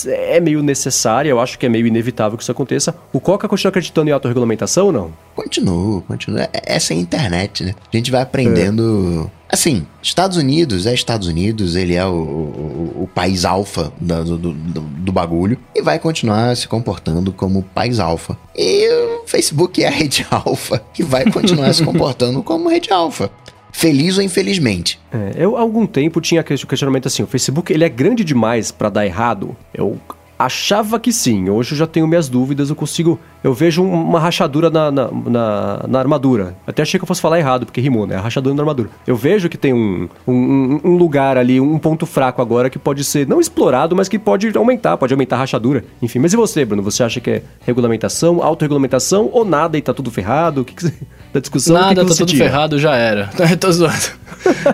é 0.07 0.39
meio 0.39 0.63
necessária. 0.63 1.29
Eu 1.29 1.39
acho 1.39 1.59
que 1.59 1.65
é 1.65 1.69
meio 1.69 1.85
inevitável 1.85 2.37
que 2.37 2.43
isso 2.43 2.51
aconteça. 2.51 2.95
O 3.13 3.19
Coca 3.19 3.47
continua 3.47 3.69
acreditando 3.69 4.09
em 4.09 4.13
autorregulamentação 4.13 4.87
ou 4.87 4.91
não? 4.91 5.11
Continuo, 5.35 6.01
continuo. 6.01 6.39
É, 6.39 6.49
essa 6.65 6.93
é 6.93 6.97
a 6.97 6.99
internet, 6.99 7.63
né? 7.63 7.75
A 7.91 7.95
gente 7.95 8.09
vai 8.09 8.21
aprendendo... 8.21 9.29
É 9.35 9.38
Assim, 9.51 9.87
Estados 10.01 10.37
Unidos 10.37 10.85
é 10.85 10.93
Estados 10.93 11.27
Unidos, 11.27 11.75
ele 11.75 11.95
é 11.95 12.05
o, 12.05 12.11
o, 12.11 13.03
o 13.03 13.09
país 13.13 13.45
alfa 13.45 13.91
do, 13.99 14.37
do, 14.37 14.53
do, 14.53 15.11
bagulho 15.11 15.57
e 15.73 15.81
vai 15.81 15.97
continuar 15.97 16.55
se 16.55 16.67
comportando 16.67 17.33
como 17.33 17.63
país 17.63 17.99
alfa. 17.99 18.37
E 18.55 18.87
o 18.93 19.27
Facebook 19.27 19.83
é 19.83 19.87
a 19.87 19.91
rede 19.91 20.25
alfa 20.29 20.83
e 20.97 21.01
vai 21.01 21.29
continuar 21.31 21.73
se 21.73 21.83
comportando 21.83 22.43
como 22.43 22.69
rede 22.69 22.93
alfa. 22.93 23.31
Feliz 23.71 24.17
ou 24.17 24.23
infelizmente. 24.23 24.99
É, 25.11 25.43
eu 25.43 25.57
há 25.57 25.61
algum 25.61 25.87
tempo 25.87 26.21
tinha 26.21 26.43
questionamento 26.43 27.07
assim, 27.07 27.23
o 27.23 27.27
Facebook 27.27 27.73
ele 27.73 27.83
é 27.83 27.89
grande 27.89 28.23
demais 28.23 28.71
para 28.71 28.89
dar 28.89 29.05
errado. 29.05 29.57
Eu 29.73 29.97
achava 30.39 30.97
que 30.99 31.11
sim. 31.11 31.49
Hoje 31.49 31.73
eu 31.73 31.77
já 31.77 31.85
tenho 31.85 32.07
minhas 32.07 32.29
dúvidas, 32.29 32.69
eu 32.69 32.75
consigo. 32.75 33.19
Eu 33.43 33.53
vejo 33.53 33.83
uma 33.83 34.19
rachadura 34.19 34.69
na, 34.69 34.91
na, 34.91 35.09
na, 35.11 35.85
na 35.87 35.99
armadura. 35.99 36.55
Até 36.67 36.81
achei 36.81 36.99
que 36.99 37.03
eu 37.03 37.07
fosse 37.07 37.21
falar 37.21 37.39
errado, 37.39 37.65
porque 37.65 37.79
rimou, 37.79 38.05
né? 38.05 38.15
A 38.15 38.21
rachadura 38.21 38.53
na 38.53 38.61
armadura. 38.61 38.89
Eu 39.07 39.15
vejo 39.15 39.47
que 39.47 39.57
tem 39.57 39.73
um, 39.73 40.09
um, 40.27 40.81
um, 40.83 40.95
lugar 40.97 41.37
ali, 41.37 41.59
um 41.59 41.79
ponto 41.79 42.05
fraco 42.05 42.41
agora 42.41 42.69
que 42.69 42.77
pode 42.77 43.03
ser 43.03 43.27
não 43.27 43.39
explorado, 43.39 43.95
mas 43.95 44.09
que 44.09 44.19
pode 44.19 44.55
aumentar, 44.57 44.97
pode 44.97 45.13
aumentar 45.13 45.37
a 45.37 45.39
rachadura. 45.39 45.85
Enfim, 46.01 46.19
mas 46.19 46.33
e 46.33 46.35
você, 46.35 46.65
Bruno? 46.65 46.83
Você 46.83 47.03
acha 47.03 47.19
que 47.21 47.29
é 47.29 47.43
regulamentação, 47.65 48.43
autorregulamentação 48.43 49.29
ou 49.31 49.45
nada 49.45 49.77
e 49.77 49.81
tá 49.81 49.93
tudo 49.93 50.11
ferrado? 50.11 50.61
O 50.61 50.65
que, 50.65 50.73
que 50.73 50.83
você. 50.83 50.93
Da 51.31 51.39
discussão? 51.39 51.75
Nada, 51.75 51.89
que 51.89 52.01
que 52.01 52.07
tá 52.07 52.17
tudo 52.17 52.31
tira? 52.31 52.45
ferrado, 52.45 52.79
já 52.79 52.95
era. 52.95 53.29
Tô 53.59 53.71
zoando. 53.71 53.93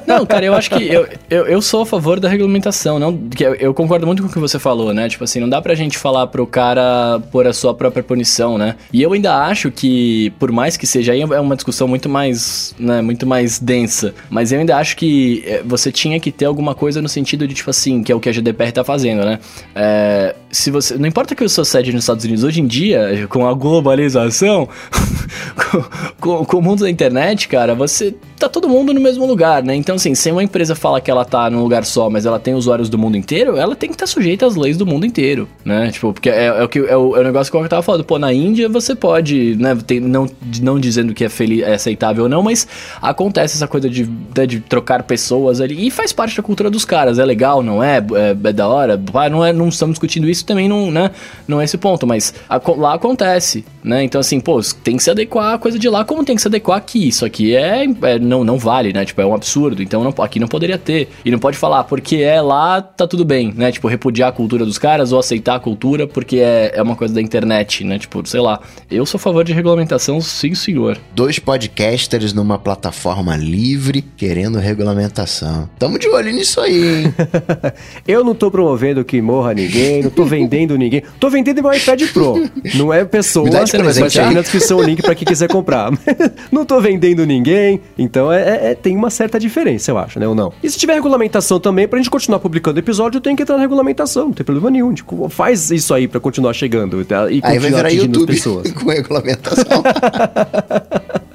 não, 0.07 0.25
cara, 0.25 0.45
eu 0.45 0.53
acho 0.53 0.69
que 0.69 0.87
eu, 0.87 1.05
eu, 1.29 1.45
eu, 1.47 1.61
sou 1.61 1.81
a 1.81 1.85
favor 1.85 2.17
da 2.17 2.29
regulamentação. 2.29 2.97
Não, 2.97 3.19
eu, 3.37 3.55
eu, 3.55 3.73
concordo 3.73 4.07
muito 4.07 4.23
com 4.23 4.29
o 4.29 4.31
que 4.31 4.39
você 4.39 4.57
falou, 4.57 4.93
né? 4.93 5.09
Tipo 5.09 5.25
assim, 5.25 5.41
não 5.41 5.49
dá 5.49 5.61
pra 5.61 5.75
gente 5.75 5.97
falar 5.97 6.27
pro 6.27 6.47
cara 6.47 7.19
por 7.29 7.45
a 7.45 7.51
sua 7.51 7.73
própria 7.73 8.01
punição, 8.01 8.54
né? 8.57 8.75
E 8.91 9.01
eu 9.01 9.13
ainda 9.13 9.35
acho 9.45 9.71
que, 9.71 10.31
por 10.39 10.51
mais 10.51 10.77
que 10.77 10.85
seja 10.85 11.13
aí, 11.13 11.21
é 11.21 11.39
uma 11.39 11.55
discussão 11.55 11.87
muito 11.87 12.09
mais, 12.09 12.75
né, 12.79 13.01
muito 13.01 13.25
mais 13.25 13.59
densa. 13.59 14.13
Mas 14.29 14.51
eu 14.51 14.59
ainda 14.59 14.77
acho 14.77 14.95
que 14.97 15.43
eh, 15.45 15.63
você 15.65 15.91
tinha 15.91 16.19
que 16.19 16.31
ter 16.31 16.45
alguma 16.45 16.75
coisa 16.75 17.01
no 17.01 17.09
sentido 17.09 17.47
de, 17.47 17.53
tipo 17.53 17.69
assim, 17.69 18.03
que 18.03 18.11
é 18.11 18.15
o 18.15 18.19
que 18.19 18.29
a 18.29 18.31
GDPR 18.31 18.71
tá 18.71 18.83
fazendo, 18.83 19.23
né? 19.23 19.39
É, 19.73 20.35
se 20.51 20.71
você. 20.71 20.97
Não 20.97 21.07
importa 21.07 21.35
que 21.35 21.43
eu 21.43 21.49
sou 21.49 21.65
sede 21.65 21.91
nos 21.91 22.03
Estados 22.03 22.23
Unidos, 22.25 22.43
hoje 22.43 22.61
em 22.61 22.67
dia, 22.67 23.27
com 23.29 23.47
a 23.47 23.53
globalização, 23.53 24.67
com, 25.55 25.83
com, 26.19 26.45
com 26.45 26.57
o 26.57 26.61
mundo 26.61 26.83
da 26.83 26.89
internet, 26.89 27.47
cara, 27.47 27.75
você 27.75 28.15
tá 28.37 28.49
todo 28.49 28.67
mundo 28.67 28.93
no 28.93 29.01
mesmo 29.01 29.25
lugar, 29.25 29.63
né? 29.63 29.75
Então, 29.75 29.95
assim, 29.95 30.13
se 30.13 30.31
uma 30.31 30.43
empresa 30.43 30.75
fala 30.75 30.99
que 31.01 31.09
ela 31.09 31.25
tá 31.25 31.49
num 31.49 31.61
lugar 31.61 31.85
só, 31.85 32.09
mas 32.09 32.25
ela 32.25 32.39
tem 32.39 32.53
usuários 32.53 32.89
do 32.89 32.97
mundo 32.97 33.17
inteiro, 33.17 33.57
ela 33.57 33.75
tem 33.75 33.89
que 33.89 33.95
estar 33.95 34.05
tá 34.05 34.11
sujeita 34.11 34.45
às 34.45 34.55
leis 34.55 34.77
do 34.77 34.85
mundo 34.85 35.05
inteiro, 35.05 35.47
né? 35.63 35.91
Tipo, 35.91 36.13
porque 36.13 36.29
é, 36.29 36.45
é 36.45 36.63
o, 36.63 36.69
que, 36.69 36.79
é, 36.79 36.95
o, 36.95 37.15
é 37.15 37.19
o 37.19 37.23
negócio 37.23 37.51
que 37.51 37.57
eu 37.57 37.67
tava 37.67 37.81
falando. 37.81 38.03
Pô, 38.03 38.19
na 38.19 38.33
Índia 38.33 38.44
você 38.69 38.95
pode, 38.95 39.55
né? 39.55 39.75
Tem, 39.85 39.99
não, 39.99 40.29
não 40.61 40.79
dizendo 40.79 41.13
que 41.13 41.23
é, 41.23 41.29
feliz, 41.29 41.63
é 41.63 41.73
aceitável 41.73 42.23
ou 42.23 42.29
não, 42.29 42.43
mas 42.43 42.67
acontece 43.01 43.55
essa 43.55 43.67
coisa 43.67 43.89
de, 43.89 44.09
né, 44.35 44.45
de, 44.45 44.59
trocar 44.59 45.03
pessoas 45.03 45.61
ali 45.61 45.87
e 45.87 45.91
faz 45.91 46.11
parte 46.11 46.35
da 46.35 46.43
cultura 46.43 46.69
dos 46.69 46.85
caras. 46.85 47.19
É 47.19 47.25
legal, 47.25 47.61
não 47.63 47.83
é? 47.83 47.97
É, 47.97 48.47
é 48.49 48.53
da 48.53 48.67
hora? 48.67 48.99
não, 49.29 49.45
é, 49.45 49.53
não 49.53 49.69
estamos 49.69 49.93
discutindo 49.93 50.29
isso 50.29 50.45
também, 50.45 50.67
não, 50.67 50.91
né? 50.91 51.11
Não 51.47 51.61
é 51.61 51.63
esse 51.63 51.77
ponto, 51.77 52.05
mas 52.05 52.33
a, 52.49 52.59
lá 52.77 52.95
acontece, 52.95 53.65
né? 53.83 54.03
Então, 54.03 54.19
assim, 54.21 54.39
pô, 54.39 54.59
tem 54.83 54.97
que 54.97 55.03
se 55.03 55.11
adequar 55.11 55.53
a 55.53 55.57
coisa 55.57 55.77
de 55.77 55.89
lá 55.89 56.03
como 56.03 56.23
tem 56.23 56.35
que 56.35 56.41
se 56.41 56.47
adequar 56.47 56.77
aqui. 56.77 57.07
Isso 57.07 57.25
aqui 57.25 57.55
é, 57.55 57.85
é 58.03 58.19
não, 58.19 58.43
não 58.43 58.57
vale, 58.57 58.93
né? 58.93 59.05
Tipo, 59.05 59.21
é 59.21 59.25
um 59.25 59.33
absurdo. 59.33 59.81
Então 59.81 60.03
não, 60.03 60.13
aqui 60.23 60.39
não 60.39 60.47
poderia 60.47 60.77
ter. 60.77 61.09
E 61.23 61.31
não 61.31 61.39
pode 61.39 61.57
falar, 61.57 61.83
porque 61.83 62.17
é 62.17 62.41
lá, 62.41 62.81
tá 62.81 63.07
tudo 63.07 63.23
bem, 63.23 63.53
né? 63.55 63.71
Tipo, 63.71 63.87
repudiar 63.87 64.29
a 64.29 64.31
cultura 64.31 64.65
dos 64.65 64.77
caras 64.77 65.11
ou 65.11 65.19
aceitar 65.19 65.55
a 65.55 65.59
cultura 65.59 66.07
porque 66.07 66.37
é, 66.37 66.71
é 66.75 66.81
uma 66.81 66.95
coisa 66.95 67.13
da 67.13 67.21
internet, 67.21 67.83
né? 67.83 67.99
Tipo, 67.99 68.23
sei 68.35 68.41
lá. 68.41 68.59
Eu 68.91 69.05
sou 69.05 69.17
a 69.17 69.21
favor 69.21 69.45
de 69.45 69.53
regulamentação, 69.53 70.19
sim, 70.19 70.53
senhor. 70.53 70.97
Dois 71.15 71.39
podcasters 71.39 72.33
numa 72.33 72.59
plataforma 72.59 73.37
livre 73.37 74.01
querendo 74.01 74.57
regulamentação. 74.57 75.69
Tamo 75.79 75.97
de 75.97 76.09
olho 76.09 76.33
nisso 76.33 76.59
aí, 76.59 77.05
hein? 77.05 77.13
eu 78.05 78.25
não 78.25 78.35
tô 78.35 78.51
promovendo 78.51 79.05
que 79.05 79.21
morra 79.21 79.53
ninguém, 79.53 80.03
não 80.03 80.09
tô 80.09 80.25
vendendo 80.25 80.75
ninguém. 80.77 81.01
Tô 81.17 81.29
vendendo 81.29 81.63
meu 81.63 81.73
iPad 81.73 82.01
Pro. 82.11 82.49
Não 82.75 82.93
é 82.93 83.05
pessoa, 83.05 83.47
mas 83.49 83.71
vai 83.97 84.07
aqui 84.07 84.33
na 84.33 84.41
descrição 84.41 84.79
o 84.79 84.83
link 84.83 85.01
pra 85.01 85.15
quem 85.15 85.25
quiser 85.25 85.47
comprar. 85.47 85.91
não 86.51 86.65
tô 86.65 86.81
vendendo 86.81 87.25
ninguém, 87.25 87.79
então 87.97 88.33
é, 88.33 88.41
é, 88.41 88.71
é, 88.71 88.75
tem 88.75 88.97
uma 88.97 89.09
certa 89.09 89.39
diferença, 89.39 89.91
eu 89.91 89.97
acho, 89.97 90.19
né? 90.19 90.27
Ou 90.27 90.35
não? 90.35 90.51
E 90.61 90.69
se 90.69 90.77
tiver 90.77 90.95
regulamentação 90.95 91.57
também, 91.57 91.87
pra 91.87 91.97
gente 91.99 92.09
continuar 92.09 92.39
publicando 92.39 92.79
episódio, 92.79 93.17
eu 93.17 93.21
tenho 93.21 93.37
que 93.37 93.43
entrar 93.43 93.55
na 93.55 93.61
regulamentação, 93.61 94.25
não 94.25 94.33
tem 94.33 94.43
problema 94.43 94.69
nenhum. 94.69 94.93
Tipo, 94.93 95.29
faz 95.29 95.71
isso 95.71 95.93
aí 95.93 96.05
pra 96.05 96.19
continuar 96.19 96.53
chegando 96.53 97.05
tá? 97.05 97.31
e 97.31 97.39
aí 97.41 97.59
continuar 97.59 97.85
atingindo 97.85 98.19
YouTube 98.19 98.24
as 98.31 98.37
pessoas. 98.37 98.71
com 98.73 98.89
regulamentação. 98.89 99.65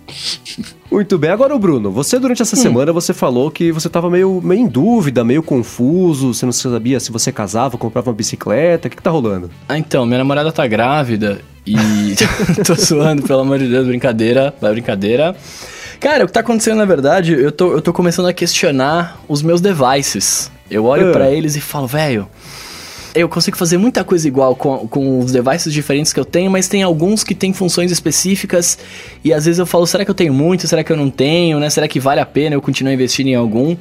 Muito 0.91 1.17
bem. 1.17 1.31
Agora, 1.31 1.55
o 1.55 1.59
Bruno, 1.59 1.91
você 1.91 2.19
durante 2.19 2.43
essa 2.43 2.57
hum. 2.57 2.61
semana 2.61 2.93
você 2.93 3.15
falou 3.15 3.49
que 3.51 3.71
você 3.71 3.87
estava 3.87 4.11
meio, 4.11 4.41
meio 4.43 4.63
em 4.63 4.67
dúvida, 4.67 5.23
meio 5.23 5.43
confuso, 5.43 6.35
você 6.35 6.45
não 6.45 6.53
sabia 6.53 6.99
se 6.99 7.13
você 7.13 7.31
casava, 7.31 7.79
comprava 7.79 8.11
uma 8.11 8.17
bicicleta, 8.17 8.89
o 8.89 8.91
que, 8.91 8.97
que 8.97 9.03
tá 9.03 9.11
rolando? 9.11 9.49
Ah, 9.69 9.79
então, 9.79 10.05
minha 10.05 10.19
namorada 10.19 10.51
tá 10.51 10.67
grávida 10.67 11.41
e. 11.65 12.17
tô 12.67 12.75
suando, 12.75 13.23
pelo 13.23 13.41
amor 13.41 13.59
de 13.59 13.69
Deus, 13.69 13.87
brincadeira, 13.87 14.53
vai 14.61 14.73
brincadeira. 14.73 15.37
Cara, 16.01 16.25
o 16.25 16.27
que 16.27 16.33
tá 16.33 16.41
acontecendo 16.41 16.79
na 16.79 16.85
verdade, 16.85 17.35
eu 17.35 17.53
tô, 17.53 17.73
eu 17.73 17.83
tô 17.83 17.93
começando 17.93 18.27
a 18.27 18.33
questionar 18.33 19.21
os 19.29 19.43
meus 19.43 19.61
devices. 19.61 20.51
Eu 20.69 20.87
olho 20.87 21.11
uh. 21.11 21.13
para 21.13 21.31
eles 21.31 21.55
e 21.57 21.61
falo, 21.61 21.87
velho, 21.87 22.27
eu 23.15 23.29
consigo 23.29 23.57
fazer 23.57 23.79
muita 23.79 24.05
coisa 24.05 24.27
igual 24.27 24.55
com, 24.55 24.87
com 24.89 25.19
os 25.19 25.33
devices 25.33 25.73
diferentes 25.73 26.13
que 26.13 26.21
eu 26.21 26.25
tenho, 26.25 26.51
mas 26.51 26.69
tem 26.69 26.83
alguns 26.83 27.25
que 27.25 27.35
têm 27.35 27.53
funções 27.53 27.91
específicas 27.91 28.79
e 29.25 29.33
às 29.33 29.45
vezes 29.45 29.59
eu 29.59 29.67
falo, 29.67 29.87
será 29.87 30.05
que 30.05 30.11
eu 30.11 30.15
tenho 30.15 30.33
muito? 30.33 30.67
Será 30.69 30.85
que 30.85 30.93
eu 30.93 30.97
não 30.97 31.11
tenho? 31.11 31.59
Né? 31.59 31.69
Será 31.71 31.89
que 31.89 31.99
vale 31.99 32.21
a 32.21 32.27
pena 32.27 32.55
eu 32.55 32.63
continuar 32.63 32.93
investindo 32.93 33.29
em 33.29 33.35
algum? 33.35 33.77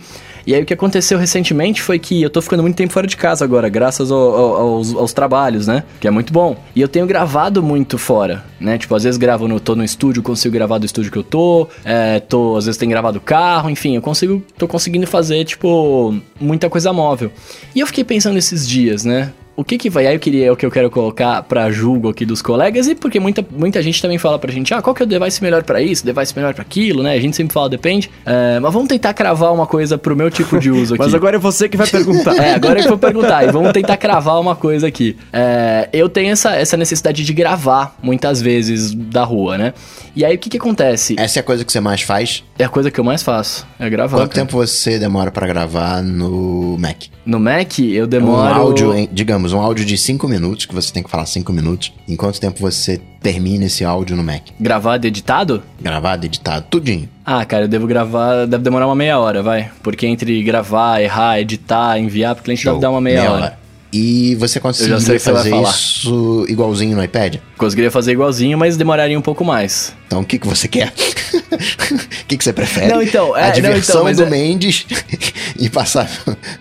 E 0.50 0.56
aí 0.56 0.64
o 0.64 0.66
que 0.66 0.74
aconteceu 0.74 1.20
recentemente 1.20 1.80
foi 1.80 2.00
que 2.00 2.24
eu 2.24 2.28
tô 2.28 2.42
ficando 2.42 2.64
muito 2.64 2.76
tempo 2.76 2.92
fora 2.92 3.06
de 3.06 3.16
casa 3.16 3.46
agora, 3.46 3.70
graças 3.70 4.12
ao, 4.12 4.18
ao, 4.18 4.56
aos, 4.56 4.96
aos, 4.96 5.14
trabalhos, 5.14 5.68
né? 5.68 5.84
Que 6.00 6.08
é 6.08 6.12
muito 6.12 6.34
bom. 6.34 6.58
E 6.76 6.82
eu 6.82 6.88
tenho 6.88 7.06
gravado 7.06 7.62
muito 7.62 8.00
fora, 8.00 8.44
né? 8.60 8.76
Tipo, 8.76 8.96
às 8.96 9.04
vezes 9.04 9.20
gravo 9.20 9.48
no, 9.48 9.60
tô 9.60 9.76
no 9.76 9.84
estúdio, 9.84 10.24
consigo 10.24 10.52
gravar 10.52 10.80
do 10.80 10.88
estúdio 10.88 11.12
que 11.12 11.20
eu 11.20 11.24
tô, 11.24 11.68
é, 11.86 12.20
tô, 12.20 12.58
às 12.58 12.66
vezes 12.66 12.80
tenho 12.80 12.90
gravado 12.90 13.22
carro, 13.22 13.70
enfim, 13.70 13.96
eu 13.96 14.02
consigo, 14.02 14.44
tô 14.58 14.68
conseguindo 14.68 15.06
fazer, 15.06 15.46
tipo, 15.46 16.20
muita 16.42 16.68
coisa 16.68 16.92
móvel. 16.92 17.32
E 17.76 17.80
eu 17.80 17.86
fiquei 17.86 18.04
pensando 18.04 18.40
esses 18.40 18.68
dias, 18.68 19.06
né? 19.06 19.32
O 19.60 19.64
que 19.64 19.78
que 19.78 19.90
vai 19.90 20.08
aí 20.08 20.16
eu 20.16 20.20
queria 20.20 20.46
é 20.46 20.52
o 20.52 20.56
que 20.56 20.66
eu 20.66 20.72
quero 20.72 20.90
colocar 20.90 21.44
para 21.44 21.70
julgo 21.70 22.08
aqui 22.08 22.26
dos 22.26 22.42
colegas 22.42 22.88
e 22.88 22.96
porque 22.96 23.20
muita, 23.20 23.46
muita 23.52 23.82
gente 23.82 24.02
também 24.02 24.18
fala 24.18 24.40
pra 24.40 24.50
gente, 24.54 24.74
ah, 24.74 24.82
qual 24.82 24.96
que 24.96 25.04
é 25.04 25.06
o 25.06 25.08
device 25.08 25.44
melhor 25.44 25.64
para 25.64 25.82
isso, 25.82 26.06
device 26.06 26.34
melhor 26.34 26.54
para 26.54 26.62
aquilo, 26.62 27.04
né? 27.04 27.14
A 27.14 27.20
gente 27.20 27.36
sempre 27.36 27.54
fala 27.54 27.68
depende. 27.68 28.10
É, 28.26 28.58
mas 28.62 28.72
vamos 28.72 28.88
tentar 28.88 29.14
cravar 29.14 29.54
uma 29.54 29.68
coisa 29.68 29.98
pro 29.98 30.16
meu 30.16 30.32
tipo 30.32 30.58
de 30.60 30.72
uso 30.72 30.94
aqui. 30.96 31.04
mas 31.04 31.14
agora 31.14 31.36
é 31.36 31.40
você 31.40 31.68
que 31.68 31.76
vai 31.76 31.88
perguntar. 31.88 32.36
é, 32.42 32.54
agora 32.54 32.80
eu 32.80 32.88
vou 32.88 32.98
perguntar 32.98 33.44
e 33.44 33.52
vamos 33.52 33.74
tentar 33.74 33.98
cravar 33.98 34.40
uma 34.40 34.56
coisa 34.56 34.88
aqui. 34.88 35.18
É, 35.34 35.90
eu 35.92 36.08
tenho 36.08 36.32
essa, 36.32 36.56
essa 36.56 36.78
necessidade 36.78 37.26
de 37.26 37.34
gravar 37.34 37.98
muitas 38.02 38.42
vezes 38.42 38.94
da 38.94 39.26
rua, 39.26 39.58
né? 39.58 39.74
E 40.16 40.24
aí 40.24 40.36
o 40.36 40.40
que 40.40 40.50
que 40.50 40.58
acontece? 40.58 41.16
Essa 41.20 41.40
é 41.40 41.42
a 41.42 41.44
coisa 41.44 41.66
que 41.66 41.72
você 41.72 41.82
mais 41.82 42.02
faz? 42.02 42.46
É 42.58 42.64
a 42.64 42.70
coisa 42.70 42.90
que 42.90 43.00
eu 43.00 43.04
mais 43.04 43.24
faço, 43.24 43.68
é 43.78 43.90
gravar. 43.90 44.20
Quanto 44.20 44.32
cara. 44.32 44.46
tempo 44.46 44.56
você 44.56 44.98
demora 44.98 45.32
para 45.32 45.46
gravar 45.46 46.02
no 46.02 46.78
Mac? 46.80 47.04
No 47.26 47.40
Mac 47.40 47.80
eu 47.80 48.08
demoro. 48.08 48.52
Um 48.52 48.56
áudio, 48.56 49.10
digamos, 49.12 49.54
um 49.54 49.60
áudio 49.60 49.86
de 49.86 49.98
5 49.98 50.28
minutos, 50.28 50.66
que 50.66 50.74
você 50.74 50.92
tem 50.92 51.04
que 51.04 51.10
falar 51.10 51.26
5 51.26 51.52
minutos. 51.54 51.94
Em 52.08 52.16
quanto 52.16 52.40
tempo 52.40 52.60
você 52.60 53.00
termina 53.22 53.66
esse 53.66 53.84
áudio 53.84 54.16
no 54.16 54.24
Mac? 54.24 54.44
Gravado, 54.60 55.06
editado? 55.06 55.62
Gravado, 55.80 56.26
editado, 56.26 56.66
tudinho. 56.70 57.08
Ah, 57.26 57.46
cara, 57.46 57.66
eu 57.66 57.68
devo 57.68 57.86
gravar, 57.86 58.46
deve 58.46 58.64
demorar 58.64 58.88
uma 58.88 58.96
meia 58.96 59.20
hora, 59.20 59.44
vai. 59.44 59.70
Porque 59.84 60.08
entre 60.08 60.42
gravar, 60.44 61.02
errar, 61.02 61.40
editar, 61.40 62.00
enviar 62.00 62.34
pro 62.36 62.44
cliente 62.44 62.64
Show. 62.64 62.74
deve 62.74 62.82
dar 62.82 62.90
uma 62.90 63.02
meia, 63.02 63.20
meia 63.20 63.32
hora. 63.32 63.44
hora. 63.44 63.60
E 63.92 64.36
você 64.36 64.60
conseguiria 64.60 65.20
fazer 65.20 65.56
isso 65.56 66.46
igualzinho 66.48 66.96
no 66.96 67.04
iPad? 67.04 67.38
Conseguiria 67.58 67.90
fazer 67.90 68.12
igualzinho, 68.12 68.58
mas 68.58 68.78
demoraria 68.78 69.18
um 69.18 69.22
pouco 69.22 69.44
mais. 69.44 69.96
Então, 70.06 70.22
o 70.22 70.26
que, 70.26 70.38
que 70.38 70.48
você 70.48 70.68
quer? 70.68 70.94
O 71.50 72.26
que, 72.30 72.38
que 72.38 72.44
você 72.44 72.54
prefere? 72.54 72.88
Não, 72.88 73.02
então, 73.02 73.36
é, 73.36 73.48
a 73.48 73.50
diversão 73.50 74.04
não, 74.04 74.12
então, 74.12 74.26
do 74.26 74.34
é... 74.34 74.38
Mendes 74.38 74.86
e 75.60 75.68
passar 75.68 76.10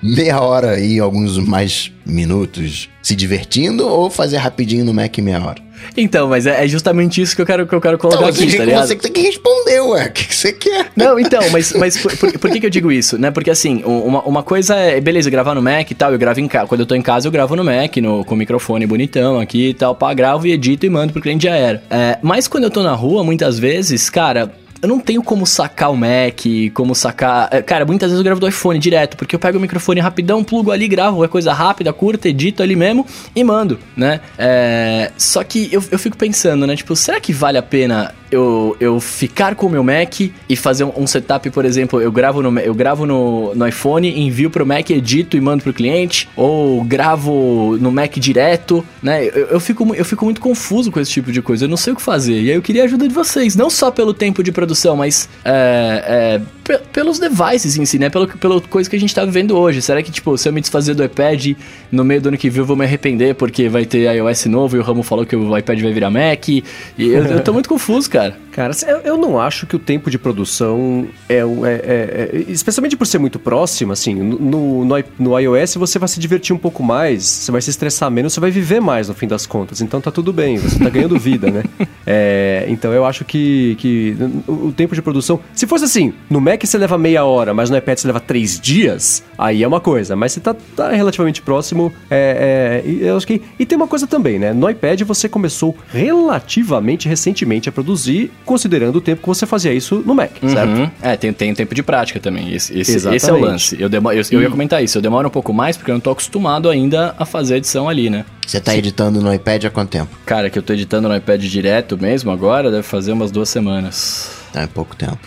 meia 0.03 0.41
hora 0.41 0.72
aí, 0.72 0.99
alguns 0.99 1.37
mais 1.39 1.93
minutos 2.07 2.89
se 3.03 3.14
divertindo 3.14 3.87
ou 3.87 4.11
fazer 4.11 4.39
rapidinho 4.39 4.85
no 4.85 4.95
Mac 4.95 5.16
meia 5.18 5.43
hora? 5.45 5.68
Então, 5.97 6.29
mas 6.29 6.47
é, 6.47 6.64
é, 6.64 6.68
justamente 6.68 7.20
isso 7.20 7.35
que 7.35 7.43
eu 7.43 7.47
quero, 7.47 7.66
que 7.66 7.74
eu 7.74 7.81
quero 7.81 7.99
colocar 7.99 8.29
então, 8.29 8.45
aqui, 8.45 8.57
tá 8.57 8.64
ligado? 8.64 8.87
Você 8.87 8.97
que 8.97 9.03
tem 9.03 9.12
que 9.12 9.20
responder, 9.22 9.81
ué. 9.81 10.07
O 10.07 10.12
que, 10.12 10.24
que 10.24 10.35
você 10.35 10.53
quer? 10.53 10.91
Não, 10.97 11.18
então, 11.18 11.41
mas, 11.51 11.72
mas 11.79 11.97
por, 11.97 12.16
por, 12.16 12.39
por, 12.39 12.51
que, 12.51 12.61
que 12.61 12.66
eu 12.66 12.70
digo 12.70 12.93
isso, 12.93 13.18
né? 13.18 13.31
Porque 13.31 13.51
assim, 13.51 13.83
uma, 13.85 14.22
uma 14.22 14.43
coisa 14.43 14.76
é, 14.76 15.01
beleza, 15.01 15.29
gravar 15.31 15.55
no 15.55 15.62
Mac 15.62 15.91
e 15.91 15.95
tal, 15.95 16.12
eu 16.12 16.18
gravo 16.18 16.41
em 16.41 16.49
casa. 16.49 16.66
Quando 16.66 16.81
eu 16.81 16.87
tô 16.87 16.95
em 16.95 17.03
casa, 17.03 17.26
eu 17.26 17.33
gravo 17.33 17.57
no 17.57 17.64
Mac, 17.64 17.97
no, 17.97 18.24
com 18.24 18.35
o 18.35 18.39
microfone 18.39 18.87
bonitão 18.87 19.41
aqui 19.41 19.70
e 19.70 19.74
tal, 19.74 19.95
pá, 19.95 20.12
gravo 20.14 20.47
e 20.47 20.53
edito 20.53 20.87
e 20.87 20.91
mando 20.91 21.12
pro 21.12 21.22
cliente 21.22 21.45
já 21.45 21.57
era. 21.57 21.83
É, 21.91 22.18
mas 22.22 22.47
quando 22.47 22.64
eu 22.64 22.70
tô 22.70 22.83
na 22.83 22.93
rua, 22.93 23.24
muitas 23.24 23.59
vezes, 23.59 24.09
cara, 24.09 24.53
eu 24.81 24.89
não 24.89 25.01
tenho 25.01 25.22
como 25.22 25.47
sacar 25.47 25.91
o 25.91 25.97
Mac, 25.97 26.45
como 26.72 26.95
sacar. 26.95 27.49
É, 27.51 27.62
cara, 27.62 27.85
muitas 27.85 28.11
vezes 28.11 28.18
eu 28.18 28.24
gravo 28.24 28.41
do 28.41 28.49
iPhone 28.49 28.79
direto, 28.79 29.16
porque 29.16 29.35
eu 29.35 29.39
pego 29.39 29.59
o 29.59 29.61
microfone 29.61 30.01
rapidão, 30.01 30.45
plugo 30.45 30.70
ali, 30.70 30.87
gravo, 30.87 31.24
é 31.24 31.29
coisa 31.29 31.53
rápida, 31.53 31.93
curta, 31.93 32.29
edito 32.29 32.62
ali 32.62 32.76
mesmo 32.76 33.07
e 33.35 33.43
mando, 33.43 33.79
né? 33.97 34.20
É... 34.39 35.11
Só 35.16 35.43
que 35.43 35.68
eu, 35.72 35.83
eu 35.91 35.99
fico 35.99 36.16
pensando, 36.16 36.66
né? 36.66 36.76
Tipo, 36.76 36.95
será 36.95 37.20
que 37.20 37.33
vale 37.33 37.59
a 37.59 37.62
pena 37.62 38.14
eu, 38.31 38.76
eu 38.79 39.01
ficar 39.01 39.55
com 39.55 39.66
o 39.66 39.70
meu 39.70 39.83
Mac 39.83 40.20
e 40.20 40.57
fazer 40.57 40.85
um, 40.85 40.93
um, 40.97 41.07
setup, 41.07 41.49
por 41.51 41.64
exemplo, 41.64 42.01
eu 42.01 42.12
gravo 42.12 42.43
no, 42.43 42.59
eu 42.61 42.74
gravo 42.74 43.07
no, 43.07 43.55
no 43.55 43.66
iPhone, 43.66 44.09
envio 44.20 44.51
pro 44.51 44.66
Mac, 44.66 44.91
edito 44.91 45.37
e 45.37 45.41
mando 45.41 45.62
pro 45.62 45.72
cliente, 45.72 46.29
ou 46.37 46.85
gravo 46.85 47.76
no 47.81 47.91
Mac 47.91 48.16
direto, 48.18 48.85
né? 49.03 49.26
Eu, 49.26 49.47
eu, 49.47 49.61
fico, 49.61 49.95
eu 49.95 50.05
fico 50.05 50.24
muito 50.24 50.41
confuso 50.41 50.91
com 50.91 51.01
esse 51.01 51.11
tipo 51.11 51.33
de 51.33 51.41
coisa, 51.41 51.64
eu 51.64 51.68
não 51.68 51.76
sei 51.76 51.93
o 51.93 51.97
que 51.97 52.03
fazer. 52.03 52.41
E 52.41 52.51
aí 52.51 52.57
eu 52.57 52.62
queria 52.62 52.83
a 52.83 52.85
ajuda 52.85 53.09
de 53.09 53.14
vocês, 53.14 53.57
não 53.57 53.70
só 53.70 53.91
pelo 53.91 54.12
tempo 54.12 54.43
de 54.43 54.53
produção, 54.53 54.97
mas 54.97 55.29
é, 55.45 56.41
é, 56.68 56.79
pelos 56.93 57.18
devices 57.18 57.76
em 57.76 57.87
si, 57.87 57.99
né? 57.99 58.11
Pelo, 58.11 58.29
pela 58.29 58.61
coisa 58.61 58.89
que 58.89 58.97
a 58.97 59.01
gente 59.01 59.14
tá 59.14 59.24
vivendo 59.24 59.57
hoje. 59.57 59.81
Será 59.81 60.03
que, 60.03 60.11
tipo, 60.11 60.37
se 60.37 60.49
eu 60.49 60.53
me 60.53 60.61
desfazer 60.61 60.95
do 60.95 61.03
iPad 61.03 61.53
no 61.91 62.05
meio 62.05 62.20
do 62.20 62.29
ano 62.29 62.37
que 62.37 62.51
vem 62.51 62.59
eu 62.59 62.66
vou 62.66 62.76
me 62.76 62.85
arrepender 62.85 63.35
porque 63.37 63.68
vai 63.68 63.87
ter 63.87 64.12
iOS 64.16 64.47
novo 64.47 64.76
e 64.76 64.81
o 64.81 64.83
Ramo 64.83 65.03
falou 65.03 65.24
que 65.24 65.37
o 65.37 65.57
iPad 65.57 65.81
vai 65.81 65.93
virar 65.93 66.11
Mac? 66.11 66.49
E 66.49 66.64
eu, 66.99 67.24
eu 67.24 67.41
tô 67.41 67.53
muito 67.53 67.68
confuso, 67.68 68.11
cara 68.11 68.18
cara. 68.19 68.47
Cara, 68.59 68.72
eu, 68.88 68.98
eu 69.12 69.16
não 69.16 69.38
acho 69.38 69.68
que 69.68 69.76
o 69.76 69.78
tempo 69.78 70.11
de 70.11 70.18
produção 70.18 71.06
é, 71.28 71.36
é, 71.36 71.42
é, 71.44 72.30
é 72.32 72.44
especialmente 72.48 72.96
por 72.96 73.06
ser 73.06 73.18
muito 73.20 73.38
próximo, 73.38 73.92
assim, 73.92 74.16
no, 74.16 74.84
no, 74.84 75.04
no, 75.16 75.38
iOS 75.38 75.76
você 75.76 75.96
vai 75.96 76.09
se 76.09 76.18
divertir 76.18 76.52
um 76.52 76.59
pouco 76.59 76.82
mais, 76.82 77.22
você 77.22 77.52
vai 77.52 77.62
se 77.62 77.70
estressar 77.70 78.11
menos, 78.11 78.32
você 78.32 78.40
vai 78.40 78.50
viver 78.50 78.80
mais 78.80 79.06
no 79.06 79.14
fim 79.14 79.28
das 79.28 79.46
contas. 79.46 79.80
Então 79.80 80.00
tá 80.00 80.11
tudo 80.11 80.32
bem, 80.32 80.59
você 80.59 80.76
tá 80.76 80.90
ganhando 80.90 81.16
vida, 81.16 81.48
né? 81.48 81.62
É, 82.11 82.64
então 82.68 82.90
eu 82.90 83.04
acho 83.04 83.22
que, 83.22 83.76
que 83.78 84.16
o 84.46 84.72
tempo 84.72 84.94
de 84.94 85.02
produção, 85.02 85.38
se 85.52 85.66
fosse 85.66 85.84
assim, 85.84 86.14
no 86.30 86.40
Mac 86.40 86.64
você 86.64 86.78
leva 86.78 86.96
meia 86.96 87.22
hora, 87.22 87.52
mas 87.52 87.68
no 87.68 87.76
iPad 87.76 87.98
você 87.98 88.06
leva 88.06 88.18
três 88.18 88.59
dias, 88.59 89.22
aí 89.36 89.62
é 89.62 89.68
uma 89.68 89.78
coisa. 89.78 90.16
Mas 90.16 90.32
você 90.32 90.40
tá, 90.40 90.56
tá 90.74 90.88
relativamente 90.88 91.42
próximo, 91.42 91.92
é, 92.11 92.82
é, 92.82 92.90
eu 92.90 93.14
acho 93.14 93.26
que 93.26 93.42
e 93.59 93.66
tem 93.66 93.76
uma 93.76 93.86
coisa 93.86 94.06
também, 94.06 94.38
né? 94.38 94.54
No 94.54 94.70
iPad 94.70 95.02
você 95.02 95.28
começou 95.28 95.76
relativamente 95.92 97.06
recentemente 97.06 97.68
a 97.68 97.72
produzir 97.72 98.30
considerando 98.49 98.96
o 98.96 99.01
tempo 99.03 99.20
que 99.20 99.28
você 99.28 99.44
fazia 99.44 99.74
isso 99.74 100.03
no 100.07 100.14
Mac, 100.14 100.30
uhum. 100.42 100.49
certo? 100.49 100.90
É, 101.03 101.16
tem, 101.18 101.32
tem 101.34 101.55
tempo 101.55 101.74
de 101.74 101.82
prática 101.82 102.18
também. 102.18 102.55
Esse, 102.55 102.76
esse, 102.78 102.96
esse 103.14 103.28
é 103.28 103.32
o 103.32 103.38
lance. 103.38 103.76
Eu, 103.78 103.90
demo, 103.90 104.11
eu, 104.11 104.22
eu 104.30 104.40
ia 104.40 104.49
comentar 104.49 104.82
isso. 104.82 104.96
Eu 104.96 105.03
demoro 105.03 105.28
um 105.28 105.30
pouco 105.30 105.53
mais 105.53 105.76
porque 105.76 105.90
eu 105.90 105.94
não 105.94 106.01
tô 106.01 106.11
acostumado 106.11 106.70
ainda 106.70 107.14
a 107.18 107.26
fazer 107.26 107.55
a 107.55 107.57
edição 107.59 107.90
ali, 107.90 108.09
né? 108.09 108.24
Você 108.46 108.59
tá 108.59 108.72
Sim. 108.72 108.78
editando 108.78 109.20
no 109.20 109.32
iPad 109.32 109.66
há 109.66 109.70
quanto 109.70 109.90
tempo? 109.90 110.18
Cara, 110.24 110.49
que 110.49 110.59
eu 110.59 110.62
tô 110.62 110.72
editando 110.72 111.07
no 111.11 111.14
iPad 111.14 111.42
direto 111.42 111.99
mesmo 111.99 112.30
agora, 112.30 112.70
deve 112.70 112.84
fazer 112.84 113.12
umas 113.12 113.30
duas 113.30 113.51
semanas. 113.51 114.30
É 114.55 114.66
pouco 114.66 114.96
tempo. 114.96 115.18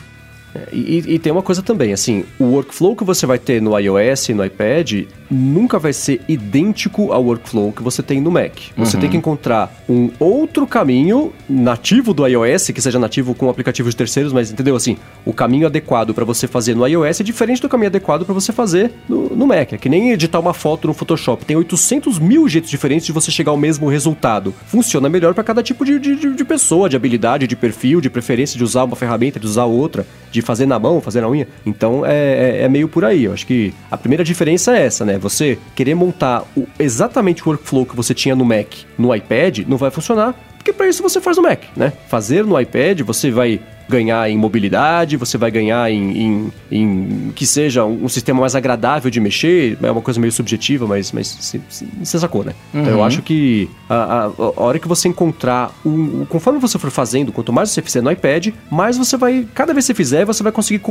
É, 0.54 0.68
e, 0.74 1.04
e, 1.16 1.20
tem 1.20 1.32
uma 1.32 1.42
coisa 1.42 1.62
também, 1.62 1.94
assim, 1.94 2.26
o 2.38 2.46
workflow 2.46 2.96
que 2.96 3.04
você 3.04 3.26
vai 3.26 3.40
ter 3.40 3.62
no 3.62 3.78
iOS 3.78 4.30
e 4.30 4.34
no 4.34 4.44
iPad 4.44 5.06
nunca 5.30 5.80
vai 5.80 5.94
ser 5.94 6.22
idêntico 6.28 7.14
ao 7.14 7.24
workflow 7.24 7.72
que 7.72 7.82
você 7.82 8.04
tem 8.04 8.20
no 8.20 8.30
Mac. 8.30 8.52
Você 8.76 8.98
uhum. 8.98 9.02
tem 9.02 9.10
que 9.10 9.18
encontrar 9.18 9.74
um 9.88 10.12
outro 10.20 10.68
caminho 10.68 11.32
nativo 11.50 12.14
do 12.14 12.28
iOS, 12.28 12.72
que 12.72 12.82
seja 12.82 13.00
nativo 13.00 13.34
com 13.34 13.50
aplicativos 13.50 13.96
terceiros, 13.96 14.34
mas 14.34 14.52
entendeu? 14.52 14.76
Assim, 14.76 14.98
o 15.26 15.32
caminho 15.32 15.68
adequado 15.68 16.14
para 16.14 16.26
você 16.26 16.48
fazer 16.48 16.76
no 16.76 16.86
iOS 16.86 17.22
é 17.22 17.24
diferente 17.24 17.62
do 17.62 17.70
caminho 17.70 17.88
adequado 17.88 18.26
para 18.26 18.34
você 18.34 18.52
fazer 18.52 18.92
no, 19.08 19.30
no, 19.30 19.48
Mac. 19.48 19.72
É 19.72 19.78
que 19.78 19.88
nem 19.88 20.12
editar 20.12 20.40
uma 20.40 20.54
foto 20.54 20.88
no 20.88 20.94
Photoshop. 20.94 21.46
Tem 21.46 21.56
800 21.56 22.20
mil 22.20 22.48
jeitos 22.50 22.70
diferentes 22.70 23.06
de 23.06 23.14
você 23.14 23.32
chegar 23.32 23.52
ao 23.52 23.58
mesmo 23.58 23.88
resultado. 23.88 24.54
Funciona 24.68 25.08
melhor 25.08 25.34
para 25.34 25.44
cada 25.46 25.64
tipo 25.64 25.86
de, 25.86 25.98
de, 25.98 26.36
de 26.36 26.46
pessoa, 26.46 26.90
de 26.90 26.98
habilidade, 26.98 27.48
de 27.48 27.56
perfil, 27.56 28.02
de 28.02 28.10
preferência 28.10 28.58
de 28.58 28.64
usar 28.64 28.84
uma 28.84 28.98
ferramenta, 28.98 29.40
de 29.40 29.46
usar 29.46 29.66
outra, 29.66 30.06
de 30.30 30.41
fazer 30.42 30.66
na 30.66 30.80
mão, 30.80 31.02
fazer 31.02 31.22
na 31.22 31.30
unha. 31.30 31.48
Então 31.66 32.06
é, 32.06 32.60
é, 32.60 32.64
é 32.64 32.70
meio 32.70 32.88
por 32.88 33.06
aí. 33.06 33.26
Eu 33.26 33.34
acho 33.34 33.46
que 33.46 33.74
a 33.90 33.98
primeira 33.98 34.24
diferença 34.24 34.76
é 34.76 34.86
essa, 34.86 35.06
né? 35.06 35.18
Você 35.18 35.58
querer 35.76 35.96
montar 35.96 36.44
o, 36.56 36.68
exatamente 36.80 37.44
o 37.44 37.50
workflow 37.50 37.86
que 37.86 37.96
você 37.96 38.14
tinha 38.14 38.36
no 38.36 38.46
Mac 38.46 38.68
no 38.98 39.14
iPad 39.16 39.60
não 39.68 39.78
vai 39.78 39.92
funcionar, 39.92 40.36
porque 40.58 40.72
para 40.72 40.88
isso 40.88 41.02
você 41.02 41.20
faz 41.20 41.38
no 41.38 41.44
Mac, 41.44 41.64
né? 41.76 41.94
Fazer 42.08 42.46
no 42.46 42.60
iPad, 42.60 43.02
você 43.02 43.32
vai 43.32 43.60
ganhar 43.92 44.30
em 44.30 44.38
mobilidade, 44.38 45.18
você 45.18 45.38
vai 45.38 45.52
ganhar 45.52 45.92
em, 45.92 46.18
em, 46.18 46.54
em 46.72 47.32
que 47.36 47.46
seja 47.46 47.86
um, 47.86 48.08
sistema 48.08 48.40
mais 48.40 48.56
agradável 48.56 49.12
de 49.12 49.20
mexer, 49.20 49.78
é 49.84 49.92
uma 49.92 50.02
coisa 50.02 50.20
meio 50.20 50.32
subjetiva, 50.32 50.88
mas, 50.88 51.12
mas 51.12 51.58
você 52.02 52.18
sacou, 52.18 52.44
né? 52.44 52.54
Uhum. 52.74 52.82
Então 52.82 52.94
eu 52.94 53.00
uhum. 53.00 53.04
acho 53.04 53.22
que 53.22 53.70
a, 53.90 53.96
a, 53.96 54.26
a, 54.26 54.62
hora 54.64 54.80
que 54.80 54.88
você 54.88 55.10
encontrar, 55.10 55.72
um, 55.86 56.26
conforme 56.26 56.60
você 56.60 56.80
for 56.80 56.90
fazendo, 56.90 57.32
quanto 57.32 57.52
mais 57.52 57.70
você 57.70 57.82
fizer 57.82 58.02
no 58.02 58.10
iPad, 58.10 58.48
mais 58.72 58.98
você 58.98 59.18
vai, 59.18 59.46
cada 59.54 59.74
vez 59.74 59.86
que 59.86 59.88
você 59.88 59.94
fizer, 59.94 60.26
você 60.26 60.42
vai 60.42 60.52
conseguir 60.52 60.82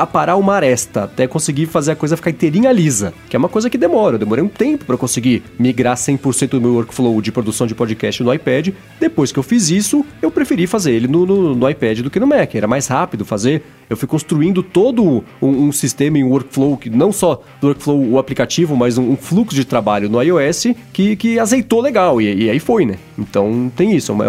aparar 0.00 0.36
uma 0.36 0.54
aresta, 0.54 1.04
até 1.04 1.26
conseguir 1.26 1.66
fazer 1.66 1.92
a 1.92 1.96
coisa 1.96 2.16
ficar 2.16 2.30
inteirinha 2.30 2.70
lisa, 2.70 3.14
que 3.28 3.34
é 3.34 3.38
uma 3.38 3.48
coisa 3.48 3.70
que 3.70 3.78
demora, 3.78 4.16
eu 4.16 4.18
demorei 4.18 4.44
um 4.44 4.48
tempo 4.48 4.84
para 4.84 4.96
conseguir 4.96 5.42
migrar 5.58 5.96
100% 5.96 6.50
do 6.50 6.60
meu 6.60 6.74
workflow 6.74 7.20
de 7.22 7.32
produção 7.32 7.66
de 7.66 7.74
podcast 7.74 8.22
no 8.22 8.32
iPad, 8.32 8.68
depois 9.00 9.32
que 9.32 9.38
eu 9.38 9.42
fiz 9.42 9.70
isso, 9.70 10.04
eu 10.20 10.30
preferi 10.30 10.66
fazer 10.66 10.92
ele 10.92 11.08
no, 11.08 11.24
no, 11.24 11.54
no 11.54 11.70
iPad 11.70 12.00
do 12.00 12.10
que 12.10 12.20
no 12.20 12.26
Mac, 12.36 12.54
era 12.54 12.66
mais 12.66 12.86
rápido 12.86 13.24
fazer. 13.24 13.62
Eu 13.88 13.96
fui 13.96 14.08
construindo 14.08 14.62
todo 14.62 15.24
um, 15.40 15.48
um 15.48 15.72
sistema 15.72 16.18
em 16.18 16.24
workflow, 16.24 16.76
que 16.76 16.88
não 16.88 17.12
só 17.12 17.42
do 17.60 17.68
workflow 17.68 18.12
o 18.12 18.18
aplicativo, 18.18 18.76
mas 18.76 18.98
um, 18.98 19.10
um 19.10 19.16
fluxo 19.16 19.54
de 19.54 19.64
trabalho 19.64 20.08
no 20.08 20.20
iOS 20.22 20.68
que, 20.92 21.16
que 21.16 21.38
azeitou 21.38 21.80
legal, 21.80 22.20
e, 22.20 22.44
e 22.44 22.50
aí 22.50 22.58
foi, 22.58 22.84
né? 22.86 22.96
Então 23.18 23.70
tem 23.76 23.94
isso, 23.94 24.10
é 24.10 24.14
uma, 24.14 24.24
é 24.26 24.28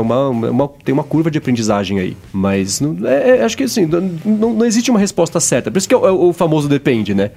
uma, 0.51 0.67
tem 0.83 0.93
uma 0.93 1.03
curva 1.03 1.31
de 1.31 1.37
aprendizagem 1.37 1.99
aí. 1.99 2.17
Mas 2.31 2.81
é, 2.81 3.37
é, 3.37 3.43
acho 3.43 3.57
que 3.57 3.63
assim, 3.63 3.85
não, 3.85 4.53
não 4.53 4.65
existe 4.65 4.91
uma 4.91 4.99
resposta 4.99 5.39
certa. 5.39 5.71
Por 5.71 5.77
isso 5.77 5.87
que 5.87 5.93
é 5.93 5.97
o, 5.97 6.05
é 6.05 6.11
o 6.11 6.33
famoso 6.33 6.67
depende, 6.67 7.13
né? 7.13 7.31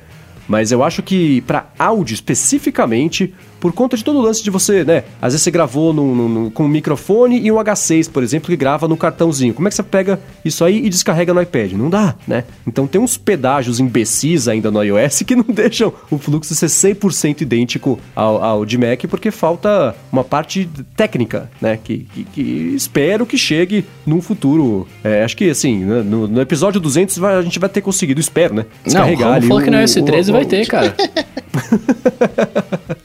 Mas 0.49 0.73
eu 0.73 0.83
acho 0.83 1.03
que 1.03 1.43
para 1.43 1.67
áudio 1.79 2.15
especificamente, 2.15 3.35
por 3.61 3.73
conta 3.73 3.97
de 3.97 4.05
todo 4.05 4.19
o 4.19 4.23
lance 4.23 4.43
de 4.43 4.51
você, 4.51 4.85
né? 4.85 5.05
Às 5.21 5.33
vezes 5.33 5.43
você 5.43 5.51
gravou 5.51 5.93
no, 5.93 6.29
no, 6.29 6.51
com 6.51 6.65
um 6.65 6.69
microfone 6.69 7.41
e 7.41 7.51
um 7.51 7.57
H6, 7.57 8.11
por 8.11 8.23
exemplo, 8.23 8.49
que 8.49 8.57
grava 8.57 8.87
no 8.89 8.97
cartãozinho. 8.97 9.55
Como 9.55 9.69
é 9.69 9.71
que 9.71 9.75
você 9.75 9.83
pega 9.83 10.21
isso 10.45 10.65
aí 10.65 10.85
e 10.85 10.89
descarrega 10.89 11.35
no 11.35 11.43
iPad? 11.43 11.73
Não 11.73 11.91
dá, 11.91 12.15
né? 12.27 12.45
Então 12.67 12.87
tem 12.87 13.01
uns 13.01 13.17
pedágios 13.17 13.81
imbecis 13.81 14.49
ainda 14.49 14.71
no 14.71 14.83
iOS 14.83 15.23
que 15.23 15.35
não 15.37 15.45
deixam 15.49 15.93
o 16.11 16.19
fluxo 16.19 16.55
ser 16.55 16.67
100% 16.67 17.43
idêntico 17.43 17.99
ao, 18.15 18.43
ao 18.43 18.65
de 18.65 18.79
Mac, 18.79 19.05
porque 19.09 19.31
falta 19.31 19.95
uma 20.13 20.25
parte 20.25 20.69
técnica, 20.97 21.51
né? 21.61 21.79
Que, 21.83 22.07
que, 22.13 22.25
que 22.25 22.43
espero 22.75 23.27
que 23.27 23.37
chegue 23.37 23.85
num 24.07 24.21
futuro. 24.21 24.87
É, 25.03 25.25
acho 25.25 25.37
que 25.37 25.51
assim, 25.51 25.79
né? 25.85 26.03
no, 26.03 26.27
no, 26.29 26.41
episódio 26.41 26.81
200 26.81 27.19
vai, 27.19 27.37
a 27.37 27.43
gente 27.43 27.59
vai 27.59 27.69
ter 27.69 27.81
conseguido, 27.81 28.21
espero, 28.21 28.55
né? 28.55 28.67
Descarregar 28.85 29.29
não, 29.29 29.35
ali. 29.37 29.49
Falou 29.49 29.63
que 29.63 29.71
no 29.71 29.81
iOS 29.81 29.95
13 29.95 30.31
o, 30.31 30.35
vai 30.35 30.45
ter, 30.45 30.67
cara. 30.67 30.95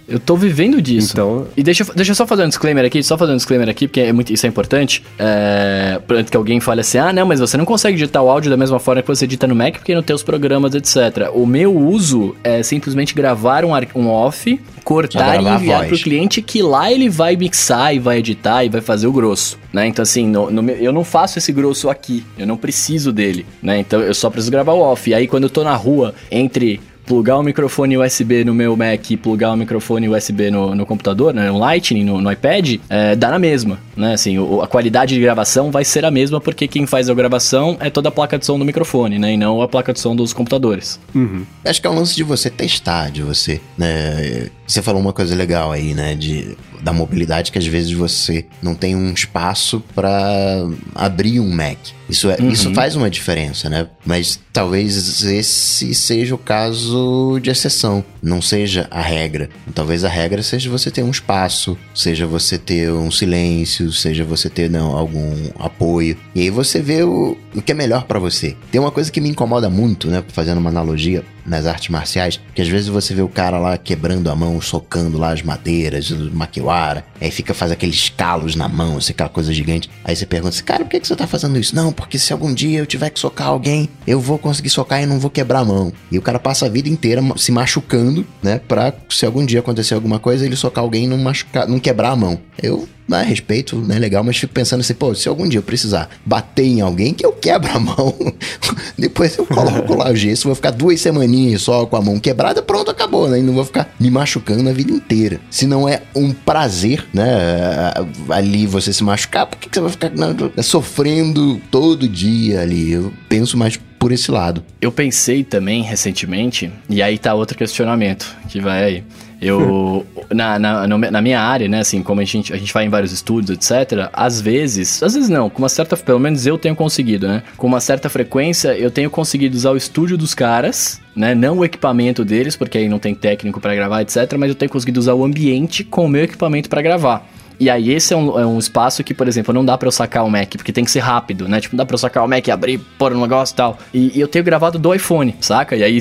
Eu 0.07 0.19
tô 0.19 0.35
vivendo 0.43 0.81
disso. 0.81 1.13
Então... 1.13 1.47
E 1.55 1.63
deixa, 1.63 1.85
deixa 1.95 2.11
eu 2.11 2.15
só 2.15 2.27
fazer 2.27 2.43
um 2.43 2.47
disclaimer 2.47 2.85
aqui, 2.85 3.01
só 3.01 3.17
fazer 3.17 3.33
um 3.33 3.37
disclaimer 3.37 3.69
aqui, 3.69 3.87
porque 3.87 4.01
é 4.01 4.13
muito, 4.13 4.31
isso 4.31 4.45
é 4.45 4.49
importante. 4.49 5.03
É, 5.17 5.99
antes 6.09 6.29
que 6.29 6.37
alguém 6.37 6.59
fale 6.59 6.81
assim, 6.81 6.97
ah, 6.97 7.13
não, 7.13 7.25
mas 7.25 7.39
você 7.39 7.57
não 7.57 7.65
consegue 7.65 7.97
editar 7.97 8.21
o 8.21 8.29
áudio 8.29 8.49
da 8.49 8.57
mesma 8.57 8.79
forma 8.79 9.01
que 9.01 9.07
você 9.07 9.25
edita 9.25 9.47
no 9.47 9.55
Mac, 9.55 9.77
porque 9.77 9.95
não 9.95 10.03
tem 10.03 10.15
os 10.15 10.23
programas, 10.23 10.75
etc. 10.75 11.29
O 11.33 11.45
meu 11.45 11.75
uso 11.75 12.35
é 12.43 12.61
simplesmente 12.63 13.13
gravar 13.13 13.65
um, 13.65 13.71
um 13.95 14.07
off, 14.07 14.59
cortar 14.83 15.41
e 15.41 15.47
enviar 15.47 15.87
pro 15.87 15.97
cliente, 15.97 16.41
que 16.41 16.61
lá 16.61 16.91
ele 16.91 17.09
vai 17.09 17.35
mixar 17.35 17.95
e 17.95 17.99
vai 17.99 18.17
editar 18.17 18.63
e 18.63 18.69
vai 18.69 18.81
fazer 18.81 19.07
o 19.07 19.11
grosso, 19.11 19.57
né? 19.71 19.87
Então, 19.87 20.03
assim, 20.03 20.27
no, 20.27 20.51
no, 20.51 20.71
eu 20.71 20.91
não 20.91 21.03
faço 21.03 21.37
esse 21.37 21.51
grosso 21.51 21.89
aqui, 21.89 22.23
eu 22.37 22.45
não 22.45 22.57
preciso 22.57 23.11
dele, 23.11 23.45
né? 23.61 23.79
Então, 23.79 24.01
eu 24.01 24.13
só 24.13 24.29
preciso 24.29 24.51
gravar 24.51 24.73
o 24.73 24.79
off. 24.79 25.09
E 25.09 25.13
aí, 25.13 25.27
quando 25.27 25.43
eu 25.43 25.49
tô 25.49 25.63
na 25.63 25.75
rua, 25.75 26.13
entre 26.29 26.79
plugar 27.05 27.39
um 27.39 27.43
microfone 27.43 27.97
USB 27.97 28.43
no 28.43 28.53
meu 28.53 28.75
Mac 28.75 29.11
e 29.11 29.17
plugar 29.17 29.53
um 29.53 29.57
microfone 29.57 30.07
USB 30.09 30.49
no, 30.49 30.75
no 30.75 30.85
computador, 30.85 31.33
né, 31.33 31.51
um 31.51 31.57
Lightning 31.57 32.03
no, 32.03 32.21
no 32.21 32.31
iPad, 32.31 32.79
é, 32.89 33.15
dá 33.15 33.29
na 33.29 33.39
mesma, 33.39 33.79
né? 33.95 34.13
Assim, 34.13 34.37
o, 34.37 34.61
a 34.61 34.67
qualidade 34.67 35.15
de 35.15 35.21
gravação 35.21 35.71
vai 35.71 35.83
ser 35.83 36.05
a 36.05 36.11
mesma 36.11 36.39
porque 36.39 36.67
quem 36.67 36.85
faz 36.85 37.09
a 37.09 37.13
gravação 37.13 37.77
é 37.79 37.89
toda 37.89 38.09
a 38.09 38.11
placa 38.11 38.37
de 38.37 38.45
som 38.45 38.57
do 38.57 38.65
microfone, 38.65 39.19
né? 39.19 39.33
E 39.33 39.37
não 39.37 39.61
a 39.61 39.67
placa 39.67 39.93
de 39.93 39.99
som 39.99 40.15
dos 40.15 40.33
computadores. 40.33 40.99
Uhum. 41.13 41.45
Acho 41.65 41.81
que 41.81 41.87
é 41.87 41.89
um 41.89 41.95
lance 41.95 42.15
de 42.15 42.23
você 42.23 42.49
testar, 42.49 43.11
de 43.11 43.21
você, 43.21 43.61
né? 43.77 44.49
Você 44.65 44.81
falou 44.81 45.01
uma 45.01 45.13
coisa 45.13 45.35
legal 45.35 45.71
aí, 45.71 45.93
né? 45.93 46.15
De 46.15 46.57
da 46.83 46.91
mobilidade 46.91 47.51
que 47.51 47.57
às 47.57 47.65
vezes 47.65 47.91
você 47.93 48.45
não 48.61 48.75
tem 48.75 48.95
um 48.95 49.11
espaço 49.13 49.81
para 49.95 50.67
abrir 50.93 51.39
um 51.39 51.49
Mac. 51.49 51.77
Isso, 52.09 52.29
é, 52.29 52.37
uhum. 52.39 52.49
isso 52.49 52.73
faz 52.73 52.95
uma 52.95 53.09
diferença, 53.09 53.69
né? 53.69 53.87
Mas 54.05 54.39
talvez 54.51 55.23
esse 55.23 55.95
seja 55.95 56.35
o 56.35 56.37
caso 56.37 57.39
de 57.41 57.49
exceção, 57.49 58.03
não 58.21 58.41
seja 58.41 58.87
a 58.91 59.01
regra. 59.01 59.49
Talvez 59.73 60.03
a 60.03 60.09
regra 60.09 60.43
seja 60.43 60.69
você 60.69 60.91
ter 60.91 61.01
um 61.01 61.09
espaço, 61.09 61.77
seja 61.95 62.27
você 62.27 62.57
ter 62.57 62.91
um 62.91 63.09
silêncio, 63.09 63.91
seja 63.91 64.23
você 64.25 64.49
ter 64.49 64.69
não, 64.69 64.95
algum 64.95 65.33
apoio. 65.57 66.17
E 66.35 66.41
aí 66.41 66.49
você 66.49 66.81
vê 66.81 67.03
o, 67.03 67.37
o 67.55 67.61
que 67.61 67.71
é 67.71 67.75
melhor 67.75 68.03
para 68.03 68.19
você. 68.19 68.55
Tem 68.69 68.81
uma 68.81 68.91
coisa 68.91 69.11
que 69.11 69.21
me 69.21 69.29
incomoda 69.29 69.69
muito, 69.69 70.09
né? 70.09 70.23
Fazendo 70.27 70.57
uma 70.57 70.69
analogia 70.69 71.23
nas 71.45 71.65
artes 71.65 71.89
marciais, 71.89 72.39
que 72.53 72.61
às 72.61 72.67
vezes 72.67 72.87
você 72.87 73.13
vê 73.13 73.21
o 73.21 73.27
cara 73.27 73.57
lá 73.57 73.77
quebrando 73.77 74.29
a 74.29 74.35
mão, 74.35 74.59
socando 74.61 75.17
lá 75.17 75.31
as 75.31 75.41
madeiras, 75.41 76.09
o 76.11 76.31
maquiwara, 76.33 77.05
aí 77.19 77.31
fica 77.31 77.53
faz 77.53 77.71
aqueles 77.71 78.09
calos 78.09 78.55
na 78.55 78.67
mão, 78.67 78.97
assim, 78.97 79.11
aquela 79.11 79.29
coisa 79.29 79.53
gigante. 79.53 79.89
Aí 80.03 80.15
você 80.15 80.25
pergunta 80.25 80.55
assim, 80.55 80.63
cara, 80.63 80.83
por 80.83 80.91
que, 80.91 80.99
que 80.99 81.07
você 81.07 81.15
tá 81.15 81.27
fazendo 81.27 81.57
isso? 81.57 81.75
Não, 81.75 81.91
porque 81.91 82.17
se 82.17 82.33
algum 82.33 82.53
dia 82.53 82.79
eu 82.79 82.85
tiver 82.85 83.09
que 83.09 83.19
socar 83.19 83.47
alguém, 83.47 83.89
eu 84.05 84.19
vou 84.19 84.37
conseguir 84.37 84.69
socar 84.69 85.01
e 85.01 85.05
não 85.05 85.19
vou 85.19 85.29
quebrar 85.29 85.59
a 85.59 85.65
mão. 85.65 85.91
E 86.11 86.17
o 86.17 86.21
cara 86.21 86.39
passa 86.39 86.65
a 86.65 86.69
vida 86.69 86.89
inteira 86.89 87.21
se 87.37 87.51
machucando, 87.51 88.25
né, 88.41 88.59
pra 88.67 88.93
se 89.09 89.25
algum 89.25 89.45
dia 89.45 89.59
acontecer 89.59 89.93
alguma 89.93 90.19
coisa, 90.19 90.45
ele 90.45 90.55
socar 90.55 90.83
alguém 90.83 91.05
e 91.05 91.07
não 91.07 91.17
machucar, 91.17 91.67
não 91.67 91.79
quebrar 91.79 92.11
a 92.11 92.15
mão. 92.15 92.39
Eu 92.61 92.87
né, 93.07 93.23
respeito, 93.23 93.77
né, 93.77 93.99
legal, 93.99 94.23
mas 94.23 94.37
fico 94.37 94.53
pensando 94.53 94.81
assim, 94.81 94.93
pô, 94.93 95.13
se 95.13 95.27
algum 95.27 95.47
dia 95.47 95.59
eu 95.59 95.63
precisar 95.63 96.09
bater 96.25 96.65
em 96.65 96.81
alguém, 96.81 97.13
que 97.13 97.25
eu 97.25 97.31
quebro 97.31 97.69
a 97.71 97.79
mão, 97.79 98.15
depois 98.97 99.37
eu 99.37 99.45
coloco 99.45 99.95
lá 99.95 100.11
o 100.11 100.15
gesso, 100.15 100.47
vou 100.47 100.55
ficar 100.55 100.71
duas 100.71 100.99
semaninhas 101.01 101.61
só 101.61 101.85
com 101.85 101.95
a 101.95 102.01
mão 102.01 102.19
quebrada, 102.19 102.61
pronto, 102.61 102.89
acabou, 102.89 103.29
né, 103.29 103.39
e 103.39 103.43
não 103.43 103.53
vou 103.53 103.65
ficar 103.65 103.93
me 103.99 104.09
machucando 104.09 104.69
a 104.69 104.73
vida 104.73 104.91
inteira. 104.91 105.39
Se 105.49 105.67
não 105.67 105.87
é 105.87 106.01
um 106.15 106.31
prazer, 106.31 107.05
né, 107.13 107.93
ali 108.29 108.65
você 108.65 108.93
se 108.93 109.03
machucar, 109.03 109.45
por 109.47 109.57
que, 109.57 109.69
você 109.71 109.81
vai 109.81 109.91
ficar 109.91 110.09
né, 110.09 110.35
sofrendo 110.61 111.61
todo 111.69 112.07
dia 112.07 112.61
ali? 112.61 112.91
Eu 112.91 113.13
penso 113.27 113.57
mais 113.57 113.79
por 114.03 114.11
esse 114.11 114.29
lado. 114.29 114.63
Eu 114.81 114.91
pensei 114.91 115.43
também 115.45 115.81
recentemente, 115.81 116.71
e 116.89 117.01
aí 117.01 117.17
tá 117.17 117.33
outro 117.33 117.57
questionamento 117.57 118.35
que 118.49 118.59
vai 118.59 118.83
aí. 118.83 119.03
Eu, 119.45 120.05
na, 120.33 120.57
na, 120.57 120.87
na 120.87 121.21
minha 121.21 121.39
área, 121.39 121.67
né, 121.67 121.79
assim, 121.79 122.01
como 122.01 122.21
a 122.21 122.23
gente, 122.23 122.53
a 122.53 122.57
gente 122.57 122.73
vai 122.73 122.85
em 122.85 122.89
vários 122.89 123.11
estudos, 123.11 123.49
etc., 123.49 124.09
às 124.13 124.39
vezes, 124.39 125.01
às 125.03 125.13
vezes 125.13 125.29
não, 125.29 125.49
com 125.49 125.59
uma 125.59 125.69
certa, 125.69 125.95
pelo 125.97 126.19
menos 126.19 126.45
eu 126.45 126.57
tenho 126.57 126.75
conseguido, 126.75 127.27
né? 127.27 127.43
Com 127.57 127.67
uma 127.67 127.79
certa 127.79 128.09
frequência, 128.09 128.77
eu 128.77 128.91
tenho 128.91 129.09
conseguido 129.09 129.55
usar 129.55 129.71
o 129.71 129.77
estúdio 129.77 130.17
dos 130.17 130.33
caras, 130.33 131.01
né? 131.15 131.35
Não 131.35 131.59
o 131.59 131.65
equipamento 131.65 132.23
deles, 132.23 132.55
porque 132.55 132.77
aí 132.77 132.89
não 132.89 132.99
tem 132.99 133.13
técnico 133.13 133.59
para 133.59 133.75
gravar, 133.75 134.01
etc., 134.01 134.33
mas 134.37 134.49
eu 134.49 134.55
tenho 134.55 134.71
conseguido 134.71 134.99
usar 134.99 135.13
o 135.13 135.23
ambiente 135.23 135.83
com 135.83 136.05
o 136.05 136.09
meu 136.09 136.23
equipamento 136.23 136.69
para 136.69 136.81
gravar. 136.81 137.27
E 137.59 137.69
aí 137.69 137.91
esse 137.91 138.13
é 138.13 138.17
um, 138.17 138.39
é 138.39 138.45
um 138.45 138.57
espaço 138.57 139.03
que, 139.03 139.13
por 139.13 139.27
exemplo, 139.27 139.53
não 139.53 139.63
dá 139.63 139.77
para 139.77 139.87
eu 139.87 139.91
sacar 139.91 140.25
o 140.25 140.29
Mac, 140.29 140.49
porque 140.57 140.73
tem 140.73 140.83
que 140.83 140.91
ser 140.91 140.99
rápido, 140.99 141.47
né? 141.47 141.61
Tipo, 141.61 141.75
não 141.75 141.77
dá 141.77 141.85
pra 141.85 141.93
eu 141.93 141.99
sacar 141.99 142.23
o 142.25 142.27
Mac, 142.27 142.47
abrir, 142.49 142.79
pôr 142.97 143.13
um 143.13 143.21
negócio 143.21 143.53
e 143.53 143.55
tal. 143.55 143.77
E, 143.93 144.17
e 144.17 144.19
eu 144.19 144.27
tenho 144.27 144.43
gravado 144.43 144.79
do 144.79 144.93
iPhone, 144.93 145.35
saca? 145.39 145.75
E 145.75 145.83
aí 145.83 145.99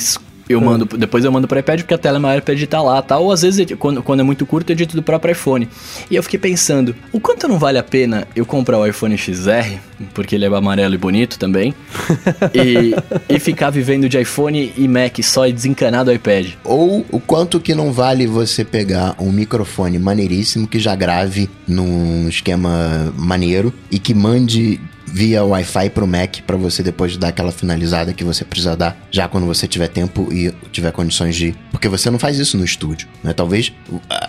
eu 0.49 0.59
hum. 0.59 0.65
mando, 0.65 0.85
depois 0.97 1.25
eu 1.25 1.33
mando 1.33 1.49
pro 1.49 1.59
iPad 1.59 1.81
porque 1.81 1.95
a 1.95 1.99
tela 1.99 2.19
é 2.19 2.21
maior 2.21 2.41
para 2.43 2.55
editar 2.55 2.83
lá, 2.83 3.01
tal. 3.03 3.25
Ou 3.25 3.33
às 3.33 3.43
vezes, 3.43 3.67
quando, 3.79 4.03
quando 4.03 4.21
é 4.21 4.23
muito 4.23 4.45
curto, 4.45 4.71
eu 4.71 4.75
edito 4.75 4.97
do 4.97 5.03
próprio 5.03 5.33
iPhone. 5.33 5.69
E 6.11 6.17
eu 6.17 6.23
fiquei 6.23 6.39
pensando, 6.39 6.95
o 7.13 7.21
quanto 7.21 7.49
não 7.49 7.59
vale 7.59 7.79
a 7.79 7.83
pena 7.83 8.27
eu 8.35 8.45
comprar 8.45 8.79
o 8.79 8.87
iPhone 8.87 9.17
XR, 9.17 9.79
porque 10.15 10.35
ele 10.35 10.45
é 10.45 10.49
amarelo 10.49 10.95
e 10.95 10.99
bonito 10.99 11.39
também, 11.39 11.75
e, 12.55 12.95
e 13.29 13.39
ficar 13.39 13.71
vivendo 13.71 14.09
de 14.09 14.21
iPhone 14.21 14.73
e 14.77 14.89
Mac 14.89 15.19
só 15.23 15.47
e 15.47 15.53
desencanar 15.53 16.05
do 16.05 16.13
iPad. 16.13 16.53
Ou 16.65 17.07
o 17.11 17.21
quanto 17.21 17.61
que 17.61 17.75
não 17.75 17.93
vale 17.93 18.27
você 18.27 18.65
pegar 18.65 19.15
um 19.19 19.31
microfone 19.31 19.99
maneiríssimo 19.99 20.67
que 20.67 20.79
já 20.79 20.95
grave 20.95 21.49
num 21.67 22.29
esquema 22.29 23.13
maneiro 23.17 23.73
e 23.91 23.99
que 23.99 24.15
mande 24.15 24.81
via 25.07 25.45
Wi-Fi 25.45 25.91
pro 25.91 26.07
Mac 26.07 26.41
para 26.47 26.57
você 26.57 26.83
depois 26.83 27.17
dar 27.17 27.29
aquela 27.29 27.53
finalizada 27.53 28.13
que 28.13 28.25
você 28.25 28.45
precisa 28.45 28.77
dar 28.77 28.97
já 29.11 29.29
quando 29.29 29.47
você 29.47 29.67
tiver 29.67 29.89
tempo 29.89 30.33
e 30.33 30.53
tiver 30.71 30.93
condições 30.93 31.37
de. 31.37 31.55
Porque 31.71 31.89
você 31.89 32.11
não 32.11 32.19
faz 32.19 32.39
isso 32.39 32.57
no 32.57 32.65
estúdio, 32.65 33.09
né? 33.23 33.33
Talvez. 33.33 33.73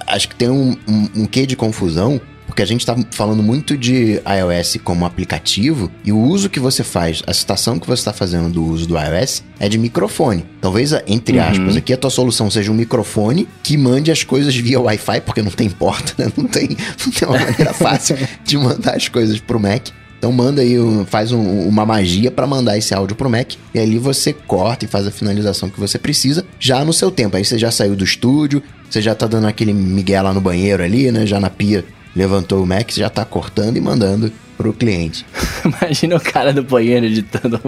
Acho 0.07 0.29
que 0.29 0.35
tem 0.35 0.49
um, 0.49 0.77
um, 0.87 1.09
um 1.21 1.25
quê 1.25 1.45
de 1.45 1.55
confusão 1.55 2.21
porque 2.45 2.61
a 2.61 2.65
gente 2.65 2.81
está 2.81 2.95
falando 3.11 3.41
muito 3.41 3.77
de 3.77 4.21
iOS 4.27 4.77
como 4.83 5.05
aplicativo 5.05 5.89
e 6.03 6.11
o 6.11 6.19
uso 6.19 6.49
que 6.49 6.59
você 6.59 6.83
faz, 6.83 7.23
a 7.25 7.33
citação 7.33 7.79
que 7.79 7.87
você 7.87 8.01
está 8.01 8.13
fazendo 8.13 8.47
do 8.49 8.63
uso 8.63 8.87
do 8.87 8.95
iOS 8.95 9.43
é 9.59 9.67
de 9.67 9.77
microfone. 9.77 10.45
Talvez, 10.61 10.93
entre 11.07 11.39
uhum. 11.39 11.43
aspas, 11.43 11.77
aqui 11.77 11.93
a 11.93 11.97
tua 11.97 12.09
solução 12.09 12.51
seja 12.51 12.71
um 12.71 12.75
microfone 12.75 13.47
que 13.63 13.77
mande 13.77 14.11
as 14.11 14.23
coisas 14.23 14.55
via 14.55 14.79
Wi-Fi, 14.79 15.21
porque 15.21 15.41
não 15.41 15.51
tem 15.51 15.69
porta, 15.69 16.13
né? 16.17 16.31
Não 16.37 16.45
tem, 16.45 16.69
não 16.69 17.11
tem 17.11 17.27
uma 17.27 17.39
maneira 17.39 17.73
fácil 17.73 18.17
de 18.43 18.57
mandar 18.57 18.95
as 18.95 19.07
coisas 19.07 19.39
pro 19.39 19.59
Mac. 19.59 19.87
Então 20.23 20.31
manda 20.31 20.61
aí, 20.61 20.77
faz 21.07 21.33
um, 21.33 21.67
uma 21.67 21.85
magia 21.85 22.31
para 22.31 22.47
mandar 22.47 22.77
esse 22.77 22.93
áudio 22.93 23.13
pro 23.13 23.29
Mac 23.29 23.55
e 23.75 23.77
ali 23.77 23.99
você 23.99 24.31
corta 24.31 24.85
e 24.85 24.87
faz 24.87 25.05
a 25.05 25.11
finalização 25.11 25.69
que 25.69 25.77
você 25.77 25.99
precisa 25.99 26.45
já 26.57 26.85
no 26.85 26.93
seu 26.93 27.11
tempo. 27.11 27.35
Aí 27.35 27.43
você 27.43 27.57
já 27.57 27.69
saiu 27.69 27.93
do 27.93 28.05
estúdio, 28.05 28.63
você 28.89 29.01
já 29.01 29.13
tá 29.13 29.27
dando 29.27 29.47
aquele 29.47 29.73
migué 29.73 30.21
lá 30.21 30.33
no 30.33 30.39
banheiro 30.39 30.81
ali, 30.81 31.11
né? 31.11 31.25
Já 31.25 31.41
na 31.41 31.49
pia 31.49 31.83
levantou 32.15 32.63
o 32.63 32.65
Mac, 32.65 32.89
já 32.91 33.09
tá 33.09 33.25
cortando 33.25 33.75
e 33.75 33.81
mandando 33.81 34.31
pro 34.55 34.71
cliente. 34.71 35.25
Imagina 35.65 36.15
o 36.15 36.21
cara 36.21 36.53
do 36.53 36.63
banheiro 36.63 37.05
editando. 37.05 37.59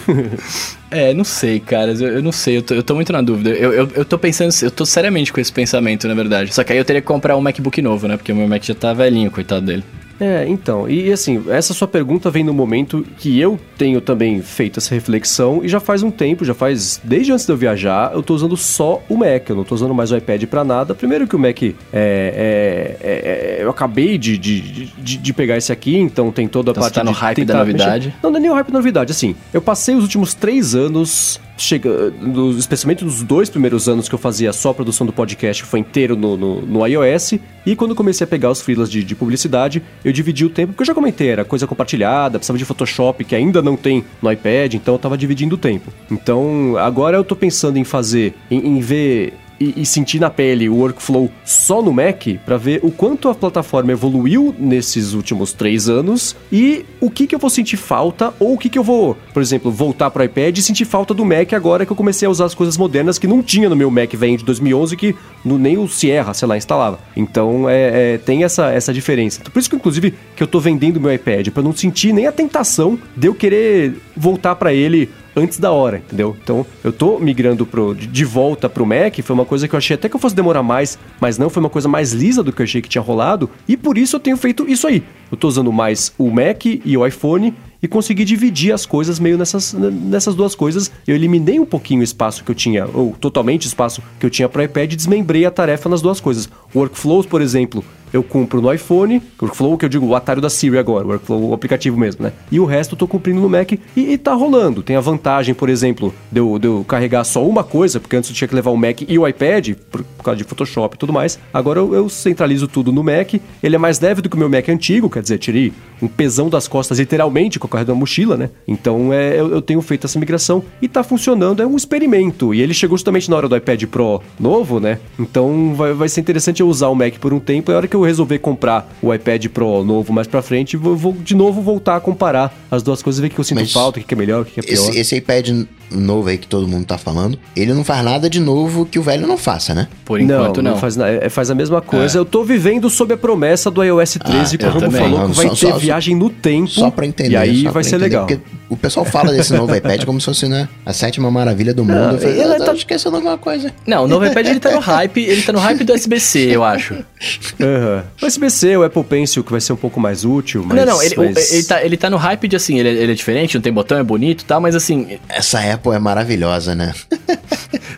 é, 0.90 1.12
não 1.12 1.24
sei, 1.24 1.60
cara. 1.60 1.92
Eu, 1.92 2.14
eu 2.14 2.22
não 2.22 2.32
sei, 2.32 2.56
eu 2.56 2.62
tô, 2.62 2.72
eu 2.72 2.82
tô, 2.82 2.94
muito 2.94 3.12
na 3.12 3.20
dúvida. 3.20 3.50
Eu, 3.50 3.74
eu, 3.74 3.90
eu 3.94 4.04
tô 4.06 4.18
pensando, 4.18 4.54
eu 4.62 4.70
tô 4.70 4.86
seriamente 4.86 5.34
com 5.34 5.38
esse 5.38 5.52
pensamento, 5.52 6.08
na 6.08 6.14
verdade. 6.14 6.54
Só 6.54 6.64
que 6.64 6.72
aí 6.72 6.78
eu 6.78 6.84
teria 6.86 7.02
que 7.02 7.06
comprar 7.06 7.36
um 7.36 7.42
MacBook 7.42 7.82
novo, 7.82 8.08
né? 8.08 8.16
Porque 8.16 8.32
o 8.32 8.36
meu 8.36 8.48
Mac 8.48 8.64
já 8.64 8.74
tá 8.74 8.94
velhinho, 8.94 9.30
coitado 9.30 9.66
dele. 9.66 9.84
É, 10.20 10.44
então, 10.46 10.88
e 10.88 11.12
assim, 11.12 11.44
essa 11.48 11.74
sua 11.74 11.88
pergunta 11.88 12.30
vem 12.30 12.44
no 12.44 12.54
momento 12.54 13.04
que 13.18 13.38
eu 13.40 13.58
tenho 13.76 14.00
também 14.00 14.40
feito 14.42 14.78
essa 14.78 14.94
reflexão 14.94 15.60
e 15.64 15.68
já 15.68 15.80
faz 15.80 16.02
um 16.02 16.10
tempo, 16.10 16.44
já 16.44 16.54
faz 16.54 17.00
desde 17.02 17.32
antes 17.32 17.46
de 17.46 17.52
eu 17.52 17.56
viajar, 17.56 18.12
eu 18.14 18.22
tô 18.22 18.34
usando 18.34 18.56
só 18.56 19.02
o 19.08 19.16
Mac, 19.16 19.48
eu 19.48 19.56
não 19.56 19.64
tô 19.64 19.74
usando 19.74 19.94
mais 19.94 20.12
o 20.12 20.16
iPad 20.16 20.44
para 20.44 20.64
nada. 20.64 20.94
Primeiro 20.94 21.26
que 21.26 21.34
o 21.34 21.38
Mac 21.38 21.62
é, 21.62 21.72
é, 21.92 22.96
é, 23.00 23.58
é, 23.60 23.62
eu 23.62 23.70
acabei 23.70 24.16
de, 24.16 24.38
de, 24.38 24.60
de, 24.86 25.16
de, 25.16 25.32
pegar 25.32 25.56
esse 25.56 25.72
aqui, 25.72 25.96
então 25.96 26.30
tem 26.30 26.46
toda 26.46 26.70
a 26.70 26.72
então 26.72 26.82
parte 26.82 26.94
você 26.94 27.00
tá 27.00 27.04
no 27.04 27.12
hype 27.12 27.44
da 27.44 27.58
novidade? 27.58 28.06
Mexer. 28.06 28.18
Não, 28.22 28.30
não 28.30 28.38
é 28.38 28.40
nem 28.40 28.50
o 28.50 28.54
hype 28.54 28.68
da 28.68 28.78
novidade, 28.78 29.10
assim, 29.10 29.34
eu 29.52 29.60
passei 29.60 29.94
os 29.94 30.02
últimos 30.02 30.34
três 30.34 30.74
anos 30.74 31.40
chega, 31.56 32.10
no, 32.10 32.50
especialmente 32.58 33.04
nos 33.04 33.22
dois 33.22 33.48
primeiros 33.48 33.88
anos 33.88 34.08
que 34.08 34.14
eu 34.14 34.18
fazia 34.18 34.52
só 34.52 34.70
a 34.70 34.74
produção 34.74 35.06
do 35.06 35.12
podcast, 35.12 35.62
foi 35.64 35.80
inteiro 35.80 36.16
no, 36.16 36.36
no, 36.36 36.62
no 36.62 36.86
iOS. 36.86 37.34
E 37.64 37.74
quando 37.74 37.94
comecei 37.94 38.24
a 38.24 38.28
pegar 38.28 38.50
os 38.50 38.60
freelas 38.60 38.90
de, 38.90 39.02
de, 39.02 39.14
publicidade, 39.14 39.82
eu 40.04 40.12
dividi 40.12 40.44
o 40.44 40.50
tempo, 40.50 40.72
porque 40.72 40.82
eu 40.82 40.86
já 40.86 40.94
comentei, 40.94 41.28
era 41.28 41.44
coisa 41.44 41.66
compartilhada, 41.66 42.38
precisava 42.38 42.58
de 42.58 42.64
Photoshop, 42.64 43.24
que 43.24 43.34
ainda 43.34 43.62
não 43.62 43.76
tem 43.76 44.04
no 44.20 44.30
iPad, 44.30 44.74
então 44.74 44.94
eu 44.94 44.98
tava 44.98 45.16
dividindo 45.16 45.54
o 45.54 45.58
tempo. 45.58 45.92
Então, 46.10 46.76
agora 46.76 47.16
eu 47.16 47.24
tô 47.24 47.34
pensando 47.34 47.78
em 47.78 47.84
fazer, 47.84 48.34
em, 48.50 48.76
em 48.76 48.80
ver 48.80 49.34
e, 49.64 49.82
e, 49.82 49.86
sentir 49.86 50.20
na 50.20 50.30
pele 50.30 50.68
o 50.68 50.76
workflow 50.76 51.30
só 51.44 51.80
no 51.80 51.92
Mac 51.92 52.26
para 52.44 52.56
ver 52.56 52.80
o 52.82 52.90
quanto 52.90 53.28
a 53.28 53.34
plataforma 53.34 53.92
evoluiu 53.92 54.54
nesses 54.58 55.12
últimos 55.12 55.52
três 55.52 55.88
anos 55.88 56.36
e 56.52 56.84
o 57.00 57.10
que, 57.10 57.26
que 57.26 57.34
eu 57.34 57.38
vou 57.38 57.50
sentir 57.50 57.76
falta 57.76 58.34
ou 58.38 58.54
o 58.54 58.58
que, 58.58 58.68
que 58.68 58.78
eu 58.78 58.84
vou, 58.84 59.16
por 59.32 59.40
exemplo, 59.40 59.70
voltar 59.70 60.10
para 60.10 60.22
o 60.22 60.24
iPad 60.24 60.58
e 60.58 60.62
sentir 60.62 60.84
falta 60.84 61.14
do 61.14 61.24
Mac 61.24 61.52
agora 61.52 61.86
que 61.86 61.92
eu 61.92 61.96
comecei 61.96 62.26
a 62.26 62.30
usar 62.30 62.44
as 62.44 62.54
coisas 62.54 62.76
modernas 62.76 63.18
que 63.18 63.26
não 63.26 63.42
tinha 63.42 63.68
no 63.68 63.76
meu 63.76 63.90
Mac 63.90 64.12
velho 64.14 64.38
de 64.38 64.44
2011 64.44 64.96
que 64.96 65.14
no, 65.44 65.58
nem 65.58 65.78
o 65.78 65.88
Sierra, 65.88 66.34
sei 66.34 66.48
lá, 66.48 66.56
instalava. 66.56 66.98
Então 67.16 67.68
é, 67.68 68.14
é, 68.14 68.18
tem 68.18 68.44
essa, 68.44 68.70
essa 68.70 68.92
diferença. 68.92 69.40
Por 69.50 69.58
isso 69.58 69.70
que 69.70 69.76
inclusive 69.76 70.14
que 70.34 70.42
eu 70.42 70.46
tô 70.46 70.60
vendendo 70.60 71.00
meu 71.00 71.12
iPad 71.12 71.48
para 71.48 71.62
não 71.62 71.74
sentir 71.74 72.12
nem 72.12 72.26
a 72.26 72.32
tentação 72.32 72.98
de 73.16 73.28
eu 73.28 73.34
querer 73.34 73.94
voltar 74.16 74.54
para 74.56 74.72
ele 74.72 75.10
antes 75.36 75.58
da 75.58 75.70
hora, 75.72 75.98
entendeu? 75.98 76.36
Então, 76.42 76.64
eu 76.82 76.92
tô 76.92 77.18
migrando 77.18 77.66
pro, 77.66 77.94
de 77.94 78.24
volta 78.24 78.68
pro 78.68 78.86
Mac, 78.86 79.18
foi 79.22 79.34
uma 79.34 79.44
coisa 79.44 79.66
que 79.66 79.74
eu 79.74 79.78
achei 79.78 79.94
até 79.94 80.08
que 80.08 80.16
eu 80.16 80.20
fosse 80.20 80.34
demorar 80.34 80.62
mais, 80.62 80.98
mas 81.20 81.38
não, 81.38 81.50
foi 81.50 81.60
uma 81.60 81.70
coisa 81.70 81.88
mais 81.88 82.12
lisa 82.12 82.42
do 82.42 82.52
que 82.52 82.62
eu 82.62 82.64
achei 82.64 82.80
que 82.80 82.88
tinha 82.88 83.02
rolado, 83.02 83.50
e 83.68 83.76
por 83.76 83.98
isso 83.98 84.16
eu 84.16 84.20
tenho 84.20 84.36
feito 84.36 84.68
isso 84.68 84.86
aí. 84.86 85.02
Eu 85.30 85.36
tô 85.36 85.48
usando 85.48 85.72
mais 85.72 86.12
o 86.18 86.30
Mac 86.30 86.66
e 86.66 86.96
o 86.96 87.06
iPhone 87.06 87.54
e 87.82 87.88
consegui 87.88 88.24
dividir 88.24 88.72
as 88.72 88.86
coisas 88.86 89.18
meio 89.18 89.36
nessas, 89.36 89.74
nessas 89.74 90.34
duas 90.34 90.54
coisas. 90.54 90.90
Eu 91.06 91.14
eliminei 91.14 91.60
um 91.60 91.66
pouquinho 91.66 92.00
o 92.00 92.04
espaço 92.04 92.42
que 92.42 92.50
eu 92.50 92.54
tinha, 92.54 92.86
ou 92.86 93.14
totalmente 93.20 93.66
o 93.66 93.68
espaço 93.68 94.02
que 94.18 94.24
eu 94.24 94.30
tinha 94.30 94.48
para 94.48 94.62
o 94.62 94.64
iPad 94.64 94.92
e 94.92 94.96
desmembrei 94.96 95.44
a 95.44 95.50
tarefa 95.50 95.88
nas 95.88 96.00
duas 96.00 96.18
coisas. 96.18 96.48
Workflows, 96.74 97.26
por 97.26 97.42
exemplo, 97.42 97.84
eu 98.14 98.22
compro 98.22 98.62
no 98.62 98.72
iPhone, 98.72 99.20
Workflow 99.42 99.76
que 99.76 99.84
eu 99.84 99.88
digo 99.88 100.06
o 100.06 100.14
atalho 100.14 100.40
da 100.40 100.48
Siri 100.48 100.78
agora, 100.78 101.04
Workflow 101.04 101.50
o 101.50 101.52
aplicativo 101.52 101.98
mesmo, 101.98 102.22
né? 102.22 102.32
E 102.50 102.60
o 102.60 102.64
resto 102.64 102.94
eu 102.94 102.98
tô 102.98 103.08
cumprindo 103.08 103.40
no 103.40 103.48
Mac 103.48 103.72
e, 103.72 103.80
e 103.96 104.16
tá 104.16 104.32
rolando. 104.34 104.84
Tem 104.84 104.94
a 104.94 105.00
vantagem, 105.00 105.52
por 105.52 105.68
exemplo, 105.68 106.14
de 106.30 106.38
eu, 106.38 106.56
de 106.56 106.68
eu 106.68 106.84
carregar 106.86 107.24
só 107.24 107.44
uma 107.44 107.64
coisa, 107.64 107.98
porque 107.98 108.14
antes 108.14 108.30
eu 108.30 108.36
tinha 108.36 108.46
que 108.46 108.54
levar 108.54 108.70
o 108.70 108.76
Mac 108.76 109.02
e 109.02 109.18
o 109.18 109.26
iPad, 109.26 109.72
por, 109.90 110.04
por 110.04 110.22
causa 110.22 110.38
de 110.38 110.44
Photoshop 110.44 110.94
e 110.94 110.98
tudo 110.98 111.12
mais. 111.12 111.40
Agora 111.52 111.80
eu, 111.80 111.92
eu, 111.92 112.08
centralizo 112.08 112.68
tudo 112.68 112.92
no 112.92 113.02
Mac. 113.02 113.34
Ele 113.60 113.74
é 113.74 113.78
mais 113.78 113.98
leve 113.98 114.22
do 114.22 114.28
que 114.28 114.36
o 114.36 114.38
meu 114.38 114.48
Mac 114.48 114.68
antigo, 114.68 115.10
quer 115.10 115.20
dizer, 115.20 115.38
tirei 115.38 115.72
um 116.00 116.06
pesão 116.06 116.48
das 116.48 116.68
costas 116.68 117.00
literalmente 117.00 117.58
com 117.58 117.66
a 117.66 117.70
carreira 117.70 117.92
da 117.92 117.98
mochila, 117.98 118.36
né? 118.36 118.50
Então 118.68 119.12
é, 119.12 119.40
eu, 119.40 119.50
eu, 119.50 119.62
tenho 119.62 119.80
feito 119.80 120.06
essa 120.06 120.20
migração 120.20 120.62
e 120.80 120.86
tá 120.86 121.02
funcionando, 121.02 121.60
é 121.60 121.66
um 121.66 121.76
experimento. 121.76 122.54
E 122.54 122.62
ele 122.62 122.74
chegou 122.74 122.96
justamente 122.96 123.28
na 123.28 123.36
hora 123.36 123.48
do 123.48 123.56
iPad 123.56 123.82
Pro 123.86 124.22
novo, 124.38 124.78
né? 124.78 125.00
Então 125.18 125.74
vai, 125.74 125.92
vai 125.92 126.08
ser 126.08 126.20
interessante 126.20 126.60
eu 126.60 126.68
usar 126.68 126.88
o 126.88 126.94
Mac 126.94 127.14
por 127.18 127.32
um 127.34 127.40
tempo. 127.40 127.72
É 127.72 127.74
hora 127.74 127.88
que 127.88 127.96
eu 127.96 128.03
resolver 128.04 128.38
comprar 128.38 128.92
o 129.02 129.12
iPad 129.12 129.46
Pro 129.48 129.84
novo 129.84 130.12
mais 130.12 130.26
pra 130.26 130.42
frente, 130.42 130.76
vou, 130.76 130.96
vou 130.96 131.12
de 131.12 131.34
novo 131.34 131.60
voltar 131.60 131.96
a 131.96 132.00
comparar 132.00 132.54
as 132.70 132.82
duas 132.82 133.02
coisas, 133.02 133.20
ver 133.20 133.28
o 133.28 133.30
que 133.30 133.38
eu 133.38 133.44
sinto 133.44 133.60
Mas 133.60 133.72
falta, 133.72 134.00
o 134.00 134.02
que 134.02 134.14
é 134.14 134.16
melhor, 134.16 134.42
o 134.42 134.44
que 134.44 134.60
é 134.60 134.62
pior. 134.62 134.74
Esse, 134.74 134.98
esse 134.98 135.16
iPad 135.16 135.66
novo 135.94 136.28
aí 136.28 136.38
que 136.38 136.46
todo 136.46 136.66
mundo 136.66 136.84
tá 136.84 136.98
falando, 136.98 137.38
ele 137.56 137.72
não 137.72 137.84
faz 137.84 138.04
nada 138.04 138.28
de 138.28 138.40
novo 138.40 138.86
que 138.86 138.98
o 138.98 139.02
velho 139.02 139.26
não 139.26 139.36
faça, 139.36 139.74
né? 139.74 139.88
Por 140.04 140.20
enquanto 140.20 140.62
não. 140.62 140.72
não. 140.72 140.78
faz, 140.78 140.96
é, 140.98 141.28
faz 141.28 141.50
a 141.50 141.54
mesma 141.54 141.80
coisa. 141.80 142.18
É. 142.18 142.20
Eu 142.20 142.24
tô 142.24 142.44
vivendo 142.44 142.88
sob 142.90 143.14
a 143.14 143.16
promessa 143.16 143.70
do 143.70 143.82
iOS 143.82 144.18
13, 144.24 144.54
ah, 144.54 144.58
que 144.58 144.66
o 144.66 144.70
Rambo 144.70 144.90
falou 144.90 145.20
não, 145.20 145.30
que 145.30 145.36
vai 145.36 145.48
só, 145.48 145.54
ter 145.54 145.72
só, 145.72 145.78
viagem 145.78 146.16
no 146.16 146.30
tempo. 146.30 146.68
Só 146.68 146.90
pra 146.90 147.06
entender. 147.06 147.32
E 147.32 147.36
aí 147.36 147.64
vai 147.64 147.84
ser 147.84 147.98
legal. 147.98 148.26
O 148.68 148.76
pessoal 148.76 149.04
fala 149.04 149.32
desse 149.32 149.52
novo 149.52 149.72
iPad 149.76 150.04
como 150.04 150.20
se 150.20 150.26
fosse, 150.26 150.48
né, 150.48 150.68
a 150.84 150.92
sétima 150.92 151.30
maravilha 151.30 151.72
do 151.72 151.84
mundo. 151.84 151.96
Não, 151.96 152.12
eu 152.12 152.18
falei, 152.18 152.40
ele 152.40 152.64
tá 152.64 152.74
esquecendo 152.74 153.16
alguma 153.16 153.38
coisa. 153.38 153.72
Não, 153.86 154.04
o 154.04 154.08
novo 154.08 154.26
iPad 154.26 154.46
ele 154.46 154.60
tá 154.60 154.72
no 154.72 154.80
hype, 154.80 155.20
ele 155.20 155.42
tá 155.42 155.52
no 155.52 155.58
hype 155.58 155.84
do 155.84 155.92
SBC, 155.92 156.54
eu 156.54 156.64
acho. 156.64 156.94
Uhum. 156.94 158.02
O 158.20 158.26
SBC, 158.26 158.76
o 158.76 158.82
Apple 158.82 159.04
Pencil, 159.04 159.44
que 159.44 159.50
vai 159.50 159.60
ser 159.60 159.72
um 159.72 159.76
pouco 159.76 160.00
mais 160.00 160.24
útil, 160.24 160.64
mas... 160.66 160.78
Não, 160.78 160.94
não, 160.94 161.02
ele, 161.02 161.14
mas... 161.16 161.52
ele, 161.52 161.64
tá, 161.64 161.84
ele 161.84 161.96
tá 161.96 162.10
no 162.10 162.16
hype 162.16 162.48
de, 162.48 162.56
assim, 162.56 162.78
ele, 162.78 162.88
ele 162.88 163.12
é 163.12 163.14
diferente, 163.14 163.54
não 163.54 163.62
tem 163.62 163.72
botão, 163.72 163.98
é 163.98 164.02
bonito 164.02 164.42
e 164.42 164.44
tal, 164.44 164.60
mas 164.60 164.74
assim... 164.74 165.18
Essa 165.28 165.60
Apple 165.60 165.83
é 165.92 165.98
maravilhosa, 165.98 166.74
né? 166.74 166.94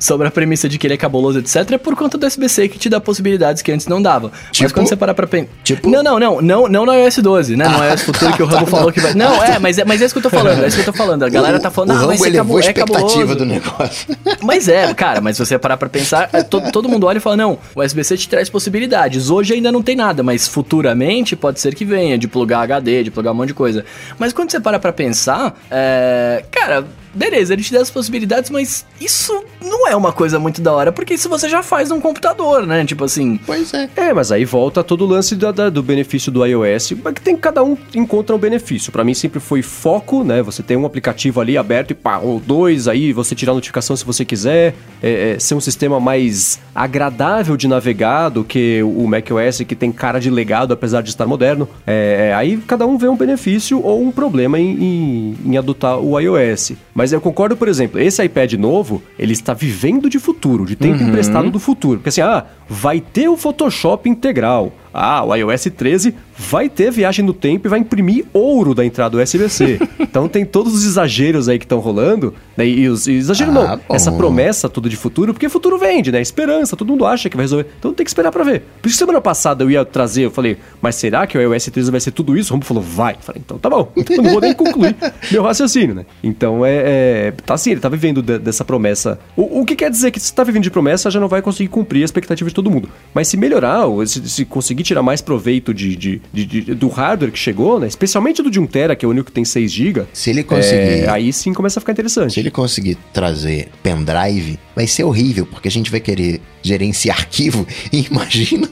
Sobre 0.01 0.27
a 0.27 0.31
premissa 0.31 0.69
de 0.69 0.79
que 0.79 0.87
ele 0.87 0.95
é 0.95 0.97
cabuloso, 0.97 1.39
etc, 1.39 1.73
é 1.73 1.79
por 1.79 1.97
conta 1.97 2.19
do 2.19 2.27
SBC 2.27 2.69
que 2.69 2.79
te 2.79 2.89
dá 2.89 3.01
possibilidades 3.01 3.63
que 3.63 3.73
antes 3.73 3.87
não 3.87 4.01
dava. 4.01 4.31
Tipo? 4.51 4.65
Mas 4.65 4.73
quando 4.73 4.89
você 4.89 4.97
parar 4.97 5.15
pra 5.15 5.27
pensar... 5.27 5.51
Tipo? 5.65 5.89
Não, 5.89 6.03
não, 6.03 6.19
não, 6.19 6.41
não, 6.41 6.69
não 6.69 6.87
no 6.87 6.95
iOS 6.95 7.19
12, 7.19 7.57
né? 7.57 7.69
No 7.69 7.83
iOS 7.85 8.03
futuro 8.03 8.33
que 8.35 8.43
o 8.43 8.47
Rambo 8.47 8.67
falou 8.67 8.93
que 8.93 9.01
vai... 9.01 9.15
Não, 9.15 9.43
é, 9.43 9.59
mas, 9.59 9.79
é, 9.79 9.85
mas 9.85 10.03
é 10.03 10.05
isso 10.05 10.15
que 10.15 10.19
eu 10.19 10.23
tô 10.23 10.31
falando, 10.31 10.65
é 10.65 10.69
isso 10.69 10.77
que 10.77 10.83
eu 10.89 10.93
tô 10.93 10.99
falando. 10.99 11.25
A 11.25 11.29
galera 11.29 11.59
tá 11.59 11.71
falando, 11.71 11.91
o 11.91 12.05
ah, 12.05 12.07
mas 12.07 12.23
é, 12.23 12.33
cabo, 12.33 12.59
é 12.61 12.73
cabuloso. 12.73 13.35
do 13.35 13.45
negócio. 13.45 14.17
Mas 14.43 14.69
é, 14.69 14.93
cara, 14.95 15.21
mas 15.21 15.37
se 15.37 15.45
você 15.45 15.59
parar 15.59 15.77
pra 15.77 15.89
pensar, 15.89 16.29
é, 16.33 16.43
todo, 16.43 16.71
todo 16.71 16.89
mundo 16.89 17.07
olha 17.07 17.19
e 17.19 17.21
fala, 17.21 17.37
não, 17.37 17.59
o 17.75 17.83
SBC 17.83 18.17
te 18.17 18.29
traz 18.29 18.49
possibilidades. 18.49 19.31
Hoje 19.31 19.55
ainda 19.55 19.73
não 19.73 19.83
tem 19.83 19.97
nada, 19.97 20.23
mas 20.23 20.47
futuramente 20.47 21.35
pode 21.35 21.61
ser 21.61 21.75
que 21.75 21.85
venha, 21.85 22.17
de 22.17 22.29
plugar 22.29 22.61
HD, 22.63 23.05
de 23.05 23.11
plugar 23.11 23.33
um 23.33 23.35
monte 23.35 23.49
de 23.49 23.55
coisa. 23.55 23.85
Mas 24.19 24.33
quando 24.33 24.51
você 24.51 24.61
para 24.61 24.79
pra 24.79 24.93
pensar, 24.93 25.59
é, 25.71 26.45
cara 26.51 26.85
beleza, 27.17 27.55
ele 27.55 27.63
te 27.63 27.73
dá 27.73 27.81
as 27.81 27.91
possibilidades, 27.91 28.51
mas 28.51 28.85
isso 29.01 29.45
não 29.61 29.89
é 29.89 29.97
uma 29.97 30.13
coisa 30.13 30.39
muito 30.39 30.61
da 30.61 30.73
hora, 30.73 30.93
porque 30.93 31.15
isso 31.15 31.29
você 31.29 31.49
já 31.49 31.63
faz 31.63 31.91
num 31.91 32.01
computador, 32.01 32.67
né? 32.67 32.85
Tipo 32.85 33.05
assim. 33.05 33.41
Pois 33.45 33.73
é. 33.75 33.89
É, 33.97 34.13
mas 34.13 34.31
aí 34.31 34.45
volta 34.45 34.85
todo 34.85 35.05
o 35.05 35.07
lance 35.07 35.35
da, 35.35 35.51
da, 35.51 35.71
do 35.71 35.83
benefício 35.83 36.31
do 36.31 36.45
iOS, 36.45 36.93
que 37.15 37.21
tem 37.21 37.37
cada 37.37 37.65
um 37.65 37.77
encontra 37.95 38.35
um 38.35 38.39
benefício. 38.39 38.93
Para 38.93 39.05
mim 39.05 39.15
sempre 39.15 39.41
foi 39.41 39.63
foco, 39.63 40.23
né? 40.23 40.43
Você 40.43 40.63
tem 40.63 40.77
um 40.77 40.87
aplicativo 40.87 41.41
ali 41.41 41.57
aberto 41.57 41.91
e 41.93 41.95
pá, 41.95 42.19
ou 42.19 42.39
dois, 42.39 42.89
aí 42.89 43.13
você 43.13 43.35
tirar 43.35 43.53
a 43.53 43.55
notificação 43.55 43.97
se 43.97 44.05
você 44.05 44.25
quiser, 44.25 44.75
é, 45.03 45.33
é, 45.33 45.39
ser 45.39 45.55
um 45.55 45.61
sistema 45.61 45.99
mais 45.99 46.61
agradável 46.75 47.57
de 47.57 47.67
navegar 47.67 48.29
do 48.29 48.45
que 48.45 48.83
o 48.83 49.07
macOS, 49.07 49.63
que 49.67 49.75
tem 49.75 49.91
cara 49.91 50.19
de 50.19 50.31
legado, 50.31 50.73
apesar 50.73 51.03
de 51.03 51.09
estar 51.09 51.27
moderno. 51.27 51.69
É, 51.87 52.29
é 52.29 52.35
aí 52.35 52.57
cada 52.59 52.87
um 52.87 52.99
vê 52.99 53.09
um 53.09 53.17
benefício 53.17 53.81
ou 53.83 54.03
um 54.03 54.11
problema 54.11 54.59
em, 54.59 54.71
em, 54.71 55.37
em 55.47 55.57
adotar 55.57 55.99
o 55.99 56.19
iOS. 56.19 56.73
Mas 56.95 57.06
eu 57.13 57.21
concordo, 57.21 57.57
por 57.57 57.69
exemplo, 57.69 58.01
esse 58.01 58.23
iPad 58.25 58.55
novo, 58.55 59.03
ele 59.19 59.33
está 59.33 59.55
vivendo 59.55 60.09
de 60.09 60.19
futuro, 60.19 60.65
de 60.65 60.77
tempo 60.77 61.03
uhum. 61.03 61.09
emprestado 61.09 61.51
do 61.51 61.59
futuro. 61.59 61.99
Porque 61.99 62.09
assim, 62.09 62.21
ah, 62.21 62.45
vai 62.69 63.01
ter 63.01 63.29
o 63.29 63.37
Photoshop 63.37 64.09
integral. 64.09 64.73
Ah, 64.99 65.23
o 65.23 65.35
iOS 65.35 65.69
13 65.77 66.15
vai 66.39 66.69
ter 66.69 66.91
viagem 66.91 67.25
no 67.25 67.35
tempo 67.35 67.67
e 67.67 67.71
vai 67.71 67.79
imprimir 67.79 68.25
ouro 68.33 68.75
da 68.75 68.85
entrada 68.85 69.17
USB-C. 69.19 69.79
então 70.01 70.27
tem 70.27 70.45
todos 70.45 70.75
os 70.75 70.85
exageros 70.85 71.49
aí 71.49 71.59
que 71.59 71.65
estão 71.65 71.79
rolando, 71.79 72.35
né? 72.57 72.67
E 72.67 72.89
os 72.89 73.07
exageros 73.07 73.55
ah, 73.55 73.61
não, 73.61 73.77
bom. 73.77 73.95
essa 73.95 74.11
promessa 74.11 74.69
toda 74.69 74.89
de 74.89 74.97
futuro, 74.97 75.35
porque 75.35 75.49
futuro 75.51 75.77
vende, 75.77 76.11
né? 76.11 76.21
Esperança, 76.21 76.77
todo 76.77 76.89
mundo 76.89 77.05
acha 77.05 77.29
que 77.29 77.37
vai 77.37 77.45
resolver. 77.45 77.67
Então 77.79 77.93
tem 77.93 78.05
que 78.05 78.11
esperar 78.11 78.33
para 78.33 78.43
ver. 78.43 78.63
Por 78.81 78.89
isso 78.89 78.97
semana 78.97 79.21
passada 79.21 79.65
eu 79.65 79.71
ia 79.71 79.85
trazer, 79.85 80.23
eu 80.23 80.31
falei, 80.31 80.57
mas 80.81 80.95
será 80.95 81.27
que 81.27 81.37
o 81.37 81.41
iOS 81.41 81.67
13 81.67 81.91
vai 81.91 82.01
ser 82.01 82.11
tudo 82.11 82.37
isso? 82.37 82.51
O 82.51 82.53
Romulo 82.53 82.67
falou, 82.67 82.83
vai. 82.83 83.15
Eu 83.15 83.21
falei, 83.21 83.43
então 83.45 83.59
tá 83.59 83.69
bom. 83.69 83.93
Eu 84.17 84.23
não 84.23 84.31
vou 84.31 84.41
nem 84.41 84.55
concluir 84.55 84.97
meu 85.31 85.43
raciocínio, 85.43 85.95
né? 85.95 86.07
Então 86.23 86.65
é, 86.65 86.83
é, 86.87 87.35
tá 87.45 87.55
assim, 87.55 87.73
ele 87.73 87.81
tá 87.81 87.89
vivendo 87.89 88.23
de, 88.23 88.39
dessa 88.39 88.65
promessa. 88.65 89.19
O, 89.37 89.61
o, 89.61 89.65
que 89.67 89.77
quer 89.77 89.91
dizer 89.91 90.11
que 90.11 90.19
se 90.19 90.33
tá 90.33 90.43
vivendo 90.43 90.63
de 90.63 90.71
promessa, 90.71 91.11
já 91.11 91.21
não 91.21 91.29
vai 91.29 91.43
conseguir 91.43 91.69
cumprir 91.69 92.03
a 92.03 92.05
expectativa 92.05 92.49
de 92.49 92.55
todo 92.55 92.71
mundo. 92.71 92.89
Mas 93.13 93.29
se 93.29 93.37
melhorar, 93.37 93.85
ou 93.85 94.07
se, 94.07 94.27
se 94.29 94.45
conseguir 94.45 94.85
tirar 94.87 95.03
mais 95.03 95.21
proveito 95.21 95.75
de, 95.75 95.97
de, 95.97 96.23
de, 96.33 96.45
de, 96.45 96.75
do 96.75 96.89
hardware 96.89 97.33
que 97.33 97.39
chegou, 97.39 97.79
né? 97.81 97.87
Especialmente 97.87 98.43
do 98.43 98.51
de 98.51 98.61
1 98.61 98.67
tera, 98.67 98.97
que 98.97 99.05
é 99.05 99.09
o 99.09 99.11
único 99.11 99.27
que 99.27 99.33
tem 99.33 99.45
6 99.45 99.71
GB. 99.71 100.05
Se 100.13 100.31
ele 100.31 100.43
conseguir. 100.43 101.05
É, 101.05 101.09
aí 101.09 101.33
sim 101.33 101.53
começa 101.53 101.79
a 101.79 101.81
ficar 101.81 101.93
interessante. 101.93 102.35
Se 102.35 102.41
ele 102.41 102.51
conseguir 102.51 102.97
trazer 103.13 103.69
pendrive, 103.83 104.59
vai 104.77 104.87
ser 104.87 105.05
horrível, 105.05 105.47
porque 105.47 105.69
a 105.69 105.71
gente 105.71 105.91
vai 105.91 106.01
querer 106.01 106.43
gerenciar 106.63 107.17
arquivo. 107.17 107.67
E 107.91 108.05
imagina 108.11 108.69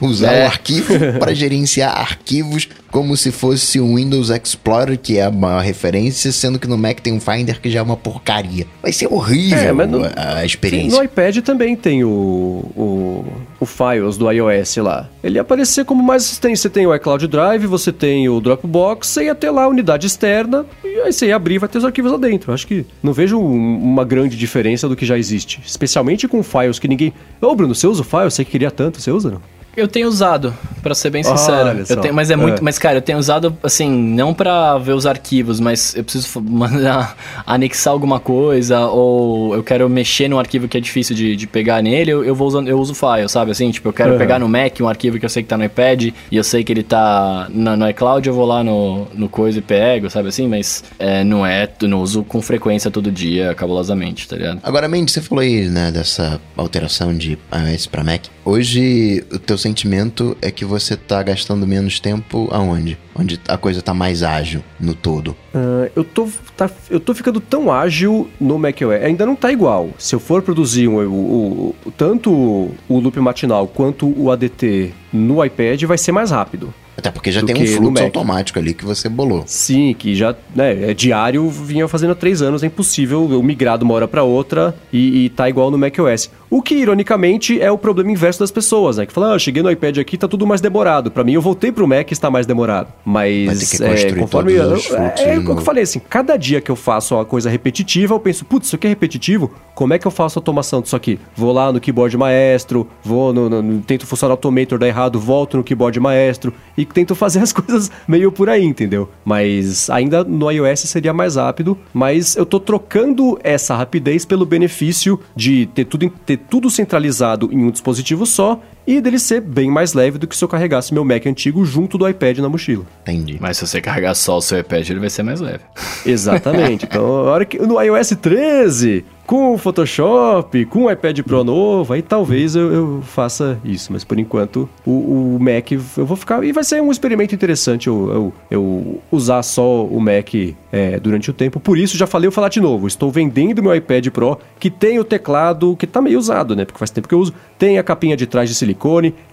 usar 0.00 0.32
é. 0.32 0.44
o 0.44 0.46
arquivo 0.46 0.94
para 1.18 1.34
gerenciar 1.36 1.96
arquivos 1.96 2.66
como 2.90 3.16
se 3.16 3.32
fosse 3.32 3.80
o 3.80 3.96
Windows 3.96 4.30
Explorer, 4.30 4.96
que 4.96 5.18
é 5.18 5.28
uma 5.28 5.60
referência, 5.60 6.30
sendo 6.30 6.60
que 6.60 6.68
no 6.68 6.78
Mac 6.78 7.00
tem 7.00 7.12
um 7.12 7.18
Finder 7.18 7.60
que 7.60 7.68
já 7.68 7.80
é 7.80 7.82
uma 7.82 7.96
porcaria. 7.96 8.68
Vai 8.80 8.92
ser 8.92 9.12
horrível 9.12 9.80
é, 9.80 9.86
no, 9.86 10.02
a 10.16 10.44
experiência. 10.44 10.96
No 10.96 11.04
iPad 11.04 11.38
também 11.38 11.74
tem 11.74 12.04
o, 12.04 12.08
o, 12.08 13.24
o 13.58 13.66
Files 13.66 14.16
do 14.16 14.30
iOS 14.30 14.76
lá. 14.76 15.10
Ele 15.24 15.38
ia 15.38 15.42
aparecer 15.42 15.84
como 15.84 16.04
mais 16.04 16.22
assistente. 16.22 16.56
Você 16.60 16.70
tem 16.70 16.86
o 16.86 16.94
iCloud 16.94 17.26
Drive, 17.26 17.66
você 17.66 17.90
tem 17.90 18.28
o 18.28 18.40
Dropbox, 18.40 19.08
você 19.08 19.24
ia 19.24 19.34
ter 19.34 19.50
lá 19.50 19.64
a 19.64 19.68
unidade 19.68 20.06
externa, 20.06 20.64
e 20.84 21.00
aí 21.00 21.12
você 21.12 21.26
ia 21.26 21.36
abrir 21.36 21.56
e 21.56 21.58
vai 21.58 21.68
ter 21.68 21.78
os 21.78 21.84
arquivos 21.84 22.12
lá 22.12 22.18
dentro. 22.18 22.52
acho 22.52 22.64
que 22.64 22.86
não 23.02 23.12
vejo 23.12 23.40
uma 23.40 24.04
grande 24.04 24.36
diferença 24.36 24.88
do 24.88 24.94
que 24.94 25.04
já 25.04 25.18
existe. 25.18 25.33
Especialmente 25.36 26.28
com 26.28 26.42
files 26.42 26.78
que 26.78 26.88
ninguém. 26.88 27.12
Ô, 27.40 27.54
Bruno, 27.54 27.74
você 27.74 27.86
usa 27.86 28.02
o 28.02 28.04
file? 28.04 28.30
Você 28.30 28.44
que 28.44 28.50
queria 28.50 28.70
tanto, 28.70 29.00
você 29.00 29.10
usa 29.10 29.30
não? 29.30 29.42
Eu 29.76 29.88
tenho 29.88 30.08
usado, 30.08 30.54
para 30.82 30.94
ser 30.94 31.10
bem 31.10 31.22
sincero. 31.22 31.84
eu 31.88 31.96
tenho, 31.96 32.14
mas 32.14 32.30
é 32.30 32.36
muito, 32.36 32.58
é. 32.58 32.62
mas 32.62 32.78
cara, 32.78 32.98
eu 32.98 33.02
tenho 33.02 33.18
usado 33.18 33.56
assim, 33.62 33.90
não 33.90 34.34
para 34.34 34.78
ver 34.78 34.92
os 34.92 35.06
arquivos, 35.06 35.58
mas 35.58 35.94
eu 35.96 36.04
preciso 36.04 36.40
mandar 36.44 37.16
anexar 37.46 37.92
alguma 37.92 38.20
coisa 38.20 38.86
ou 38.86 39.54
eu 39.54 39.62
quero 39.62 39.88
mexer 39.88 40.28
num 40.28 40.38
arquivo 40.38 40.68
que 40.68 40.76
é 40.76 40.80
difícil 40.80 41.16
de, 41.16 41.34
de 41.34 41.46
pegar 41.46 41.82
nele, 41.82 42.10
eu, 42.10 42.24
eu 42.24 42.34
vou 42.34 42.46
usando, 42.46 42.68
eu 42.68 42.78
uso 42.78 42.92
o 42.92 42.94
file, 42.94 43.28
sabe? 43.28 43.50
Assim, 43.50 43.70
tipo, 43.70 43.88
eu 43.88 43.92
quero 43.92 44.12
uhum. 44.12 44.18
pegar 44.18 44.38
no 44.38 44.48
Mac 44.48 44.78
um 44.80 44.88
arquivo 44.88 45.18
que 45.18 45.24
eu 45.24 45.30
sei 45.30 45.42
que 45.42 45.48
tá 45.48 45.56
no 45.56 45.64
iPad 45.64 46.04
e 46.30 46.36
eu 46.36 46.44
sei 46.44 46.62
que 46.62 46.72
ele 46.72 46.82
tá 46.82 47.48
no, 47.50 47.76
no 47.76 47.88
iCloud, 47.90 48.28
eu 48.28 48.34
vou 48.34 48.44
lá 48.44 48.62
no, 48.62 49.06
no 49.14 49.28
coisa 49.28 49.58
e 49.58 49.62
pego, 49.62 50.10
sabe 50.10 50.28
assim? 50.28 50.46
Mas 50.46 50.84
é, 50.98 51.24
não 51.24 51.46
é, 51.46 51.68
não 51.82 52.00
uso 52.00 52.22
com 52.22 52.40
frequência 52.42 52.90
todo 52.90 53.10
dia, 53.10 53.54
cabulosamente, 53.54 54.28
tá 54.28 54.36
ligado? 54.36 54.60
Agora, 54.62 54.86
Mendes, 54.88 55.14
você 55.14 55.22
falou 55.22 55.42
aí, 55.42 55.68
né, 55.68 55.90
dessa 55.90 56.40
alteração 56.56 57.16
de 57.16 57.38
iOS 57.52 57.86
para 57.86 58.04
Mac. 58.04 58.33
Hoje, 58.44 59.24
o 59.32 59.38
teu 59.38 59.56
sentimento 59.56 60.36
é 60.42 60.50
que 60.50 60.66
você 60.66 60.96
tá 60.96 61.22
gastando 61.22 61.66
menos 61.66 61.98
tempo 61.98 62.46
aonde? 62.50 62.98
Onde 63.16 63.40
a 63.48 63.56
coisa 63.56 63.80
tá 63.80 63.94
mais 63.94 64.22
ágil 64.22 64.62
no 64.78 64.94
todo? 64.94 65.30
Uh, 65.54 65.90
eu, 65.96 66.04
tô, 66.04 66.28
tá, 66.54 66.70
eu 66.90 67.00
tô 67.00 67.14
ficando 67.14 67.40
tão 67.40 67.72
ágil 67.72 68.28
no 68.38 68.58
macOS. 68.58 69.02
Ainda 69.02 69.24
não 69.24 69.34
tá 69.34 69.50
igual. 69.50 69.88
Se 69.98 70.14
eu 70.14 70.20
for 70.20 70.42
produzir 70.42 70.88
um, 70.88 70.96
o, 70.96 71.74
o, 71.86 71.90
tanto 71.92 72.30
o 72.30 72.98
loop 72.98 73.18
matinal 73.18 73.66
quanto 73.66 74.06
o 74.08 74.30
ADT 74.30 74.92
no 75.10 75.42
iPad, 75.42 75.82
vai 75.84 75.96
ser 75.96 76.12
mais 76.12 76.30
rápido. 76.30 76.72
Até 76.96 77.10
porque 77.10 77.32
já 77.32 77.42
tem 77.42 77.54
um 77.56 77.66
fluxo 77.66 78.04
automático 78.04 78.58
ali 78.58 78.72
que 78.72 78.84
você 78.84 79.08
bolou. 79.08 79.44
Sim, 79.46 79.94
que 79.98 80.14
já 80.14 80.34
né, 80.54 80.90
é 80.90 80.94
diário, 80.94 81.48
vinha 81.48 81.86
fazendo 81.88 82.12
há 82.12 82.14
três 82.14 82.40
anos, 82.40 82.62
é 82.62 82.66
impossível 82.66 83.28
eu 83.30 83.42
migrar 83.42 83.78
de 83.78 83.84
uma 83.84 83.94
hora 83.94 84.06
para 84.06 84.22
outra 84.22 84.74
e, 84.92 85.24
e 85.24 85.28
tá 85.28 85.48
igual 85.48 85.70
no 85.70 85.78
macOS. 85.78 86.30
O 86.54 86.62
que, 86.62 86.76
ironicamente, 86.76 87.60
é 87.60 87.68
o 87.68 87.76
problema 87.76 88.12
inverso 88.12 88.38
das 88.38 88.52
pessoas, 88.52 88.96
né? 88.96 89.06
Que 89.06 89.12
falam, 89.12 89.32
ah, 89.32 89.38
cheguei 89.40 89.60
no 89.60 89.68
iPad 89.68 89.98
aqui, 89.98 90.16
tá 90.16 90.28
tudo 90.28 90.46
mais 90.46 90.60
demorado. 90.60 91.10
Para 91.10 91.24
mim, 91.24 91.32
eu 91.32 91.42
voltei 91.42 91.72
pro 91.72 91.88
Mac 91.88 92.08
e 92.08 92.12
está 92.12 92.30
mais 92.30 92.46
demorado. 92.46 92.92
Mas, 93.04 93.80
é, 93.80 94.12
conforme... 94.12 94.52
Eu, 94.52 94.76
é, 94.76 95.34
é, 95.34 95.38
o 95.38 95.44
que 95.44 95.50
eu 95.50 95.56
falei, 95.62 95.82
assim, 95.82 95.98
cada 95.98 96.36
dia 96.36 96.60
que 96.60 96.70
eu 96.70 96.76
faço 96.76 97.16
uma 97.16 97.24
coisa 97.24 97.50
repetitiva, 97.50 98.14
eu 98.14 98.20
penso, 98.20 98.44
putz, 98.44 98.68
isso 98.68 98.76
aqui 98.76 98.86
é 98.86 98.90
repetitivo, 98.90 99.50
como 99.74 99.94
é 99.94 99.98
que 99.98 100.06
eu 100.06 100.10
faço 100.12 100.38
a 100.38 100.40
automação 100.40 100.80
disso 100.80 100.94
aqui? 100.94 101.18
Vou 101.34 101.52
lá 101.52 101.72
no 101.72 101.80
keyboard 101.80 102.16
maestro, 102.16 102.88
vou 103.02 103.32
no, 103.32 103.50
no, 103.50 103.60
no 103.60 103.82
tento 103.82 104.06
funcionar 104.06 104.34
o 104.34 104.36
Automator, 104.36 104.78
dá 104.78 104.86
errado, 104.86 105.18
volto 105.18 105.56
no 105.56 105.64
keyboard 105.64 105.98
maestro 105.98 106.54
e 106.78 106.83
tento 106.92 107.14
fazer 107.14 107.40
as 107.40 107.52
coisas 107.54 107.90
meio 108.06 108.30
por 108.30 108.48
aí, 108.48 108.64
entendeu? 108.64 109.08
Mas 109.24 109.88
ainda 109.88 110.24
no 110.24 110.50
iOS 110.50 110.80
seria 110.80 111.12
mais 111.12 111.36
rápido, 111.36 111.78
mas 111.92 112.36
eu 112.36 112.44
tô 112.44 112.60
trocando 112.60 113.38
essa 113.42 113.74
rapidez 113.76 114.24
pelo 114.24 114.44
benefício 114.44 115.18
de 115.34 115.66
ter 115.66 115.84
tudo, 115.84 116.10
ter 116.26 116.36
tudo 116.36 116.68
centralizado 116.68 117.48
em 117.52 117.64
um 117.64 117.70
dispositivo 117.70 118.26
só 118.26 118.60
e 118.86 119.00
dele 119.00 119.18
ser 119.18 119.40
bem 119.40 119.70
mais 119.70 119.94
leve 119.94 120.18
do 120.18 120.26
que 120.26 120.36
se 120.36 120.44
eu 120.44 120.48
carregasse 120.48 120.92
meu 120.92 121.04
Mac 121.04 121.26
antigo 121.26 121.64
junto 121.64 121.96
do 121.96 122.08
iPad 122.08 122.38
na 122.38 122.48
mochila. 122.48 122.84
Entendi. 123.02 123.38
Mas 123.40 123.58
se 123.58 123.66
você 123.66 123.80
carregar 123.80 124.14
só 124.14 124.36
o 124.36 124.40
seu 124.40 124.58
iPad, 124.58 124.88
ele 124.88 125.00
vai 125.00 125.10
ser 125.10 125.22
mais 125.22 125.40
leve. 125.40 125.60
Exatamente. 126.04 126.84
então, 126.84 127.04
a 127.04 127.30
hora 127.30 127.44
que 127.44 127.58
no 127.58 127.80
iOS 127.80 128.10
13 128.20 129.04
com 129.26 129.54
o 129.54 129.58
Photoshop, 129.58 130.64
com 130.66 130.84
o 130.84 130.90
iPad 130.90 131.20
Pro 131.20 131.42
novo, 131.42 131.92
aí 131.92 132.02
talvez 132.02 132.54
eu, 132.54 132.72
eu 132.72 133.02
faça 133.02 133.58
isso. 133.64 133.92
Mas 133.92 134.04
por 134.04 134.18
enquanto, 134.18 134.68
o, 134.84 135.36
o, 135.36 135.38
Mac 135.40 135.72
eu 135.72 136.06
vou 136.06 136.16
ficar. 136.16 136.44
E 136.44 136.52
vai 136.52 136.62
ser 136.62 136.82
um 136.82 136.90
experimento 136.90 137.34
interessante 137.34 137.86
eu, 137.86 138.10
eu, 138.10 138.32
eu 138.50 139.02
usar 139.10 139.42
só 139.42 139.84
o 139.84 140.00
Mac 140.00 140.34
é, 140.70 141.00
durante 141.00 141.30
o 141.30 141.32
tempo. 141.32 141.58
Por 141.58 141.78
isso, 141.78 141.96
já 141.96 142.06
falei, 142.06 142.28
eu 142.28 142.32
falar 142.32 142.48
de 142.48 142.60
novo. 142.60 142.86
Estou 142.86 143.10
vendendo 143.10 143.62
meu 143.62 143.74
iPad 143.74 144.08
Pro, 144.08 144.38
que 144.58 144.70
tem 144.70 144.98
o 144.98 145.04
teclado 145.04 145.76
que 145.76 145.86
tá 145.86 146.00
meio 146.00 146.18
usado, 146.18 146.54
né? 146.54 146.64
Porque 146.64 146.78
faz 146.78 146.90
tempo 146.90 147.08
que 147.08 147.14
eu 147.14 147.18
uso. 147.18 147.32
Tem 147.58 147.78
a 147.78 147.82
capinha 147.82 148.16
de 148.16 148.26
trás 148.26 148.48
de 148.48 148.54
silicone, 148.54 148.73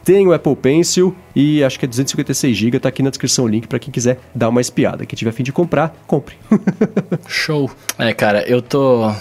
tem 0.04 0.28
o 0.28 0.34
Apple 0.34 0.56
Pencil 0.56 1.16
e 1.36 1.64
acho 1.64 1.78
que 1.78 1.86
é 1.86 1.88
256 1.88 2.56
GB. 2.56 2.80
Tá 2.80 2.90
aqui 2.90 3.04
na 3.04 3.10
descrição 3.10 3.46
o 3.46 3.48
link 3.48 3.68
para 3.68 3.80
quem 3.80 3.92
quiser 3.92 4.20
dar 4.34 4.50
uma 4.50 4.62
espiada. 4.62 5.06
Quem 5.06 5.18
tiver 5.18 5.32
fim 5.32 5.44
de 5.44 5.52
comprar, 5.52 5.96
compre. 6.08 6.36
Show. 7.28 7.70
É, 7.98 8.14
cara, 8.14 8.44
eu 8.48 8.62
tô 8.62 9.12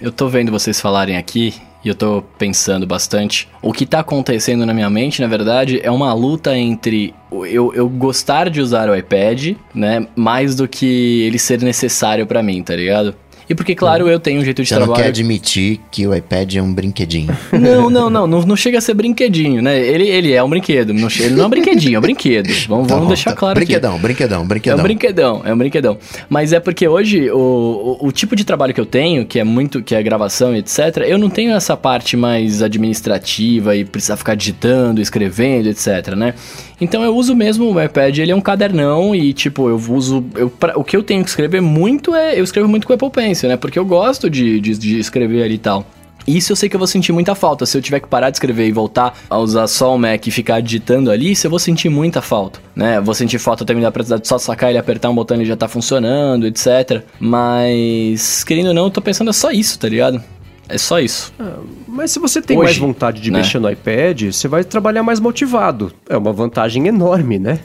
eu 0.00 0.12
tô 0.12 0.28
vendo 0.28 0.52
vocês 0.52 0.80
falarem 0.80 1.16
aqui 1.16 1.54
e 1.84 1.88
eu 1.88 1.94
tô 1.94 2.22
pensando 2.36 2.86
bastante. 2.86 3.48
O 3.62 3.72
que 3.72 3.86
tá 3.86 4.00
acontecendo 4.00 4.66
na 4.66 4.74
minha 4.74 4.90
mente, 4.90 5.22
na 5.22 5.28
verdade, 5.28 5.80
é 5.82 5.90
uma 5.90 6.12
luta 6.12 6.56
entre 6.56 7.14
eu, 7.30 7.72
eu 7.74 7.88
gostar 7.88 8.50
de 8.50 8.60
usar 8.60 8.90
o 8.90 8.96
iPad, 8.96 9.56
né, 9.74 10.06
mais 10.16 10.56
do 10.56 10.66
que 10.66 11.22
ele 11.22 11.38
ser 11.38 11.62
necessário 11.62 12.26
para 12.26 12.42
mim, 12.42 12.62
tá 12.62 12.74
ligado? 12.74 13.14
E 13.48 13.54
porque, 13.54 13.74
claro, 13.74 14.08
eu 14.08 14.18
tenho 14.18 14.40
um 14.40 14.44
jeito 14.44 14.62
de 14.62 14.68
Você 14.68 14.74
trabalho. 14.74 14.94
Você 14.94 14.98
não 14.98 15.04
quer 15.04 15.08
admitir 15.08 15.80
que 15.90 16.06
o 16.06 16.14
iPad 16.14 16.56
é 16.56 16.62
um 16.62 16.72
brinquedinho. 16.72 17.36
Não, 17.52 17.88
não, 17.90 18.10
não, 18.10 18.26
não, 18.26 18.42
não 18.42 18.56
chega 18.56 18.78
a 18.78 18.80
ser 18.80 18.94
brinquedinho, 18.94 19.62
né? 19.62 19.78
Ele, 19.78 20.08
ele 20.08 20.32
é 20.32 20.42
um 20.42 20.50
brinquedo. 20.50 20.92
Não, 20.92 21.08
ele 21.20 21.34
não 21.34 21.44
é 21.44 21.46
um 21.46 21.50
brinquedinho, 21.50 21.96
é 21.96 21.98
um 21.98 22.02
brinquedo. 22.02 22.48
Vamos, 22.68 22.88
tá 22.88 22.94
vamos 22.94 23.04
bom, 23.04 23.06
deixar 23.08 23.30
tá. 23.30 23.36
claro 23.36 23.54
brinquedão, 23.54 23.92
aqui. 23.92 24.02
Brinquedão, 24.02 24.46
brinquedão, 24.46 24.76
É 24.76 24.80
um 24.80 24.82
brinquedão, 24.82 25.42
é 25.44 25.54
um 25.54 25.58
brinquedão. 25.58 25.98
Mas 26.28 26.52
é 26.52 26.58
porque 26.58 26.88
hoje 26.88 27.30
o, 27.30 27.98
o, 28.00 28.08
o, 28.08 28.12
tipo 28.12 28.34
de 28.34 28.44
trabalho 28.44 28.74
que 28.74 28.80
eu 28.80 28.86
tenho, 28.86 29.24
que 29.24 29.38
é 29.38 29.44
muito, 29.44 29.80
que 29.82 29.94
é 29.94 30.02
gravação 30.02 30.54
e 30.54 30.58
etc., 30.58 31.04
eu 31.06 31.18
não 31.18 31.30
tenho 31.30 31.52
essa 31.52 31.76
parte 31.76 32.16
mais 32.16 32.62
administrativa 32.62 33.76
e 33.76 33.84
precisar 33.84 34.16
ficar 34.16 34.34
digitando, 34.34 35.00
escrevendo, 35.00 35.68
etc, 35.68 36.14
né? 36.16 36.34
Então 36.80 37.02
eu 37.02 37.14
uso 37.14 37.34
mesmo 37.34 37.72
o 37.72 37.82
iPad, 37.82 38.18
ele 38.18 38.32
é 38.32 38.36
um 38.36 38.40
cadernão 38.40 39.14
e, 39.14 39.32
tipo, 39.32 39.68
eu 39.68 39.80
uso. 39.88 40.24
Eu, 40.34 40.50
pra, 40.50 40.78
o 40.78 40.84
que 40.84 40.96
eu 40.96 41.02
tenho 41.02 41.22
que 41.22 41.30
escrever 41.30 41.62
muito 41.62 42.14
é. 42.14 42.38
Eu 42.38 42.44
escrevo 42.44 42.68
muito 42.68 42.86
com 42.86 42.92
o 42.92 42.96
Apple 42.96 43.10
Pencil, 43.10 43.48
né? 43.48 43.56
Porque 43.56 43.78
eu 43.78 43.84
gosto 43.84 44.28
de, 44.28 44.60
de, 44.60 44.76
de 44.76 44.98
escrever 44.98 45.42
ali 45.42 45.54
e 45.54 45.58
tal. 45.58 45.86
Isso 46.26 46.50
eu 46.50 46.56
sei 46.56 46.68
que 46.68 46.74
eu 46.74 46.78
vou 46.78 46.88
sentir 46.88 47.12
muita 47.12 47.34
falta. 47.34 47.64
Se 47.64 47.78
eu 47.78 47.82
tiver 47.82 48.00
que 48.00 48.08
parar 48.08 48.30
de 48.30 48.36
escrever 48.36 48.66
e 48.66 48.72
voltar 48.72 49.16
a 49.30 49.38
usar 49.38 49.66
só 49.68 49.94
o 49.94 49.98
Mac 49.98 50.26
e 50.26 50.30
ficar 50.30 50.60
digitando 50.60 51.10
ali, 51.10 51.30
isso 51.30 51.46
eu 51.46 51.50
vou 51.50 51.58
sentir 51.58 51.88
muita 51.88 52.20
falta, 52.20 52.58
né? 52.74 53.00
Vou 53.00 53.14
sentir 53.14 53.38
falta 53.38 53.64
também 53.64 53.82
da 53.82 53.92
precisar 53.92 54.18
de 54.18 54.26
só 54.26 54.36
sacar 54.36 54.70
ele, 54.70 54.78
apertar 54.78 55.08
um 55.08 55.14
botão 55.14 55.40
e 55.40 55.44
já 55.44 55.56
tá 55.56 55.68
funcionando, 55.68 56.46
etc. 56.46 57.04
Mas, 57.20 58.42
querendo 58.42 58.68
ou 58.68 58.74
não, 58.74 58.84
eu 58.86 58.90
tô 58.90 59.00
pensando 59.00 59.30
é 59.30 59.32
só 59.32 59.52
isso, 59.52 59.78
tá 59.78 59.88
ligado? 59.88 60.20
É 60.68 60.78
só 60.78 60.98
isso. 60.98 61.32
Ah, 61.38 61.58
mas 61.86 62.10
se 62.10 62.18
você 62.18 62.42
tem 62.42 62.56
Hoje, 62.56 62.64
mais 62.64 62.78
vontade 62.78 63.20
de 63.20 63.30
né? 63.30 63.38
mexer 63.38 63.58
no 63.58 63.70
iPad, 63.70 64.32
você 64.32 64.48
vai 64.48 64.64
trabalhar 64.64 65.02
mais 65.02 65.20
motivado. 65.20 65.92
É 66.08 66.16
uma 66.16 66.32
vantagem 66.32 66.86
enorme, 66.88 67.38
né? 67.38 67.60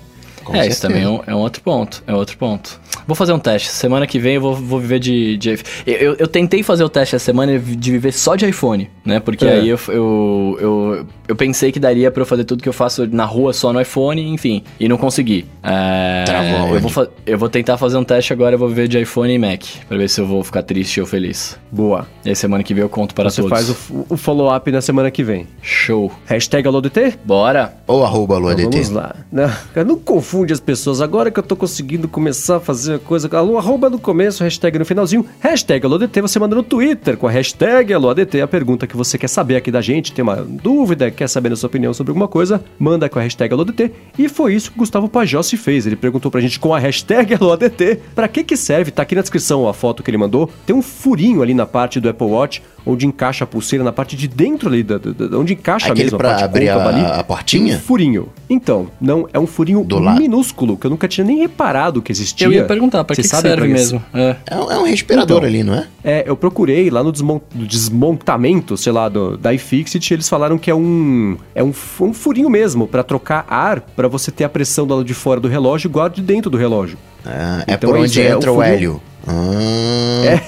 Com 0.51 0.57
é, 0.57 0.67
isso 0.67 0.79
certeza. 0.81 0.87
também 0.87 1.03
é 1.03 1.09
um, 1.09 1.21
é 1.27 1.35
um 1.35 1.39
outro 1.39 1.61
ponto. 1.61 2.03
É 2.07 2.13
outro 2.13 2.37
ponto. 2.37 2.79
Vou 3.07 3.15
fazer 3.15 3.33
um 3.33 3.39
teste. 3.39 3.69
Semana 3.69 4.05
que 4.05 4.19
vem 4.19 4.35
eu 4.35 4.41
vou, 4.41 4.55
vou 4.55 4.79
viver 4.79 4.99
de. 4.99 5.37
de 5.37 5.49
eu, 5.85 5.93
eu, 5.95 6.15
eu 6.19 6.27
tentei 6.27 6.61
fazer 6.63 6.83
o 6.83 6.89
teste 6.89 7.15
essa 7.15 7.25
semana 7.25 7.57
de 7.57 7.91
viver 7.91 8.11
só 8.11 8.35
de 8.35 8.45
iPhone, 8.47 8.89
né? 9.05 9.19
Porque 9.19 9.45
É. 9.45 9.53
aí 9.53 9.69
eu, 9.69 9.79
eu, 9.87 10.57
eu, 10.61 11.05
eu 11.29 11.35
pensei 11.35 11.71
que 11.71 11.79
daria 11.79 12.11
pra 12.11 12.21
eu 12.21 12.25
fazer 12.25 12.43
tudo 12.43 12.61
que 12.61 12.69
eu 12.69 12.73
faço 12.73 13.07
na 13.07 13.25
rua 13.25 13.53
só 13.53 13.71
no 13.73 13.81
iPhone, 13.81 14.21
enfim. 14.33 14.63
E 14.79 14.87
não 14.87 14.97
consegui. 14.97 15.45
É, 15.63 16.23
Travou 16.25 16.75
eu 16.75 16.79
vou, 16.81 17.07
eu 17.25 17.37
vou 17.37 17.49
tentar 17.49 17.77
fazer 17.77 17.97
um 17.97 18.03
teste 18.03 18.33
agora, 18.33 18.55
eu 18.55 18.59
vou 18.59 18.67
viver 18.69 18.87
de 18.87 18.99
iPhone 18.99 19.33
e 19.33 19.37
Mac. 19.37 19.63
Pra 19.87 19.97
ver 19.97 20.09
se 20.09 20.19
eu 20.21 20.25
vou 20.27 20.43
ficar 20.43 20.63
triste 20.63 20.99
ou 20.99 21.07
feliz. 21.07 21.57
Boa. 21.71 22.07
E 22.25 22.29
aí 22.29 22.35
semana 22.35 22.63
que 22.63 22.73
vem 22.73 22.81
eu 22.83 22.89
conto 22.89 23.15
para 23.15 23.29
você 23.29 23.41
todos. 23.41 23.57
faz 23.57 23.69
o, 23.89 24.05
o 24.09 24.17
follow-up 24.17 24.71
na 24.71 24.81
semana 24.81 25.09
que 25.09 25.23
vem. 25.23 25.47
Show. 25.61 26.11
Hashtag 26.25 26.67
AloDT? 26.67 27.19
Bora! 27.23 27.73
Ou 27.87 28.03
arroba 28.03 28.35
Então 28.35 28.47
AluaDT. 28.49 28.69
vamos 28.69 28.89
lá. 28.89 29.15
Não, 29.31 29.49
cara, 29.73 29.87
não 29.87 29.97
confunde 30.41 30.53
as 30.53 30.59
pessoas. 30.59 31.01
Agora 31.01 31.29
que 31.29 31.37
eu 31.39 31.43
tô 31.43 31.55
conseguindo 31.55 32.07
começar 32.07 32.57
a 32.57 32.59
fazer 32.59 32.95
a 32.95 32.99
coisa. 32.99 33.29
Alô, 33.37 33.57
arroba 33.57 33.89
no 33.89 33.99
começo, 33.99 34.43
hashtag 34.43 34.79
no 34.79 34.85
finalzinho. 34.85 35.23
Hashtag 35.39 35.85
AloDT, 35.85 36.19
você 36.21 36.39
manda 36.39 36.55
no 36.55 36.63
Twitter 36.63 37.15
com 37.15 37.27
a 37.27 37.31
hashtag 37.31 37.93
AloDT 37.93 38.41
a 38.41 38.47
pergunta 38.47 38.87
que 38.87 38.97
você 38.97 39.17
quer 39.17 39.27
saber 39.27 39.55
aqui 39.55 39.71
da 39.71 39.81
gente. 39.81 40.11
Tem 40.11 40.23
uma 40.23 40.37
dúvida, 40.37 41.11
quer 41.11 41.27
saber 41.29 41.51
a 41.51 41.55
sua 41.55 41.67
opinião 41.67 41.93
sobre 41.93 42.09
alguma 42.11 42.27
coisa, 42.27 42.63
manda 42.79 43.07
com 43.07 43.19
a 43.19 43.21
hashtag 43.21 43.53
AloDT. 43.53 43.91
E 44.17 44.27
foi 44.27 44.55
isso 44.55 44.71
que 44.71 44.77
o 44.77 44.79
Gustavo 44.79 45.07
Pajossi 45.07 45.57
fez. 45.57 45.85
Ele 45.85 45.95
perguntou 45.95 46.31
pra 46.31 46.41
gente 46.41 46.59
com 46.59 46.73
a 46.73 46.79
hashtag 46.79 47.35
AloDT 47.39 47.99
pra 48.15 48.27
que 48.27 48.43
que 48.43 48.57
serve. 48.57 48.89
Tá 48.91 49.03
aqui 49.03 49.13
na 49.15 49.21
descrição 49.21 49.67
a 49.67 49.73
foto 49.73 50.01
que 50.01 50.09
ele 50.09 50.17
mandou. 50.17 50.49
Tem 50.65 50.75
um 50.75 50.81
furinho 50.81 51.41
ali 51.43 51.53
na 51.53 51.65
parte 51.67 51.99
do 51.99 52.09
Apple 52.09 52.27
Watch, 52.27 52.63
onde 52.85 53.05
encaixa 53.05 53.43
a 53.43 53.47
pulseira, 53.47 53.83
na 53.85 53.91
parte 53.91 54.15
de 54.15 54.27
dentro 54.27 54.67
ali, 54.67 54.81
da, 54.81 54.97
da- 54.97 55.11
da- 55.11 55.37
onde 55.37 55.53
encaixa 55.53 55.87
Aquele 55.91 56.05
mesmo 56.05 56.15
a 56.15 56.19
pra 56.19 56.43
abrir 56.45 56.69
a- 56.69 57.19
a 57.19 57.23
portinha? 57.23 57.75
Um 57.75 57.79
furinho. 57.79 58.29
Então, 58.49 58.87
não, 58.99 59.27
é 59.31 59.39
um 59.39 59.45
furinho 59.45 59.83
Do 59.83 59.99
lado. 59.99 60.20
Minúsculo, 60.21 60.77
que 60.77 60.85
eu 60.85 60.89
nunca 60.91 61.07
tinha 61.07 61.25
nem 61.25 61.37
reparado 61.39 62.01
que 62.01 62.11
existia. 62.11 62.47
Eu 62.47 62.51
ia 62.53 62.63
perguntar, 62.65 63.03
pra 63.03 63.15
Você 63.15 63.21
que, 63.21 63.27
que 63.27 63.35
sabe 63.35 63.47
serve 63.49 63.61
pra 63.63 63.67
mesmo? 63.73 64.03
É. 64.13 64.35
É 64.49 64.55
um, 64.55 64.71
é 64.71 64.77
um 64.79 64.83
respirador 64.83 65.37
Então. 65.37 65.47
ali, 65.49 65.63
não 65.63 65.73
é? 65.75 65.87
É, 66.03 66.23
eu 66.25 66.35
procurei 66.35 66.89
lá 66.89 67.03
no 67.03 67.11
desmon- 67.11 67.39
no 67.53 67.65
desmontamento, 67.67 68.75
sei 68.77 68.91
lá, 68.91 69.07
do, 69.09 69.37
da 69.37 69.53
iFixit, 69.53 70.13
eles 70.13 70.27
falaram 70.29 70.57
que 70.57 70.69
é 70.69 70.75
um 70.75 71.37
é 71.55 71.63
um, 71.63 71.73
um 72.01 72.13
furinho 72.13 72.49
mesmo 72.49 72.87
pra 72.87 73.03
trocar 73.03 73.45
ar 73.49 73.79
pra 73.81 74.07
você 74.07 74.31
ter 74.31 74.43
a 74.43 74.49
pressão 74.49 74.85
do 74.87 74.95
lado 74.95 75.05
de 75.05 75.13
fora 75.13 75.39
do 75.39 75.47
relógio 75.47 75.87
igual 75.87 76.05
a 76.05 76.09
de 76.09 76.21
dentro 76.21 76.49
do 76.49 76.57
relógio. 76.57 76.97
Ah, 77.25 77.63
é 77.67 77.73
Então 77.73 77.89
por 77.89 77.97
é 77.97 77.99
onde 78.01 78.09
isso, 78.11 78.19
é 78.19 78.33
o 78.33 78.37
entra 78.37 78.51
o, 78.51 78.55
furinho- 78.55 78.73
hélio. 78.73 79.01
Ah, 79.27 80.41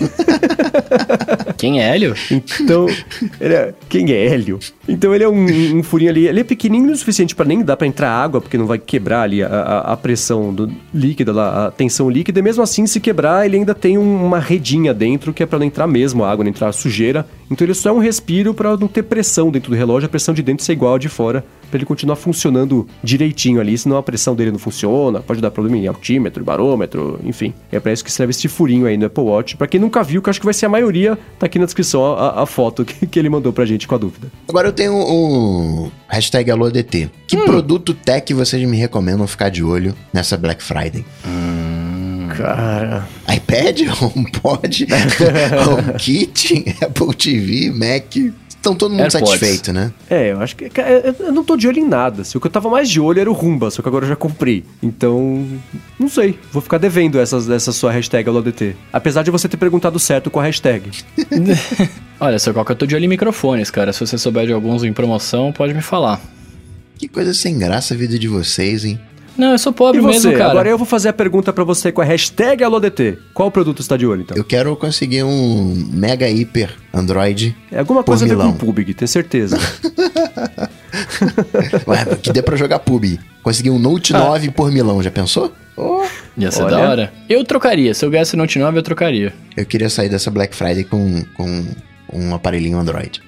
Quem 1.57 1.79
é 1.81 1.89
Hélio? 1.95 2.13
Então, 2.31 2.87
ele 3.39 3.53
é- 3.53 3.73
quem 3.87 4.11
é 4.11 4.25
Hélio? 4.27 4.59
Então 4.87 5.13
ele 5.15 5.23
é 5.23 5.29
um, 5.29 5.77
um 5.77 5.83
furinho 5.83 6.09
ali, 6.11 6.27
ele 6.27 6.41
é 6.41 6.43
pequenininho 6.43 6.91
o 6.91 6.95
suficiente 6.97 7.33
pra 7.35 7.45
nem 7.45 7.61
dar 7.63 7.77
pra 7.77 7.87
entrar 7.87 8.09
água, 8.09 8.41
porque 8.41 8.57
não 8.57 8.65
vai 8.65 8.77
quebrar 8.77 9.21
ali 9.21 9.41
a, 9.41 9.47
a- 9.47 9.93
a 9.93 9.97
pressão 9.97 10.53
do 10.53 10.69
líquida, 10.93 11.31
lá, 11.31 11.67
a 11.67 11.71
tensão 11.71 12.09
líquida, 12.09 12.39
e 12.39 12.41
mesmo 12.43 12.61
assim, 12.63 12.85
se 12.85 12.99
quebrar, 12.99 13.45
ele 13.45 13.57
ainda 13.57 13.73
tem 13.73 13.97
um- 13.97 14.25
uma 14.25 14.39
redinha 14.39 14.93
dentro, 14.93 15.31
que 15.33 15.41
é 15.43 15.45
pra 15.45 15.57
não 15.59 15.65
entrar 15.65 15.87
mesmo 15.87 16.25
água, 16.25 16.43
não 16.43 16.49
entrar 16.49 16.71
sujeira. 16.73 17.25
Então 17.53 17.65
ele 17.65 17.73
só 17.73 17.89
é 17.89 17.91
um 17.93 17.99
respiro 17.99 18.53
pra 18.53 18.75
não 18.75 18.87
ter 18.87 19.03
pressão 19.03 19.49
dentro 19.51 19.71
do 19.71 19.77
relógio, 19.77 20.05
a 20.07 20.09
pressão 20.09 20.33
de 20.33 20.41
dentro 20.43 20.63
ser 20.65 20.73
igual 20.73 20.95
a 20.95 20.97
de 20.99 21.07
fora, 21.07 21.45
pra 21.69 21.77
ele 21.77 21.85
continuar 21.85 22.15
funcionando 22.15 22.87
direitinho 23.03 23.59
ali, 23.61 23.77
senão 23.77 23.97
a 23.97 24.03
pressão 24.03 24.35
dele 24.35 24.51
não 24.51 24.59
funciona, 24.59 25.21
pode 25.21 25.39
dar 25.41 25.51
problema 25.51 25.77
em 25.77 25.87
altímetro, 25.87 26.43
barômetro, 26.43 27.19
enfim. 27.23 27.53
É 27.71 27.79
pra 27.79 27.91
isso 27.93 28.03
que 28.03 28.11
serve 28.11 28.31
esse 28.31 28.47
furinho 28.47 28.85
aí 28.85 28.97
no 28.97 29.05
Apple 29.05 29.23
Watch. 29.23 29.55
Pra 29.57 29.67
quem 29.67 29.79
nunca 29.79 30.03
viu, 30.03 30.21
que 30.21 30.29
eu 30.29 30.31
acho 30.31 30.39
que 30.39 30.45
vai 30.45 30.53
ser 30.53 30.65
a 30.65 30.69
maioria, 30.69 31.17
tá 31.39 31.45
aqui 31.45 31.57
na 31.57 31.65
descrição 31.65 32.03
a, 32.05 32.19
a- 32.39 32.43
a 32.43 32.45
foto 32.45 32.83
que, 32.83 33.05
que 33.07 33.17
ele 33.19 33.29
mandou 33.29 33.53
pra 33.53 33.65
gente 33.65 33.87
com 33.87 33.95
a 33.95 33.97
dúvida. 33.97 34.27
Agora 34.47 34.67
eu 34.67 34.73
tenho 34.73 34.93
um 34.93 35.89
hashtag 36.07 36.49
AluaDT. 36.51 37.09
Que 37.27 37.37
Hum. 37.37 37.45
produto 37.45 37.93
tech 37.93 38.33
vocês 38.33 38.67
me 38.67 38.77
recomendam 38.77 39.25
ficar 39.27 39.49
de 39.49 39.63
olho 39.63 39.93
nessa 40.13 40.35
Black 40.37 40.61
Friday? 40.63 41.03
Cara. 42.37 43.07
iPad, 43.33 43.81
HomePod, 44.01 44.87
HomeKit, 45.67 46.65
Apple 46.81 47.15
TV, 47.15 47.71
Mac. 47.71 48.15
Estão 48.49 48.75
todo 48.75 48.91
mundo 48.91 49.01
AirPods. 49.01 49.27
satisfeito, 49.29 49.73
né? 49.73 49.91
É, 50.09 50.31
eu 50.31 50.39
acho 50.41 50.55
que. 50.55 50.69
cara, 50.69 50.89
eu- 51.19 51.33
não 51.33 51.43
tô 51.43 51.57
de 51.57 51.67
olho 51.67 51.79
em 51.79 51.85
nada. 51.87 52.21
assim, 52.21 52.37
o 52.37 52.41
que 52.41 52.47
eu 52.47 52.51
tava 52.51 52.69
mais 52.69 52.89
de 52.89 52.97
olho 52.97 53.19
era 53.19 53.29
o 53.29 53.33
Rumba, 53.33 53.69
só 53.69 53.81
que 53.81 53.89
agora 53.89 54.05
eu 54.05 54.09
já 54.09 54.15
comprei. 54.15 54.63
Então. 54.81 55.45
Não 55.99 56.07
sei. 56.07 56.39
Vou 56.49 56.61
ficar 56.61 56.77
devendo 56.77 57.19
essas, 57.19 57.49
essa 57.49 57.73
sua 57.73 57.91
hashtag 57.91 58.29
AloDT. 58.29 58.73
Apesar 58.93 59.21
de 59.23 59.31
você 59.31 59.49
ter 59.49 59.57
perguntado 59.57 59.99
certo 59.99 60.31
com 60.31 60.39
a 60.39 60.43
hashtag. 60.43 60.89
Olha, 62.21 62.39
seu 62.39 62.53
Coca, 62.53 62.71
eu 62.71 62.77
tô 62.77 62.85
de 62.85 62.95
olho 62.95 63.03
em 63.03 63.09
microfones, 63.09 63.69
cara. 63.69 63.91
Se 63.91 63.99
você 63.99 64.17
souber 64.17 64.45
de 64.45 64.53
alguns 64.53 64.83
em 64.85 64.93
promoção, 64.93 65.51
pode 65.51 65.73
me 65.73 65.81
falar. 65.81 66.21
Que 66.97 67.09
coisa 67.09 67.33
sem 67.33 67.57
graça 67.59 67.93
a 67.93 67.97
vida 67.97 68.17
de 68.17 68.29
vocês, 68.29 68.85
hein? 68.85 68.97
Não, 69.37 69.51
eu 69.53 69.57
sou 69.57 69.71
E 69.71 69.75
pobre 69.75 70.01
você? 70.01 70.27
mesmo, 70.27 70.31
cara. 70.33 70.51
Agora 70.51 70.69
eu 70.69 70.77
vou 70.77 70.85
fazer 70.85 71.09
a 71.09 71.13
pergunta 71.13 71.51
pra 71.51 71.63
você 71.63 71.91
com 71.91 72.01
a 72.01 72.05
hashtag 72.05 72.63
AloDT. 72.63 73.17
Qual 73.33 73.49
produto 73.49 73.79
está 73.81 73.97
de 73.97 74.05
olho, 74.05 74.21
então? 74.21 74.37
Eu 74.37 74.43
quero 74.43 74.75
conseguir 74.75 75.23
um 75.23 75.87
mega 75.91 76.29
hiper 76.29 76.75
Android. 76.93 77.55
É 77.71 77.79
alguma 77.79 78.03
Por 78.03 78.11
coisa 78.11 78.25
a 78.25 78.27
ver 78.27 78.35
com 78.35 78.43
milão. 78.43 78.57
PUBG, 78.57 78.93
tenho 78.93 79.07
certeza. 79.09 79.57
Ué, 81.87 82.05
que 82.21 82.31
dê 82.31 82.41
pra 82.41 82.55
jogar 82.55 82.79
pub. 82.79 83.17
Conseguir 83.41 83.71
um 83.71 83.79
Note 83.79 84.13
9 84.13 84.51
por 84.51 84.71
milão, 84.71 85.01
já 85.01 85.11
pensou? 85.11 85.51
Oh, 85.75 86.03
Ia 86.37 86.51
ser 86.51 86.63
Olha. 86.63 86.77
da 86.77 86.89
hora. 86.89 87.13
Eu 87.27 87.43
trocaria. 87.43 87.93
Se 87.93 88.05
eu 88.05 88.11
ganhasse 88.11 88.35
Note 88.37 88.59
9, 88.59 88.77
eu 88.77 88.83
trocaria. 88.83 89.33
eu 89.57 89.65
queria 89.65 89.89
sair 89.89 90.09
dessa 90.09 90.29
Black 90.29 90.55
Friday 90.55 90.83
com, 90.83 91.23
com 91.35 91.65
um 92.13 92.33
aparelhinho 92.33 92.77
Android. 92.77 93.21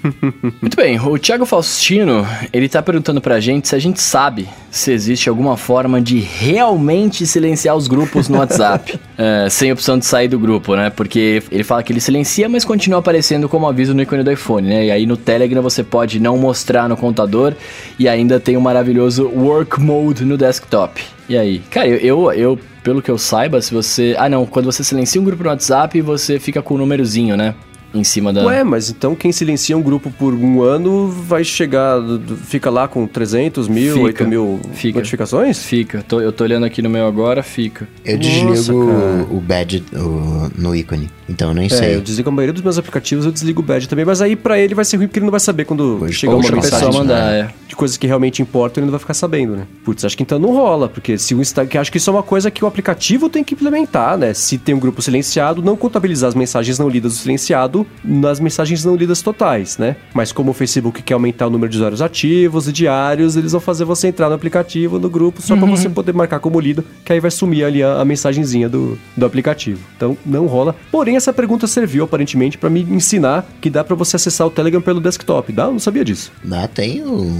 Muito 0.60 0.76
bem, 0.76 0.98
o 0.98 1.18
Thiago 1.18 1.44
Faustino, 1.44 2.26
ele 2.52 2.68
tá 2.68 2.82
perguntando 2.82 3.20
pra 3.20 3.40
gente 3.40 3.68
se 3.68 3.76
a 3.76 3.78
gente 3.78 4.00
sabe 4.00 4.48
se 4.70 4.90
existe 4.90 5.28
alguma 5.28 5.56
forma 5.56 6.00
de 6.00 6.18
realmente 6.18 7.26
silenciar 7.26 7.76
os 7.76 7.86
grupos 7.86 8.28
no 8.28 8.38
WhatsApp, 8.38 8.98
é, 9.18 9.48
sem 9.50 9.70
opção 9.70 9.98
de 9.98 10.06
sair 10.06 10.28
do 10.28 10.38
grupo, 10.38 10.74
né? 10.74 10.88
Porque 10.88 11.42
ele 11.50 11.62
fala 11.62 11.82
que 11.82 11.92
ele 11.92 12.00
silencia, 12.00 12.48
mas 12.48 12.64
continua 12.64 13.00
aparecendo 13.00 13.48
como 13.48 13.68
aviso 13.68 13.92
no 13.92 14.02
ícone 14.02 14.22
do 14.22 14.32
iPhone, 14.32 14.68
né? 14.68 14.86
E 14.86 14.90
aí 14.90 15.04
no 15.04 15.16
Telegram 15.16 15.60
você 15.60 15.82
pode 15.84 16.18
não 16.18 16.38
mostrar 16.38 16.88
no 16.88 16.96
computador 16.96 17.54
e 17.98 18.08
ainda 18.08 18.40
tem 18.40 18.56
o 18.56 18.60
maravilhoso 18.60 19.28
Work 19.28 19.80
Mode 19.80 20.24
no 20.24 20.38
desktop. 20.38 21.02
E 21.28 21.36
aí? 21.36 21.58
Cara, 21.70 21.86
eu, 21.86 21.98
eu, 21.98 22.32
eu, 22.32 22.58
pelo 22.82 23.02
que 23.02 23.10
eu 23.10 23.18
saiba, 23.18 23.60
se 23.60 23.72
você... 23.72 24.14
Ah, 24.18 24.28
não, 24.28 24.46
quando 24.46 24.66
você 24.66 24.82
silencia 24.82 25.20
um 25.20 25.24
grupo 25.24 25.42
no 25.42 25.50
WhatsApp, 25.50 26.00
você 26.00 26.38
fica 26.38 26.62
com 26.62 26.74
o 26.74 26.78
númerozinho, 26.78 27.36
né? 27.36 27.54
Em 27.94 28.04
cima 28.04 28.32
da... 28.32 28.44
Ué, 28.44 28.64
mas 28.64 28.88
então 28.90 29.14
quem 29.14 29.30
silencia 29.32 29.76
um 29.76 29.82
grupo 29.82 30.10
por 30.10 30.32
um 30.32 30.62
ano 30.62 31.08
vai 31.08 31.44
chegar. 31.44 31.98
Fica 32.44 32.70
lá 32.70 32.88
com 32.88 33.06
300 33.06 33.68
mil, 33.68 33.92
Fica, 33.94 34.04
8 34.06 34.26
mil 34.28 34.60
fica. 34.72 34.98
notificações? 34.98 35.62
Fica, 35.62 36.02
tô- 36.02 36.20
eu 36.20 36.32
tô 36.32 36.44
olhando 36.44 36.64
aqui 36.64 36.80
no 36.80 36.88
meu 36.88 37.06
agora, 37.06 37.42
fica. 37.42 37.86
Eu 38.04 38.16
Nossa, 38.16 38.28
desligo 38.30 38.86
cara. 38.86 39.26
o 39.30 39.40
badge 39.40 39.84
o- 39.94 40.50
no 40.56 40.74
ícone. 40.74 41.10
Então 41.32 41.48
eu 41.48 41.54
nem 41.54 41.66
É, 41.66 41.68
sei. 41.68 41.94
eu 41.96 42.00
desligo 42.00 42.28
a 42.28 42.32
maioria 42.32 42.52
dos 42.52 42.62
meus 42.62 42.78
aplicativos, 42.78 43.24
eu 43.24 43.32
desligo 43.32 43.60
o 43.60 43.64
badge 43.64 43.88
também, 43.88 44.04
mas 44.04 44.20
aí 44.20 44.36
pra 44.36 44.58
ele 44.58 44.74
vai 44.74 44.84
ser 44.84 44.96
ruim 44.96 45.06
porque 45.06 45.18
ele 45.18 45.26
não 45.26 45.30
vai 45.30 45.40
saber 45.40 45.64
quando 45.64 45.96
Pois, 45.98 46.14
chegar 46.14 46.34
poxa, 46.34 46.48
uma 46.48 46.56
mensagem 46.56 46.86
pessoa 46.86 47.02
mandar, 47.02 47.30
né? 47.30 47.40
é. 47.40 47.48
de 47.68 47.74
coisas 47.76 47.96
que 47.96 48.06
realmente 48.06 48.42
importam, 48.42 48.80
ele 48.82 48.86
não 48.86 48.92
vai 48.92 49.00
ficar 49.00 49.14
sabendo, 49.14 49.56
né? 49.56 49.66
Putz, 49.84 50.04
acho 50.04 50.16
que 50.16 50.22
então 50.22 50.38
não 50.38 50.52
rola, 50.52 50.88
porque 50.88 51.16
se 51.18 51.34
o 51.34 51.40
Insta... 51.40 51.64
que 51.66 51.78
acho 51.78 51.90
que 51.90 51.98
isso 51.98 52.10
é 52.10 52.12
uma 52.12 52.22
coisa 52.22 52.50
que 52.50 52.64
o 52.64 52.66
aplicativo 52.68 53.28
tem 53.28 53.42
que 53.42 53.54
implementar, 53.54 54.16
né? 54.18 54.34
Se 54.34 54.58
tem 54.58 54.74
um 54.74 54.78
grupo 54.78 55.00
silenciado, 55.00 55.62
não 55.62 55.76
contabilizar 55.76 56.28
as 56.28 56.34
mensagens 56.34 56.78
não 56.78 56.88
lidas 56.88 57.12
do 57.14 57.18
silenciado 57.18 57.86
nas 58.04 58.38
mensagens 58.38 58.84
não 58.84 58.94
lidas 58.94 59.22
totais, 59.22 59.78
né? 59.78 59.96
Mas 60.14 60.32
como 60.32 60.50
o 60.50 60.54
Facebook 60.54 61.02
quer 61.02 61.14
aumentar 61.14 61.46
o 61.46 61.50
número 61.50 61.70
de 61.70 61.76
usuários 61.78 62.02
ativos 62.02 62.68
e 62.68 62.72
diários, 62.72 63.36
eles 63.36 63.52
vão 63.52 63.60
fazer 63.60 63.84
você 63.84 64.08
entrar 64.08 64.28
no 64.28 64.34
aplicativo, 64.34 64.98
no 64.98 65.08
grupo, 65.08 65.40
só 65.40 65.56
pra 65.56 65.66
você 65.66 65.88
poder 65.88 66.12
marcar 66.12 66.40
como 66.40 66.60
lido, 66.60 66.84
que 67.04 67.12
aí 67.12 67.20
vai 67.20 67.30
sumir 67.30 67.64
ali 67.64 67.82
a, 67.82 68.00
a 68.00 68.04
mensagenzinha 68.04 68.68
do, 68.68 68.98
do 69.16 69.24
aplicativo. 69.26 69.80
Então, 69.96 70.16
não 70.26 70.46
rola. 70.46 70.74
Porém, 70.90 71.16
essa 71.22 71.32
pergunta 71.32 71.66
serviu 71.66 72.04
aparentemente 72.04 72.58
pra 72.58 72.68
me 72.68 72.82
ensinar 72.82 73.46
que 73.60 73.70
dá 73.70 73.82
pra 73.84 73.94
você 73.94 74.16
acessar 74.16 74.46
o 74.46 74.50
Telegram 74.50 74.82
pelo 74.82 75.00
desktop. 75.00 75.52
Dá? 75.52 75.64
Eu 75.64 75.72
não 75.72 75.78
sabia 75.78 76.04
disso. 76.04 76.32
Dá, 76.42 76.66
tem 76.66 77.02
o... 77.02 77.30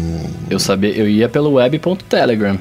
Eu 0.49 0.59
sabia, 0.59 0.91
eu 0.91 1.09
ia 1.09 1.29
pelo 1.29 1.55
web.telegram. 1.55 2.59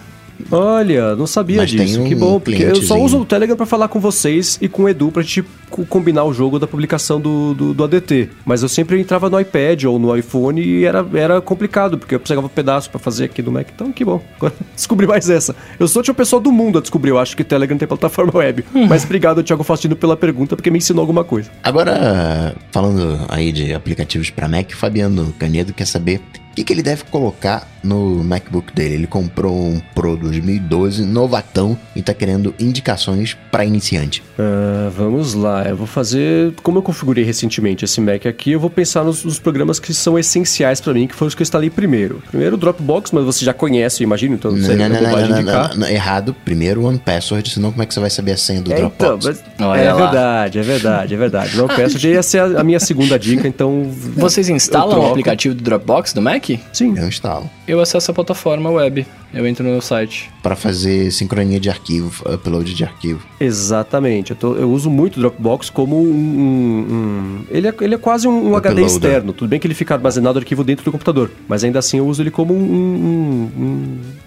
Olha, 0.52 1.16
não 1.16 1.28
sabia 1.28 1.58
Mas 1.58 1.72
tem 1.72 1.86
disso. 1.86 2.02
um 2.02 2.06
que 2.08 2.16
bom, 2.16 2.40
porque 2.40 2.64
eu 2.64 2.76
só 2.82 2.98
uso 3.00 3.20
o 3.20 3.26
Telegram 3.26 3.56
pra 3.58 3.66
falar 3.66 3.88
com 3.88 4.00
vocês 4.00 4.58
e 4.62 4.68
com 4.68 4.84
o 4.84 4.90
Edu 4.90 5.12
pra 5.12 5.22
gente 5.22 5.44
co- 5.70 5.86
combinar 5.86 6.24
o 6.24 6.34
jogo 6.34 6.58
da 6.60 6.66
publicação 6.68 7.20
do, 7.20 7.54
do, 7.54 7.74
do 7.74 7.84
ADT. 7.84 8.30
Mas 8.46 8.64
eu 8.64 8.70
sempre 8.70 9.00
entrava 9.00 9.30
no 9.30 9.40
iPad 9.40 9.84
ou 9.86 10.00
no 10.00 10.16
iPhone 10.16 10.62
e 10.62 10.86
era, 10.86 11.06
era 11.14 11.42
complicado, 11.42 11.98
porque 11.98 12.16
eu 12.16 12.20
precisava 12.20 12.46
um 12.46 12.50
pedaço 12.50 12.90
pra 12.90 13.00
fazer 13.00 13.26
aqui 13.26 13.42
no 13.42 13.52
Mac. 13.52 13.68
Então, 13.74 13.92
que 13.92 14.04
bom. 14.06 14.22
Agora 14.38 14.54
descobri 14.76 15.06
mais 15.08 15.30
essa. 15.30 15.56
Eu 15.80 15.88
sou 15.88 16.00
a 16.00 16.02
última 16.02 16.16
pessoa 16.16 16.42
do 16.42 16.52
mundo 16.52 16.78
a 16.78 16.82
descobrir. 16.82 17.12
Eu 17.12 17.20
acho 17.20 17.36
que 17.36 17.44
Telegram 17.44 17.78
tem 17.78 17.88
plataforma 17.88 18.32
web. 18.36 18.64
Mas 18.88 19.04
obrigado, 19.04 19.44
Thiago 19.44 19.64
Faustino, 19.64 19.96
pela 19.96 20.16
pergunta, 20.18 20.56
porque 20.56 20.70
me 20.72 20.78
ensinou 20.78 21.02
alguma 21.02 21.24
coisa. 21.24 21.50
Agora, 21.64 22.56
falando 22.72 23.20
aí 23.30 23.52
de 23.52 23.74
aplicativos 23.74 24.30
para 24.30 24.48
Mac, 24.48 24.70
o 24.72 24.76
Fabiano 24.76 25.34
Canedo 25.38 25.74
quer 25.74 25.86
saber 25.86 26.22
o 26.52 26.56
que, 26.56 26.64
que 26.64 26.74
ele 26.74 26.84
deve 26.84 27.04
colocar 27.06 27.68
no 27.84 28.24
MacBook 28.24 28.74
dele. 28.74 28.94
Ele 28.96 29.08
comprou 29.08 29.54
um 29.58 29.82
Pro 29.96 30.16
2012, 30.16 31.04
novatão, 31.06 31.78
e 31.96 32.02
tá 32.02 32.14
querendo 32.14 32.54
indicações 32.60 33.36
para 33.52 33.66
iniciante. 33.66 34.22
Ah, 34.38 34.90
vamos 34.96 35.34
lá, 35.34 35.64
eu 35.68 35.76
vou 35.76 35.88
fazer. 35.88 36.54
Como 36.62 36.78
eu 36.78 36.82
configurei 36.84 37.24
recentemente 37.24 37.86
esse 37.86 38.00
Mac 38.02 38.26
aqui, 38.26 38.52
eu 38.52 38.60
vou 38.60 38.70
pensar 38.70 39.04
nos, 39.04 39.24
nos 39.24 39.40
programas 39.40 39.80
que 39.80 39.94
são 39.94 40.18
essenciais 40.20 40.80
pra 40.82 40.94
mim, 40.94 41.08
que 41.08 41.16
foram 41.16 41.28
os 41.30 41.36
que 41.36 41.42
eu 41.42 41.44
instalei 41.44 41.70
primeiro. 41.70 42.22
Primeiro 42.30 42.56
o 42.56 42.58
Dropbox, 42.58 43.12
mas 43.12 43.24
você 43.24 43.44
já 43.46 43.54
conhece, 43.54 44.04
eu 44.04 44.06
imagino, 44.06 44.36
então 44.36 44.52
não 44.52 44.62
sei, 44.64 44.76
Não, 44.76 44.86
é 44.86 44.90
não, 44.90 45.02
não, 45.02 45.12
não, 45.12 45.28
não, 45.30 45.40
indicar. 45.40 45.70
não, 45.70 45.78
não, 45.78 45.88
errado. 45.88 46.36
Primeiro 46.46 46.84
One 46.86 47.00
Password, 47.00 47.50
senão 47.50 47.72
como 47.72 47.82
é 47.82 47.86
que 47.86 47.94
você 47.94 48.00
vai 48.00 48.10
saber 48.10 48.34
a 48.34 48.38
senha 48.38 48.62
do 48.62 48.72
É, 48.72 48.80
então, 48.82 49.18
Dropbox? 49.18 49.26
mas- 49.58 49.68
Olha 49.68 49.80
é 49.80 49.94
lá. 49.94 50.06
verdade, 50.06 50.60
é 50.60 50.62
verdade, 50.62 51.14
é 51.14 51.18
verdade. 51.18 51.58
Não 51.58 51.68
peço, 51.68 52.06
ia 52.08 52.22
ser 52.24 52.40
a, 52.40 52.62
a 52.62 52.64
minha 52.64 52.80
segunda 52.80 53.18
dica, 53.18 53.48
então. 53.48 53.90
Vocês 54.16 54.50
instalam 54.50 55.00
o 55.00 55.08
aplicativo 55.10 55.56
do 55.56 55.64
Dropbox 55.64 56.14
do 56.14 56.22
Mac? 56.22 56.41
Sim. 56.74 56.98
Eu 56.98 57.08
instalo. 57.08 57.50
Eu 57.68 57.80
acesso 57.80 58.12
a 58.12 58.14
plataforma 58.14 58.70
web. 58.70 59.06
Eu 59.34 59.48
entro 59.48 59.64
no 59.66 59.82
site. 59.82 60.30
Para 60.44 60.58
fazer 60.58 61.10
sincronia 61.10 61.58
de 61.58 61.70
arquivo, 61.70 62.22
upload 62.34 62.74
de 62.74 62.84
arquivo. 62.84 63.22
Exatamente. 63.40 64.32
Eu, 64.32 64.36
tô- 64.36 64.56
eu 64.56 64.70
uso 64.70 64.90
muito 64.90 65.16
o 65.16 65.20
Dropbox 65.22 65.70
como 65.70 65.98
um. 66.02 66.06
um- 66.06 66.86
um- 66.94 67.46
ele, 67.50 67.68
é, 67.70 67.74
ele 67.80 67.96
é 67.96 67.98
quase 67.98 68.28
um, 68.28 68.50
um 68.52 68.56
HD 68.58 68.82
externo. 68.84 69.32
Tudo 69.32 69.48
bem 69.50 69.58
que 69.60 69.66
ele 69.68 69.74
fica 69.74 69.94
armazenado 69.94 70.38
o 70.38 70.42
arquivo 70.42 70.66
dentro 70.66 70.84
do 70.84 70.92
computador. 70.92 71.32
Mas 71.48 71.64
ainda 71.64 71.80
assim 71.80 71.98
eu 72.00 72.08
uso 72.08 72.22
ele 72.22 72.30
como 72.32 72.54
um, 72.54 72.58
um- 72.62 73.52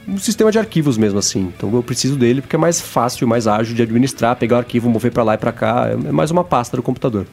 um- 0.08 0.14
um 0.14 0.18
sistema 0.18 0.50
de 0.50 0.58
arquivos 0.58 0.96
mesmo 0.96 1.18
assim. 1.18 1.52
Então 1.54 1.70
eu 1.74 1.82
preciso 1.82 2.16
dele 2.16 2.40
porque 2.40 2.56
é 2.56 2.58
mais 2.58 2.80
fácil, 2.80 3.28
mais 3.28 3.46
ágil 3.46 3.74
de 3.74 3.82
administrar, 3.82 4.36
pegar 4.36 4.56
o 4.56 4.58
arquivo, 4.60 4.88
mover 4.88 5.12
pra 5.12 5.22
lá 5.22 5.34
e 5.34 5.38
pra 5.38 5.52
cá. 5.52 5.88
É 5.90 6.08
é 6.08 6.12
mais 6.12 6.30
uma 6.30 6.44
pasta 6.44 6.76
do 6.78 6.82
computador. 6.82 7.26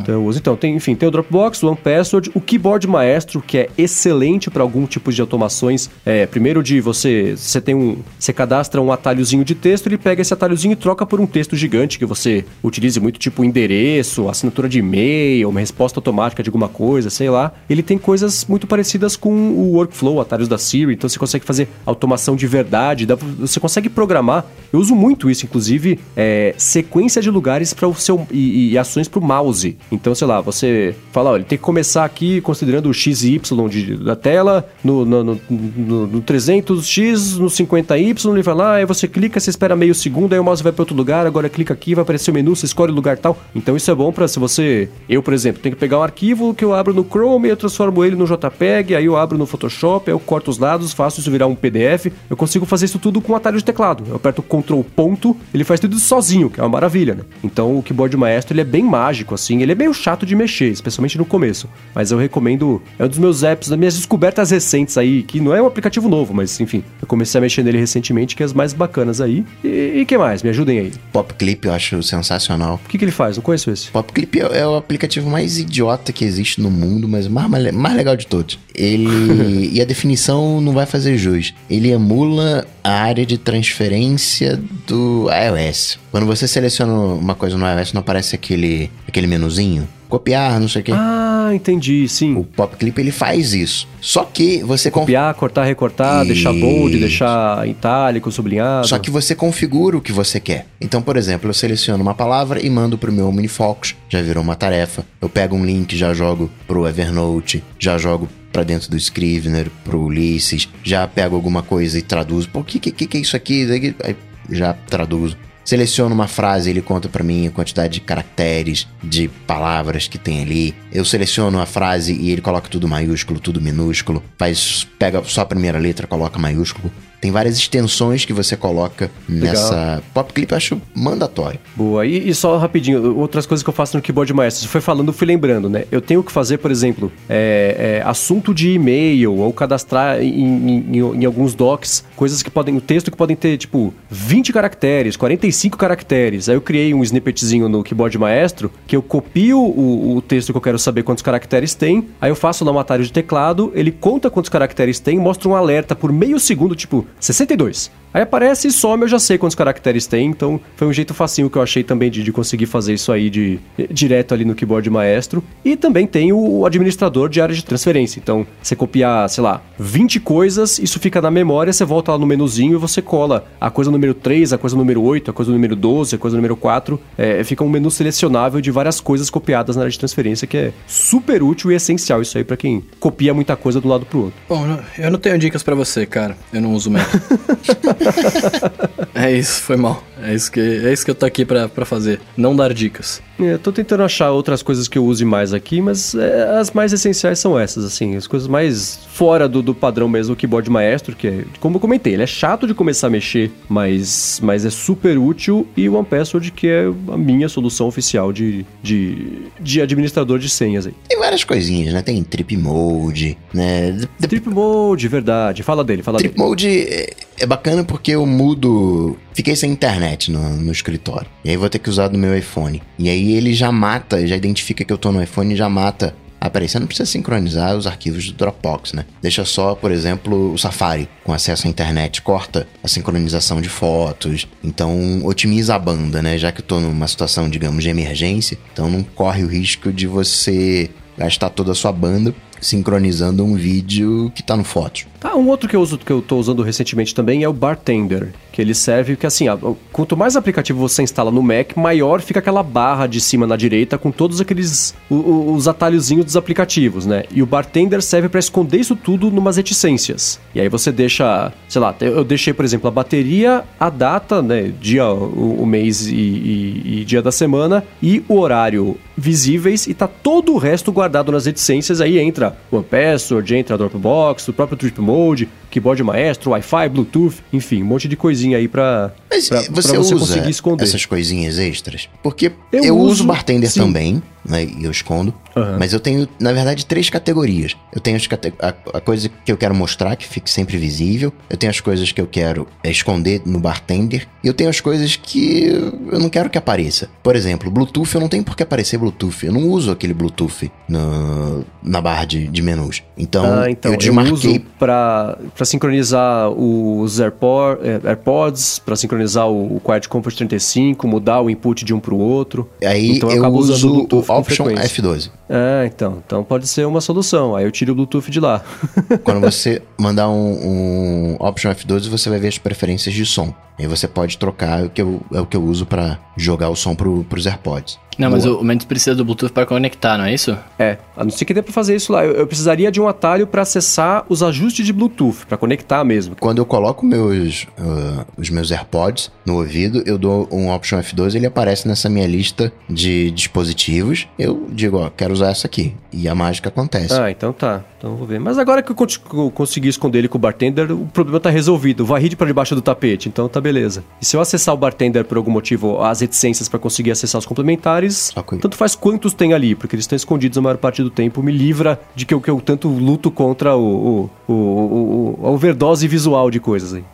Então 0.00 0.14
eu 0.14 0.24
uso. 0.24 0.38
Então, 0.38 0.54
tem, 0.56 0.74
enfim, 0.76 0.94
tem 0.94 1.08
o 1.08 1.10
Dropbox, 1.12 1.62
o 1.62 1.68
OnePassword, 1.68 2.30
o 2.34 2.40
Keyboard 2.40 2.86
Maestro, 2.86 3.40
que 3.40 3.58
é 3.58 3.68
excelente 3.86 4.50
para 4.50 4.62
algum 4.62 4.86
tipo 4.86 5.12
de 5.12 5.20
automações. 5.20 5.90
É, 6.04 6.26
primeiro 6.26 6.62
de 6.62 6.80
você, 6.80 7.34
você 7.36 7.60
tem 7.60 7.74
um, 7.74 7.98
você 8.18 8.32
cadastra 8.32 8.80
um 8.80 8.92
atalhozinho 8.92 9.44
de 9.44 9.54
texto, 9.54 9.86
ele 9.86 9.96
pega 9.96 10.20
esse 10.20 10.34
atalhozinho 10.34 10.72
e 10.72 10.76
troca 10.76 11.06
por 11.06 11.20
um 11.20 11.26
texto 11.26 11.56
gigante 11.56 11.98
que 11.98 12.04
você 12.04 12.44
utilize 12.62 13.00
muito, 13.00 13.18
tipo 13.18 13.44
endereço, 13.44 14.28
assinatura 14.28 14.68
de 14.68 14.78
e-mail, 14.78 15.48
uma 15.48 15.60
resposta 15.60 15.98
automática 15.98 16.42
de 16.42 16.48
alguma 16.48 16.68
coisa, 16.68 17.08
sei 17.10 17.30
lá. 17.30 17.52
Ele 17.68 17.82
tem 17.82 17.96
coisas 17.98 18.44
muito 18.46 18.66
parecidas 18.66 19.16
com 19.16 19.30
o 19.30 19.72
workflow, 19.72 20.20
atalhos 20.20 20.48
da 20.48 20.58
Siri, 20.58 20.92
então 20.92 21.08
você 21.08 21.18
consegue 21.18 21.44
fazer 21.44 21.68
automação 21.84 22.36
de 22.36 22.46
verdade, 22.46 23.06
você 23.38 23.58
consegue 23.58 23.88
programar. 23.88 24.44
Eu 24.72 24.80
uso 24.80 24.94
muito 24.94 25.30
isso, 25.30 25.46
inclusive, 25.46 25.98
é, 26.16 26.54
sequência 26.58 27.22
de 27.22 27.30
lugares 27.30 27.72
para 27.72 27.88
o 27.88 27.94
seu 27.94 28.26
e, 28.30 28.72
e 28.72 28.78
ações 28.78 29.08
para 29.08 29.20
o 29.20 29.24
mouse. 29.24 29.76
Então, 29.90 30.14
sei 30.14 30.26
lá, 30.26 30.40
você 30.40 30.94
fala, 31.12 31.30
olha, 31.30 31.38
ele 31.38 31.44
tem 31.44 31.56
que 31.56 31.64
começar 31.64 32.04
aqui 32.04 32.40
considerando 32.40 32.88
o 32.88 32.94
x 32.94 33.22
e 33.22 33.34
y 33.34 33.68
de, 33.68 33.75
da 33.82 34.16
tela, 34.16 34.68
no, 34.82 35.04
no, 35.04 35.24
no, 35.24 35.40
no, 35.50 36.06
no 36.06 36.22
300x, 36.22 37.38
no 37.38 37.46
50y, 37.46 38.32
ele 38.32 38.42
vai 38.42 38.54
lá, 38.54 38.74
aí 38.74 38.84
você 38.84 39.06
clica, 39.08 39.38
você 39.38 39.50
espera 39.50 39.76
meio 39.76 39.94
segundo, 39.94 40.32
aí 40.32 40.38
o 40.38 40.44
mouse 40.44 40.62
vai 40.62 40.72
para 40.72 40.82
outro 40.82 40.96
lugar, 40.96 41.26
agora 41.26 41.48
clica 41.48 41.74
aqui, 41.74 41.94
vai 41.94 42.02
aparecer 42.02 42.30
o 42.30 42.34
menu, 42.34 42.54
você 42.54 42.66
escolhe 42.66 42.92
o 42.92 42.94
lugar 42.94 43.18
tal. 43.18 43.38
Então 43.54 43.76
isso 43.76 43.90
é 43.90 43.94
bom 43.94 44.12
para 44.12 44.28
se 44.28 44.38
você, 44.38 44.88
eu 45.08 45.22
por 45.22 45.34
exemplo, 45.34 45.60
tenho 45.62 45.74
que 45.74 45.80
pegar 45.80 45.98
um 45.98 46.02
arquivo 46.02 46.54
que 46.54 46.64
eu 46.64 46.74
abro 46.74 46.94
no 46.94 47.04
Chrome, 47.04 47.48
eu 47.48 47.56
transformo 47.56 48.04
ele 48.04 48.16
no 48.16 48.26
JPEG, 48.26 48.94
aí 48.94 49.04
eu 49.04 49.16
abro 49.16 49.36
no 49.38 49.46
Photoshop, 49.46 50.10
aí 50.10 50.14
eu 50.14 50.20
corto 50.20 50.50
os 50.50 50.58
lados, 50.58 50.92
faço 50.92 51.20
isso 51.20 51.30
virar 51.30 51.46
um 51.46 51.54
PDF, 51.54 52.06
eu 52.28 52.36
consigo 52.36 52.66
fazer 52.66 52.86
isso 52.86 52.98
tudo 52.98 53.20
com 53.20 53.32
um 53.32 53.36
atalho 53.36 53.58
de 53.58 53.64
teclado. 53.64 54.04
Eu 54.08 54.16
aperto 54.16 54.42
Ctrl 54.42 54.80
ponto, 54.94 55.36
ele 55.52 55.64
faz 55.64 55.80
tudo 55.80 55.98
sozinho, 55.98 56.50
que 56.50 56.60
é 56.60 56.62
uma 56.62 56.68
maravilha, 56.68 57.14
né? 57.14 57.22
Então 57.42 57.76
o 57.76 57.82
keyboard 57.82 58.16
maestro 58.16 58.54
ele 58.54 58.60
é 58.60 58.64
bem 58.64 58.82
mágico 58.82 59.34
assim, 59.34 59.62
ele 59.62 59.72
é 59.72 59.74
meio 59.74 59.92
chato 59.92 60.24
de 60.24 60.34
mexer, 60.34 60.70
especialmente 60.70 61.18
no 61.18 61.24
começo, 61.24 61.68
mas 61.94 62.10
eu 62.10 62.18
recomendo, 62.18 62.82
é 62.98 63.04
um 63.04 63.08
dos 63.08 63.18
meus 63.18 63.42
apps, 63.42 63.65
das 63.68 63.78
minhas 63.78 63.94
descobertas 63.94 64.50
recentes 64.50 64.96
aí, 64.98 65.22
que 65.22 65.40
não 65.40 65.54
é 65.54 65.60
um 65.60 65.66
aplicativo 65.66 66.08
novo, 66.08 66.34
mas 66.34 66.60
enfim, 66.60 66.82
eu 67.00 67.06
comecei 67.06 67.38
a 67.38 67.42
mexer 67.42 67.62
nele 67.62 67.78
recentemente, 67.78 68.36
que 68.36 68.42
é 68.42 68.46
as 68.46 68.52
mais 68.52 68.72
bacanas 68.72 69.20
aí. 69.20 69.44
E, 69.64 70.00
e 70.00 70.04
que 70.06 70.16
mais? 70.16 70.42
Me 70.42 70.50
ajudem 70.50 70.78
aí. 70.78 70.92
Pop 71.12 71.32
Clip 71.34 71.66
eu 71.66 71.72
acho 71.72 72.02
sensacional. 72.02 72.80
O 72.84 72.88
que, 72.88 72.98
que 72.98 73.04
ele 73.04 73.12
faz? 73.12 73.36
Não 73.36 73.42
conheço 73.42 73.70
esse. 73.70 73.90
Pop 73.90 74.12
Clip 74.12 74.40
é, 74.40 74.60
é 74.60 74.66
o 74.66 74.76
aplicativo 74.76 75.28
mais 75.28 75.58
idiota 75.58 76.12
que 76.12 76.24
existe 76.24 76.60
no 76.60 76.70
mundo, 76.70 77.08
mas 77.08 77.26
o 77.26 77.30
mais, 77.30 77.48
mais, 77.48 77.72
mais 77.72 77.96
legal 77.96 78.16
de 78.16 78.26
todos. 78.26 78.58
Ele. 78.74 79.70
e 79.72 79.80
a 79.80 79.84
definição 79.84 80.60
não 80.60 80.72
vai 80.72 80.86
fazer 80.86 81.16
jus. 81.16 81.54
Ele 81.68 81.90
emula 81.90 82.66
a 82.82 82.90
área 82.90 83.26
de 83.26 83.38
transferência 83.38 84.60
do 84.86 85.28
iOS. 85.30 85.98
Quando 86.10 86.26
você 86.26 86.46
seleciona 86.46 86.92
uma 86.92 87.34
coisa 87.34 87.56
no 87.58 87.66
iOS, 87.66 87.92
não 87.92 88.00
aparece 88.00 88.34
aquele, 88.34 88.90
aquele 89.06 89.26
menuzinho? 89.26 89.88
Copiar, 90.08 90.60
não 90.60 90.68
sei 90.68 90.82
o 90.82 90.84
quê. 90.84 90.92
Ah, 90.94 91.50
entendi, 91.54 92.08
sim. 92.08 92.34
O 92.36 92.44
Pop 92.44 92.76
Clip 92.76 92.98
ele 93.00 93.10
faz 93.10 93.52
isso. 93.54 93.86
Só 94.00 94.24
que 94.24 94.62
você 94.62 94.90
conf- 94.90 95.02
Copiar, 95.04 95.34
cortar, 95.34 95.64
recortar, 95.64 96.24
deixar 96.24 96.52
bold, 96.52 96.92
Isso. 96.92 97.00
deixar 97.00 97.68
itálico, 97.68 98.30
sublinhado. 98.30 98.86
Só 98.86 98.98
que 98.98 99.10
você 99.10 99.34
configura 99.34 99.96
o 99.96 100.00
que 100.00 100.12
você 100.12 100.38
quer. 100.40 100.66
Então, 100.80 101.02
por 101.02 101.16
exemplo, 101.16 101.48
eu 101.50 101.54
seleciono 101.54 102.02
uma 102.02 102.14
palavra 102.14 102.60
e 102.64 102.70
mando 102.70 102.96
pro 102.98 103.12
meu 103.12 103.28
OmniFocus, 103.28 103.94
já 104.08 104.22
virou 104.22 104.42
uma 104.42 104.54
tarefa. 104.54 105.04
Eu 105.20 105.28
pego 105.28 105.56
um 105.56 105.64
link, 105.64 105.96
já 105.96 106.12
jogo 106.14 106.50
pro 106.66 106.86
Evernote, 106.86 107.62
já 107.78 107.98
jogo 107.98 108.28
pra 108.52 108.62
dentro 108.62 108.90
do 108.90 108.96
Scrivener, 108.96 109.70
pro 109.84 110.00
Ulysses, 110.00 110.68
já 110.82 111.06
pego 111.06 111.34
alguma 111.36 111.62
coisa 111.62 111.98
e 111.98 112.02
traduzo. 112.02 112.48
Pô, 112.48 112.60
o 112.60 112.64
que, 112.64 112.78
que, 112.78 113.06
que 113.06 113.16
é 113.18 113.20
isso 113.20 113.36
aqui? 113.36 113.66
Aí 114.02 114.16
já 114.50 114.72
traduzo. 114.72 115.36
Seleciono 115.66 116.14
uma 116.14 116.28
frase, 116.28 116.70
ele 116.70 116.80
conta 116.80 117.08
pra 117.08 117.24
mim 117.24 117.48
a 117.48 117.50
quantidade 117.50 117.94
de 117.94 118.00
caracteres, 118.00 118.86
de 119.02 119.28
palavras 119.48 120.06
que 120.06 120.16
tem 120.16 120.40
ali. 120.42 120.74
Eu 120.92 121.04
seleciono 121.04 121.60
a 121.60 121.66
frase 121.66 122.14
e 122.14 122.30
ele 122.30 122.40
coloca 122.40 122.68
tudo 122.68 122.86
maiúsculo, 122.86 123.40
tudo 123.40 123.60
minúsculo. 123.60 124.22
Faz, 124.38 124.86
pega 124.98 125.20
só 125.24 125.40
a 125.40 125.44
primeira 125.46 125.76
letra, 125.78 126.06
coloca 126.06 126.38
maiúsculo. 126.38 126.90
Tem 127.20 127.32
várias 127.32 127.56
extensões 127.56 128.24
que 128.24 128.32
você 128.32 128.56
coloca 128.56 129.10
nessa 129.28 130.02
Pop 130.14 130.32
Clip, 130.32 130.52
eu 130.52 130.56
acho 130.56 130.80
mandatório. 130.94 131.58
Boa. 131.74 132.06
E, 132.06 132.28
e 132.28 132.34
só 132.34 132.56
rapidinho, 132.58 133.16
outras 133.18 133.46
coisas 133.46 133.64
que 133.64 133.68
eu 133.70 133.74
faço 133.74 133.96
no 133.96 134.02
keyboard 134.02 134.32
maestro. 134.32 134.62
Você 134.62 134.68
foi 134.68 134.80
falando, 134.80 135.12
fui 135.12 135.26
lembrando, 135.26 135.68
né? 135.68 135.84
Eu 135.90 136.00
tenho 136.00 136.22
que 136.22 136.30
fazer, 136.30 136.58
por 136.58 136.70
exemplo, 136.70 137.10
é, 137.28 138.00
é, 138.04 138.08
assunto 138.08 138.54
de 138.54 138.70
e-mail 138.72 139.34
ou 139.34 139.52
cadastrar 139.52 140.20
em, 140.22 140.28
em- 140.28 140.98
em- 140.98 141.22
em 141.22 141.24
alguns 141.24 141.54
docs 141.54 142.04
coisas 142.16 142.42
que 142.42 142.50
podem, 142.50 142.76
o 142.76 142.80
texto 142.80 143.10
que 143.10 143.16
podem 143.16 143.36
ter, 143.36 143.56
tipo, 143.58 143.94
20 144.10 144.52
caracteres, 144.52 145.16
45 145.16 145.76
caracteres. 145.76 146.48
Aí 146.48 146.56
eu 146.56 146.60
criei 146.60 146.92
um 146.94 147.02
snippetzinho 147.02 147.68
no 147.68 147.84
keyboard 147.84 148.18
maestro 148.18 148.72
que 148.86 148.96
eu 148.96 149.02
copio 149.02 149.60
o, 149.60 150.16
o 150.16 150.22
texto 150.22 150.52
que 150.52 150.56
eu 150.56 150.62
quero 150.62 150.78
saber 150.78 151.02
quantos 151.02 151.22
caracteres 151.22 151.74
tem. 151.74 152.08
Aí 152.20 152.30
eu 152.30 152.36
faço 152.36 152.64
lá 152.64 152.72
um 152.72 152.78
atalho 152.78 153.04
de 153.04 153.12
teclado, 153.12 153.70
ele 153.74 153.92
conta 153.92 154.30
quantos 154.30 154.48
caracteres 154.48 154.98
tem, 154.98 155.18
mostra 155.18 155.48
um 155.48 155.54
alerta 155.54 155.94
por 155.94 156.10
meio 156.10 156.40
segundo, 156.40 156.74
tipo, 156.74 157.06
62. 157.20 157.90
Aí 158.16 158.22
aparece 158.22 158.68
e 158.68 158.72
some, 158.72 159.02
eu 159.02 159.08
já 159.08 159.18
sei 159.18 159.36
quantos 159.36 159.54
caracteres 159.54 160.06
tem, 160.06 160.30
então 160.30 160.58
foi 160.74 160.88
um 160.88 160.92
jeito 160.92 161.12
facinho 161.12 161.50
que 161.50 161.58
eu 161.58 161.60
achei 161.60 161.84
também 161.84 162.10
de, 162.10 162.22
de 162.22 162.32
conseguir 162.32 162.64
fazer 162.64 162.94
isso 162.94 163.12
aí 163.12 163.28
de 163.28 163.60
direto 163.90 164.32
ali 164.32 164.42
no 164.42 164.54
keyboard 164.54 164.88
maestro. 164.88 165.44
E 165.62 165.76
também 165.76 166.06
tem 166.06 166.32
o 166.32 166.64
administrador 166.64 167.28
de 167.28 167.42
área 167.42 167.54
de 167.54 167.62
transferência. 167.62 168.18
Então, 168.18 168.46
você 168.62 168.74
copiar, 168.74 169.28
sei 169.28 169.44
lá, 169.44 169.60
20 169.78 170.18
coisas, 170.20 170.78
isso 170.78 170.98
fica 170.98 171.20
na 171.20 171.30
memória, 171.30 171.70
você 171.70 171.84
volta 171.84 172.12
lá 172.12 172.16
no 172.16 172.24
menuzinho 172.24 172.72
e 172.72 172.76
você 172.78 173.02
cola 173.02 173.44
a 173.60 173.68
coisa 173.68 173.90
número 173.90 174.14
3, 174.14 174.54
a 174.54 174.56
coisa 174.56 174.74
número 174.74 175.02
8, 175.02 175.30
a 175.30 175.34
coisa 175.34 175.52
número 175.52 175.76
12, 175.76 176.14
a 176.14 176.18
coisa 176.18 176.36
número 176.36 176.56
4. 176.56 176.98
É, 177.18 177.44
fica 177.44 177.62
um 177.62 177.68
menu 177.68 177.90
selecionável 177.90 178.62
de 178.62 178.70
várias 178.70 178.98
coisas 178.98 179.28
copiadas 179.28 179.76
na 179.76 179.82
área 179.82 179.92
de 179.92 179.98
transferência, 179.98 180.46
que 180.46 180.56
é 180.56 180.72
super 180.86 181.42
útil 181.42 181.70
e 181.70 181.74
essencial 181.74 182.22
isso 182.22 182.38
aí 182.38 182.44
pra 182.44 182.56
quem 182.56 182.82
copia 182.98 183.34
muita 183.34 183.54
coisa 183.56 183.78
de 183.78 183.86
um 183.86 183.90
lado 183.90 184.06
pro 184.06 184.20
outro. 184.20 184.40
Bom, 184.48 184.64
eu 184.96 185.10
não 185.10 185.18
tenho 185.18 185.38
dicas 185.38 185.62
pra 185.62 185.74
você, 185.74 186.06
cara. 186.06 186.34
Eu 186.50 186.62
não 186.62 186.72
uso 186.72 186.90
Mac. 186.90 187.06
é 189.14 189.32
isso, 189.32 189.62
foi 189.62 189.76
mal. 189.76 190.02
É 190.22 190.34
isso 190.34 190.50
que, 190.50 190.60
é 190.60 190.92
isso 190.92 191.04
que 191.04 191.10
eu 191.10 191.14
tô 191.14 191.26
aqui 191.26 191.44
pra, 191.44 191.68
pra 191.68 191.84
fazer. 191.84 192.20
Não 192.36 192.54
dar 192.54 192.72
dicas. 192.72 193.22
É, 193.38 193.58
tô 193.58 193.70
tentando 193.72 194.02
achar 194.02 194.30
outras 194.30 194.62
coisas 194.62 194.88
que 194.88 194.96
eu 194.96 195.04
use 195.04 195.24
mais 195.24 195.52
aqui, 195.52 195.80
mas 195.80 196.14
é, 196.14 196.58
as 196.58 196.70
mais 196.70 196.92
essenciais 196.92 197.38
são 197.38 197.58
essas, 197.58 197.84
assim, 197.84 198.16
as 198.16 198.26
coisas 198.26 198.48
mais 198.48 198.98
fora 199.08 199.48
do, 199.48 199.62
do 199.62 199.74
padrão 199.74 200.08
mesmo, 200.08 200.34
o 200.34 200.36
keyboard 200.36 200.70
maestro, 200.70 201.14
que 201.14 201.26
é, 201.26 201.44
como 201.60 201.76
eu 201.76 201.80
comentei, 201.80 202.14
ele 202.14 202.22
é 202.22 202.26
chato 202.26 202.66
de 202.66 202.74
começar 202.74 203.08
a 203.08 203.10
mexer, 203.10 203.50
mas, 203.68 204.40
mas 204.42 204.64
é 204.64 204.70
super 204.70 205.18
útil, 205.18 205.66
e 205.76 205.88
o 205.88 205.94
OnePassword, 205.94 206.50
que 206.50 206.66
é 206.66 206.84
a 207.08 207.16
minha 207.16 207.48
solução 207.48 207.86
oficial 207.86 208.32
de, 208.32 208.64
de, 208.82 209.42
de 209.60 209.80
administrador 209.80 210.38
de 210.38 210.48
senhas 210.48 210.86
aí. 210.86 210.94
Tem 211.08 211.18
várias 211.18 211.44
coisinhas, 211.44 211.92
né? 211.92 212.02
Tem 212.02 212.22
Trip 212.22 212.56
Mode, 212.56 213.36
né? 213.52 213.98
Trip 214.20 214.48
Mode, 214.48 215.08
verdade. 215.08 215.62
Fala 215.62 215.84
dele, 215.84 216.02
fala 216.02 216.18
Trip 216.18 216.34
dele. 216.34 216.48
Mode 216.48 216.68
é, 216.68 217.12
é 217.38 217.46
bacana 217.46 217.84
porque 217.84 218.12
eu 218.12 218.24
mudo. 218.26 219.16
Fiquei 219.32 219.54
sem 219.54 219.70
internet 219.70 220.30
no, 220.30 220.56
no 220.56 220.72
escritório. 220.72 221.26
E 221.44 221.50
aí 221.50 221.56
vou 221.56 221.68
ter 221.68 221.78
que 221.78 221.90
usar 221.90 222.08
do 222.08 222.18
meu 222.18 222.36
iPhone. 222.36 222.82
E 222.98 223.08
aí 223.08 223.25
ele 223.32 223.54
já 223.54 223.70
mata, 223.72 224.26
já 224.26 224.36
identifica 224.36 224.84
que 224.84 224.92
eu 224.92 224.98
tô 224.98 225.12
no 225.12 225.22
iPhone 225.22 225.52
e 225.52 225.56
já 225.56 225.68
mata 225.68 226.14
ah, 226.38 226.50
peraí, 226.50 226.68
você 226.68 226.78
não 226.78 226.86
precisa 226.86 227.10
sincronizar 227.10 227.74
os 227.74 227.86
arquivos 227.86 228.30
do 228.30 228.36
Dropbox, 228.36 228.92
né? 228.92 229.04
Deixa 229.22 229.44
só, 229.44 229.74
por 229.74 229.90
exemplo, 229.90 230.52
o 230.52 230.58
Safari 230.58 231.08
com 231.24 231.32
acesso 231.32 231.66
à 231.66 231.70
internet, 231.70 232.20
corta 232.22 232.68
a 232.84 232.88
sincronização 232.88 233.60
de 233.60 233.68
fotos, 233.68 234.46
então 234.62 235.24
otimiza 235.24 235.74
a 235.74 235.78
banda, 235.78 236.20
né? 236.22 236.36
Já 236.36 236.52
que 236.52 236.60
eu 236.60 236.64
tô 236.64 236.78
numa 236.78 237.08
situação, 237.08 237.48
digamos, 237.48 237.82
de 237.82 237.90
emergência, 237.90 238.58
então 238.72 238.90
não 238.90 239.02
corre 239.02 239.44
o 239.44 239.48
risco 239.48 239.92
de 239.92 240.06
você 240.06 240.90
gastar 241.16 241.48
toda 241.50 241.72
a 241.72 241.74
sua 241.74 241.90
banda 241.90 242.34
sincronizando 242.60 243.44
um 243.44 243.54
vídeo 243.54 244.30
que 244.34 244.42
tá 244.42 244.56
no 244.56 244.64
foto. 244.64 245.06
Tá, 245.26 245.34
um 245.34 245.48
outro 245.48 245.68
que 245.68 245.74
eu 245.74 245.80
uso 245.80 245.98
que 245.98 246.12
eu 246.12 246.22
tô 246.22 246.36
usando 246.36 246.62
recentemente 246.62 247.12
também 247.12 247.42
é 247.42 247.48
o 247.48 247.52
Bartender, 247.52 248.32
que 248.52 248.62
ele 248.62 248.72
serve 248.72 249.16
que 249.16 249.26
assim, 249.26 249.46
quanto 249.92 250.16
mais 250.16 250.36
aplicativo 250.36 250.78
você 250.78 251.02
instala 251.02 251.32
no 251.32 251.42
Mac, 251.42 251.76
maior 251.76 252.20
fica 252.20 252.38
aquela 252.38 252.62
barra 252.62 253.08
de 253.08 253.20
cima 253.20 253.44
na 253.44 253.56
direita 253.56 253.98
com 253.98 254.12
todos 254.12 254.40
aqueles 254.40 254.94
os 255.10 255.66
atalhozinhos 255.66 256.24
dos 256.24 256.36
aplicativos, 256.36 257.06
né? 257.06 257.24
E 257.32 257.42
o 257.42 257.46
Bartender 257.46 258.00
serve 258.02 258.28
para 258.28 258.38
esconder 258.38 258.78
isso 258.78 258.94
tudo 258.94 259.28
numas 259.28 259.56
reticências. 259.56 260.38
E 260.54 260.60
aí 260.60 260.68
você 260.68 260.92
deixa, 260.92 261.52
sei 261.68 261.80
lá, 261.80 261.92
eu 262.00 262.22
deixei, 262.22 262.52
por 262.52 262.64
exemplo, 262.64 262.86
a 262.86 262.92
bateria, 262.92 263.64
a 263.80 263.90
data, 263.90 264.40
né, 264.40 264.72
dia, 264.80 265.08
o, 265.08 265.62
o 265.62 265.66
mês 265.66 266.06
e, 266.06 266.14
e, 266.14 267.00
e 267.00 267.04
dia 267.04 267.20
da 267.20 267.32
semana 267.32 267.82
e 268.00 268.22
o 268.28 268.38
horário 268.38 268.96
visíveis 269.16 269.86
e 269.86 269.94
tá 269.94 270.06
todo 270.06 270.52
o 270.52 270.58
resto 270.58 270.92
guardado 270.92 271.32
nas 271.32 271.46
reticências, 271.46 272.00
aí 272.00 272.18
entra 272.18 272.56
o 272.70 272.82
Password, 272.82 273.56
entra 273.56 273.78
Dropbox, 273.78 274.48
o 274.48 274.52
próprio 274.52 274.76
Trip 274.76 275.00
Mode, 275.16 275.48
keyboard 275.70 276.02
maestro, 276.02 276.50
Wi-Fi, 276.50 276.88
Bluetooth, 276.90 277.36
enfim, 277.52 277.82
um 277.82 277.86
monte 277.86 278.06
de 278.06 278.16
coisinha 278.16 278.58
aí 278.58 278.68
pra, 278.68 279.14
Mas 279.30 279.48
pra, 279.48 279.60
você, 279.62 279.70
pra 279.70 279.82
você 279.82 279.98
usa 279.98 280.16
conseguir 280.16 280.50
esconder. 280.50 280.84
essas 280.84 281.06
coisinhas 281.06 281.58
extras? 281.58 282.08
Porque 282.22 282.52
eu, 282.70 282.84
eu 282.84 282.96
uso, 282.98 283.12
uso 283.12 283.24
Bartender 283.24 283.70
sim. 283.70 283.80
também, 283.80 284.22
né, 284.48 284.64
e 284.64 284.84
eu 284.84 284.90
escondo, 284.90 285.34
uhum. 285.54 285.78
mas 285.78 285.92
eu 285.92 286.00
tenho, 286.00 286.28
na 286.40 286.52
verdade, 286.52 286.86
três 286.86 287.10
categorias. 287.10 287.76
Eu 287.92 288.00
tenho 288.00 288.18
a, 288.60 288.68
a, 288.68 289.00
coisa 289.00 289.28
que 289.28 289.50
eu 289.50 289.56
quero 289.56 289.74
mostrar, 289.74 290.16
que 290.16 290.26
fique 290.26 290.50
sempre 290.50 290.76
visível, 290.76 291.32
eu 291.50 291.56
tenho 291.56 291.70
as 291.70 291.80
coisas 291.80 292.12
que 292.12 292.20
eu 292.20 292.26
quero 292.26 292.66
é, 292.82 292.90
esconder 292.90 293.42
no 293.44 293.58
Bartender, 293.58 294.26
e 294.42 294.48
eu 294.48 294.54
tenho 294.54 294.70
as 294.70 294.80
coisas 294.80 295.16
que 295.16 295.66
eu 296.10 296.18
não 296.18 296.28
quero 296.28 296.48
que 296.48 296.58
apareça. 296.58 297.08
Por 297.22 297.34
exemplo, 297.34 297.70
Bluetooth, 297.70 298.14
eu 298.14 298.20
não 298.20 298.28
tenho 298.28 298.44
por 298.44 298.56
que 298.56 298.62
aparecer 298.62 298.98
Bluetooth, 298.98 299.44
eu 299.44 299.52
não 299.52 299.68
uso 299.68 299.90
aquele 299.90 300.14
Bluetooth 300.14 300.70
no, 300.88 301.64
na 301.82 302.00
barra 302.00 302.24
de, 302.24 302.46
de 302.46 302.62
menus. 302.62 303.02
Então, 303.16 303.44
ah, 303.44 303.70
então 303.70 303.92
eu 303.92 303.98
desmarquei... 303.98 304.30
Eu 304.30 304.34
uso 304.34 304.60
pra, 304.78 305.38
pra 305.54 305.64
sincronizar 305.64 306.50
os 306.50 307.18
AirPod, 307.18 307.80
é, 307.82 308.08
AirPods, 308.08 308.78
para 308.78 308.96
sincronizar 308.96 309.48
o 309.48 309.80
Quiet 309.80 310.08
Comfort 310.08 310.36
35, 310.36 311.06
mudar 311.08 311.40
o 311.40 311.50
input 311.50 311.84
de 311.84 311.92
um 311.92 312.00
para 312.00 312.14
o 312.14 312.18
outro. 312.18 312.68
Aí 312.84 313.16
então 313.16 313.30
eu, 313.30 313.44
eu 313.44 313.52
uso 313.52 314.06
o 314.12 314.22
Option 314.38 314.66
F12. 314.66 315.30
Ah, 315.48 315.84
então. 315.86 316.22
Então 316.24 316.44
pode 316.44 316.66
ser 316.66 316.86
uma 316.86 317.00
solução. 317.00 317.54
Aí 317.54 317.64
eu 317.64 317.70
tiro 317.70 317.92
o 317.92 317.94
Bluetooth 317.94 318.30
de 318.30 318.40
lá. 318.40 318.62
Quando 319.24 319.40
você 319.40 319.82
mandar 319.98 320.28
um, 320.28 321.34
um 321.34 321.36
Option 321.40 321.70
F12, 321.70 322.08
você 322.08 322.28
vai 322.28 322.38
ver 322.38 322.48
as 322.48 322.58
preferências 322.58 323.14
de 323.14 323.24
som. 323.24 323.54
Aí 323.78 323.86
você 323.86 324.08
pode 324.08 324.38
trocar, 324.38 324.84
o 324.84 324.90
que 324.90 325.02
eu, 325.02 325.20
é 325.32 325.40
o 325.40 325.46
que 325.46 325.56
eu 325.56 325.62
uso 325.62 325.84
para 325.84 326.18
jogar 326.36 326.70
o 326.70 326.76
som 326.76 326.94
pro, 326.94 327.24
pros 327.24 327.46
AirPods. 327.46 327.98
Não, 328.18 328.28
Boa. 328.28 328.40
mas 328.40 328.46
o 328.46 328.62
Mendes 328.62 328.86
precisa 328.86 329.14
do 329.14 329.24
Bluetooth 329.24 329.52
para 329.52 329.66
conectar, 329.66 330.16
não 330.16 330.24
é 330.24 330.34
isso? 330.34 330.56
É, 330.78 330.98
a 331.16 331.24
não 331.24 331.30
ser 331.30 331.44
que 331.44 331.54
dê 331.54 331.62
para 331.62 331.72
fazer 331.72 331.94
isso 331.94 332.12
lá. 332.12 332.24
Eu, 332.24 332.32
eu, 332.32 332.46
precisaria 332.46 332.90
de 332.90 333.00
um 333.00 333.08
atalho 333.08 333.46
para 333.46 333.62
acessar 333.62 334.24
os 334.28 334.42
ajustes 334.42 334.84
de 334.84 334.92
Bluetooth, 334.92 335.46
para 335.46 335.56
conectar 335.56 336.02
mesmo. 336.04 336.36
Quando 336.38 336.58
eu 336.58 336.66
coloco 336.66 337.04
meus, 337.04 337.64
uh, 337.78 338.24
os 338.36 338.50
meus 338.50 338.70
AirPods 338.70 339.30
no 339.44 339.56
ouvido, 339.56 340.02
eu 340.06 340.18
dou 340.18 340.48
um 340.50 340.70
Option 340.70 340.98
F12 340.98 341.36
ele 341.36 341.46
aparece 341.46 341.86
nessa 341.86 342.08
minha 342.08 342.26
lista 342.26 342.72
de 342.88 343.30
dispositivos. 343.30 344.26
Eu 344.38 344.66
digo, 344.70 344.98
ó, 344.98 345.10
quero 345.10 345.32
usar 345.32 345.50
essa 345.50 345.66
aqui. 345.66 345.94
E 346.12 346.28
a 346.28 346.34
mágica 346.34 346.68
acontece. 346.68 347.12
Ah, 347.12 347.30
então 347.30 347.52
tá. 347.52 347.84
Então 347.98 348.16
vou 348.16 348.26
ver. 348.26 348.40
Mas 348.40 348.58
agora 348.58 348.82
que 348.82 348.90
eu 348.90 349.50
consegui 349.50 349.88
esconder 349.88 350.20
ele 350.20 350.28
com 350.28 350.38
o 350.38 350.40
bartender, 350.40 350.90
o 350.92 351.06
problema 351.06 351.40
tá 351.40 351.50
resolvido. 351.50 352.04
Varri 352.04 352.34
para 352.34 352.46
debaixo 352.46 352.74
do 352.74 352.82
tapete, 352.82 353.28
então 353.28 353.48
tá 353.48 353.60
beleza. 353.60 354.04
E 354.20 354.24
se 354.24 354.36
eu 354.36 354.40
acessar 354.40 354.74
o 354.74 354.78
bartender 354.78 355.24
por 355.24 355.36
algum 355.36 355.50
motivo, 355.50 356.02
as 356.02 356.20
reticências 356.20 356.68
para 356.68 356.78
conseguir 356.78 357.10
acessar 357.10 357.38
os 357.38 357.46
complementares, 357.46 358.05
okay. 358.36 358.58
tanto 358.58 358.76
faz 358.76 358.94
quantos 358.94 359.34
tem 359.34 359.52
ali, 359.52 359.74
porque 359.74 359.94
eles 359.94 360.04
estão 360.04 360.16
escondidos 360.16 360.56
a 360.58 360.60
maior 360.60 360.76
parte 360.76 361.02
do 361.02 361.10
tempo, 361.10 361.42
me 361.42 361.52
livra 361.52 362.00
de 362.14 362.24
que 362.26 362.34
eu, 362.34 362.40
que 362.40 362.50
eu 362.50 362.60
tanto 362.60 362.88
luto 362.88 363.30
contra 363.30 363.76
o, 363.76 364.30
o, 364.48 364.52
o, 364.52 365.38
o 365.42 365.46
a 365.46 365.50
overdose 365.50 366.06
visual 366.06 366.50
de 366.50 366.60
coisas 366.60 366.94
aí. 366.94 367.04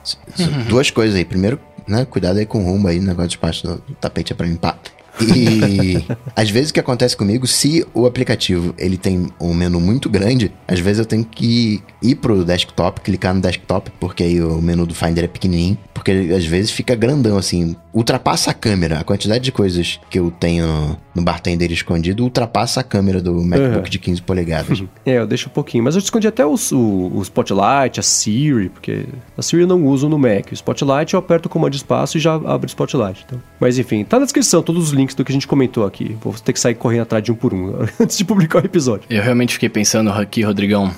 Duas 0.68 0.90
coisas 0.90 1.16
aí. 1.16 1.24
Primeiro, 1.24 1.58
né, 1.86 2.04
cuidado 2.04 2.38
aí 2.38 2.46
com 2.46 2.62
o 2.62 2.64
rumo 2.64 2.88
aí, 2.88 3.00
negócio 3.00 3.30
de 3.30 3.38
parte 3.38 3.66
do 3.66 3.78
tapete 4.00 4.32
é 4.32 4.36
pra 4.36 4.46
limpar. 4.46 4.78
E 5.20 6.04
às 6.34 6.50
vezes 6.50 6.70
o 6.70 6.74
que 6.74 6.80
acontece 6.80 7.16
comigo, 7.16 7.46
se 7.46 7.84
o 7.92 8.06
aplicativo 8.06 8.74
ele 8.78 8.96
tem 8.96 9.30
um 9.40 9.52
menu 9.52 9.80
muito 9.80 10.08
grande, 10.08 10.52
às 10.66 10.80
vezes 10.80 11.00
eu 11.00 11.04
tenho 11.04 11.24
que 11.24 11.82
ir 12.00 12.14
pro 12.16 12.44
desktop, 12.44 13.00
clicar 13.00 13.34
no 13.34 13.40
desktop, 13.40 13.90
porque 14.00 14.22
aí 14.22 14.42
o 14.42 14.60
menu 14.60 14.86
do 14.86 14.94
Finder 14.94 15.24
é 15.24 15.28
pequenininho, 15.28 15.78
porque 15.92 16.10
às 16.10 16.44
vezes 16.44 16.70
fica 16.70 16.94
grandão 16.94 17.36
assim, 17.36 17.76
ultrapassa 17.92 18.50
a 18.50 18.54
câmera. 18.54 18.98
A 18.98 19.04
quantidade 19.04 19.44
de 19.44 19.52
coisas 19.52 20.00
que 20.10 20.18
eu 20.18 20.30
tenho 20.30 20.96
no 21.14 21.22
bartender 21.22 21.70
escondido 21.70 22.24
ultrapassa 22.24 22.80
a 22.80 22.82
câmera 22.82 23.20
do 23.20 23.34
MacBook 23.34 23.76
uhum. 23.76 23.82
de 23.82 23.98
15 23.98 24.22
polegadas. 24.22 24.82
é, 25.04 25.18
eu 25.18 25.26
deixo 25.26 25.48
um 25.48 25.52
pouquinho, 25.52 25.84
mas 25.84 25.94
eu 25.94 26.00
escondi 26.00 26.26
até 26.26 26.44
o, 26.44 26.54
o, 26.72 27.18
o 27.18 27.22
Spotlight, 27.22 28.00
a 28.00 28.02
Siri, 28.02 28.68
porque 28.70 29.04
a 29.36 29.42
Siri 29.42 29.62
eu 29.62 29.68
não 29.68 29.86
uso 29.86 30.08
no 30.08 30.18
Mac. 30.18 30.50
O 30.50 30.54
Spotlight 30.54 31.14
eu 31.14 31.20
aperto 31.20 31.48
o 31.48 31.50
comando 31.50 31.74
espaço 31.74 32.16
e 32.16 32.20
já 32.20 32.34
abre 32.34 32.66
o 32.66 32.68
Spotlight. 32.68 33.24
Então. 33.26 33.40
Mas 33.60 33.78
enfim, 33.78 34.04
tá 34.04 34.18
na 34.18 34.24
descrição 34.24 34.62
todos 34.62 34.82
os 34.82 34.90
links 34.90 35.12
links 35.12 35.14
do 35.14 35.24
que 35.24 35.32
a 35.32 35.34
gente 35.34 35.46
comentou 35.46 35.84
aqui. 35.84 36.16
Vou 36.20 36.32
ter 36.34 36.52
que 36.52 36.60
sair 36.60 36.74
correndo 36.74 37.02
atrás 37.02 37.22
de 37.22 37.30
um 37.30 37.34
por 37.34 37.52
um 37.52 37.82
antes 38.00 38.16
de 38.16 38.24
publicar 38.24 38.62
o 38.62 38.66
episódio. 38.66 39.06
Eu 39.10 39.22
realmente 39.22 39.54
fiquei 39.54 39.68
pensando 39.68 40.10
aqui, 40.10 40.42
Rodrigão. 40.42 40.92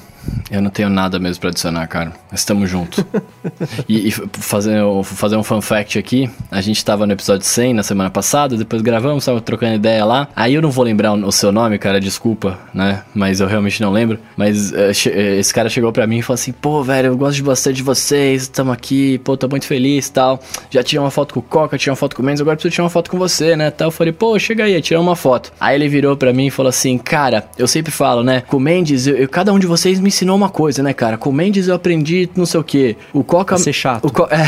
Eu 0.50 0.60
não 0.60 0.70
tenho 0.70 0.88
nada 0.88 1.18
mesmo 1.18 1.40
para 1.40 1.50
adicionar, 1.50 1.86
cara. 1.86 2.12
Estamos 2.32 2.68
juntos. 2.70 3.04
e, 3.88 4.08
e 4.08 4.10
fazer, 4.10 4.80
fazer 5.04 5.36
um 5.36 5.42
fun 5.42 5.60
fact 5.60 5.98
aqui. 5.98 6.30
A 6.50 6.60
gente 6.60 6.84
tava 6.84 7.06
no 7.06 7.12
episódio 7.12 7.46
100 7.46 7.74
na 7.74 7.82
semana 7.82 8.10
passada, 8.10 8.56
depois 8.56 8.82
gravamos, 8.82 9.24
tava 9.24 9.40
trocando 9.40 9.74
ideia 9.74 10.04
lá. 10.04 10.28
Aí 10.36 10.54
eu 10.54 10.62
não 10.62 10.70
vou 10.70 10.84
lembrar 10.84 11.12
o, 11.12 11.26
o 11.26 11.32
seu 11.32 11.50
nome, 11.50 11.78
cara, 11.78 12.00
desculpa, 12.00 12.58
né? 12.72 13.02
Mas 13.14 13.40
eu 13.40 13.46
realmente 13.46 13.80
não 13.80 13.90
lembro. 13.90 14.18
Mas 14.36 14.70
uh, 14.70 14.90
esse 15.14 15.52
cara 15.52 15.68
chegou 15.68 15.92
para 15.92 16.06
mim 16.06 16.18
e 16.18 16.22
falou 16.22 16.34
assim: 16.34 16.52
pô, 16.52 16.82
velho, 16.82 17.08
eu 17.08 17.16
gosto 17.16 17.42
bastante 17.42 17.76
de 17.76 17.82
vocês, 17.82 18.42
estamos 18.42 18.72
aqui, 18.72 19.18
pô, 19.18 19.36
tô 19.36 19.48
muito 19.48 19.66
feliz 19.66 20.08
tal. 20.08 20.40
Já 20.70 20.82
tirei 20.82 21.00
uma 21.00 21.10
foto 21.10 21.34
com 21.34 21.40
o 21.40 21.42
Coca, 21.42 21.76
tirei 21.76 21.90
uma 21.90 21.96
foto 21.96 22.14
com 22.14 22.22
o 22.22 22.24
Mendes, 22.24 22.40
agora 22.40 22.56
preciso 22.56 22.72
tirar 22.72 22.84
uma 22.84 22.90
foto 22.90 23.10
com 23.10 23.18
você, 23.18 23.56
né? 23.56 23.70
Tal. 23.70 23.88
Eu 23.88 23.92
falei, 23.92 24.12
pô, 24.12 24.38
chega 24.38 24.64
aí, 24.64 24.80
tirei 24.80 25.00
uma 25.00 25.16
foto. 25.16 25.52
Aí 25.60 25.74
ele 25.74 25.88
virou 25.88 26.16
para 26.16 26.32
mim 26.32 26.46
e 26.46 26.50
falou 26.50 26.70
assim: 26.70 26.96
cara, 26.98 27.48
eu 27.58 27.66
sempre 27.66 27.92
falo, 27.92 28.22
né? 28.22 28.42
Com 28.42 28.56
o 28.56 28.60
Mendes, 28.60 29.06
eu, 29.06 29.16
eu, 29.16 29.28
cada 29.28 29.52
um 29.52 29.58
de 29.58 29.66
vocês 29.66 29.98
me 30.00 30.10
ensinou 30.14 30.36
uma 30.36 30.48
coisa, 30.48 30.82
né, 30.82 30.92
cara? 30.92 31.18
Com 31.18 31.30
o 31.30 31.32
Mendes 31.32 31.68
eu 31.68 31.74
aprendi 31.74 32.28
não 32.36 32.46
sei 32.46 32.60
o 32.60 32.64
que. 32.64 32.96
O 33.12 33.24
Coca. 33.24 33.58
ser 33.58 33.72
chato. 33.72 34.06
O, 34.06 34.12
Co... 34.12 34.28
é. 34.30 34.46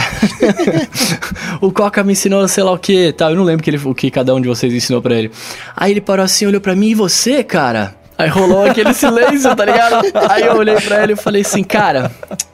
o 1.60 1.72
Coca 1.72 2.02
me 2.04 2.12
ensinou 2.12 2.46
sei 2.48 2.62
lá 2.62 2.72
o 2.72 2.78
que, 2.78 3.12
tal. 3.12 3.30
Eu 3.30 3.36
não 3.36 3.44
lembro 3.44 3.62
que 3.62 3.70
ele, 3.70 3.80
o 3.84 3.94
que 3.94 4.10
cada 4.10 4.34
um 4.34 4.40
de 4.40 4.48
vocês 4.48 4.72
ensinou 4.72 5.02
para 5.02 5.14
ele. 5.16 5.30
Aí 5.76 5.90
ele 5.90 6.00
parou 6.00 6.24
assim, 6.24 6.46
olhou 6.46 6.60
para 6.60 6.74
mim 6.74 6.88
e 6.88 6.94
você, 6.94 7.42
cara? 7.42 7.94
Aí 8.16 8.28
rolou 8.28 8.64
aquele 8.64 8.94
silêncio, 8.94 9.54
tá 9.54 9.64
ligado? 9.64 10.06
Aí 10.30 10.42
eu 10.42 10.56
olhei 10.56 10.76
pra 10.76 11.02
ele 11.02 11.12
e 11.12 11.16
falei 11.16 11.42
assim, 11.42 11.62
cara, 11.62 12.10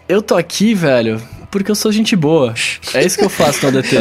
eu 0.08 0.20
tô 0.20 0.34
aqui, 0.34 0.74
velho, 0.74 1.20
porque 1.52 1.70
eu 1.70 1.74
sou 1.74 1.92
gente 1.92 2.16
boa. 2.16 2.54
É 2.94 3.04
isso 3.04 3.18
que 3.18 3.24
eu 3.24 3.28
faço 3.28 3.60
no 3.62 3.68
ADT. 3.68 3.94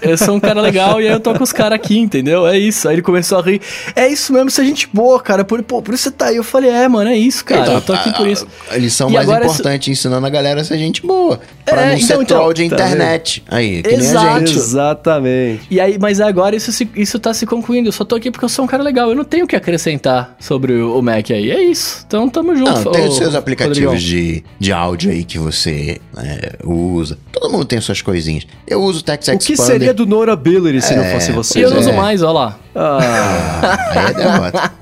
eu 0.00 0.16
sou 0.16 0.36
um 0.36 0.40
cara 0.40 0.60
legal 0.60 1.00
e 1.00 1.08
aí 1.08 1.12
eu 1.12 1.18
tô 1.18 1.34
com 1.34 1.42
os 1.42 1.52
caras 1.52 1.74
aqui, 1.74 1.98
entendeu? 1.98 2.46
É 2.46 2.56
isso. 2.56 2.88
Aí 2.88 2.94
ele 2.94 3.02
começou 3.02 3.38
a 3.40 3.42
rir. 3.42 3.60
É 3.96 4.06
isso 4.06 4.32
mesmo, 4.32 4.48
ser 4.48 4.64
gente 4.64 4.88
boa, 4.92 5.20
cara. 5.20 5.44
Por, 5.44 5.60
pô, 5.64 5.82
por 5.82 5.92
isso 5.92 6.04
você 6.04 6.12
tá 6.12 6.26
aí. 6.26 6.36
Eu 6.36 6.44
falei, 6.44 6.70
é, 6.70 6.86
mano, 6.86 7.10
é 7.10 7.16
isso, 7.16 7.44
cara. 7.44 7.62
Então, 7.62 7.74
eu 7.74 7.80
tô 7.80 7.92
aqui 7.92 8.14
por 8.16 8.28
isso. 8.28 8.46
A 8.70 8.76
lição 8.76 9.10
e 9.10 9.14
mais 9.14 9.28
importante, 9.28 9.90
isso... 9.90 10.06
ensinando 10.06 10.24
a 10.24 10.30
galera 10.30 10.60
a 10.60 10.64
ser 10.64 10.78
gente 10.78 11.04
boa. 11.04 11.40
Pra 11.64 11.82
é, 11.82 11.88
não 11.88 11.94
então, 11.94 12.06
ser 12.06 12.14
então, 12.14 12.24
troll 12.24 12.54
de 12.54 12.68
tá 12.68 12.76
internet. 12.76 13.40
Tá 13.40 13.56
aí, 13.56 13.82
que 13.82 13.90
Exato. 13.90 14.24
nem 14.26 14.34
a 14.34 14.38
gente. 14.38 14.56
Exatamente. 14.56 15.66
E 15.68 15.80
aí, 15.80 15.98
mas 15.98 16.20
agora 16.20 16.54
isso, 16.54 16.70
se, 16.70 16.88
isso 16.94 17.18
tá 17.18 17.34
se 17.34 17.44
concluindo. 17.44 17.88
Eu 17.88 17.92
só 17.92 18.04
tô 18.04 18.14
aqui 18.14 18.30
porque 18.30 18.44
eu 18.44 18.48
sou 18.48 18.64
um 18.64 18.68
cara 18.68 18.84
legal. 18.84 19.08
Eu 19.08 19.16
não 19.16 19.24
tenho 19.24 19.46
o 19.46 19.48
que 19.48 19.56
acrescentar 19.56 20.36
sobre 20.38 20.74
o, 20.74 21.02
Mac 21.02 21.28
aí. 21.32 21.50
É 21.50 21.60
isso. 21.60 22.04
Então 22.06 22.28
tamo 22.28 22.54
junto. 22.54 22.70
Não, 22.70 22.92
tem 22.92 23.08
os 23.08 23.16
seus 23.16 23.34
aplicativos 23.34 24.00
de, 24.00 24.44
de 24.60 24.72
áudio 24.72 25.10
aí 25.10 25.24
que 25.24 25.38
você 25.40 26.00
é, 26.16 26.52
usa 26.62 26.83
usa. 26.84 27.18
Todo 27.32 27.50
mundo 27.50 27.64
tem 27.64 27.80
suas 27.80 28.00
coisinhas. 28.02 28.46
Eu 28.66 28.82
uso 28.82 29.00
o 29.00 29.02
Text 29.02 29.28
O 29.28 29.38
que 29.38 29.56
seria 29.56 29.92
do 29.92 30.06
Nora 30.06 30.36
Billery 30.36 30.80
se 30.80 30.92
É, 30.92 30.96
não 30.96 31.04
fosse 31.04 31.32
você? 31.32 31.58
E 31.58 31.62
eu 31.62 31.70
não 31.70 31.76
Pois 31.76 31.86
uso 31.86 31.94
é. 31.94 31.96
mais, 31.96 32.22
ó 32.22 32.32
lá. 32.32 32.58
Ah, 32.76 33.78
Aí 33.90 34.06
é 34.10 34.14
derrota. 34.14 34.72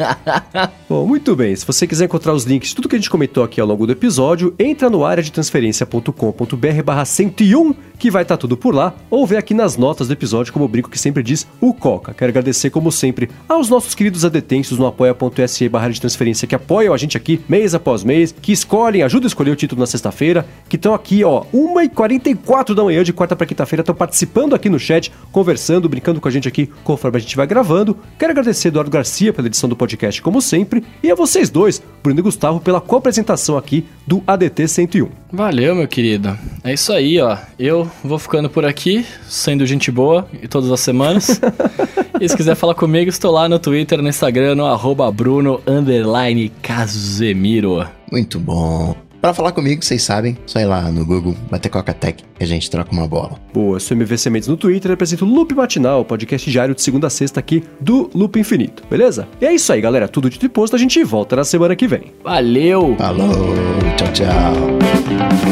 bom, 0.88 1.06
muito 1.06 1.36
bem. 1.36 1.54
Se 1.54 1.66
você 1.66 1.86
quiser 1.86 2.06
encontrar 2.06 2.32
os 2.32 2.44
links 2.44 2.70
de 2.70 2.76
tudo 2.76 2.88
que 2.88 2.96
a 2.96 2.98
gente 2.98 3.10
comentou 3.10 3.44
aqui 3.44 3.60
ao 3.60 3.66
longo 3.66 3.86
do 3.86 3.92
episódio, 3.92 4.54
entra 4.58 4.88
no 4.88 5.04
área 5.04 5.22
de 5.22 5.30
transferência.com.br 5.30 6.82
barra 6.84 7.04
101, 7.04 7.74
que 7.98 8.10
vai 8.10 8.22
estar 8.22 8.36
tudo 8.38 8.56
por 8.56 8.74
lá, 8.74 8.94
ou 9.10 9.26
vê 9.26 9.36
aqui 9.36 9.52
nas 9.52 9.76
notas 9.76 10.08
do 10.08 10.12
episódio, 10.14 10.52
como 10.52 10.64
o 10.64 10.68
brinco 10.68 10.88
que 10.90 10.98
sempre 10.98 11.22
diz, 11.22 11.46
o 11.60 11.74
Coca. 11.74 12.14
Quero 12.14 12.30
agradecer, 12.30 12.70
como 12.70 12.90
sempre, 12.90 13.28
aos 13.48 13.68
nossos 13.68 13.94
queridos 13.94 14.24
adetensos 14.24 14.78
no 14.78 14.86
apoia.se 14.86 15.68
barra 15.68 15.90
de 15.90 16.00
transferência, 16.00 16.48
que 16.48 16.54
apoiam 16.54 16.94
a 16.94 16.96
gente 16.96 17.16
aqui 17.16 17.40
mês 17.48 17.74
após 17.74 18.02
mês, 18.02 18.34
que 18.40 18.52
escolhem, 18.52 19.02
ajudam 19.02 19.26
a 19.26 19.28
escolher 19.28 19.50
o 19.50 19.56
título 19.56 19.80
na 19.80 19.86
sexta-feira, 19.86 20.46
que 20.68 20.76
estão 20.76 20.94
aqui, 20.94 21.22
ó, 21.24 21.44
1h44 21.92 22.74
da 22.74 22.82
manhã, 22.82 23.02
de 23.04 23.12
quarta 23.12 23.36
para 23.36 23.46
quinta-feira, 23.46 23.82
estão 23.82 23.94
participando 23.94 24.54
aqui 24.54 24.68
no 24.68 24.78
chat, 24.78 25.12
conversando, 25.30 25.88
brincando 25.88 26.20
com 26.20 26.28
a 26.28 26.30
gente 26.30 26.48
aqui 26.48 26.68
conforme 26.82 27.18
a 27.18 27.20
gente 27.20 27.36
vai 27.36 27.46
gravando. 27.46 27.96
Quero 28.18 28.32
agradecer 28.32 28.68
Eduardo 28.68 28.90
Garcia 28.90 29.32
pela 29.32 29.46
edição 29.46 29.68
do 29.68 29.76
podcast, 29.76 30.20
como 30.22 30.40
sempre, 30.40 30.82
e 31.02 31.10
a 31.10 31.14
vocês 31.14 31.50
dois, 31.50 31.82
Bruno 32.02 32.20
e 32.20 32.22
Gustavo, 32.22 32.60
pela 32.60 32.80
co-apresentação 32.80 33.56
aqui 33.56 33.86
do 34.06 34.22
ADT 34.26 34.66
101. 34.66 35.08
Valeu, 35.32 35.74
meu 35.74 35.88
querido. 35.88 36.36
É 36.64 36.74
isso 36.74 36.92
aí, 36.92 37.20
ó. 37.20 37.36
Eu 37.58 37.90
vou 38.02 38.18
ficando 38.18 38.50
por 38.50 38.64
aqui, 38.64 39.06
sendo 39.28 39.64
gente 39.66 39.90
boa 39.90 40.28
e 40.42 40.48
todas 40.48 40.70
as 40.70 40.80
semanas. 40.80 41.40
e 42.20 42.28
se 42.28 42.36
quiser 42.36 42.54
falar 42.54 42.74
comigo, 42.74 43.08
estou 43.08 43.32
lá 43.32 43.48
no 43.48 43.58
Twitter, 43.58 44.00
no 44.02 44.08
Instagram, 44.08 44.54
no 44.54 44.66
arroba 44.66 45.10
Bruno 45.10 45.60
underline 45.66 46.50
Casemiro. 46.62 47.86
Muito 48.10 48.38
bom. 48.38 48.94
Pra 49.22 49.32
falar 49.32 49.52
comigo, 49.52 49.84
vocês 49.84 50.02
sabem, 50.02 50.36
só 50.44 50.58
ir 50.58 50.64
lá 50.64 50.90
no 50.90 51.06
Google, 51.06 51.36
bater 51.48 51.68
Coca-Tech, 51.68 52.24
que 52.34 52.42
a 52.42 52.46
gente 52.46 52.68
troca 52.68 52.90
uma 52.90 53.06
bola. 53.06 53.38
Boa, 53.54 53.78
sou 53.78 53.96
MVC 53.96 54.28
Mendes 54.28 54.48
no 54.48 54.56
Twitter 54.56 54.90
e 54.90 54.94
apresento 54.94 55.24
o 55.24 55.28
Loop 55.32 55.54
Matinal, 55.54 56.04
podcast 56.04 56.50
diário 56.50 56.74
de 56.74 56.82
segunda 56.82 57.06
a 57.06 57.10
sexta 57.10 57.38
aqui 57.38 57.62
do 57.80 58.10
Loop 58.12 58.36
Infinito, 58.36 58.82
beleza? 58.90 59.28
E 59.40 59.46
é 59.46 59.54
isso 59.54 59.72
aí, 59.72 59.80
galera. 59.80 60.08
Tudo 60.08 60.28
dito 60.28 60.44
e 60.44 60.48
posto, 60.48 60.74
a 60.74 60.78
gente 60.78 61.04
volta 61.04 61.36
na 61.36 61.44
semana 61.44 61.76
que 61.76 61.86
vem. 61.86 62.12
Valeu! 62.24 62.96
Falou, 62.98 63.54
tchau, 63.96 64.12
tchau. 64.12 65.51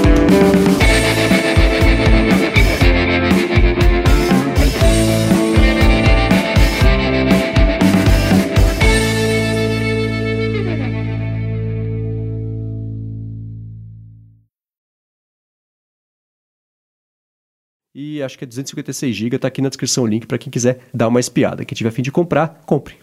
E 18.03 18.23
acho 18.23 18.39
que 18.39 18.45
é 18.45 18.47
256 18.47 19.15
GB, 19.15 19.39
tá 19.39 19.49
aqui 19.49 19.61
na 19.61 19.69
descrição 19.69 20.05
o 20.05 20.07
link 20.07 20.27
pra 20.27 20.39
quem 20.39 20.51
quiser 20.51 20.79
dar 20.93 21.07
uma 21.09 21.21
espiada. 21.21 21.67
Quem 21.67 21.77
tiver 21.77 21.91
a 21.91 21.93
fim 21.93 22.01
de 22.01 22.11
comprar, 22.11 22.63
compre. 22.65 22.95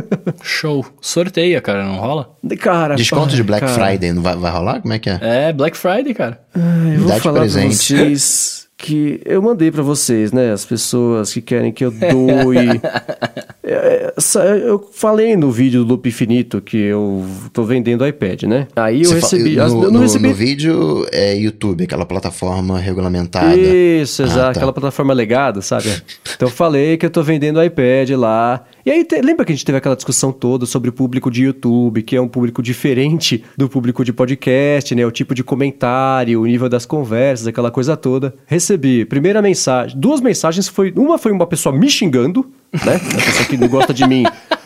Show. 0.42 0.82
Sorteia, 0.98 1.60
cara, 1.60 1.84
não 1.84 1.96
rola? 1.96 2.34
cara, 2.58 2.94
Desconto 2.94 3.28
ai, 3.32 3.36
de 3.36 3.42
Black 3.42 3.66
cara. 3.66 3.74
Friday, 3.86 4.14
não 4.14 4.22
vai, 4.22 4.34
vai 4.34 4.50
rolar? 4.50 4.80
Como 4.80 4.94
é 4.94 4.98
que 4.98 5.10
é? 5.10 5.18
É 5.20 5.52
Black 5.52 5.76
Friday, 5.76 6.14
cara. 6.14 6.40
Eu 6.54 6.62
Me 6.62 6.96
vou 6.96 7.08
dá 7.08 7.20
falar 7.20 7.40
presente. 7.40 7.66
pra 7.66 7.76
vocês 7.76 8.66
que 8.78 9.20
eu 9.26 9.42
mandei 9.42 9.70
pra 9.70 9.82
vocês, 9.82 10.32
né? 10.32 10.50
As 10.52 10.64
pessoas 10.64 11.34
que 11.34 11.42
querem 11.42 11.70
que 11.70 11.84
eu 11.84 11.90
doe. 11.90 12.80
É, 13.68 14.14
é, 14.14 14.68
eu 14.68 14.88
falei 14.92 15.34
no 15.36 15.50
vídeo 15.50 15.82
do 15.84 15.88
Loop 15.90 16.08
Infinito 16.08 16.60
que 16.60 16.76
eu 16.76 17.24
tô 17.52 17.64
vendendo 17.64 18.06
iPad, 18.06 18.44
né? 18.44 18.68
Aí 18.76 19.02
eu 19.02 19.08
Você 19.10 19.14
recebi. 19.16 19.56
no, 19.56 19.84
eu 19.84 19.90
não 19.90 20.00
recebi. 20.00 20.28
no 20.28 20.34
vídeo 20.34 21.04
é 21.12 21.34
YouTube, 21.36 21.82
aquela 21.82 22.06
plataforma 22.06 22.78
regulamentada. 22.78 23.56
Isso, 23.56 24.22
Ah, 24.22 24.26
exato, 24.26 24.44
tá. 24.44 24.50
aquela 24.60 24.72
plataforma 24.72 25.12
legada, 25.12 25.60
sabe? 25.60 25.86
Então 26.36 26.48
eu 26.48 26.52
falei 26.52 26.98
que 26.98 27.06
eu 27.06 27.10
tô 27.10 27.22
vendendo 27.22 27.62
iPad 27.64 28.10
lá. 28.10 28.62
E 28.84 28.90
aí, 28.90 29.02
te- 29.04 29.22
lembra 29.22 29.42
que 29.44 29.52
a 29.52 29.54
gente 29.54 29.64
teve 29.64 29.78
aquela 29.78 29.96
discussão 29.96 30.30
toda 30.30 30.66
sobre 30.66 30.90
o 30.90 30.92
público 30.92 31.30
de 31.30 31.42
YouTube, 31.44 32.02
que 32.02 32.14
é 32.14 32.20
um 32.20 32.28
público 32.28 32.62
diferente 32.62 33.42
do 33.56 33.66
público 33.70 34.04
de 34.04 34.12
podcast, 34.12 34.94
né? 34.94 35.04
O 35.06 35.10
tipo 35.10 35.34
de 35.34 35.42
comentário, 35.42 36.40
o 36.42 36.46
nível 36.46 36.68
das 36.68 36.84
conversas, 36.84 37.46
aquela 37.46 37.70
coisa 37.70 37.96
toda. 37.96 38.34
Recebi 38.46 39.06
primeira 39.06 39.40
mensagem, 39.40 39.98
duas 39.98 40.20
mensagens 40.20 40.68
foi, 40.68 40.92
uma 40.94 41.16
foi 41.16 41.32
uma 41.32 41.46
pessoa 41.46 41.74
me 41.74 41.88
xingando, 41.88 42.46
né? 42.84 43.00
Uma 43.02 43.22
pessoa 43.22 43.48
que 43.48 43.56
não 43.56 43.68
gosta 43.68 43.94
de 43.94 44.06
mim 44.06 44.24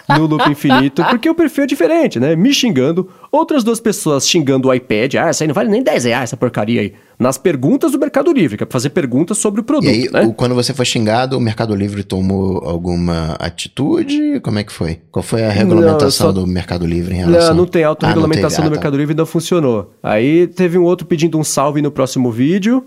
no 0.08 0.26
loop 0.26 0.50
infinito, 0.50 1.04
porque 1.04 1.28
o 1.28 1.34
perfil 1.34 1.64
é 1.64 1.66
diferente, 1.66 2.18
né? 2.18 2.34
Me 2.34 2.52
xingando. 2.52 3.08
Outras 3.30 3.62
duas 3.62 3.80
pessoas 3.80 4.28
xingando 4.28 4.68
o 4.68 4.74
iPad. 4.74 5.14
Ah, 5.14 5.30
isso 5.30 5.42
aí 5.42 5.46
não 5.46 5.54
vale 5.54 5.68
nem 5.68 5.82
10 5.82 6.04
reais, 6.04 6.24
essa 6.24 6.36
porcaria 6.36 6.80
aí. 6.80 6.94
Nas 7.20 7.36
perguntas 7.36 7.92
do 7.92 7.98
Mercado 7.98 8.32
Livre, 8.32 8.56
que 8.56 8.62
é 8.62 8.66
pra 8.66 8.72
fazer 8.72 8.88
perguntas 8.90 9.36
sobre 9.36 9.60
o 9.60 9.62
E 9.62 9.64
produto, 9.64 9.88
aí, 9.90 10.08
né? 10.10 10.22
o- 10.22 10.32
quando 10.32 10.54
você 10.54 10.72
foi 10.72 10.86
xingado, 10.86 11.36
o 11.36 11.40
Mercado 11.40 11.74
Livre 11.74 12.02
tomou 12.02 12.58
alguma 12.64 13.36
atitude? 13.38 14.40
Como 14.40 14.58
é 14.58 14.64
que 14.64 14.72
foi? 14.72 15.00
Qual 15.12 15.22
foi 15.22 15.44
a 15.44 15.50
regulamentação 15.50 16.28
só- 16.28 16.32
do 16.32 16.46
Mercado 16.46 16.86
Livre 16.86 17.14
em 17.14 17.18
relação... 17.18 17.50
Não, 17.50 17.56
não 17.56 17.66
tem 17.66 17.84
Ah, 17.84 17.88
autorregulamentação 17.88 18.64
não 18.64 18.70
do 18.70 18.72
Ah, 18.72 18.76
tá. 18.76 18.80
Mercado 18.80 18.96
Livre, 18.96 19.14
não 19.14 19.26
funcionou. 19.26 19.92
Aí 20.02 20.46
teve 20.46 20.78
um 20.78 20.82
outro 20.82 21.06
pedindo 21.06 21.38
um 21.38 21.44
salve 21.44 21.82
no 21.82 21.90
próximo 21.90 22.32
vídeo. 22.32 22.84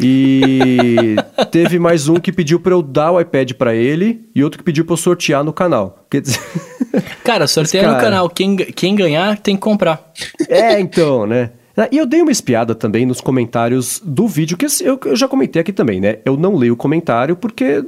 E 0.00 1.16
teve 1.50 1.78
mais 1.78 2.08
um 2.08 2.14
que 2.16 2.32
pediu 2.32 2.60
pra 2.60 2.72
eu 2.72 2.82
dar 2.82 3.12
o 3.12 3.20
iPad 3.20 3.52
pra 3.54 3.74
ele 3.74 4.28
e 4.34 4.44
outro 4.44 4.58
que 4.58 4.64
pediu 4.64 4.84
pra 4.84 4.92
eu 4.94 4.96
sortear 4.96 5.42
no 5.42 5.52
canal. 5.52 6.06
Quer 6.10 6.20
dizer. 6.20 6.40
Cara, 7.24 7.46
sorteia 7.46 7.84
no 7.84 7.90
cara- 7.94 8.02
canal. 8.02 8.28
Quem, 8.30 8.56
quem 8.56 8.94
ganhar 8.94 9.38
tem 9.38 9.54
que 9.56 9.62
comprar. 9.62 10.12
É, 10.48 10.78
então, 10.80 11.26
né? 11.26 11.50
Ah, 11.76 11.88
E 11.90 11.98
eu 11.98 12.06
dei 12.06 12.20
uma 12.22 12.32
espiada 12.32 12.74
também 12.74 13.06
nos 13.06 13.20
comentários 13.20 14.00
do 14.04 14.26
vídeo, 14.28 14.56
que 14.56 14.66
eu, 14.66 14.98
eu 15.04 15.16
já 15.16 15.26
comentei 15.28 15.60
aqui 15.60 15.72
também, 15.72 16.00
né? 16.00 16.18
Eu 16.24 16.36
não 16.36 16.56
leio 16.56 16.74
o 16.74 16.76
comentário 16.76 17.34
porque, 17.36 17.84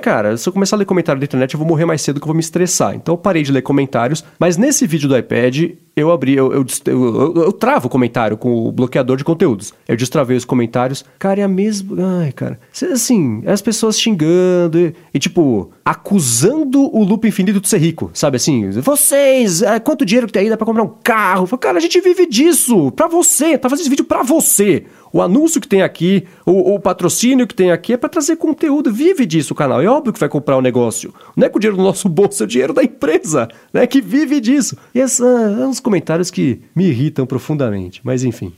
cara, 0.00 0.36
se 0.36 0.48
eu 0.48 0.52
começar 0.52 0.76
a 0.76 0.78
ler 0.78 0.84
comentário 0.84 1.20
da 1.20 1.24
internet, 1.24 1.54
eu 1.54 1.58
vou 1.58 1.66
morrer 1.68 1.84
mais 1.84 2.02
cedo 2.02 2.20
que 2.20 2.24
eu 2.24 2.28
vou 2.28 2.34
me 2.34 2.40
estressar. 2.40 2.94
Então 2.94 3.14
eu 3.14 3.18
parei 3.18 3.42
de 3.42 3.52
ler 3.52 3.62
comentários, 3.62 4.24
mas 4.38 4.56
nesse 4.56 4.86
vídeo 4.86 5.08
do 5.08 5.16
iPad, 5.16 5.72
eu 5.98 6.10
abri, 6.10 6.34
eu, 6.36 6.52
eu, 6.52 6.64
eu, 6.86 7.34
eu- 7.44 7.52
travo 7.52 7.86
o 7.86 7.90
comentário 7.90 8.36
com 8.36 8.66
o 8.68 8.72
bloqueador 8.72 9.16
de 9.16 9.24
conteúdos. 9.24 9.72
Eu 9.86 9.96
destravei 9.96 10.36
os 10.36 10.44
comentários. 10.44 11.04
Cara, 11.18 11.40
é 11.40 11.44
a 11.44 11.48
mesma. 11.48 11.96
Ai, 12.22 12.32
cara. 12.32 12.58
Assim, 12.92 13.42
as 13.46 13.60
pessoas 13.62 13.98
xingando 14.00 14.78
e, 14.78 14.94
e, 15.14 15.18
tipo, 15.18 15.70
acusando 15.84 16.80
o 16.94 17.04
loop 17.04 17.26
infinito 17.26 17.60
de 17.60 17.68
ser 17.68 17.78
rico, 17.78 18.10
sabe 18.14 18.36
assim? 18.36 18.70
Vocês, 18.70 19.62
é, 19.62 19.78
quanto 19.80 20.04
dinheiro 20.04 20.26
que 20.26 20.32
tem 20.32 20.42
aí? 20.42 20.48
Dá 20.50 20.56
pra 20.56 20.66
comprar 20.66 20.82
um 20.82 20.92
carro? 21.02 21.46
Cara, 21.58 21.78
a 21.78 21.80
gente 21.80 22.00
vive 22.00 22.26
disso, 22.26 22.90
pra 22.92 23.06
você, 23.06 23.56
tá 23.58 23.68
fazendo 23.68 23.82
esse 23.84 23.90
vídeo 23.90 24.04
pra 24.04 24.22
você. 24.22 24.84
O 25.10 25.22
anúncio 25.22 25.58
que 25.58 25.66
tem 25.66 25.80
aqui, 25.80 26.24
o, 26.44 26.74
o 26.74 26.78
patrocínio 26.80 27.46
que 27.46 27.54
tem 27.54 27.70
aqui 27.70 27.94
é 27.94 27.96
pra 27.96 28.10
trazer 28.10 28.36
conteúdo, 28.36 28.92
vive 28.92 29.24
disso 29.24 29.54
o 29.54 29.56
canal. 29.56 29.80
É 29.80 29.86
óbvio 29.86 30.12
que 30.12 30.20
vai 30.20 30.28
comprar 30.28 30.58
um 30.58 30.60
negócio. 30.60 31.14
Não 31.34 31.46
é 31.46 31.48
com 31.48 31.56
o 31.56 31.60
dinheiro 31.60 31.78
do 31.78 31.82
nosso 31.82 32.10
bolso, 32.10 32.42
é 32.42 32.44
o 32.44 32.48
dinheiro 32.48 32.74
da 32.74 32.82
empresa, 32.84 33.48
né? 33.72 33.86
Que 33.86 34.02
vive 34.02 34.38
disso. 34.38 34.76
E 34.94 35.08
são 35.08 35.66
uns 35.70 35.80
comentários 35.88 36.30
que 36.30 36.60
me 36.76 36.84
irritam 36.86 37.24
profundamente, 37.24 38.02
mas 38.04 38.22
enfim. 38.22 38.52